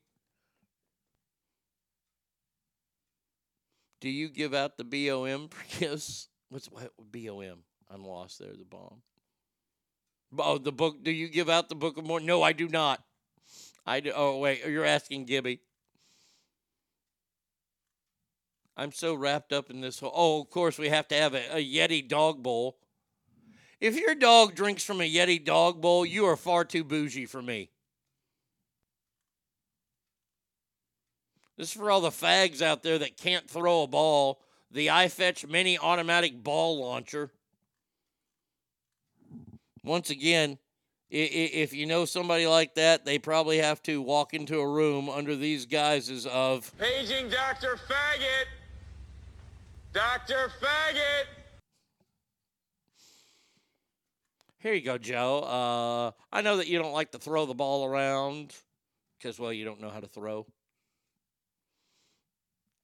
Do 3.99 4.09
you 4.09 4.29
give 4.29 4.53
out 4.53 4.77
the 4.77 4.83
BOM 4.83 5.49
gifts? 5.79 6.29
What's 6.49 6.67
what 6.67 6.91
BOM? 7.11 7.63
I'm 7.89 8.05
lost 8.05 8.39
there. 8.39 8.53
The 8.53 8.65
bomb. 8.65 9.01
Oh, 10.37 10.57
the 10.57 10.71
book. 10.71 11.03
Do 11.03 11.11
you 11.11 11.29
give 11.29 11.49
out 11.49 11.69
the 11.69 11.75
Book 11.75 11.97
of 11.97 12.05
Mormon? 12.05 12.25
No, 12.25 12.43
I 12.43 12.51
do 12.51 12.67
not. 12.67 13.03
I 13.85 14.01
do. 14.01 14.11
Oh, 14.15 14.39
wait. 14.39 14.65
You're 14.65 14.85
asking 14.85 15.25
Gibby. 15.25 15.61
I'm 18.77 18.91
so 18.91 19.15
wrapped 19.15 19.51
up 19.51 19.71
in 19.71 19.81
this 19.81 19.99
whole. 19.99 20.13
Oh, 20.13 20.41
of 20.41 20.51
course, 20.51 20.77
we 20.77 20.89
have 20.89 21.07
to 21.07 21.15
have 21.15 21.33
a, 21.33 21.57
a 21.57 21.65
Yeti 21.65 22.07
dog 22.07 22.43
bowl. 22.43 22.77
If 23.81 23.99
your 23.99 24.13
dog 24.13 24.53
drinks 24.53 24.83
from 24.83 25.01
a 25.01 25.11
Yeti 25.11 25.43
dog 25.43 25.81
bowl, 25.81 26.05
you 26.05 26.25
are 26.25 26.35
far 26.35 26.63
too 26.63 26.83
bougie 26.83 27.25
for 27.25 27.41
me. 27.41 27.71
This 31.57 31.69
is 31.69 31.73
for 31.73 31.89
all 31.89 32.01
the 32.01 32.09
fags 32.09 32.61
out 32.61 32.83
there 32.83 32.99
that 32.99 33.17
can't 33.17 33.49
throw 33.49 33.81
a 33.81 33.87
ball. 33.87 34.41
The 34.69 34.87
iFetch 34.87 35.49
Mini 35.49 35.79
Automatic 35.79 36.43
Ball 36.43 36.79
Launcher. 36.79 37.31
Once 39.83 40.11
again, 40.11 40.59
if 41.09 41.73
you 41.73 41.85
know 41.85 42.05
somebody 42.05 42.45
like 42.45 42.75
that, 42.75 43.05
they 43.05 43.17
probably 43.17 43.57
have 43.57 43.81
to 43.83 44.01
walk 44.01 44.33
into 44.33 44.59
a 44.59 44.67
room 44.67 45.09
under 45.09 45.35
these 45.35 45.65
guises 45.65 46.27
of 46.27 46.71
Paging 46.77 47.29
Dr. 47.29 47.77
Faggot! 47.87 48.56
Dr. 49.97 50.51
Faggot! 50.61 51.25
Here 54.59 54.75
you 54.75 54.81
go, 54.81 54.99
Joe. 54.99 55.39
Uh, 55.39 56.11
I 56.31 56.43
know 56.43 56.57
that 56.57 56.67
you 56.67 56.77
don't 56.77 56.93
like 56.93 57.13
to 57.13 57.17
throw 57.17 57.47
the 57.47 57.55
ball 57.55 57.83
around 57.83 58.53
because, 59.17 59.39
well, 59.39 59.51
you 59.51 59.65
don't 59.65 59.81
know 59.81 59.89
how 59.89 59.99
to 59.99 60.05
throw. 60.05 60.45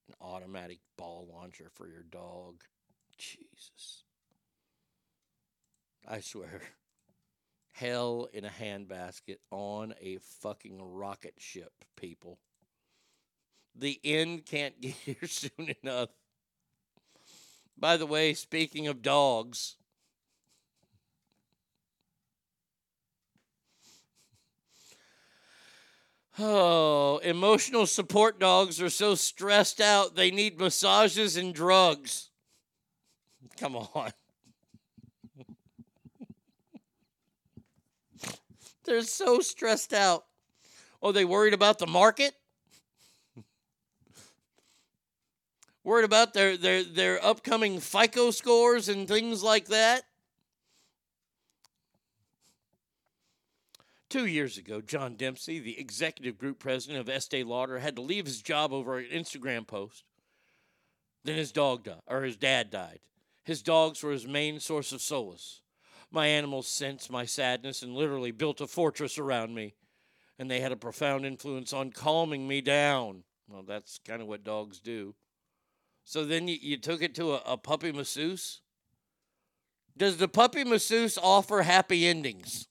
An 0.07 0.15
automatic 0.21 0.79
ball 0.97 1.27
launcher 1.31 1.69
for 1.75 1.87
your 1.87 2.01
dog. 2.01 2.63
Jesus. 3.15 4.05
I 6.07 6.19
swear. 6.19 6.61
Hell 7.73 8.27
in 8.33 8.43
a 8.43 8.49
handbasket 8.49 9.37
on 9.51 9.93
a 10.01 10.17
fucking 10.41 10.81
rocket 10.81 11.35
ship, 11.37 11.73
people. 11.95 12.39
The 13.75 13.99
end 14.03 14.47
can't 14.47 14.81
get 14.81 14.93
here 14.93 15.27
soon 15.27 15.75
enough. 15.83 16.09
By 17.77 17.97
the 17.97 18.05
way, 18.05 18.33
speaking 18.33 18.87
of 18.87 19.01
dogs, 19.01 19.75
Oh, 26.39 27.17
emotional 27.19 27.85
support 27.85 28.39
dogs 28.39 28.81
are 28.81 28.89
so 28.89 29.13
stressed 29.13 29.79
out 29.79 30.15
they 30.15 30.31
need 30.31 30.59
massages 30.59 31.37
and 31.37 31.53
drugs. 31.53 32.31
Come 33.57 33.75
on. 33.75 34.11
They're 38.85 39.03
so 39.03 39.41
stressed 39.41 39.93
out. 39.93 40.25
Oh, 41.03 41.11
they 41.11 41.23
worried 41.23 41.53
about 41.53 41.77
the 41.77 41.85
market? 41.85 42.33
Worried 45.83 46.05
about 46.05 46.33
their, 46.33 46.57
their, 46.57 46.83
their 46.83 47.23
upcoming 47.23 47.79
FICO 47.79 48.31
scores 48.31 48.89
and 48.89 49.07
things 49.07 49.43
like 49.43 49.67
that? 49.67 50.03
Two 54.09 54.25
years 54.27 54.59
ago, 54.59 54.79
John 54.79 55.15
Dempsey, 55.15 55.59
the 55.59 55.79
executive 55.79 56.37
group 56.37 56.59
president 56.59 56.99
of 56.99 57.09
Estee 57.09 57.43
Lauder, 57.43 57.79
had 57.79 57.95
to 57.95 58.01
leave 58.03 58.25
his 58.25 58.43
job 58.43 58.71
over 58.71 58.99
an 58.99 59.07
Instagram 59.11 59.65
post. 59.65 60.03
Then 61.23 61.35
his 61.35 61.51
dog 61.51 61.83
died, 61.83 62.01
or 62.05 62.21
his 62.21 62.37
dad 62.37 62.69
died. 62.69 62.99
His 63.43 63.63
dogs 63.63 64.03
were 64.03 64.11
his 64.11 64.27
main 64.27 64.59
source 64.59 64.91
of 64.91 65.01
solace. 65.01 65.61
My 66.11 66.27
animals 66.27 66.67
sensed 66.67 67.09
my 67.09 67.25
sadness 67.25 67.81
and 67.81 67.95
literally 67.95 68.29
built 68.29 68.61
a 68.61 68.67
fortress 68.67 69.17
around 69.17 69.55
me, 69.55 69.73
and 70.37 70.49
they 70.49 70.59
had 70.59 70.71
a 70.71 70.77
profound 70.77 71.25
influence 71.25 71.73
on 71.73 71.89
calming 71.89 72.47
me 72.47 72.61
down. 72.61 73.23
Well, 73.49 73.63
that's 73.63 73.99
kind 74.05 74.21
of 74.21 74.27
what 74.27 74.43
dogs 74.43 74.79
do. 74.79 75.15
So 76.03 76.25
then 76.25 76.47
you, 76.47 76.57
you 76.61 76.77
took 76.77 77.01
it 77.01 77.15
to 77.15 77.33
a, 77.33 77.41
a 77.45 77.57
puppy 77.57 77.91
masseuse? 77.91 78.61
Does 79.95 80.17
the 80.17 80.27
puppy 80.27 80.63
masseuse 80.63 81.17
offer 81.17 81.61
happy 81.61 82.07
endings? 82.07 82.67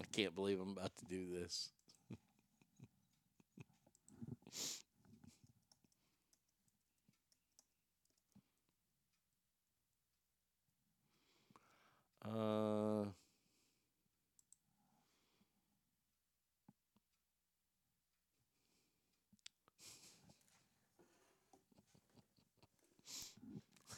I 0.00 0.04
can't 0.12 0.34
believe 0.34 0.60
I'm 0.60 0.70
about 0.70 0.92
to 0.96 1.04
do 1.04 1.26
this. 1.30 1.70
uh, 12.28 13.04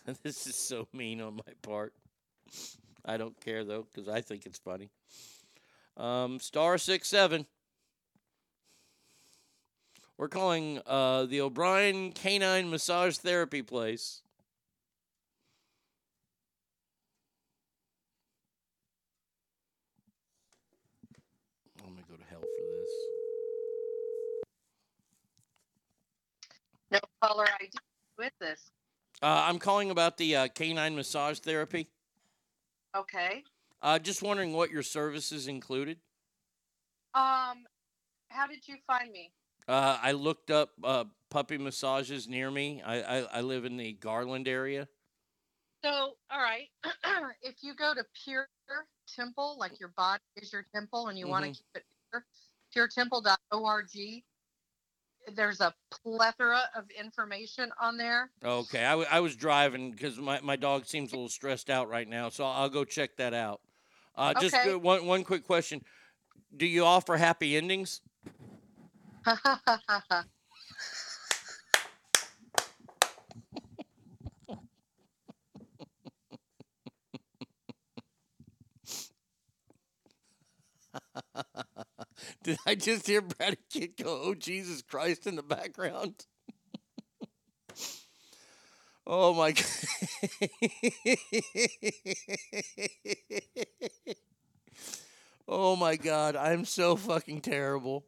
this 0.23 0.47
is 0.47 0.55
so 0.55 0.87
mean 0.93 1.21
on 1.21 1.37
my 1.37 1.53
part. 1.63 1.93
I 3.05 3.17
don't 3.17 3.39
care 3.41 3.65
though 3.65 3.87
because 3.93 4.09
I 4.09 4.21
think 4.21 4.47
it's 4.47 4.59
funny. 4.59 4.91
Um, 5.97 6.39
star 6.39 6.79
six 6.79 7.09
seven. 7.09 7.47
We're 10.19 10.29
calling 10.29 10.81
uh, 10.87 11.27
the 11.27 11.43
O'Brien 11.43 12.13
Canine 12.13 12.71
Massage 12.71 13.17
Therapy 13.19 13.63
Place. 13.63 14.23
I'm 21.83 21.91
gonna 21.91 22.03
go 22.09 22.17
to 22.17 22.25
hell 22.31 22.41
for 22.41 22.47
this. 22.81 22.91
No 26.93 27.01
caller 27.21 27.47
ID 27.61 27.73
with 28.17 28.33
this. 28.41 28.71
Uh, 29.23 29.45
I'm 29.49 29.59
calling 29.59 29.91
about 29.91 30.19
the 30.19 30.37
uh, 30.37 30.49
canine 30.49 30.95
massage 30.95 31.39
therapy. 31.39 31.89
Okay. 32.95 33.45
Uh, 33.83 33.99
just 33.99 34.23
wondering 34.23 34.53
what 34.53 34.71
your 34.71 34.83
services 34.83 35.49
included. 35.49 35.99
Um, 37.15 37.65
how 38.29 38.47
did 38.47 38.67
you 38.67 38.77
find 38.87 39.11
me? 39.11 39.33
Uh, 39.69 39.99
I 40.03 40.13
looked 40.13 40.51
up 40.51 40.71
uh, 40.85 41.05
puppy 41.31 41.59
massages 41.59 42.29
near 42.29 42.51
me. 42.51 42.83
I, 42.85 43.01
I, 43.01 43.19
I 43.39 43.41
live 43.41 43.65
in 43.65 43.77
the 43.77 43.93
Garland 43.95 44.49
area. 44.49 44.87
So, 45.85 46.17
all 46.31 46.39
right. 46.39 46.69
if 47.43 47.57
you 47.63 47.75
go 47.75 47.95
to 47.95 48.05
Pure 48.25 48.49
Temple, 49.15 49.57
like 49.59 49.79
your 49.81 49.93
body 49.97 50.23
is 50.37 50.53
your 50.53 50.67
temple, 50.75 51.09
and 51.09 51.19
you 51.19 51.29
want 51.29 51.45
to 51.45 51.51
Mhm. 51.51 51.55
keep 51.55 51.67
it 51.77 51.85
pure, 52.11 52.27
puretemple.org, 52.89 53.89
there's 55.35 55.61
a 55.61 55.75
plethora 55.91 56.63
of 56.77 56.85
information 56.91 57.73
on 57.81 57.97
there. 57.97 58.31
Okay, 58.45 58.85
I, 58.85 58.91
w- 58.91 59.09
I 59.11 59.21
was 59.21 59.35
driving 59.37 59.91
because 59.91 60.19
my, 60.19 60.41
my 60.41 60.57
dog 60.57 60.87
seems 60.87 61.13
a 61.13 61.17
little 61.17 61.29
stressed 61.29 61.71
out 61.71 61.89
right 61.89 62.09
now, 62.09 62.29
so 62.29 62.45
I'll 62.45 62.69
go 62.69 62.85
check 62.85 63.17
that 63.17 63.35
out. 63.35 63.61
Uh, 64.15 64.35
Just 64.35 64.55
uh, 64.55 64.79
one 64.79 65.05
one 65.07 65.25
quick 65.25 65.45
question: 65.45 65.83
Do 66.57 66.67
you 66.67 66.85
offer 66.85 67.17
happy 67.17 67.57
endings? 67.57 68.01
Did 82.47 82.59
I 82.65 82.77
just 82.77 83.09
hear 83.09 83.21
Brady 83.23 83.57
Kid 83.71 83.97
go, 84.01 84.21
"Oh 84.23 84.33
Jesus 84.33 84.81
Christ" 84.81 85.27
in 85.27 85.35
the 85.35 85.43
background? 85.43 86.27
oh 89.05 89.35
my 89.35 89.51
god! 89.51 89.67
oh 95.49 95.75
my 95.75 95.97
god! 95.97 96.37
I'm 96.37 96.65
so 96.65 96.95
fucking 96.95 97.41
terrible. 97.41 98.05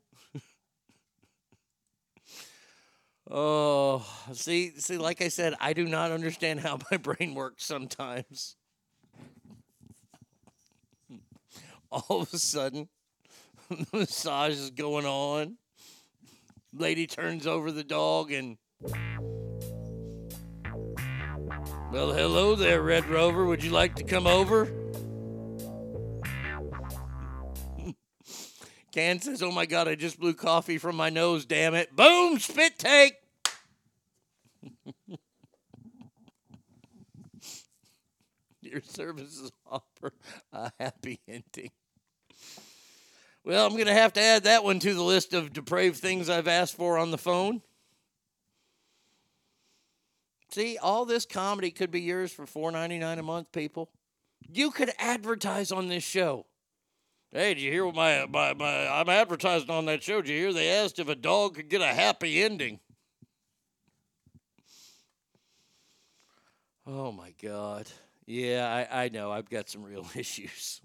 oh, 3.29 4.07
see, 4.35 4.71
see, 4.79 4.99
like 4.99 5.21
I 5.21 5.31
said, 5.31 5.55
I 5.59 5.73
do 5.73 5.85
not 5.85 6.13
understand 6.13 6.61
how 6.61 6.79
my 6.93 6.97
brain 6.97 7.35
works 7.35 7.65
sometimes. 7.65 8.55
All 11.91 12.21
of 12.21 12.33
a 12.33 12.39
sudden, 12.39 12.89
massage 13.93 14.55
is 14.55 14.71
going 14.71 15.05
on. 15.07 15.57
Lady 16.73 17.07
turns 17.07 17.47
over 17.47 17.71
the 17.73 17.85
dog 17.85 18.33
and. 18.33 18.57
Well, 21.91 22.13
hello 22.13 22.55
there, 22.55 22.83
Red 22.83 23.07
Rover. 23.07 23.47
Would 23.47 23.65
you 23.65 23.71
like 23.71 23.95
to 23.97 24.05
come 24.05 24.27
over? 24.27 24.67
Can 28.93 29.21
says, 29.21 29.43
Oh 29.43 29.51
my 29.51 29.67
God, 29.67 29.89
I 29.89 29.95
just 29.95 30.21
blew 30.21 30.35
coffee 30.35 30.77
from 30.79 30.97
my 30.97 31.09
nose, 31.09 31.47
damn 31.47 31.75
it. 31.75 31.97
Boom, 31.97 32.39
spit 32.39 32.79
take. 32.79 33.15
Your 38.61 38.83
services 38.83 39.51
offer 39.67 40.13
a 40.53 40.71
happy 40.79 41.21
ending. 41.27 41.71
Well, 43.49 43.65
I'm 43.65 43.73
going 43.73 43.87
to 43.87 43.95
have 43.95 44.13
to 44.13 44.21
add 44.21 44.45
that 44.45 44.63
one 44.63 44.79
to 44.81 44.93
the 44.93 45.03
list 45.03 45.33
of 45.33 45.55
depraved 45.55 45.97
things 45.97 46.29
I've 46.29 46.49
asked 46.49 46.77
for 46.77 46.99
on 46.99 47.11
the 47.11 47.17
phone. 47.17 47.63
See, 50.51 50.77
all 50.77 51.07
this 51.07 51.25
comedy 51.25 51.71
could 51.71 51.91
be 51.91 52.03
yours 52.03 52.31
for 52.31 52.45
$4.99 52.45 53.19
a 53.19 53.23
month, 53.23 53.51
people. 53.51 53.89
You 54.53 54.71
could 54.71 54.93
advertise 54.99 55.73
on 55.73 55.89
this 55.89 56.05
show. 56.05 56.45
Hey, 57.33 57.55
did 57.55 57.63
you 57.63 57.73
hear 57.73 57.87
what 57.87 57.95
my, 57.95 58.27
my, 58.27 58.53
my 58.53 58.87
I'm 58.87 59.09
advertising 59.09 59.71
on 59.71 59.87
that 59.87 60.03
show? 60.03 60.21
Did 60.21 60.31
you 60.31 60.37
hear 60.37 60.53
they 60.53 60.69
asked 60.69 60.99
if 60.99 61.09
a 61.09 61.15
dog 61.15 61.55
could 61.55 61.71
get 61.71 61.81
a 61.81 61.87
happy 61.87 62.43
ending? 62.43 62.81
Oh 66.87 67.13
my 67.13 67.33
God. 67.43 67.87
Yeah, 68.27 68.87
I, 68.91 69.05
I 69.05 69.09
know. 69.09 69.33
I've 69.33 69.49
got 69.49 69.71
some 69.71 69.85
real 69.85 70.07
issues. 70.15 70.83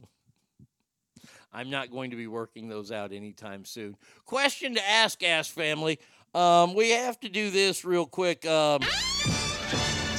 I'm 1.53 1.69
not 1.69 1.91
going 1.91 2.09
to 2.11 2.15
be 2.17 2.27
working 2.27 2.67
those 2.67 2.91
out 2.91 3.11
anytime 3.11 3.63
soon. 3.65 3.95
Question 4.25 4.73
to 4.75 4.89
ask, 4.89 5.21
Ask 5.23 5.53
Family. 5.53 5.99
Um, 6.33 6.73
we 6.73 6.89
have 6.91 7.19
to 7.19 7.29
do 7.29 7.51
this 7.51 7.85
real 7.85 8.05
quick. 8.07 8.43
Um, 8.45 8.81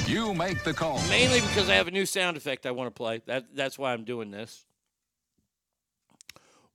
You 0.06 0.32
make 0.34 0.62
the 0.62 0.72
call. 0.72 1.00
mainly 1.08 1.40
because 1.40 1.68
I 1.68 1.74
have 1.74 1.88
a 1.88 1.90
new 1.90 2.06
sound 2.06 2.36
effect 2.36 2.66
I 2.66 2.70
want 2.70 2.86
to 2.86 2.96
play. 2.96 3.20
That, 3.26 3.46
that's 3.54 3.78
why 3.78 3.92
I'm 3.92 4.04
doing 4.04 4.30
this. 4.30 4.64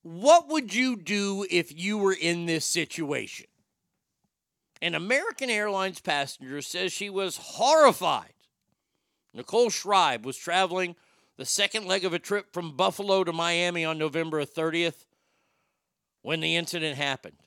What 0.02 0.48
would 0.50 0.74
you 0.74 0.96
do 0.98 1.46
if 1.50 1.78
you 1.78 1.98
were 1.98 2.14
in 2.20 2.46
this 2.46 2.66
situation? 2.66 3.46
An 4.82 4.96
American 4.96 5.50
Airlines 5.50 6.00
passenger 6.00 6.62
says 6.62 6.92
she 6.94 7.10
was 7.10 7.38
horrified. 7.38 8.34
Nicole 9.34 9.70
Schreiber 9.70 10.26
was 10.26 10.38
traveling 10.38 10.96
the 11.40 11.46
second 11.46 11.88
leg 11.88 12.04
of 12.04 12.14
a 12.14 12.20
trip 12.20 12.52
from 12.52 12.76
Buffalo 12.76 13.24
to 13.24 13.32
Miami 13.32 13.86
on 13.86 13.98
November 13.98 14.44
30th 14.44 15.06
when 16.22 16.42
the 16.42 16.58
incident 16.58 16.98
happened. 16.98 17.38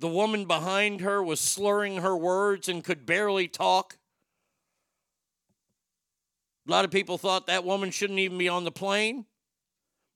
The 0.00 0.08
woman 0.08 0.46
behind 0.46 1.02
her 1.02 1.22
was 1.22 1.38
slurring 1.38 1.98
her 1.98 2.16
words 2.16 2.66
and 2.66 2.82
could 2.82 3.04
barely 3.04 3.46
talk. 3.46 3.98
A 6.66 6.70
lot 6.70 6.86
of 6.86 6.90
people 6.90 7.18
thought 7.18 7.46
that 7.46 7.62
woman 7.62 7.90
shouldn't 7.90 8.20
even 8.20 8.38
be 8.38 8.48
on 8.48 8.64
the 8.64 8.72
plane. 8.72 9.26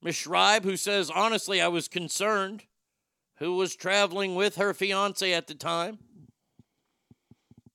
Miss 0.01 0.17
Schreiber, 0.17 0.67
who 0.67 0.79
says, 0.79 1.11
honestly, 1.11 1.61
I 1.61 1.69
was 1.69 1.89
concerned, 1.89 2.63
who 3.37 3.55
was 3.55 3.77
traveling 3.77 4.35
with 4.35 4.57
her 4.57 4.73
fiance 4.73 5.31
at 5.31 5.47
the 5.47 5.55
time. 5.55 5.99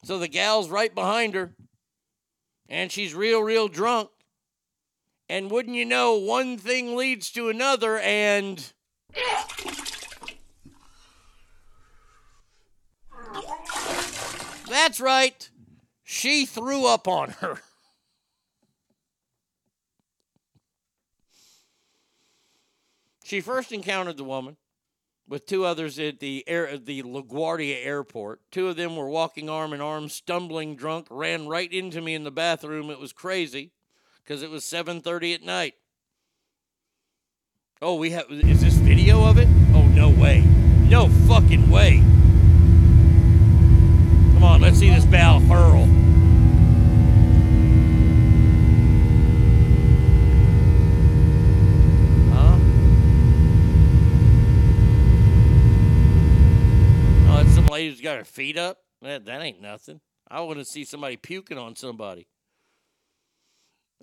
So 0.06 0.18
the 0.18 0.28
gal's 0.28 0.72
right 0.72 0.96
behind 0.96 1.36
her, 1.36 1.54
and 2.68 2.92
she's 2.92 3.14
real, 3.14 3.44
real 3.44 3.68
drunk. 3.68 4.10
And 5.30 5.52
wouldn't 5.52 5.76
you 5.76 5.86
know, 5.86 6.16
one 6.16 6.58
thing 6.58 6.96
leads 6.96 7.32
to 7.32 7.50
another, 7.50 7.98
and. 8.00 8.74
That's 14.70 15.02
right. 15.02 15.50
She 16.04 16.46
threw 16.46 16.86
up 16.86 17.08
on 17.08 17.32
her. 17.42 17.60
She 23.24 23.42
first 23.42 23.74
encountered 23.74 24.16
the 24.16 24.24
woman 24.24 24.56
with 25.28 25.46
two 25.46 25.66
others 25.66 26.00
at 26.00 26.22
the 26.22 26.46
air 26.48 26.78
the 26.78 27.04
LaGuardia 27.04 27.86
airport. 27.86 28.40
Two 28.52 28.70
of 28.70 28.78
them 28.78 28.96
were 28.96 29.10
walking 29.10 29.50
arm 29.50 29.74
in 29.74 29.82
arm, 29.82 30.08
stumbling 30.08 30.78
drunk, 30.78 31.08
ran 31.10 31.48
right 31.48 31.72
into 31.72 32.00
me 32.00 32.16
in 32.16 32.24
the 32.24 32.32
bathroom. 32.32 32.90
It 32.90 33.00
was 33.00 33.12
crazy 33.12 33.74
because 34.28 34.44
it 34.44 34.50
was 34.50 34.66
7:30 34.66 35.36
at 35.36 35.44
night. 35.44 35.76
Oh, 37.82 37.96
we 37.96 38.12
have 38.12 38.26
is 38.30 38.62
this 38.62 38.74
video 38.74 39.24
of 39.24 39.38
it? 39.38 39.48
Oh, 39.74 39.84
no 39.84 40.10
way. 40.10 40.42
No 40.42 41.08
fucking 41.28 41.70
way. 41.70 42.00
Come 44.34 44.44
on, 44.44 44.62
let's 44.62 44.80
see 44.80 44.90
this 44.90 45.06
bow 45.06 45.40
hurl. 45.40 45.86
Huh? 52.34 52.58
Oh, 57.30 57.42
it's 57.46 57.56
some 57.56 57.68
lady 57.68 57.92
who's 57.92 58.02
got 58.02 58.18
her 58.18 58.26
feet 58.26 58.58
up? 58.58 58.80
That, 59.02 59.24
that 59.26 59.42
ain't 59.42 59.62
nothing. 59.62 60.02
I 60.30 60.42
want 60.42 60.60
to 60.60 60.66
see 60.66 60.84
somebody 60.84 61.16
puking 61.16 61.58
on 61.58 61.78
somebody. 61.78 62.28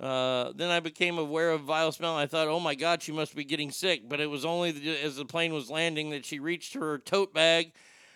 Uh, 0.00 0.52
then 0.56 0.70
I 0.70 0.80
became 0.80 1.18
aware 1.18 1.50
of 1.50 1.62
vile 1.62 1.92
smell. 1.92 2.16
I 2.16 2.26
thought, 2.26 2.48
oh 2.48 2.60
my 2.60 2.74
God, 2.74 3.02
she 3.02 3.12
must 3.12 3.36
be 3.36 3.44
getting 3.44 3.70
sick. 3.70 4.08
But 4.08 4.20
it 4.20 4.26
was 4.28 4.44
only 4.44 4.72
the, 4.72 5.02
as 5.02 5.16
the 5.16 5.24
plane 5.24 5.54
was 5.54 5.70
landing 5.70 6.10
that 6.10 6.24
she 6.24 6.38
reached 6.40 6.74
her 6.74 6.98
tote 6.98 7.32
bag 7.32 7.72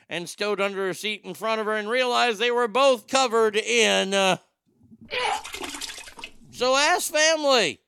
and 0.08 0.28
stowed 0.28 0.60
under 0.60 0.86
her 0.86 0.94
seat 0.94 1.22
in 1.24 1.34
front 1.34 1.60
of 1.60 1.66
her 1.66 1.74
and 1.74 1.88
realized 1.88 2.38
they 2.38 2.50
were 2.50 2.68
both 2.68 3.06
covered 3.06 3.56
in. 3.56 4.14
Uh... 4.14 4.38
So 6.50 6.74
ask 6.74 7.12
family, 7.12 7.80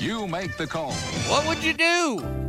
You 0.00 0.26
make 0.26 0.56
the 0.56 0.66
call. 0.66 0.92
what 1.28 1.46
would 1.46 1.62
you 1.62 1.72
do? 1.72 2.41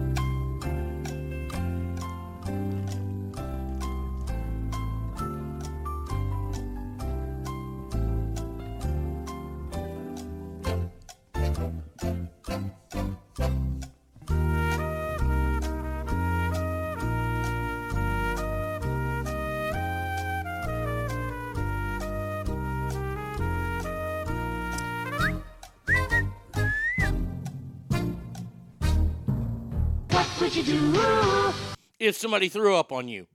If 32.04 32.18
somebody 32.18 32.50
threw 32.50 32.76
up 32.76 32.92
on 32.92 33.08
you. 33.08 33.28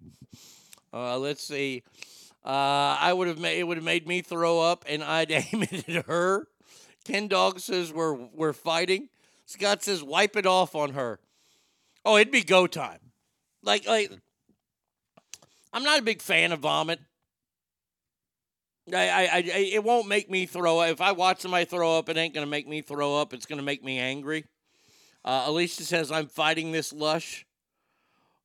Uh, 0.92 1.18
let's 1.18 1.42
see. 1.42 1.82
Uh, 2.44 2.96
I 3.00 3.12
would 3.12 3.28
have 3.28 3.38
made 3.38 3.58
it 3.58 3.64
would 3.64 3.76
have 3.76 3.84
made 3.84 4.06
me 4.06 4.20
throw 4.20 4.60
up, 4.60 4.84
and 4.88 5.02
I'd 5.02 5.30
aim 5.52 5.62
it 5.62 5.88
at 5.88 6.06
her. 6.06 6.46
Ken 7.04 7.28
Dog 7.28 7.60
says 7.60 7.92
we're 7.92 8.14
we're 8.14 8.52
fighting. 8.52 9.08
Scott 9.46 9.82
says 9.82 10.02
wipe 10.02 10.36
it 10.36 10.46
off 10.46 10.74
on 10.74 10.92
her. 10.92 11.18
Oh, 12.04 12.16
it'd 12.16 12.32
be 12.32 12.42
go 12.42 12.66
time. 12.66 13.00
Like 13.62 13.86
like, 13.86 14.10
I'm 15.72 15.82
not 15.82 15.98
a 15.98 16.02
big 16.02 16.22
fan 16.22 16.52
of 16.52 16.60
vomit. 16.60 17.00
I, 18.92 19.08
I, 19.08 19.28
I 19.32 19.42
it 19.72 19.84
won't 19.84 20.08
make 20.08 20.30
me 20.30 20.46
throw 20.46 20.78
up. 20.78 20.90
If 20.90 21.00
I 21.00 21.12
watch 21.12 21.40
somebody 21.40 21.64
throw 21.64 21.98
up, 21.98 22.08
it 22.08 22.16
ain't 22.16 22.34
gonna 22.34 22.46
make 22.46 22.68
me 22.68 22.82
throw 22.82 23.16
up. 23.16 23.34
It's 23.34 23.46
gonna 23.46 23.62
make 23.62 23.82
me 23.82 23.98
angry. 23.98 24.44
Uh, 25.24 25.44
Alicia 25.46 25.84
says 25.84 26.12
I'm 26.12 26.28
fighting 26.28 26.72
this 26.72 26.92
lush. 26.92 27.44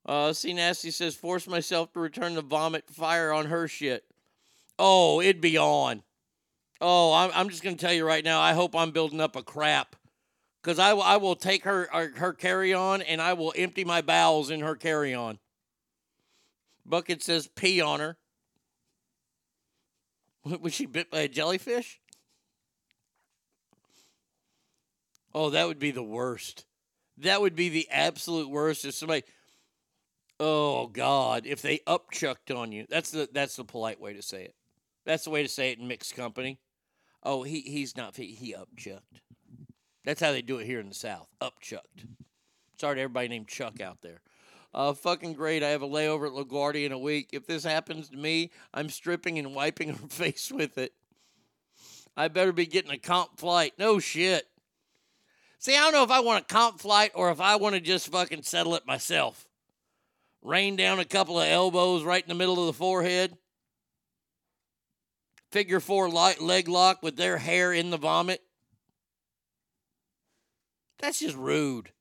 Uh, 0.06 0.34
C 0.34 0.54
Nasty 0.54 0.92
says, 0.92 1.16
force 1.16 1.48
myself 1.48 1.94
to 1.94 2.00
return 2.00 2.36
the 2.36 2.42
vomit 2.42 2.90
fire 2.90 3.32
on 3.32 3.46
her 3.46 3.68
shit. 3.68 4.04
Oh, 4.78 5.22
it'd 5.22 5.42
be 5.42 5.58
on. 5.58 6.04
Oh, 6.82 7.14
I'm, 7.14 7.32
I'm 7.34 7.50
just 7.50 7.64
going 7.64 7.78
to 7.78 7.86
tell 7.86 7.94
you 7.94 8.06
right 8.06 8.24
now, 8.24 8.42
I 8.42 8.54
hope 8.54 8.76
I'm 8.76 8.92
building 8.92 9.22
up 9.22 9.36
a 9.36 9.44
crap. 9.44 9.96
Because 10.62 10.80
I, 10.80 10.92
I 10.92 11.18
will 11.18 11.36
take 11.36 11.64
her, 11.64 11.88
her, 11.92 12.12
her 12.16 12.34
carry 12.34 12.74
on 12.74 13.02
and 13.02 13.22
I 13.22 13.34
will 13.34 13.54
empty 13.56 13.84
my 13.84 14.02
bowels 14.02 14.50
in 14.50 14.62
her 14.62 14.76
carry 14.76 15.14
on. 15.14 15.40
Bucket 16.86 17.22
says, 17.22 17.48
pee 17.48 17.82
on 17.82 18.00
her. 18.00 18.18
Was 20.62 20.74
she 20.74 20.86
bit 20.86 21.12
by 21.12 21.20
a 21.20 21.28
jellyfish? 21.28 22.00
Oh, 25.34 25.50
that 25.50 25.68
would 25.68 25.80
be 25.80 25.92
the 25.92 26.04
worst. 26.04 26.66
That 27.18 27.42
would 27.42 27.56
be 27.56 27.70
the 27.70 27.88
absolute 27.90 28.50
worst 28.50 28.86
if 28.86 28.94
somebody 28.94 29.24
Oh 30.46 30.88
God! 30.88 31.46
If 31.46 31.62
they 31.62 31.78
upchucked 31.88 32.54
on 32.54 32.74
you, 32.74 32.86
that's 32.90 33.12
the 33.12 33.30
that's 33.32 33.56
the 33.56 33.64
polite 33.64 34.02
way 34.02 34.12
to 34.12 34.22
say 34.22 34.44
it. 34.44 34.56
That's 35.06 35.24
the 35.24 35.30
way 35.30 35.42
to 35.42 35.48
say 35.48 35.72
it 35.72 35.80
in 35.80 35.88
mixed 35.88 36.18
company. 36.18 36.60
Oh, 37.24 37.44
he 37.44 37.62
he's 37.62 37.96
not 37.96 38.18
he, 38.18 38.54
upchucked. 38.54 39.22
That's 40.04 40.20
how 40.20 40.34
they 40.34 40.42
do 40.42 40.58
it 40.58 40.66
here 40.66 40.82
in 40.82 40.90
the 40.90 40.96
South. 40.96 41.30
Upchucked. 41.40 42.08
Sorry 42.78 42.96
to 42.96 43.02
everybody 43.04 43.30
named 43.30 43.48
Chuck 43.48 43.80
out 43.80 44.02
there. 44.02 44.20
Uh, 44.74 44.92
fucking 44.92 45.32
great. 45.32 45.64
I 45.64 45.70
have 45.70 45.82
a 45.82 45.88
layover 45.88 46.28
at 46.28 46.34
LaGuardia 46.34 46.88
in 46.88 46.92
a 46.92 47.00
week. 47.00 47.30
If 47.32 47.48
this 47.48 47.64
happens 47.64 48.10
to 48.10 48.18
me, 48.18 48.52
I'm 48.74 48.90
stripping 48.90 49.40
and 49.40 49.56
wiping 49.56 49.90
her 49.94 50.08
face 50.10 50.52
with 50.52 50.78
it. 50.78 50.92
I 52.18 52.28
better 52.28 52.52
be 52.52 52.66
getting 52.66 52.92
a 52.92 52.98
comp 52.98 53.40
flight. 53.40 53.76
No 53.80 53.98
shit. 53.98 54.46
See, 55.58 55.78
I 55.78 55.84
don't 55.84 55.94
know 55.94 56.04
if 56.04 56.12
I 56.12 56.20
want 56.20 56.44
a 56.44 56.54
comp 56.54 56.82
flight 56.82 57.12
or 57.16 57.32
if 57.32 57.40
I 57.40 57.56
want 57.56 57.76
to 57.76 57.82
just 57.82 58.12
fucking 58.12 58.44
settle 58.44 58.76
it 58.76 58.86
myself 58.86 59.48
rain 60.44 60.76
down 60.76 61.00
a 61.00 61.06
couple 61.06 61.40
of 61.40 61.48
elbows 61.48 62.04
right 62.04 62.22
in 62.22 62.30
the 62.30 62.36
middle 62.36 62.60
of 62.60 62.68
the 62.68 62.74
forehead. 62.74 63.38
Figure 65.52 65.80
four 65.80 66.10
light 66.10 66.42
leg 66.42 66.68
lock 66.68 67.02
with 67.02 67.16
their 67.16 67.38
hair 67.38 67.74
in 67.74 67.90
the 67.90 67.98
vomit. 67.98 68.42
That's 71.00 71.20
just 71.20 71.36
rude. 71.36 71.92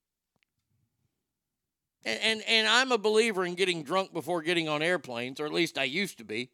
And, 2.04 2.20
and 2.20 2.42
and 2.48 2.68
I'm 2.68 2.92
a 2.92 2.98
believer 2.98 3.44
in 3.44 3.54
getting 3.54 3.84
drunk 3.84 4.12
before 4.12 4.42
getting 4.42 4.68
on 4.68 4.82
airplanes, 4.82 5.38
or 5.38 5.46
at 5.46 5.52
least 5.52 5.78
I 5.78 5.84
used 5.84 6.18
to 6.18 6.24
be. 6.24 6.50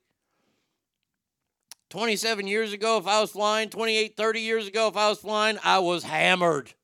27 1.90 2.46
years 2.46 2.74
ago, 2.74 2.98
if 2.98 3.06
I 3.06 3.20
was 3.20 3.30
flying, 3.30 3.70
28, 3.70 4.14
30 4.14 4.40
years 4.40 4.68
ago, 4.68 4.88
if 4.88 4.96
I 4.96 5.08
was 5.08 5.20
flying, 5.20 5.58
I 5.64 5.78
was 5.78 6.02
hammered 6.02 6.74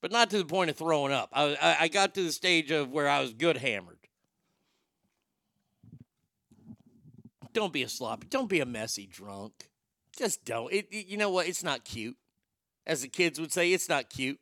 but 0.00 0.12
not 0.12 0.30
to 0.30 0.38
the 0.38 0.44
point 0.44 0.70
of 0.70 0.76
throwing 0.76 1.12
up. 1.12 1.30
I, 1.32 1.54
I, 1.60 1.76
I 1.82 1.88
got 1.88 2.14
to 2.14 2.22
the 2.22 2.32
stage 2.32 2.70
of 2.70 2.90
where 2.90 3.08
I 3.08 3.20
was 3.20 3.32
good 3.34 3.56
hammered. 3.58 3.98
Don't 7.52 7.72
be 7.72 7.82
a 7.82 7.88
sloppy. 7.88 8.26
Don't 8.28 8.48
be 8.48 8.60
a 8.60 8.66
messy 8.66 9.06
drunk. 9.06 9.68
Just 10.16 10.44
don't. 10.44 10.72
It, 10.72 10.88
it- 10.90 11.06
you 11.06 11.16
know 11.16 11.30
what? 11.30 11.48
It's 11.48 11.64
not 11.64 11.84
cute. 11.84 12.16
As 12.86 13.02
the 13.02 13.08
kids 13.08 13.40
would 13.40 13.52
say, 13.52 13.72
it's 13.72 13.88
not 13.88 14.08
cute. 14.10 14.38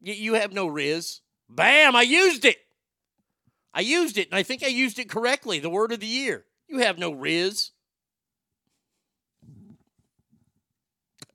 You, 0.00 0.14
you 0.14 0.34
have 0.34 0.52
no 0.52 0.68
rizz. 0.68 1.20
Bam! 1.48 1.96
I 1.96 2.02
used 2.02 2.44
it. 2.44 2.58
I 3.74 3.80
used 3.80 4.18
it, 4.18 4.28
and 4.28 4.34
I 4.36 4.42
think 4.42 4.62
I 4.62 4.68
used 4.68 4.98
it 4.98 5.08
correctly. 5.08 5.58
The 5.58 5.70
word 5.70 5.92
of 5.92 6.00
the 6.00 6.06
year. 6.06 6.44
You 6.68 6.78
have 6.80 6.98
no 6.98 7.12
rizz. 7.12 7.70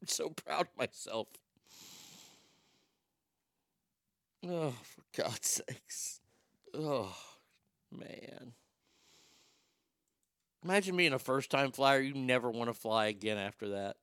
I'm 0.02 0.08
so 0.08 0.30
proud 0.30 0.62
of 0.62 0.78
myself. 0.78 1.28
Oh, 4.46 4.74
for 4.84 5.22
God's 5.22 5.64
sakes. 5.68 6.20
Oh, 6.74 7.16
man. 7.92 8.54
Imagine 10.64 10.98
being 10.98 11.14
a 11.14 11.20
first 11.20 11.50
time 11.50 11.72
flyer. 11.72 12.02
You 12.02 12.14
never 12.14 12.50
want 12.50 12.70
to 12.70 12.74
fly 12.74 13.08
again 13.08 13.38
after 13.38 13.70
that. 13.70 13.98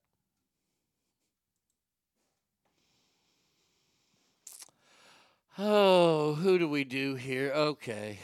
Oh, 5.59 6.35
who 6.35 6.59
do 6.59 6.69
we 6.69 6.85
do 6.85 7.17
here? 7.17 7.53
Okay. 7.53 8.19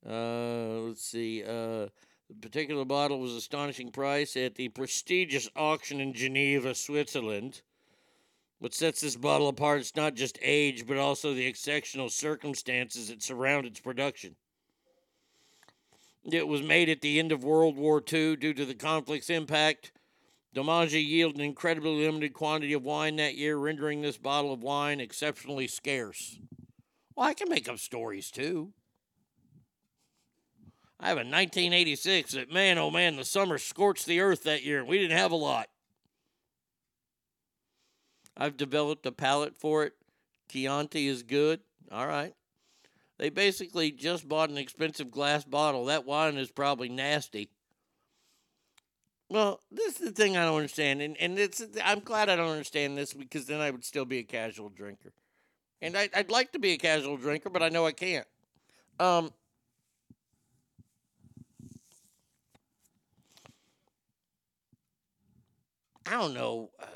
Uh, 0.07 0.81
let's 0.87 1.05
see. 1.05 1.43
Uh, 1.43 1.89
the 2.28 2.37
particular 2.41 2.85
bottle 2.85 3.20
was 3.20 3.33
astonishing 3.33 3.91
price 3.91 4.37
at 4.37 4.55
the 4.57 4.69
prestigious 4.69 5.49
auction 5.57 6.01
in 6.01 6.12
Geneva, 6.12 6.75
Switzerland. 6.75 7.62
What 8.59 8.75
sets 8.75 9.01
this 9.01 9.17
bottle 9.17 9.49
apart 9.49 9.81
is 9.81 9.97
not 9.97 10.15
just 10.15 10.39
age, 10.43 10.87
but 10.87 10.97
also 10.97 11.33
the 11.33 11.47
exceptional 11.47 12.09
circumstances 12.09 13.09
that 13.09 13.23
surround 13.23 13.67
its 13.67 13.81
production. 13.81 14.35
It 16.25 16.47
was 16.47 16.62
made 16.62 16.89
at 16.89 17.01
the 17.01 17.19
end 17.19 17.33
of 17.33 17.45
World 17.45 17.77
War 17.77 18.03
II 18.12 18.37
due 18.37 18.55
to 18.55 18.65
the 18.65 18.75
conflict's 18.75 19.31
impact 19.31 19.93
DiMaggio 20.55 21.07
yielded 21.07 21.39
an 21.39 21.45
incredibly 21.45 22.05
limited 22.05 22.33
quantity 22.33 22.73
of 22.73 22.83
wine 22.83 23.17
that 23.17 23.37
year, 23.37 23.57
rendering 23.57 24.01
this 24.01 24.17
bottle 24.17 24.53
of 24.53 24.62
wine 24.62 24.99
exceptionally 24.99 25.69
scarce. 25.69 26.39
Well, 27.15 27.27
I 27.27 27.35
can 27.35 27.49
make 27.49 27.69
up 27.69 27.78
stories 27.78 28.31
too. 28.31 28.73
I 30.99 31.09
have 31.09 31.19
a 31.19 31.20
1986 31.20 32.33
that, 32.33 32.51
man, 32.51 32.78
oh 32.78 32.91
man, 32.91 33.17
the 33.17 33.25
summer 33.25 33.59
scorched 33.59 34.07
the 34.07 34.20
earth 34.20 34.43
that 34.45 34.65
year, 34.65 34.81
and 34.81 34.89
we 34.89 34.99
didn't 34.99 35.17
have 35.17 35.31
a 35.31 35.37
lot. 35.37 35.69
I've 38.39 38.57
developed 38.57 39.05
a 39.05 39.12
palate 39.12 39.57
for 39.57 39.84
it. 39.84 39.94
Chianti 40.49 41.08
is 41.08 41.23
good. 41.25 41.60
All 41.91 42.07
right. 42.07 42.34
They 43.18 43.31
basically 43.31 43.91
just 43.91 44.28
bought 44.28 44.49
an 44.49 44.57
expensive 44.57 45.10
glass 45.10 45.44
bottle. 45.44 45.86
That 45.86 46.07
wine 46.07 46.36
is 46.36 46.50
probably 46.52 46.89
nasty. 46.89 47.50
Well, 49.28 49.60
this 49.70 50.00
is 50.00 50.07
the 50.07 50.12
thing 50.12 50.36
I 50.36 50.44
don't 50.44 50.57
understand, 50.57 51.02
and 51.02 51.17
and 51.18 51.39
it's 51.39 51.62
I'm 51.84 52.00
glad 52.00 52.31
I 52.31 52.36
don't 52.36 52.50
understand 52.50 52.97
this 52.97 53.12
because 53.12 53.44
then 53.44 53.60
I 53.60 53.70
would 53.70 53.84
still 53.84 54.07
be 54.07 54.18
a 54.18 54.23
casual 54.23 54.70
drinker, 54.70 55.12
and 55.83 55.99
I, 55.99 56.08
I'd 56.15 56.31
like 56.31 56.52
to 56.52 56.58
be 56.58 56.73
a 56.73 56.78
casual 56.78 57.18
drinker, 57.18 57.50
but 57.50 57.62
I 57.62 57.68
know 57.68 57.84
I 57.84 57.92
can't. 57.92 58.26
Um, 58.99 59.31
I 66.07 66.12
don't 66.12 66.33
know. 66.33 66.70
Uh, 66.81 66.86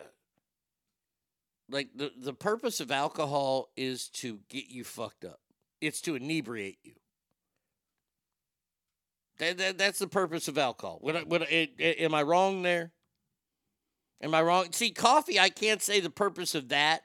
like 1.72 1.88
the 1.94 2.12
the 2.16 2.32
purpose 2.34 2.78
of 2.80 2.90
alcohol 2.92 3.70
is 3.76 4.08
to 4.10 4.40
get 4.48 4.68
you 4.68 4.84
fucked 4.84 5.24
up. 5.24 5.40
It's 5.80 6.00
to 6.02 6.14
inebriate 6.14 6.78
you. 6.84 6.92
That, 9.38 9.58
that 9.58 9.78
that's 9.78 9.98
the 9.98 10.06
purpose 10.06 10.46
of 10.46 10.58
alcohol. 10.58 10.98
What, 11.00 11.16
I- 11.16 11.22
what, 11.22 11.42
I- 11.42 11.70
I- 11.80 11.96
am 11.98 12.14
I 12.14 12.22
wrong 12.22 12.62
there? 12.62 12.92
Am 14.20 14.34
I 14.34 14.42
wrong? 14.42 14.70
See, 14.72 14.90
coffee. 14.92 15.40
I 15.40 15.48
can't 15.48 15.82
say 15.82 15.98
the 15.98 16.10
purpose 16.10 16.54
of 16.54 16.68
that 16.68 17.02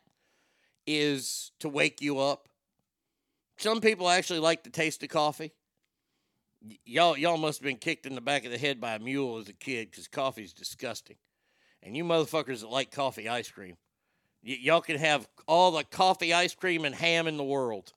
is 0.85 1.51
to 1.59 1.69
wake 1.69 1.99
you 2.01 2.19
up. 2.19 2.47
Some 3.57 3.81
people 3.81 4.07
actually 4.07 4.39
like 4.39 4.63
the 4.63 4.69
taste 4.69 5.01
of 5.01 5.09
coffee. 5.09 5.51
Y- 6.63 6.77
y'all, 6.85 7.17
y'all 7.17 7.37
must 7.37 7.59
have 7.59 7.65
been 7.65 7.77
kicked 7.77 8.05
in 8.05 8.13
the 8.13 8.21
back 8.21 8.45
of 8.45 8.51
the 8.51 8.57
head 8.59 8.79
by 8.79 8.93
a 8.93 8.99
mule 8.99 9.37
as 9.37 9.49
a 9.49 9.53
kid 9.53 9.89
because 9.89 10.07
coffee's 10.07 10.53
disgusting. 10.53 11.15
And 11.81 11.97
you 11.97 12.03
motherfuckers 12.03 12.59
that 12.61 12.69
like 12.69 12.91
coffee 12.91 13.27
ice 13.27 13.49
cream, 13.49 13.77
y- 14.48 14.59
y'all 14.61 14.82
can 14.82 14.98
have 15.00 15.27
all 15.48 15.72
the 15.72 15.85
coffee 15.85 16.34
ice 16.34 16.56
cream 16.56 16.85
and 16.85 16.95
ham 16.95 17.27
in 17.27 17.38
the 17.38 17.45
world. 17.45 17.93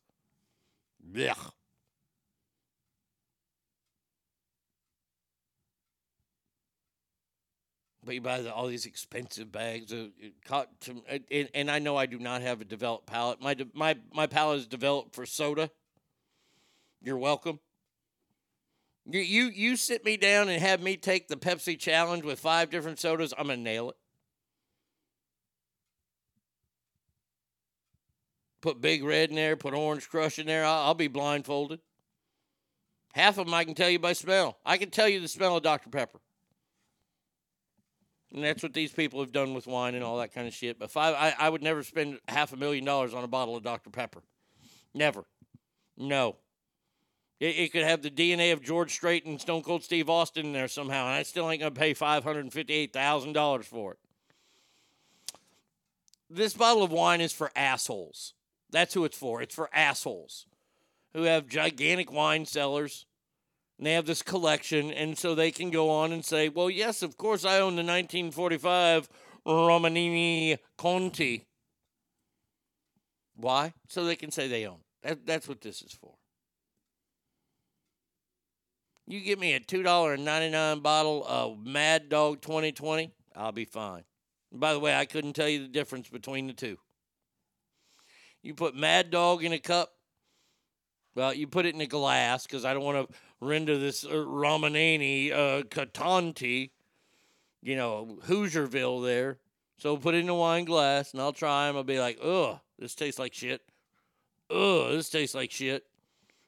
But 8.05 8.15
you 8.15 8.21
buy 8.23 8.41
the, 8.41 8.53
all 8.53 8.67
these 8.67 8.87
expensive 8.87 9.53
bags 9.53 9.93
of 9.93 10.07
uh, 10.07 10.29
co- 10.45 10.65
to, 10.83 11.03
and, 11.31 11.49
and 11.55 11.71
I 11.71 11.79
know 11.79 11.97
I 11.97 12.07
do 12.07 12.19
not 12.19 12.41
have 12.43 12.61
a 12.61 12.65
developed 12.65 13.07
palate. 13.07 13.43
My 13.43 13.55
my 13.75 13.97
my 14.13 14.27
palate 14.27 14.61
is 14.61 14.67
developed 14.67 15.15
for 15.15 15.27
soda. 15.27 15.71
You're 17.03 17.19
welcome. 17.19 17.61
You 19.07 19.21
you 19.21 19.45
you 19.47 19.77
sit 19.77 20.05
me 20.05 20.17
down 20.17 20.49
and 20.49 20.63
have 20.63 20.81
me 20.83 20.97
take 20.97 21.29
the 21.29 21.37
Pepsi 21.37 21.79
challenge 21.79 22.25
with 22.25 22.39
five 22.41 22.71
different 22.71 22.99
sodas. 22.99 23.35
I'm 23.37 23.49
gonna 23.49 23.57
nail 23.59 23.91
it. 23.91 23.97
Put 28.61 28.81
Big 28.81 29.03
Red 29.03 29.31
in 29.31 29.37
there. 29.37 29.57
Put 29.57 29.75
Orange 29.75 30.09
Crush 30.09 30.39
in 30.39 30.47
there. 30.47 30.65
I'll, 30.65 30.89
I'll 30.89 30.95
be 30.95 31.09
blindfolded. 31.09 31.81
Half 33.13 33.39
of 33.39 33.47
them 33.47 33.55
I 33.55 33.65
can 33.65 33.75
tell 33.75 33.91
you 33.91 33.99
by 33.99 34.13
smell. 34.13 34.59
I 34.65 34.77
can 34.77 34.91
tell 34.91 35.09
you 35.09 35.21
the 35.21 35.29
smell 35.29 35.57
of 35.57 35.63
Dr 35.63 35.91
Pepper. 35.91 36.21
And 38.33 38.45
that's 38.45 38.63
what 38.63 38.73
these 38.73 38.93
people 38.93 39.21
have 39.21 39.33
done 39.33 39.55
with 39.55 39.67
wine 39.67 39.95
and 39.95 40.05
all 40.05 40.19
that 40.19 40.33
kind 40.33 40.47
of 40.47 40.55
shit. 40.55 40.79
But 40.79 40.91
five, 40.91 41.15
I, 41.17 41.35
I 41.47 41.49
would 41.49 41.63
never 41.63 41.83
spend 41.83 42.21
half 42.29 42.53
a 42.53 42.57
million 42.57 42.85
dollars 42.85 43.13
on 43.13 43.25
a 43.25 43.29
bottle 43.29 43.57
of 43.57 43.65
Dr. 43.65 43.91
Pepper. 43.91 44.23
Never. 44.95 45.25
No. 45.97 46.37
It, 47.41 47.57
it 47.57 47.73
could 47.73 47.83
have 47.83 48.03
the 48.03 48.11
DNA 48.11 48.53
of 48.53 48.63
George 48.63 48.93
Strait 48.93 49.25
and 49.25 49.41
Stone 49.41 49.63
Cold 49.63 49.83
Steve 49.83 50.09
Austin 50.09 50.47
in 50.47 50.53
there 50.53 50.69
somehow, 50.69 51.07
and 51.07 51.15
I 51.15 51.25
still 51.25 51.51
ain't 51.51 51.61
going 51.61 51.75
to 51.75 51.79
pay 51.79 51.93
$558,000 51.93 53.65
for 53.65 53.93
it. 53.93 53.99
This 56.29 56.55
bottle 56.55 56.85
of 56.85 56.93
wine 56.93 57.21
is 57.21 57.33
for 57.33 57.51
assholes. 57.57 58.35
That's 58.71 58.95
who 58.95 59.05
it's 59.05 59.17
for. 59.17 59.43
It's 59.43 59.55
for 59.55 59.69
assholes 59.73 60.47
who 61.13 61.23
have 61.23 61.47
gigantic 61.47 62.13
wine 62.13 62.47
cellars 62.47 63.07
and 63.81 63.87
they 63.87 63.95
have 63.95 64.05
this 64.05 64.21
collection, 64.21 64.91
and 64.91 65.17
so 65.17 65.35
they 65.35 65.51
can 65.51 65.71
go 65.71 65.89
on 65.89 66.13
and 66.13 66.23
say, 66.23 66.51
well, 66.51 66.69
yes, 66.69 67.03
of 67.03 67.17
course, 67.17 67.47
I 67.47 67.61
own 67.61 67.77
the 67.77 67.83
1945 67.83 69.09
Romanini 69.47 70.59
Conti. 70.77 71.47
Why? 73.37 73.73
So 73.89 74.05
they 74.05 74.17
can 74.17 74.31
say 74.31 74.49
they 74.49 74.67
own. 74.67 74.81
That, 75.03 75.25
that's 75.25 75.49
what 75.49 75.63
this 75.63 75.81
is 75.81 75.93
for. 75.93 76.13
You 79.07 79.21
give 79.21 79.39
me 79.39 79.55
a 79.55 79.61
$2.99 79.61 80.83
bottle 80.83 81.25
of 81.27 81.65
Mad 81.65 82.11
Dog 82.11 82.43
2020, 82.43 83.11
I'll 83.35 83.51
be 83.51 83.65
fine. 83.65 84.05
By 84.53 84.75
the 84.75 84.79
way, 84.79 84.95
I 84.95 85.07
couldn't 85.07 85.33
tell 85.33 85.49
you 85.49 85.63
the 85.63 85.69
difference 85.69 86.11
between 86.11 86.49
the 86.49 86.53
two. 86.53 86.77
You 88.43 88.55
put 88.55 88.75
Mad 88.75 89.11
Dog 89.11 89.45
in 89.45 89.53
a 89.53 89.59
cup, 89.59 89.93
well, 91.15 91.35
you 91.35 91.47
put 91.47 91.67
it 91.67 91.75
in 91.75 91.81
a 91.81 91.87
glass 91.87 92.47
because 92.47 92.65
I 92.65 92.73
don't 92.73 92.85
want 92.85 93.11
to 93.11 93.17
render 93.41 93.79
this 93.79 94.05
uh, 94.05 94.25
Romanini 94.25 95.33
uh, 95.33 95.63
Catanti, 95.63 96.71
you 97.63 97.77
know, 97.77 98.19
Hoosierville 98.27 99.05
there. 99.05 99.39
So 99.77 99.97
put 99.97 100.15
it 100.15 100.19
in 100.19 100.29
a 100.29 100.35
wine 100.35 100.65
glass 100.65 101.13
and 101.13 101.21
I'll 101.21 101.33
try 101.33 101.67
them. 101.67 101.77
I'll 101.77 101.85
be 101.85 101.99
like, 101.99 102.19
ugh, 102.23 102.59
this 102.79 102.95
tastes 102.95 103.19
like 103.19 103.35
shit. 103.35 103.63
Ugh, 104.51 104.93
this 104.93 105.11
tastes 105.11 105.35
like 105.35 105.51
shit. 105.51 105.85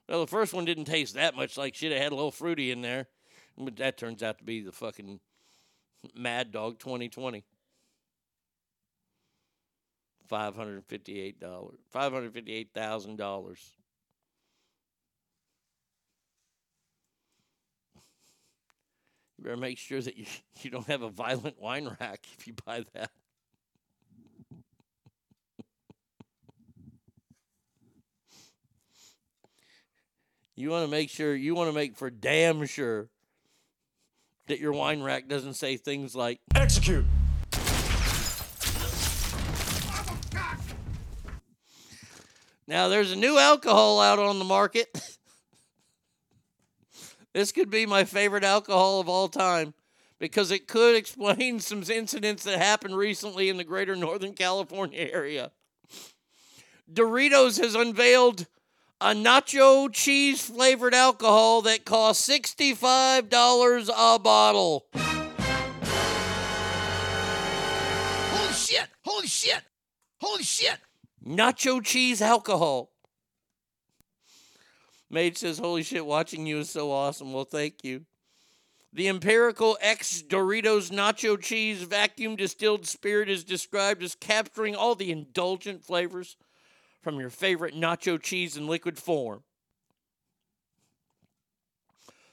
Well, 0.08 0.20
the 0.20 0.26
first 0.26 0.52
one 0.52 0.64
didn't 0.64 0.84
taste 0.84 1.14
that 1.14 1.34
much 1.34 1.56
like 1.56 1.74
shit. 1.74 1.92
It 1.92 2.02
had 2.02 2.12
a 2.12 2.14
little 2.14 2.30
fruity 2.30 2.70
in 2.70 2.82
there. 2.82 3.08
But 3.56 3.76
that 3.76 3.98
turns 3.98 4.22
out 4.22 4.38
to 4.38 4.44
be 4.44 4.60
the 4.60 4.72
fucking 4.72 5.20
Mad 6.14 6.52
Dog 6.52 6.78
2020. 6.78 7.44
$558. 10.32 11.34
$558,000. 11.94 13.56
You 19.36 19.44
better 19.44 19.56
make 19.56 19.76
sure 19.76 20.00
that 20.00 20.16
you, 20.16 20.24
you 20.62 20.70
don't 20.70 20.86
have 20.86 21.02
a 21.02 21.10
violent 21.10 21.60
wine 21.60 21.94
rack 22.00 22.24
if 22.38 22.46
you 22.46 22.54
buy 22.64 22.84
that. 22.94 23.10
You 30.54 30.70
want 30.70 30.84
to 30.84 30.90
make 30.90 31.10
sure, 31.10 31.34
you 31.34 31.54
want 31.54 31.70
to 31.70 31.74
make 31.74 31.96
for 31.96 32.08
damn 32.10 32.64
sure 32.66 33.08
that 34.46 34.60
your 34.60 34.72
wine 34.72 35.02
rack 35.02 35.26
doesn't 35.26 35.54
say 35.54 35.76
things 35.76 36.14
like 36.14 36.40
execute. 36.54 37.06
Now, 42.66 42.88
there's 42.88 43.12
a 43.12 43.16
new 43.16 43.38
alcohol 43.38 44.00
out 44.00 44.18
on 44.18 44.38
the 44.38 44.44
market. 44.44 44.88
this 47.32 47.52
could 47.52 47.70
be 47.70 47.86
my 47.86 48.04
favorite 48.04 48.44
alcohol 48.44 49.00
of 49.00 49.08
all 49.08 49.28
time 49.28 49.74
because 50.18 50.52
it 50.52 50.68
could 50.68 50.94
explain 50.94 51.58
some 51.60 51.82
incidents 51.82 52.44
that 52.44 52.58
happened 52.58 52.96
recently 52.96 53.48
in 53.48 53.56
the 53.56 53.64
greater 53.64 53.96
Northern 53.96 54.34
California 54.34 55.08
area. 55.12 55.50
Doritos 56.90 57.60
has 57.60 57.74
unveiled 57.74 58.46
a 59.00 59.14
nacho 59.14 59.92
cheese 59.92 60.42
flavored 60.42 60.94
alcohol 60.94 61.62
that 61.62 61.84
costs 61.84 62.28
$65 62.28 63.88
a 63.88 64.18
bottle. 64.20 64.86
Holy 68.30 68.52
shit! 68.52 68.86
Holy 69.04 69.26
shit! 69.26 69.62
Holy 70.20 70.44
shit! 70.44 70.78
Nacho 71.26 71.82
cheese 71.82 72.20
alcohol. 72.20 72.90
Maid 75.10 75.36
says, 75.36 75.58
Holy 75.58 75.82
shit, 75.82 76.04
watching 76.04 76.46
you 76.46 76.60
is 76.60 76.70
so 76.70 76.90
awesome. 76.90 77.32
Well, 77.32 77.44
thank 77.44 77.84
you. 77.84 78.06
The 78.94 79.08
Empirical 79.08 79.78
X 79.80 80.22
Doritos 80.22 80.90
Nacho 80.90 81.40
Cheese 81.40 81.82
vacuum 81.82 82.36
distilled 82.36 82.86
spirit 82.86 83.30
is 83.30 83.44
described 83.44 84.02
as 84.02 84.14
capturing 84.14 84.74
all 84.74 84.94
the 84.94 85.10
indulgent 85.10 85.82
flavors 85.82 86.36
from 87.00 87.18
your 87.18 87.30
favorite 87.30 87.74
nacho 87.74 88.20
cheese 88.20 88.56
in 88.56 88.66
liquid 88.66 88.98
form. 88.98 89.42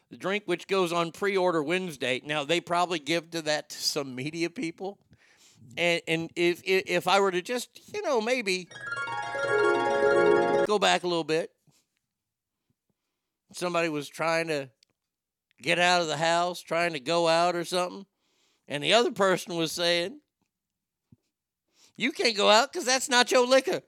The 0.09 0.17
drink, 0.17 0.43
which 0.47 0.67
goes 0.67 0.91
on 0.91 1.11
pre 1.11 1.37
order 1.37 1.63
Wednesday, 1.63 2.21
now 2.25 2.43
they 2.43 2.59
probably 2.59 2.99
give 2.99 3.31
to 3.31 3.41
that 3.43 3.69
to 3.69 3.77
some 3.77 4.15
media 4.15 4.49
people. 4.49 4.97
And, 5.77 6.01
and 6.07 6.31
if, 6.35 6.61
if 6.65 6.83
if 6.87 7.07
I 7.07 7.19
were 7.19 7.31
to 7.31 7.41
just, 7.41 7.69
you 7.93 8.01
know, 8.01 8.19
maybe 8.19 8.67
go 10.67 10.77
back 10.79 11.03
a 11.03 11.07
little 11.07 11.23
bit, 11.23 11.51
somebody 13.53 13.89
was 13.89 14.07
trying 14.09 14.47
to 14.47 14.69
get 15.61 15.79
out 15.79 16.01
of 16.01 16.07
the 16.07 16.17
house, 16.17 16.61
trying 16.61 16.93
to 16.93 16.99
go 16.99 17.27
out 17.27 17.55
or 17.55 17.65
something, 17.65 18.05
And 18.67 18.83
the 18.83 18.93
other 18.93 19.11
person 19.11 19.55
was 19.55 19.71
saying, 19.71 20.19
You 21.97 22.11
can't 22.11 22.35
go 22.35 22.49
out 22.49 22.71
because 22.71 22.85
that's 22.85 23.09
not 23.09 23.31
your 23.31 23.47
liquor. 23.47 23.81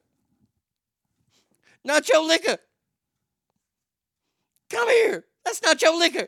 Not 1.83 2.09
your 2.09 2.25
liquor. 2.25 2.57
Come 4.69 4.89
here. 4.89 5.25
That's 5.43 5.61
not 5.61 5.81
your 5.81 5.97
liquor. 5.97 6.27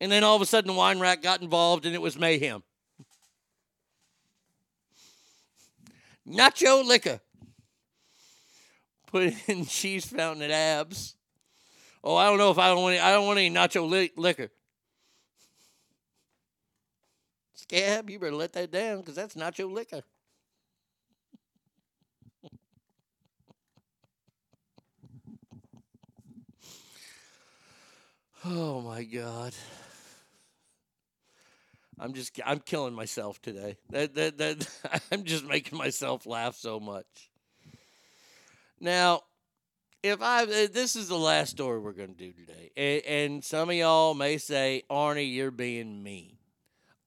And 0.00 0.10
then 0.10 0.24
all 0.24 0.36
of 0.36 0.42
a 0.42 0.46
sudden, 0.46 0.68
the 0.68 0.78
wine 0.78 1.00
rack 1.00 1.22
got 1.22 1.42
involved 1.42 1.86
and 1.86 1.94
it 1.94 2.02
was 2.02 2.18
mayhem. 2.18 2.62
Your 6.26 6.84
liquor. 6.84 7.20
Put 9.06 9.34
in 9.48 9.64
cheese 9.66 10.06
fountain 10.06 10.42
at 10.42 10.50
abs. 10.50 11.14
Oh, 12.02 12.16
I 12.16 12.26
don't 12.26 12.38
know 12.38 12.50
if 12.50 12.58
I 12.58 12.68
don't 12.68 12.82
want 12.82 12.94
any, 12.94 13.02
I 13.02 13.12
don't 13.12 13.26
want 13.26 13.38
any 13.38 13.50
nacho 13.50 13.88
li- 13.88 14.12
liquor. 14.16 14.50
Scab, 17.54 18.10
you 18.10 18.18
better 18.18 18.34
let 18.34 18.52
that 18.54 18.70
down 18.70 18.98
because 18.98 19.14
that's 19.14 19.34
nacho 19.34 19.72
liquor. 19.72 20.02
Oh 28.46 28.82
my 28.82 29.04
God. 29.04 29.54
I'm 31.98 32.12
just 32.12 32.38
I'm 32.44 32.60
killing 32.60 32.94
myself 32.94 33.40
today. 33.40 33.76
That 33.90 34.14
that 34.14 34.38
that 34.38 35.02
I'm 35.12 35.24
just 35.24 35.44
making 35.44 35.78
myself 35.78 36.26
laugh 36.26 36.56
so 36.56 36.80
much. 36.80 37.30
Now, 38.80 39.22
if 40.02 40.20
I 40.20 40.42
uh, 40.42 40.46
this 40.72 40.96
is 40.96 41.08
the 41.08 41.16
last 41.16 41.50
story 41.50 41.78
we're 41.78 41.92
going 41.92 42.14
to 42.14 42.18
do 42.18 42.32
today, 42.32 42.70
and, 42.76 43.04
and 43.06 43.44
some 43.44 43.70
of 43.70 43.76
y'all 43.76 44.14
may 44.14 44.38
say, 44.38 44.82
Arnie, 44.90 45.32
you're 45.32 45.50
being 45.50 46.02
mean. 46.02 46.36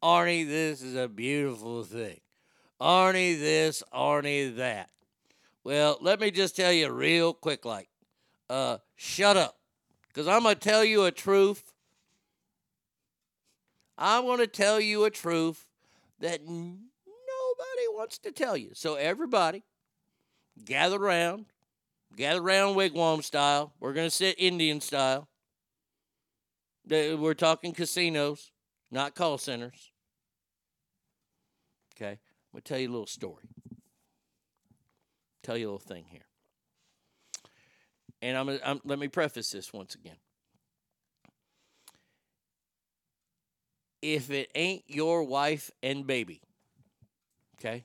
Arnie, 0.01 0.47
this 0.47 0.81
is 0.81 0.95
a 0.95 1.07
beautiful 1.07 1.83
thing. 1.83 2.19
Arnie, 2.81 3.39
this, 3.39 3.83
Arnie, 3.93 4.55
that. 4.57 4.89
Well, 5.63 5.97
let 6.01 6.19
me 6.19 6.31
just 6.31 6.55
tell 6.55 6.71
you 6.71 6.89
real 6.91 7.33
quick, 7.33 7.65
like, 7.65 7.89
uh, 8.49 8.77
shut 8.95 9.37
up, 9.37 9.57
because 10.07 10.27
I'm 10.27 10.43
gonna 10.43 10.55
tell 10.55 10.83
you 10.83 11.03
a 11.03 11.11
truth. 11.11 11.73
I'm 13.97 14.25
gonna 14.25 14.47
tell 14.47 14.79
you 14.79 15.05
a 15.05 15.09
truth 15.09 15.65
that 16.19 16.41
nobody 16.43 17.87
wants 17.89 18.17
to 18.19 18.31
tell 18.31 18.55
you. 18.55 18.71
So 18.73 18.95
everybody, 18.95 19.63
gather 20.63 20.97
around, 20.97 21.45
gather 22.15 22.41
around 22.41 22.75
wigwam 22.75 23.23
style. 23.23 23.73
We're 23.79 23.93
gonna 23.93 24.09
sit 24.09 24.35
Indian 24.37 24.81
style. 24.81 25.27
We're 26.87 27.33
talking 27.33 27.73
casinos, 27.73 28.51
not 28.91 29.15
call 29.15 29.37
centers. 29.37 29.91
Okay, 31.95 32.11
I'm 32.11 32.17
gonna 32.53 32.61
tell 32.61 32.79
you 32.79 32.89
a 32.89 32.91
little 32.91 33.07
story. 33.07 33.49
Tell 35.41 35.57
you 35.57 35.65
a 35.65 35.71
little 35.71 35.79
thing 35.79 36.05
here. 36.09 36.27
And 38.21 38.37
I'm, 38.37 38.59
I'm 38.63 38.81
let 38.83 38.99
me 38.99 39.07
preface 39.07 39.51
this 39.51 39.73
once 39.73 39.95
again. 39.95 40.17
If 44.09 44.31
it 44.31 44.49
ain't 44.55 44.83
your 44.87 45.23
wife 45.23 45.69
and 45.83 46.07
baby, 46.07 46.39
okay, 47.59 47.83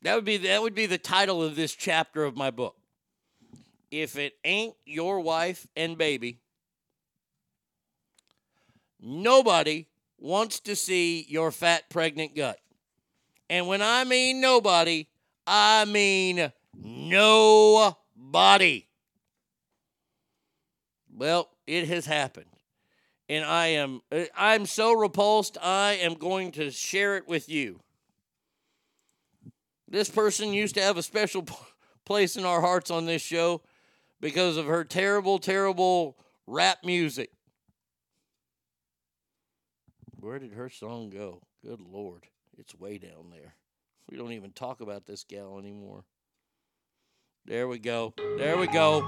that 0.00 0.14
would 0.14 0.24
be 0.24 0.38
that 0.38 0.62
would 0.62 0.74
be 0.74 0.86
the 0.86 0.96
title 0.96 1.42
of 1.42 1.56
this 1.56 1.74
chapter 1.74 2.24
of 2.24 2.38
my 2.38 2.50
book. 2.50 2.74
If 3.90 4.16
it 4.16 4.38
ain't 4.46 4.76
your 4.86 5.20
wife 5.20 5.66
and 5.76 5.98
baby, 5.98 6.40
nobody 8.98 9.88
wants 10.16 10.58
to 10.60 10.74
see 10.74 11.26
your 11.28 11.50
fat 11.50 11.90
pregnant 11.90 12.34
gut. 12.34 12.58
And 13.50 13.68
when 13.68 13.82
I 13.82 14.04
mean 14.04 14.40
nobody, 14.40 15.06
I 15.46 15.84
mean 15.84 16.50
nobody. 16.82 18.86
Well, 21.14 21.50
it 21.66 21.88
has 21.88 22.06
happened. 22.06 22.49
And 23.30 23.44
I 23.44 23.68
am 23.68 24.00
uh, 24.10 24.24
I'm 24.36 24.66
so 24.66 24.92
repulsed, 24.92 25.56
I 25.62 25.92
am 26.02 26.14
going 26.14 26.50
to 26.52 26.72
share 26.72 27.16
it 27.16 27.28
with 27.28 27.48
you. 27.48 27.78
This 29.86 30.10
person 30.10 30.52
used 30.52 30.74
to 30.74 30.82
have 30.82 30.96
a 30.96 31.02
special 31.02 31.46
place 32.04 32.34
in 32.34 32.44
our 32.44 32.60
hearts 32.60 32.90
on 32.90 33.06
this 33.06 33.22
show 33.22 33.62
because 34.20 34.56
of 34.56 34.66
her 34.66 34.82
terrible, 34.82 35.38
terrible 35.38 36.16
rap 36.48 36.78
music. 36.84 37.30
Where 40.18 40.40
did 40.40 40.54
her 40.54 40.68
song 40.68 41.10
go? 41.10 41.40
Good 41.64 41.80
Lord. 41.80 42.24
It's 42.58 42.74
way 42.74 42.98
down 42.98 43.30
there. 43.30 43.54
We 44.10 44.16
don't 44.16 44.32
even 44.32 44.50
talk 44.50 44.80
about 44.80 45.06
this 45.06 45.22
gal 45.22 45.56
anymore. 45.56 46.02
There 47.46 47.68
we 47.68 47.78
go. 47.78 48.12
There 48.38 48.58
we 48.58 48.66
go. 48.66 49.02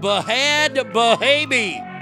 Bhad 0.00 0.74
Bhabie. 0.92 1.99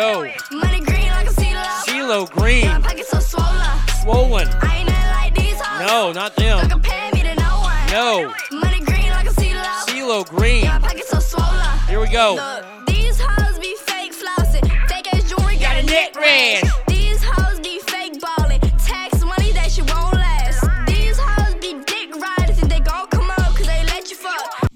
No 0.00 0.18
one. 0.20 0.30
Money 0.52 0.80
green 0.80 1.08
like 1.08 1.26
a 1.26 1.30
CeeLo. 1.30 1.64
CeeLo 1.84 2.30
Green. 2.30 2.66
My 2.66 2.80
pockets 2.80 3.10
so 3.10 3.18
swollen. 3.18 3.66
Swollen. 4.02 4.48
I 4.62 4.76
ain't 4.78 4.88
nothing 4.88 5.10
like 5.20 5.34
these 5.34 5.60
hoes. 5.60 5.86
No, 5.86 6.12
not 6.12 6.36
them. 6.36 6.58
Don't 6.60 6.70
compare 6.70 7.12
me 7.12 7.22
to 7.22 7.34
no 7.34 7.60
one. 7.60 7.86
No. 7.90 8.34
Money 8.50 8.80
green 8.80 9.10
like 9.10 9.26
a 9.26 9.30
CeeLo. 9.30 9.62
CeeLo 9.86 10.26
Green. 10.26 10.64
My 10.64 10.78
pockets 10.78 11.10
so 11.10 11.18
swollen. 11.18 11.78
Here 11.86 12.00
we 12.00 12.08
go. 12.08 12.34
Look, 12.34 12.86
these 12.86 13.20
hoes 13.20 13.58
be 13.58 13.76
fake 13.86 14.14
flossing. 14.14 14.66
Fake 14.88 15.12
ass 15.12 15.28
jewelry 15.28 15.56
got 15.56 15.76
a 15.76 15.82
neck 15.82 16.16
rash. 16.16 16.62
These 16.88 17.22
hoes 17.22 17.60
be 17.60 17.78
fake 17.80 18.20
balling. 18.20 18.60
Tax 18.78 19.22
money 19.22 19.52
that 19.52 19.70
shit 19.70 19.92
won't 19.92 20.14
last. 20.14 20.66
These 20.86 21.18
hoes 21.18 21.54
be 21.60 21.74
dick 21.84 22.16
riders 22.16 22.58
and 22.62 22.70
they 22.70 22.80
gon' 22.80 23.06
come 23.08 23.30
out 23.30 23.54
cause 23.54 23.66
they 23.66 23.84
let 23.84 24.10
you 24.10 24.16
fuck. 24.16 24.66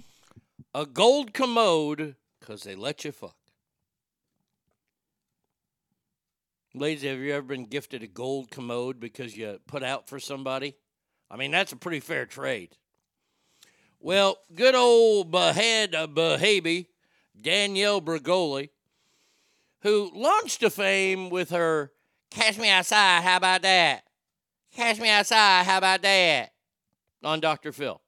A 0.74 0.84
gold 0.84 1.32
commode 1.32 2.16
because 2.40 2.64
they 2.64 2.74
let 2.74 3.04
you 3.06 3.12
fuck. 3.12 3.36
Ladies, 6.74 7.02
have 7.04 7.18
you 7.18 7.32
ever 7.32 7.46
been 7.46 7.66
gifted 7.66 8.02
a 8.02 8.06
gold 8.06 8.50
commode 8.50 8.98
because 8.98 9.36
you 9.36 9.60
put 9.66 9.82
out 9.82 10.08
for 10.08 10.18
somebody? 10.18 10.74
I 11.30 11.36
mean, 11.36 11.50
that's 11.50 11.72
a 11.72 11.76
pretty 11.76 12.00
fair 12.00 12.26
trade. 12.26 12.76
Well, 14.00 14.38
good 14.54 14.74
old 14.74 15.30
Bhad 15.30 15.92
Bhabie, 15.92 16.86
Danielle 17.40 18.00
Bregoli, 18.00 18.70
who 19.82 20.10
launched 20.14 20.60
to 20.60 20.70
fame 20.70 21.30
with 21.30 21.50
her 21.50 21.92
Catch 22.30 22.58
Me 22.58 22.68
Outside, 22.70 23.22
how 23.22 23.36
about 23.36 23.62
that? 23.62 24.04
Catch 24.72 24.98
Me 24.98 25.08
Outside, 25.08 25.64
how 25.64 25.78
about 25.78 26.02
that? 26.02 26.52
On 27.22 27.40
Dr. 27.40 27.72
Phil 27.72 28.00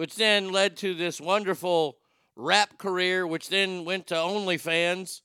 which 0.00 0.14
then 0.16 0.50
led 0.50 0.78
to 0.78 0.94
this 0.94 1.20
wonderful 1.20 1.98
rap 2.34 2.78
career, 2.78 3.26
which 3.26 3.50
then 3.50 3.84
went 3.84 4.06
to 4.06 4.14
OnlyFans 4.14 5.20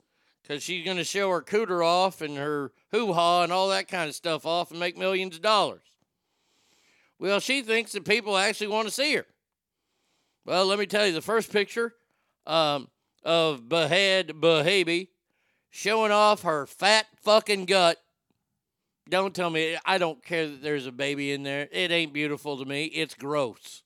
because 0.45 0.61
she's 0.61 0.85
going 0.85 0.98
to 0.98 1.03
show 1.03 1.30
her 1.32 1.41
cooter 1.41 1.85
off 1.85 2.22
and 2.22 2.38
her 2.38 2.72
hoo 2.91 3.14
ha 3.14 3.43
and 3.43 3.51
all 3.51 3.69
that 3.69 3.88
kind 3.88 4.09
of 4.09 4.15
stuff 4.15 4.45
off 4.45 4.72
and 4.72 4.80
make 4.80 4.98
millions 4.98 5.35
of 5.35 5.41
dollars. 5.41 5.82
Well, 7.17 7.40
she 7.40 7.61
thinks 7.61 7.93
that 7.93 8.06
people 8.06 8.38
actually 8.38 8.67
want 8.67 8.88
to 8.88 8.93
see 8.93 9.15
her. 9.15 9.25
Well, 10.45 10.65
let 10.65 10.77
me 10.77 10.85
tell 10.85 11.07
you 11.07 11.14
the 11.14 11.22
first 11.22 11.51
picture 11.51 11.93
um, 12.45 12.90
of 13.24 13.64
Bhad 13.64 14.32
Bhabie 14.33 15.07
showing 15.72 16.11
off 16.11 16.43
her 16.43 16.67
fat 16.67 17.07
fucking 17.24 17.65
gut. 17.65 17.98
Don't 19.09 19.33
tell 19.33 19.49
me, 19.49 19.77
I 19.85 19.98
don't 19.98 20.24
care 20.24 20.48
that 20.48 20.61
there's 20.61 20.85
a 20.85 20.91
baby 20.91 21.32
in 21.32 21.43
there. 21.43 21.67
It 21.72 21.91
ain't 21.91 22.14
beautiful 22.14 22.57
to 22.57 22.65
me. 22.65 22.85
It's 22.85 23.15
gross. 23.15 23.83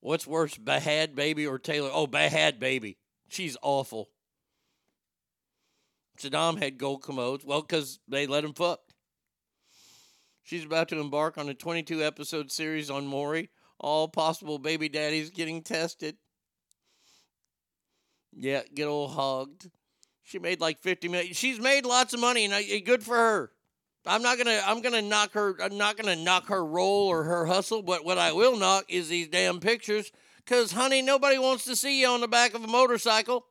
What's 0.00 0.26
worse, 0.26 0.56
Bhad 0.56 1.14
Bhabie 1.14 1.48
or 1.48 1.58
Taylor? 1.58 1.90
Oh, 1.92 2.06
Bhad 2.06 2.58
Bhabie. 2.58 2.96
She's 3.28 3.56
awful. 3.62 4.08
Saddam 6.18 6.58
had 6.58 6.78
gold 6.78 7.02
commodes. 7.02 7.44
Well, 7.44 7.62
because 7.62 7.98
they 8.08 8.26
let 8.26 8.44
him 8.44 8.54
fuck. 8.54 8.80
She's 10.42 10.64
about 10.64 10.88
to 10.88 10.98
embark 10.98 11.38
on 11.38 11.48
a 11.48 11.54
22 11.54 12.04
episode 12.04 12.50
series 12.50 12.90
on 12.90 13.06
Maury. 13.06 13.50
All 13.78 14.08
possible 14.08 14.58
baby 14.58 14.88
daddies 14.88 15.30
getting 15.30 15.62
tested. 15.62 16.16
Yeah, 18.32 18.62
get 18.74 18.86
all 18.86 19.08
hogged. 19.08 19.70
She 20.22 20.38
made 20.38 20.60
like 20.60 20.80
50 20.80 21.08
million. 21.08 21.34
She's 21.34 21.58
made 21.58 21.84
lots 21.84 22.14
of 22.14 22.20
money, 22.20 22.44
and 22.44 22.54
I, 22.54 22.62
eh, 22.62 22.80
good 22.80 23.02
for 23.02 23.16
her. 23.16 23.52
I'm 24.06 24.22
not 24.22 24.38
gonna 24.38 24.60
I'm 24.64 24.80
gonna 24.80 25.02
knock 25.02 25.32
her 25.32 25.56
I'm 25.60 25.76
not 25.76 25.96
gonna 25.96 26.16
knock 26.16 26.46
her 26.46 26.64
role 26.64 27.08
or 27.08 27.24
her 27.24 27.46
hustle, 27.46 27.82
but 27.82 28.04
what 28.04 28.18
I 28.18 28.32
will 28.32 28.56
knock 28.56 28.86
is 28.88 29.08
these 29.08 29.28
damn 29.28 29.60
pictures. 29.60 30.10
Cause 30.46 30.72
honey, 30.72 31.02
nobody 31.02 31.38
wants 31.38 31.64
to 31.64 31.76
see 31.76 32.00
you 32.00 32.08
on 32.08 32.20
the 32.20 32.28
back 32.28 32.54
of 32.54 32.64
a 32.64 32.66
motorcycle. 32.66 33.44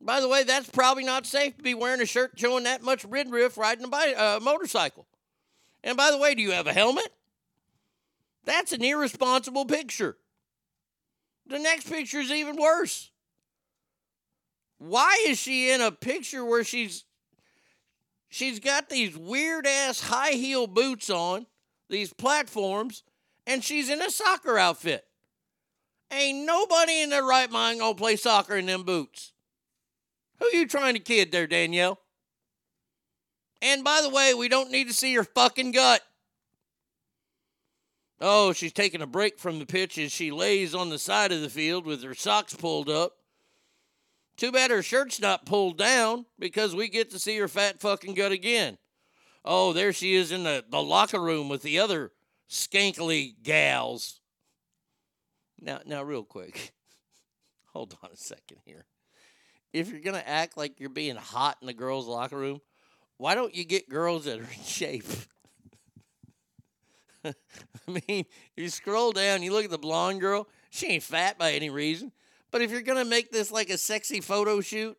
By 0.00 0.20
the 0.20 0.28
way, 0.28 0.44
that's 0.44 0.68
probably 0.68 1.04
not 1.04 1.26
safe 1.26 1.56
to 1.56 1.62
be 1.62 1.74
wearing 1.74 2.00
a 2.00 2.06
shirt 2.06 2.32
showing 2.36 2.64
that 2.64 2.82
much 2.82 3.06
midriff 3.06 3.56
riding 3.56 3.86
a 3.86 3.96
uh, 3.96 4.40
motorcycle. 4.42 5.06
And 5.84 5.96
by 5.96 6.10
the 6.10 6.18
way, 6.18 6.34
do 6.34 6.42
you 6.42 6.50
have 6.50 6.66
a 6.66 6.72
helmet? 6.72 7.08
That's 8.44 8.72
an 8.72 8.82
irresponsible 8.82 9.64
picture. 9.64 10.16
The 11.46 11.58
next 11.58 11.88
picture 11.88 12.18
is 12.18 12.30
even 12.30 12.56
worse. 12.56 13.10
Why 14.78 15.24
is 15.28 15.38
she 15.38 15.70
in 15.70 15.80
a 15.80 15.92
picture 15.92 16.44
where 16.44 16.64
she's 16.64 17.04
she's 18.32 18.58
got 18.58 18.88
these 18.88 19.16
weird 19.16 19.66
ass 19.66 20.00
high 20.00 20.32
heel 20.32 20.66
boots 20.66 21.10
on, 21.10 21.46
these 21.90 22.12
platforms, 22.12 23.04
and 23.46 23.62
she's 23.62 23.90
in 23.90 24.00
a 24.00 24.10
soccer 24.10 24.58
outfit? 24.58 25.04
Ain't 26.10 26.46
nobody 26.46 27.02
in 27.02 27.10
their 27.10 27.24
right 27.24 27.50
mind 27.50 27.80
gonna 27.80 27.94
play 27.94 28.16
soccer 28.16 28.56
in 28.56 28.66
them 28.66 28.82
boots. 28.82 29.32
Who 30.38 30.46
you 30.56 30.66
trying 30.66 30.94
to 30.94 31.00
kid 31.00 31.30
there, 31.30 31.46
Danielle? 31.46 32.00
And 33.60 33.84
by 33.84 34.00
the 34.02 34.10
way, 34.10 34.34
we 34.34 34.48
don't 34.48 34.70
need 34.70 34.88
to 34.88 34.94
see 34.94 35.12
your 35.12 35.24
fucking 35.24 35.72
gut. 35.72 36.02
Oh, 38.20 38.52
she's 38.52 38.72
taking 38.72 39.02
a 39.02 39.06
break 39.06 39.38
from 39.38 39.58
the 39.58 39.66
pitch 39.66 39.98
as 39.98 40.10
she 40.10 40.30
lays 40.30 40.74
on 40.74 40.88
the 40.88 40.98
side 40.98 41.32
of 41.32 41.42
the 41.42 41.50
field 41.50 41.86
with 41.86 42.02
her 42.02 42.14
socks 42.14 42.54
pulled 42.54 42.88
up. 42.88 43.12
Too 44.36 44.50
bad 44.50 44.70
her 44.70 44.82
shirt's 44.82 45.20
not 45.20 45.46
pulled 45.46 45.78
down 45.78 46.26
because 46.38 46.74
we 46.74 46.88
get 46.88 47.10
to 47.10 47.18
see 47.18 47.36
her 47.38 47.48
fat 47.48 47.80
fucking 47.80 48.14
gut 48.14 48.32
again. 48.32 48.78
Oh, 49.44 49.72
there 49.72 49.92
she 49.92 50.14
is 50.14 50.32
in 50.32 50.44
the, 50.44 50.64
the 50.68 50.82
locker 50.82 51.20
room 51.20 51.48
with 51.48 51.62
the 51.62 51.78
other 51.78 52.12
skankly 52.48 53.34
gals. 53.42 54.20
Now, 55.60 55.80
now, 55.84 56.02
real 56.02 56.24
quick, 56.24 56.72
hold 57.72 57.96
on 58.02 58.10
a 58.12 58.16
second 58.16 58.58
here. 58.64 58.84
If 59.72 59.90
you're 59.90 60.00
gonna 60.00 60.22
act 60.24 60.56
like 60.56 60.80
you're 60.80 60.90
being 60.90 61.16
hot 61.16 61.58
in 61.60 61.66
the 61.66 61.72
girls' 61.72 62.06
locker 62.06 62.36
room, 62.36 62.60
why 63.16 63.34
don't 63.34 63.54
you 63.54 63.64
get 63.64 63.88
girls 63.88 64.24
that 64.24 64.38
are 64.38 64.42
in 64.42 64.64
shape? 64.64 65.06
I 67.24 67.32
mean, 68.08 68.26
you 68.56 68.68
scroll 68.68 69.12
down, 69.12 69.42
you 69.42 69.52
look 69.52 69.64
at 69.64 69.70
the 69.70 69.78
blonde 69.78 70.20
girl. 70.20 70.48
She 70.70 70.88
ain't 70.88 71.02
fat 71.02 71.38
by 71.38 71.52
any 71.52 71.70
reason. 71.70 72.12
But 72.52 72.60
if 72.60 72.70
you're 72.70 72.82
gonna 72.82 73.04
make 73.04 73.32
this 73.32 73.50
like 73.50 73.70
a 73.70 73.78
sexy 73.78 74.20
photo 74.20 74.60
shoot, 74.60 74.96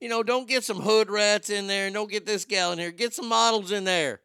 you 0.00 0.08
know, 0.08 0.22
don't 0.22 0.46
get 0.46 0.62
some 0.62 0.80
hood 0.80 1.10
rats 1.10 1.48
in 1.48 1.66
there, 1.66 1.90
don't 1.90 2.10
get 2.10 2.26
this 2.26 2.44
gal 2.44 2.72
in 2.72 2.78
here. 2.78 2.92
Get 2.92 3.14
some 3.14 3.28
models 3.28 3.72
in 3.72 3.84
there. 3.84 4.20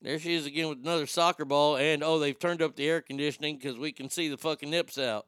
There 0.00 0.18
she 0.18 0.34
is 0.34 0.46
again 0.46 0.68
with 0.68 0.78
another 0.78 1.06
soccer 1.06 1.44
ball, 1.44 1.76
and 1.76 2.04
oh, 2.04 2.18
they've 2.18 2.38
turned 2.38 2.62
up 2.62 2.76
the 2.76 2.88
air 2.88 3.00
conditioning 3.00 3.56
because 3.56 3.76
we 3.76 3.90
can 3.90 4.08
see 4.08 4.28
the 4.28 4.36
fucking 4.36 4.70
nips 4.70 4.96
out. 4.96 5.26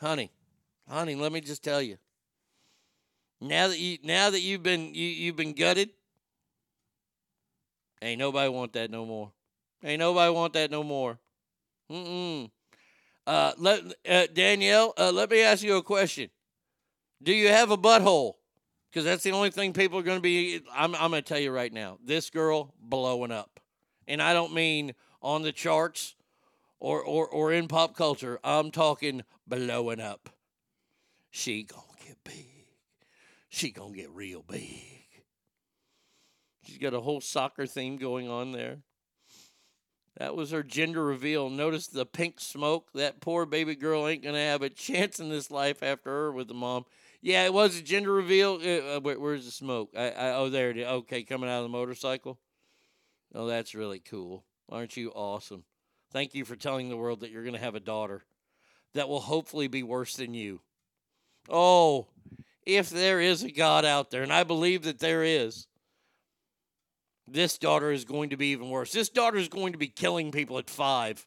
Honey, 0.00 0.30
honey, 0.88 1.14
let 1.14 1.32
me 1.32 1.40
just 1.40 1.64
tell 1.64 1.80
you. 1.80 1.96
Now 3.40 3.68
that 3.68 3.78
you 3.78 3.98
now 4.02 4.30
that 4.30 4.40
you've 4.40 4.62
been 4.62 4.94
you, 4.94 5.06
you've 5.06 5.36
been 5.36 5.54
gutted, 5.54 5.90
ain't 8.02 8.18
nobody 8.18 8.50
want 8.50 8.74
that 8.74 8.90
no 8.90 9.06
more. 9.06 9.32
Ain't 9.82 10.00
nobody 10.00 10.32
want 10.32 10.52
that 10.54 10.70
no 10.70 10.82
more. 10.82 11.18
Mm-mm. 11.90 12.50
Uh, 13.26 13.52
let 13.58 13.82
uh, 14.08 14.26
Danielle, 14.32 14.94
uh, 14.96 15.10
let 15.10 15.30
me 15.30 15.40
ask 15.42 15.62
you 15.62 15.76
a 15.76 15.82
question. 15.82 16.30
Do 17.22 17.32
you 17.32 17.48
have 17.48 17.70
a 17.70 17.76
butthole? 17.76 18.34
Because 18.90 19.04
that's 19.04 19.24
the 19.24 19.32
only 19.32 19.50
thing 19.50 19.72
people 19.72 19.98
are 19.98 20.02
going 20.02 20.18
to 20.18 20.22
be. 20.22 20.60
I'm, 20.72 20.94
I'm 20.94 21.10
going 21.10 21.22
to 21.22 21.28
tell 21.28 21.38
you 21.40 21.50
right 21.50 21.72
now. 21.72 21.98
This 22.04 22.30
girl 22.30 22.72
blowing 22.80 23.32
up, 23.32 23.60
and 24.06 24.22
I 24.22 24.32
don't 24.32 24.54
mean 24.54 24.94
on 25.20 25.42
the 25.42 25.52
charts 25.52 26.14
or 26.78 27.02
or 27.02 27.26
or 27.26 27.52
in 27.52 27.68
pop 27.68 27.96
culture. 27.96 28.38
I'm 28.44 28.70
talking 28.70 29.22
blowing 29.46 30.00
up. 30.00 30.30
She 31.30 31.64
gonna 31.64 31.82
get 32.06 32.16
big. 32.24 32.46
She 33.48 33.70
gonna 33.70 33.94
get 33.94 34.10
real 34.10 34.42
big. 34.42 34.82
She's 36.62 36.78
got 36.78 36.94
a 36.94 37.00
whole 37.00 37.20
soccer 37.20 37.66
theme 37.66 37.96
going 37.96 38.28
on 38.28 38.52
there. 38.52 38.78
That 40.18 40.34
was 40.34 40.50
her 40.50 40.62
gender 40.62 41.04
reveal. 41.04 41.50
Notice 41.50 41.88
the 41.88 42.06
pink 42.06 42.40
smoke. 42.40 42.88
That 42.94 43.20
poor 43.20 43.44
baby 43.44 43.74
girl 43.74 44.06
ain't 44.06 44.22
gonna 44.22 44.38
have 44.38 44.62
a 44.62 44.70
chance 44.70 45.20
in 45.20 45.28
this 45.28 45.50
life 45.50 45.82
after 45.82 46.10
her 46.10 46.32
with 46.32 46.48
the 46.48 46.54
mom. 46.54 46.86
Yeah, 47.20 47.44
it 47.44 47.52
was 47.52 47.78
a 47.78 47.82
gender 47.82 48.12
reveal. 48.12 48.58
Uh, 48.62 48.96
uh, 48.96 49.00
where, 49.00 49.18
where's 49.18 49.44
the 49.44 49.50
smoke? 49.50 49.90
I, 49.96 50.10
I, 50.10 50.34
oh, 50.34 50.48
there 50.48 50.70
it 50.70 50.78
is. 50.78 50.86
Okay, 50.86 51.22
coming 51.22 51.50
out 51.50 51.58
of 51.58 51.64
the 51.64 51.68
motorcycle. 51.68 52.38
Oh, 53.34 53.46
that's 53.46 53.74
really 53.74 53.98
cool. 53.98 54.44
Aren't 54.70 54.96
you 54.96 55.10
awesome? 55.10 55.64
Thank 56.12 56.34
you 56.34 56.44
for 56.44 56.56
telling 56.56 56.88
the 56.88 56.96
world 56.96 57.20
that 57.20 57.30
you're 57.30 57.44
gonna 57.44 57.58
have 57.58 57.74
a 57.74 57.80
daughter 57.80 58.24
that 58.94 59.08
will 59.08 59.20
hopefully 59.20 59.68
be 59.68 59.82
worse 59.82 60.16
than 60.16 60.32
you. 60.32 60.60
Oh, 61.50 62.06
if 62.64 62.88
there 62.90 63.20
is 63.20 63.42
a 63.42 63.50
God 63.50 63.84
out 63.84 64.10
there, 64.10 64.22
and 64.22 64.32
I 64.32 64.44
believe 64.44 64.82
that 64.84 64.98
there 64.98 65.22
is, 65.22 65.66
this 67.28 67.58
daughter 67.58 67.90
is 67.90 68.04
going 68.04 68.30
to 68.30 68.36
be 68.36 68.48
even 68.48 68.70
worse. 68.70 68.92
This 68.92 69.08
daughter 69.08 69.36
is 69.36 69.48
going 69.48 69.72
to 69.72 69.78
be 69.78 69.88
killing 69.88 70.30
people 70.30 70.58
at 70.58 70.70
five. 70.70 71.26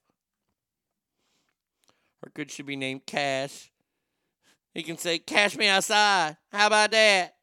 Her 2.23 2.31
kid 2.33 2.51
should 2.51 2.65
be 2.65 2.75
named 2.75 3.05
Cash. 3.05 3.71
He 4.73 4.83
can 4.83 4.97
say, 4.97 5.19
Cash 5.19 5.57
me 5.57 5.67
outside. 5.67 6.37
How 6.51 6.67
about 6.67 6.91
that? 6.91 7.35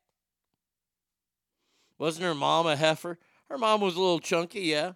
Wasn't 1.98 2.24
her 2.24 2.34
mom 2.34 2.66
a 2.66 2.76
heifer? 2.76 3.18
Her 3.48 3.58
mom 3.58 3.80
was 3.80 3.96
a 3.96 4.00
little 4.00 4.20
chunky, 4.20 4.60
yeah. 4.62 4.92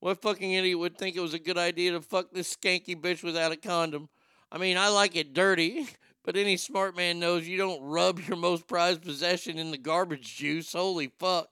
What 0.00 0.22
fucking 0.22 0.52
idiot 0.52 0.78
would 0.78 0.96
think 0.96 1.16
it 1.16 1.20
was 1.20 1.34
a 1.34 1.40
good 1.40 1.58
idea 1.58 1.92
to 1.92 2.00
fuck 2.00 2.30
this 2.32 2.54
skanky 2.54 2.94
bitch 2.94 3.24
without 3.24 3.52
a 3.52 3.56
condom? 3.56 4.08
I 4.50 4.58
mean, 4.58 4.78
I 4.78 4.88
like 4.88 5.16
it 5.16 5.34
dirty, 5.34 5.88
but 6.24 6.36
any 6.36 6.56
smart 6.56 6.96
man 6.96 7.18
knows 7.18 7.48
you 7.48 7.56
don't 7.56 7.82
rub 7.82 8.20
your 8.20 8.36
most 8.36 8.66
prized 8.68 9.02
possession 9.02 9.58
in 9.58 9.70
the 9.70 9.78
garbage 9.78 10.36
juice. 10.36 10.72
Holy 10.72 11.10
fuck. 11.18 11.48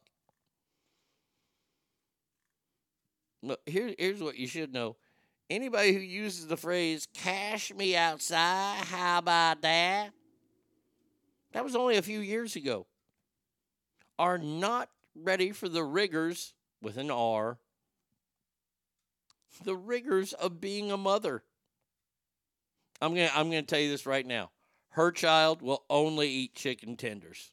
Here, 3.67 3.95
here's 3.99 4.23
what 4.23 4.37
you 4.37 4.47
should 4.47 4.73
know. 4.73 4.97
Anybody 5.49 5.93
who 5.93 6.01
uses 6.01 6.47
the 6.47 6.57
phrase 6.57 7.07
cash 7.15 7.73
me 7.73 7.97
outside, 7.97 8.85
how 8.87 9.19
about 9.19 9.63
that? 9.63 10.11
That 11.53 11.65
was 11.65 11.77
only 11.77 11.97
a 11.97 12.03
few 12.03 12.21
years 12.21 12.57
ago. 12.57 12.87
Are 14.19 14.39
not 14.39 14.89
ready 15.15 15.53
for 15.53 15.69
the 15.69 15.85
rigors, 15.85 16.55
with 16.83 16.97
an 16.97 17.11
R, 17.11 17.59
the 19.65 19.77
rigors 19.77 20.33
of 20.33 20.61
being 20.61 20.91
a 20.91 20.97
mother. 20.97 21.43
I'm 23.01 23.15
gonna 23.15 23.31
I'm 23.35 23.49
gonna 23.49 23.63
tell 23.63 23.81
you 23.81 23.91
this 23.91 24.07
right 24.07 24.27
now. 24.27 24.51
Her 24.91 25.13
child 25.13 25.63
will 25.63 25.85
only 25.91 26.29
eat 26.29 26.55
chicken 26.55 26.97
tenders. 26.97 27.53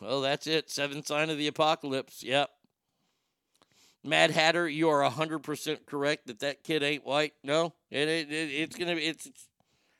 Well, 0.00 0.20
that's 0.20 0.46
it. 0.46 0.70
Seventh 0.70 1.06
sign 1.06 1.30
of 1.30 1.38
the 1.38 1.46
apocalypse. 1.46 2.22
Yep. 2.22 2.50
Mad 4.04 4.30
Hatter, 4.30 4.68
you 4.68 4.88
are 4.88 5.08
100% 5.08 5.86
correct 5.86 6.28
that 6.28 6.40
that 6.40 6.62
kid 6.62 6.82
ain't 6.82 7.04
white. 7.04 7.34
No, 7.42 7.74
it, 7.90 8.08
it, 8.08 8.30
it 8.30 8.50
it's 8.50 8.76
going 8.76 8.88
to 8.88 8.94
be, 8.94 9.02
it's, 9.02 9.26
it's, 9.26 9.48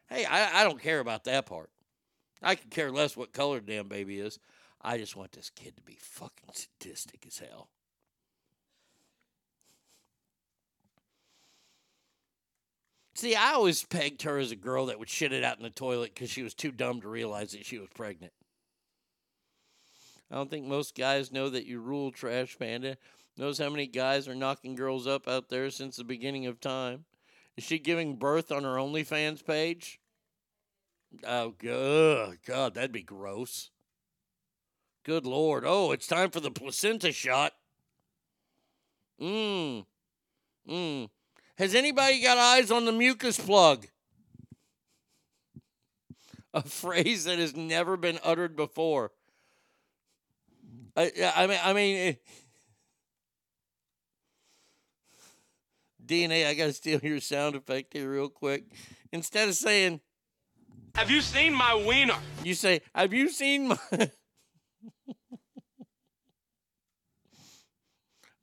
hey, 0.08 0.24
I, 0.24 0.60
I 0.60 0.64
don't 0.64 0.80
care 0.80 1.00
about 1.00 1.24
that 1.24 1.46
part. 1.46 1.70
I 2.42 2.54
could 2.54 2.70
care 2.70 2.92
less 2.92 3.16
what 3.16 3.32
color 3.32 3.60
damn 3.60 3.88
baby 3.88 4.20
is. 4.20 4.38
I 4.80 4.98
just 4.98 5.16
want 5.16 5.32
this 5.32 5.50
kid 5.50 5.76
to 5.76 5.82
be 5.82 5.96
fucking 6.00 6.50
sadistic 6.52 7.24
as 7.26 7.38
hell. 7.38 7.68
See, 13.16 13.34
I 13.34 13.54
always 13.54 13.82
pegged 13.82 14.22
her 14.22 14.38
as 14.38 14.50
a 14.50 14.56
girl 14.56 14.86
that 14.86 14.98
would 14.98 15.08
shit 15.08 15.32
it 15.32 15.42
out 15.42 15.56
in 15.56 15.62
the 15.62 15.70
toilet 15.70 16.12
because 16.14 16.30
she 16.30 16.42
was 16.42 16.52
too 16.52 16.70
dumb 16.70 17.00
to 17.00 17.08
realize 17.08 17.52
that 17.52 17.64
she 17.64 17.78
was 17.78 17.88
pregnant. 17.94 18.34
I 20.30 20.34
don't 20.34 20.50
think 20.50 20.66
most 20.66 20.96
guys 20.96 21.32
know 21.32 21.48
that 21.50 21.66
you 21.66 21.80
rule, 21.80 22.10
Trash 22.10 22.58
Panda. 22.58 22.96
Knows 23.36 23.58
how 23.58 23.68
many 23.68 23.86
guys 23.86 24.26
are 24.26 24.34
knocking 24.34 24.74
girls 24.74 25.06
up 25.06 25.28
out 25.28 25.48
there 25.48 25.70
since 25.70 25.96
the 25.96 26.04
beginning 26.04 26.46
of 26.46 26.60
time. 26.60 27.04
Is 27.56 27.64
she 27.64 27.78
giving 27.78 28.16
birth 28.16 28.50
on 28.50 28.64
her 28.64 28.76
OnlyFans 28.76 29.44
page? 29.44 30.00
Oh, 31.26 31.54
good. 31.56 32.38
God, 32.46 32.74
that'd 32.74 32.92
be 32.92 33.02
gross. 33.02 33.70
Good 35.04 35.24
Lord. 35.24 35.64
Oh, 35.66 35.92
it's 35.92 36.06
time 36.06 36.30
for 36.30 36.40
the 36.40 36.50
placenta 36.50 37.12
shot. 37.12 37.52
Mmm. 39.20 39.86
Mmm. 40.68 41.08
Has 41.58 41.74
anybody 41.74 42.20
got 42.20 42.38
eyes 42.38 42.70
on 42.70 42.84
the 42.84 42.92
mucus 42.92 43.38
plug? 43.38 43.86
A 46.52 46.62
phrase 46.66 47.24
that 47.24 47.38
has 47.38 47.54
never 47.54 47.96
been 47.96 48.18
uttered 48.24 48.56
before. 48.56 49.12
I, 50.96 51.32
I 51.36 51.46
mean, 51.46 51.58
I 51.62 51.72
mean, 51.72 51.96
eh, 51.96 52.14
DNA. 56.04 56.46
I 56.46 56.54
gotta 56.54 56.72
steal 56.72 57.00
your 57.02 57.20
sound 57.20 57.54
effect 57.54 57.92
here 57.92 58.10
real 58.10 58.28
quick. 58.28 58.64
Instead 59.12 59.48
of 59.48 59.54
saying, 59.54 60.00
Have 60.94 61.10
you 61.10 61.20
seen 61.20 61.52
my 61.52 61.74
wiener? 61.74 62.16
you 62.42 62.54
say, 62.54 62.80
"Have 62.94 63.12
you 63.12 63.28
seen 63.28 63.68
my 63.68 63.78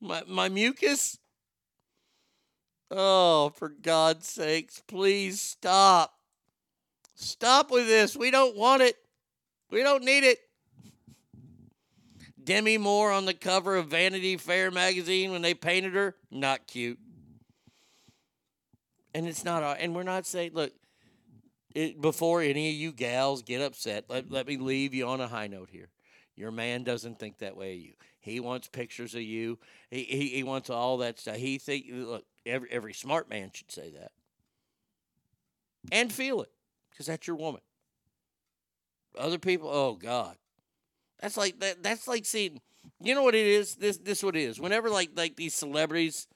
my, 0.00 0.22
my 0.26 0.48
mucus?" 0.48 1.18
Oh, 2.90 3.50
for 3.56 3.70
God's 3.70 4.28
sakes, 4.28 4.80
please 4.86 5.40
stop. 5.40 6.14
Stop 7.16 7.70
with 7.70 7.86
this. 7.86 8.16
We 8.16 8.30
don't 8.30 8.56
want 8.56 8.82
it. 8.82 8.96
We 9.70 9.82
don't 9.82 10.04
need 10.04 10.22
it. 10.22 10.38
Demi 12.44 12.78
Moore 12.78 13.10
on 13.10 13.24
the 13.24 13.34
cover 13.34 13.76
of 13.76 13.88
Vanity 13.88 14.36
Fair 14.36 14.70
magazine 14.70 15.32
when 15.32 15.42
they 15.42 15.54
painted 15.54 15.94
her, 15.94 16.14
not 16.30 16.66
cute. 16.66 16.98
And 19.14 19.26
it's 19.26 19.44
not, 19.44 19.78
and 19.80 19.94
we're 19.94 20.02
not 20.02 20.26
saying, 20.26 20.52
look, 20.54 20.72
it, 21.74 22.00
before 22.00 22.42
any 22.42 22.68
of 22.70 22.74
you 22.74 22.92
gals 22.92 23.42
get 23.42 23.60
upset, 23.60 24.04
let, 24.08 24.30
let 24.30 24.46
me 24.46 24.56
leave 24.56 24.94
you 24.94 25.06
on 25.06 25.20
a 25.20 25.28
high 25.28 25.46
note 25.46 25.70
here. 25.70 25.90
Your 26.36 26.50
man 26.50 26.84
doesn't 26.84 27.18
think 27.18 27.38
that 27.38 27.56
way 27.56 27.74
of 27.74 27.80
you. 27.80 27.92
He 28.20 28.40
wants 28.40 28.68
pictures 28.68 29.14
of 29.14 29.22
you. 29.22 29.58
He, 29.90 30.04
he, 30.04 30.28
he 30.28 30.42
wants 30.42 30.70
all 30.70 30.98
that 30.98 31.18
stuff. 31.20 31.36
He 31.36 31.58
think 31.58 31.86
look, 31.90 32.24
every 32.46 32.70
every 32.70 32.94
smart 32.94 33.28
man 33.28 33.50
should 33.52 33.70
say 33.70 33.90
that. 33.90 34.12
And 35.92 36.10
feel 36.10 36.40
it. 36.40 36.50
Because 36.90 37.06
that's 37.06 37.26
your 37.26 37.36
woman. 37.36 37.60
Other 39.18 39.38
people, 39.38 39.68
oh 39.68 39.94
God. 39.94 40.36
That's 41.20 41.36
like 41.36 41.60
that 41.60 41.82
that's 41.82 42.08
like 42.08 42.26
seeing 42.26 42.60
you 43.02 43.14
know 43.14 43.22
what 43.22 43.34
it 43.34 43.46
is? 43.46 43.76
This 43.76 43.98
this 43.98 44.22
what 44.22 44.36
it 44.36 44.42
is. 44.42 44.60
Whenever 44.60 44.90
like 44.90 45.10
like 45.14 45.36
these 45.36 45.54
celebrities 45.54 46.26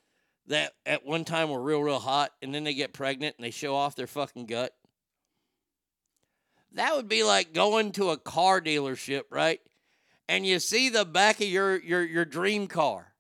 that 0.47 0.73
at 0.87 1.05
one 1.05 1.25
time 1.25 1.51
were 1.51 1.61
real, 1.61 1.81
real 1.83 1.99
hot 1.99 2.33
and 2.43 2.55
then 2.55 2.65
they 2.65 2.75
get 2.75 2.93
pregnant 2.93 3.37
and 3.39 3.45
they 3.45 3.51
show 3.51 3.75
off 3.75 3.97
their 3.97 4.07
fucking 4.07 4.47
gut. 4.47 4.73
That 6.73 6.97
would 6.97 7.09
be 7.09 7.23
like 7.23 7.53
going 7.53 7.93
to 7.93 8.11
a 8.11 8.19
car 8.19 8.61
dealership, 8.61 9.23
right? 9.31 9.61
And 10.29 10.45
you 10.45 10.59
see 10.59 10.89
the 10.89 11.05
back 11.05 11.41
of 11.41 11.49
your 11.49 11.79
your 11.81 12.05
your 12.05 12.25
dream 12.25 12.67
car. 12.67 13.15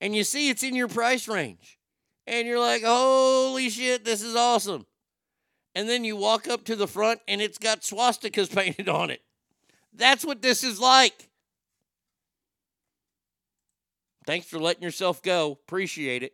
And 0.00 0.14
you 0.14 0.24
see 0.24 0.50
it's 0.50 0.62
in 0.62 0.74
your 0.74 0.88
price 0.88 1.26
range. 1.28 1.78
And 2.26 2.46
you're 2.46 2.60
like, 2.60 2.82
"Holy 2.82 3.70
shit, 3.70 4.04
this 4.04 4.22
is 4.22 4.34
awesome." 4.34 4.86
And 5.74 5.88
then 5.88 6.04
you 6.04 6.16
walk 6.16 6.48
up 6.48 6.64
to 6.64 6.76
the 6.76 6.88
front 6.88 7.20
and 7.28 7.40
it's 7.40 7.58
got 7.58 7.82
swastikas 7.82 8.50
painted 8.54 8.88
on 8.88 9.10
it. 9.10 9.22
That's 9.96 10.24
what 10.24 10.42
this 10.42 10.62
is 10.62 10.78
like. 10.78 11.28
Thanks 14.26 14.46
for 14.46 14.58
letting 14.58 14.82
yourself 14.82 15.22
go. 15.22 15.52
Appreciate 15.52 16.22
it. 16.22 16.32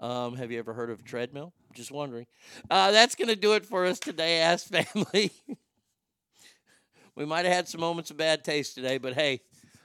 Um, 0.00 0.36
have 0.36 0.52
you 0.52 0.58
ever 0.60 0.72
heard 0.72 0.90
of 0.90 1.04
treadmill? 1.04 1.52
Just 1.74 1.90
wondering. 1.90 2.26
Uh, 2.70 2.92
that's 2.92 3.16
going 3.16 3.28
to 3.28 3.36
do 3.36 3.54
it 3.54 3.66
for 3.66 3.84
us 3.84 3.98
today, 3.98 4.40
Ask 4.40 4.68
Family. 4.68 5.32
we 7.16 7.24
might 7.24 7.44
have 7.44 7.54
had 7.54 7.68
some 7.68 7.80
moments 7.80 8.10
of 8.12 8.16
bad 8.16 8.44
taste 8.44 8.76
today, 8.76 8.98
but 8.98 9.14
hey, 9.14 9.40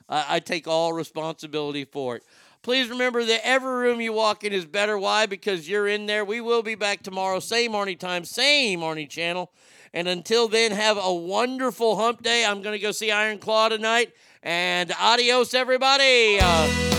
I, 0.07 0.25
I 0.35 0.39
take 0.39 0.67
all 0.67 0.93
responsibility 0.93 1.85
for 1.85 2.17
it. 2.17 2.23
Please 2.61 2.89
remember 2.89 3.25
that 3.25 3.45
every 3.45 3.73
room 3.73 3.99
you 3.99 4.13
walk 4.13 4.43
in 4.43 4.53
is 4.53 4.65
better. 4.65 4.97
Why? 4.97 5.25
Because 5.25 5.67
you're 5.67 5.87
in 5.87 6.05
there. 6.05 6.23
We 6.23 6.39
will 6.39 6.63
be 6.63 6.75
back 6.75 7.01
tomorrow, 7.01 7.39
same 7.39 7.71
Arnie 7.71 7.99
time, 7.99 8.23
same 8.23 8.81
Arnie 8.81 9.09
channel. 9.09 9.51
And 9.93 10.07
until 10.07 10.47
then, 10.47 10.71
have 10.71 10.97
a 10.99 11.13
wonderful 11.13 11.95
hump 11.95 12.23
day. 12.23 12.43
I'm 12.45 12.61
going 12.61 12.73
to 12.73 12.81
go 12.81 12.91
see 12.91 13.11
Iron 13.11 13.37
Claw 13.37 13.69
tonight. 13.69 14.11
And 14.41 14.91
adios, 14.99 15.53
everybody. 15.53 16.39
Uh, 16.41 16.93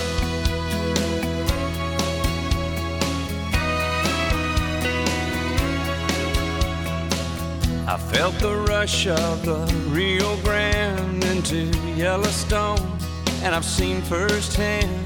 I 7.87 7.97
felt 8.11 8.33
the 8.39 8.55
rush 8.67 9.07
of 9.07 9.45
the 9.45 9.65
Rio 9.89 10.37
Grande 10.37 11.23
into 11.25 11.65
Yellowstone, 11.95 12.79
and 13.43 13.53
I've 13.53 13.63
seen 13.63 14.01
firsthand 14.01 15.05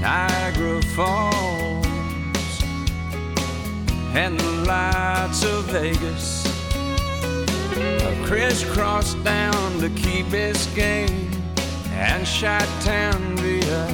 Niagara 0.00 0.82
Falls 0.94 1.86
and 4.14 4.38
the 4.38 4.52
lights 4.66 5.42
of 5.42 5.64
Vegas. 5.66 6.39
I've 7.80 8.26
crisscrossed 8.26 9.22
down 9.24 9.78
to 9.80 9.88
Key 9.90 10.22
Biscayne 10.24 11.32
and 11.92 12.26
shot 12.26 12.68
town 12.82 13.36
via 13.36 13.86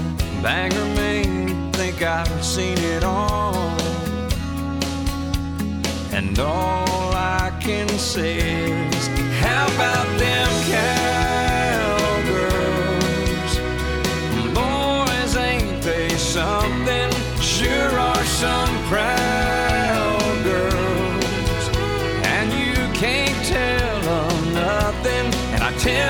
Bangor, 0.42 0.84
Maine. 0.96 1.72
Think 1.72 2.02
I've 2.02 2.44
seen 2.44 2.78
it 2.78 3.04
all. 3.04 3.54
And 6.12 6.38
all 6.38 7.12
I 7.12 7.56
can 7.60 7.88
say 7.88 8.38
is, 8.38 9.06
how 9.40 9.66
about 9.66 10.18
them 10.18 10.48
cowgirls? 10.70 10.95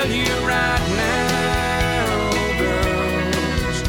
Tell 0.07 0.15
you 0.15 0.47
right 0.47 0.87
now, 0.95 2.31
girls, 2.59 3.83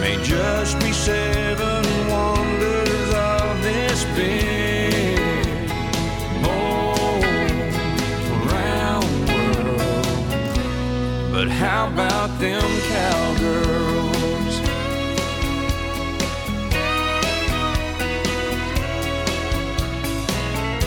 may 0.00 0.16
just 0.22 0.78
be 0.80 0.92
seven 0.92 1.84
wonders 2.08 3.14
of 3.14 3.62
this 3.62 4.04
big 4.16 5.70
old 6.44 7.24
round 8.52 9.04
world. 9.28 10.06
But 11.32 11.48
how 11.48 11.88
about 11.88 12.38
them 12.38 12.70
cowgirls? 12.94 14.54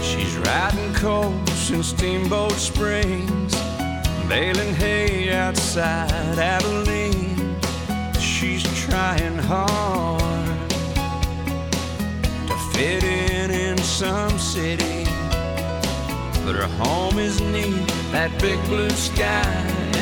She's 0.01 0.37
riding 0.37 0.93
coast 0.93 1.71
in 1.71 1.83
Steamboat 1.83 2.53
Springs, 2.53 3.55
baling 4.27 4.73
hay 4.75 5.31
outside 5.33 6.37
Abilene. 6.37 7.57
She's 8.19 8.63
trying 8.85 9.37
hard 9.37 10.69
to 12.47 12.55
fit 12.73 13.03
in 13.03 13.51
in 13.51 13.77
some 13.77 14.37
city, 14.39 15.05
but 16.45 16.55
her 16.55 16.69
home 16.83 17.19
is 17.19 17.41
neat. 17.41 17.87
That 18.11 18.31
big 18.39 18.59
blue 18.65 18.89
sky 18.91 19.43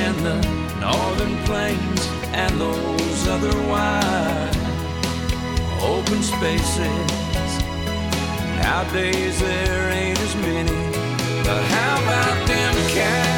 and 0.04 0.18
the 0.26 0.40
northern 0.80 1.38
plains 1.46 2.08
and 2.34 2.60
those 2.60 3.28
other 3.28 3.56
wide 3.70 4.62
open 5.82 6.22
spaces. 6.22 7.52
Nowadays 8.62 9.40
there 9.40 9.92
ain't 9.92 10.20
as 10.20 10.36
many, 10.38 10.82
but 11.44 11.64
how 11.64 12.02
about 12.04 12.48
them 12.48 12.76
cowgirls? 12.90 13.31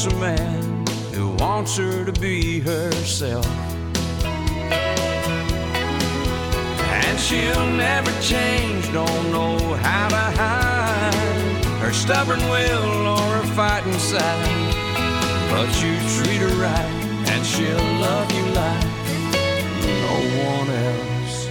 Wants 0.00 0.16
a 0.16 0.20
man 0.20 0.86
who 1.12 1.28
wants 1.36 1.76
her 1.76 2.04
to 2.06 2.12
be 2.20 2.60
herself. 2.60 3.46
And 7.04 7.20
she'll 7.20 7.66
never 7.72 8.10
change, 8.22 8.90
don't 8.92 9.30
know 9.30 9.58
how 9.58 10.08
to 10.08 10.16
hide 10.16 11.64
her 11.80 11.92
stubborn 11.92 12.40
will 12.48 13.08
or 13.08 13.20
her 13.20 13.54
fighting 13.54 13.98
side. 13.98 14.74
But 15.50 15.68
you 15.82 15.94
treat 16.16 16.40
her 16.40 16.54
right, 16.56 16.90
and 17.28 17.44
she'll 17.44 17.76
love 18.00 18.32
you 18.32 18.44
like 18.54 18.84
no 19.84 20.14
one 20.48 20.70
else. 20.70 21.48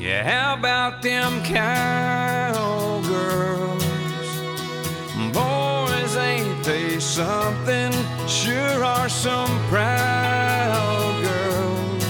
Yeah, 0.00 0.24
how 0.28 0.54
about 0.54 1.02
them 1.02 1.42
cowgirls? 1.44 2.69
Something? 7.24 7.92
Sure 8.26 8.82
are 8.82 9.10
some 9.10 9.52
proud 9.68 11.12
girls. 11.22 12.04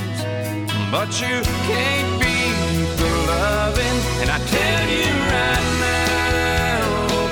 But 0.94 1.10
you 1.24 1.36
can't 1.68 2.10
beat 2.22 2.58
the 3.00 3.10
loving. 3.32 3.98
And 4.20 4.28
I 4.36 4.38
tell 4.56 4.84
you 4.98 5.10
right 5.36 5.68
now, 5.90 6.82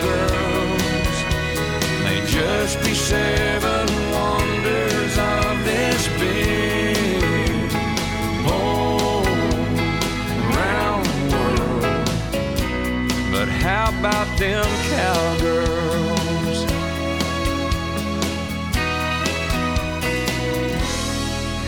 girls, 0.08 1.16
may 2.05 2.20
just 2.39 2.74
be 2.84 2.94
seven 2.94 3.86
wonders 4.16 5.15
of 5.36 5.52
this 5.70 6.00
big 6.23 7.70
whole 8.47 9.23
round 10.58 11.08
world. 11.32 12.08
But 13.32 13.48
how 13.65 13.86
about 14.00 14.28
them 14.36 14.66
cowgirls? 14.90 15.88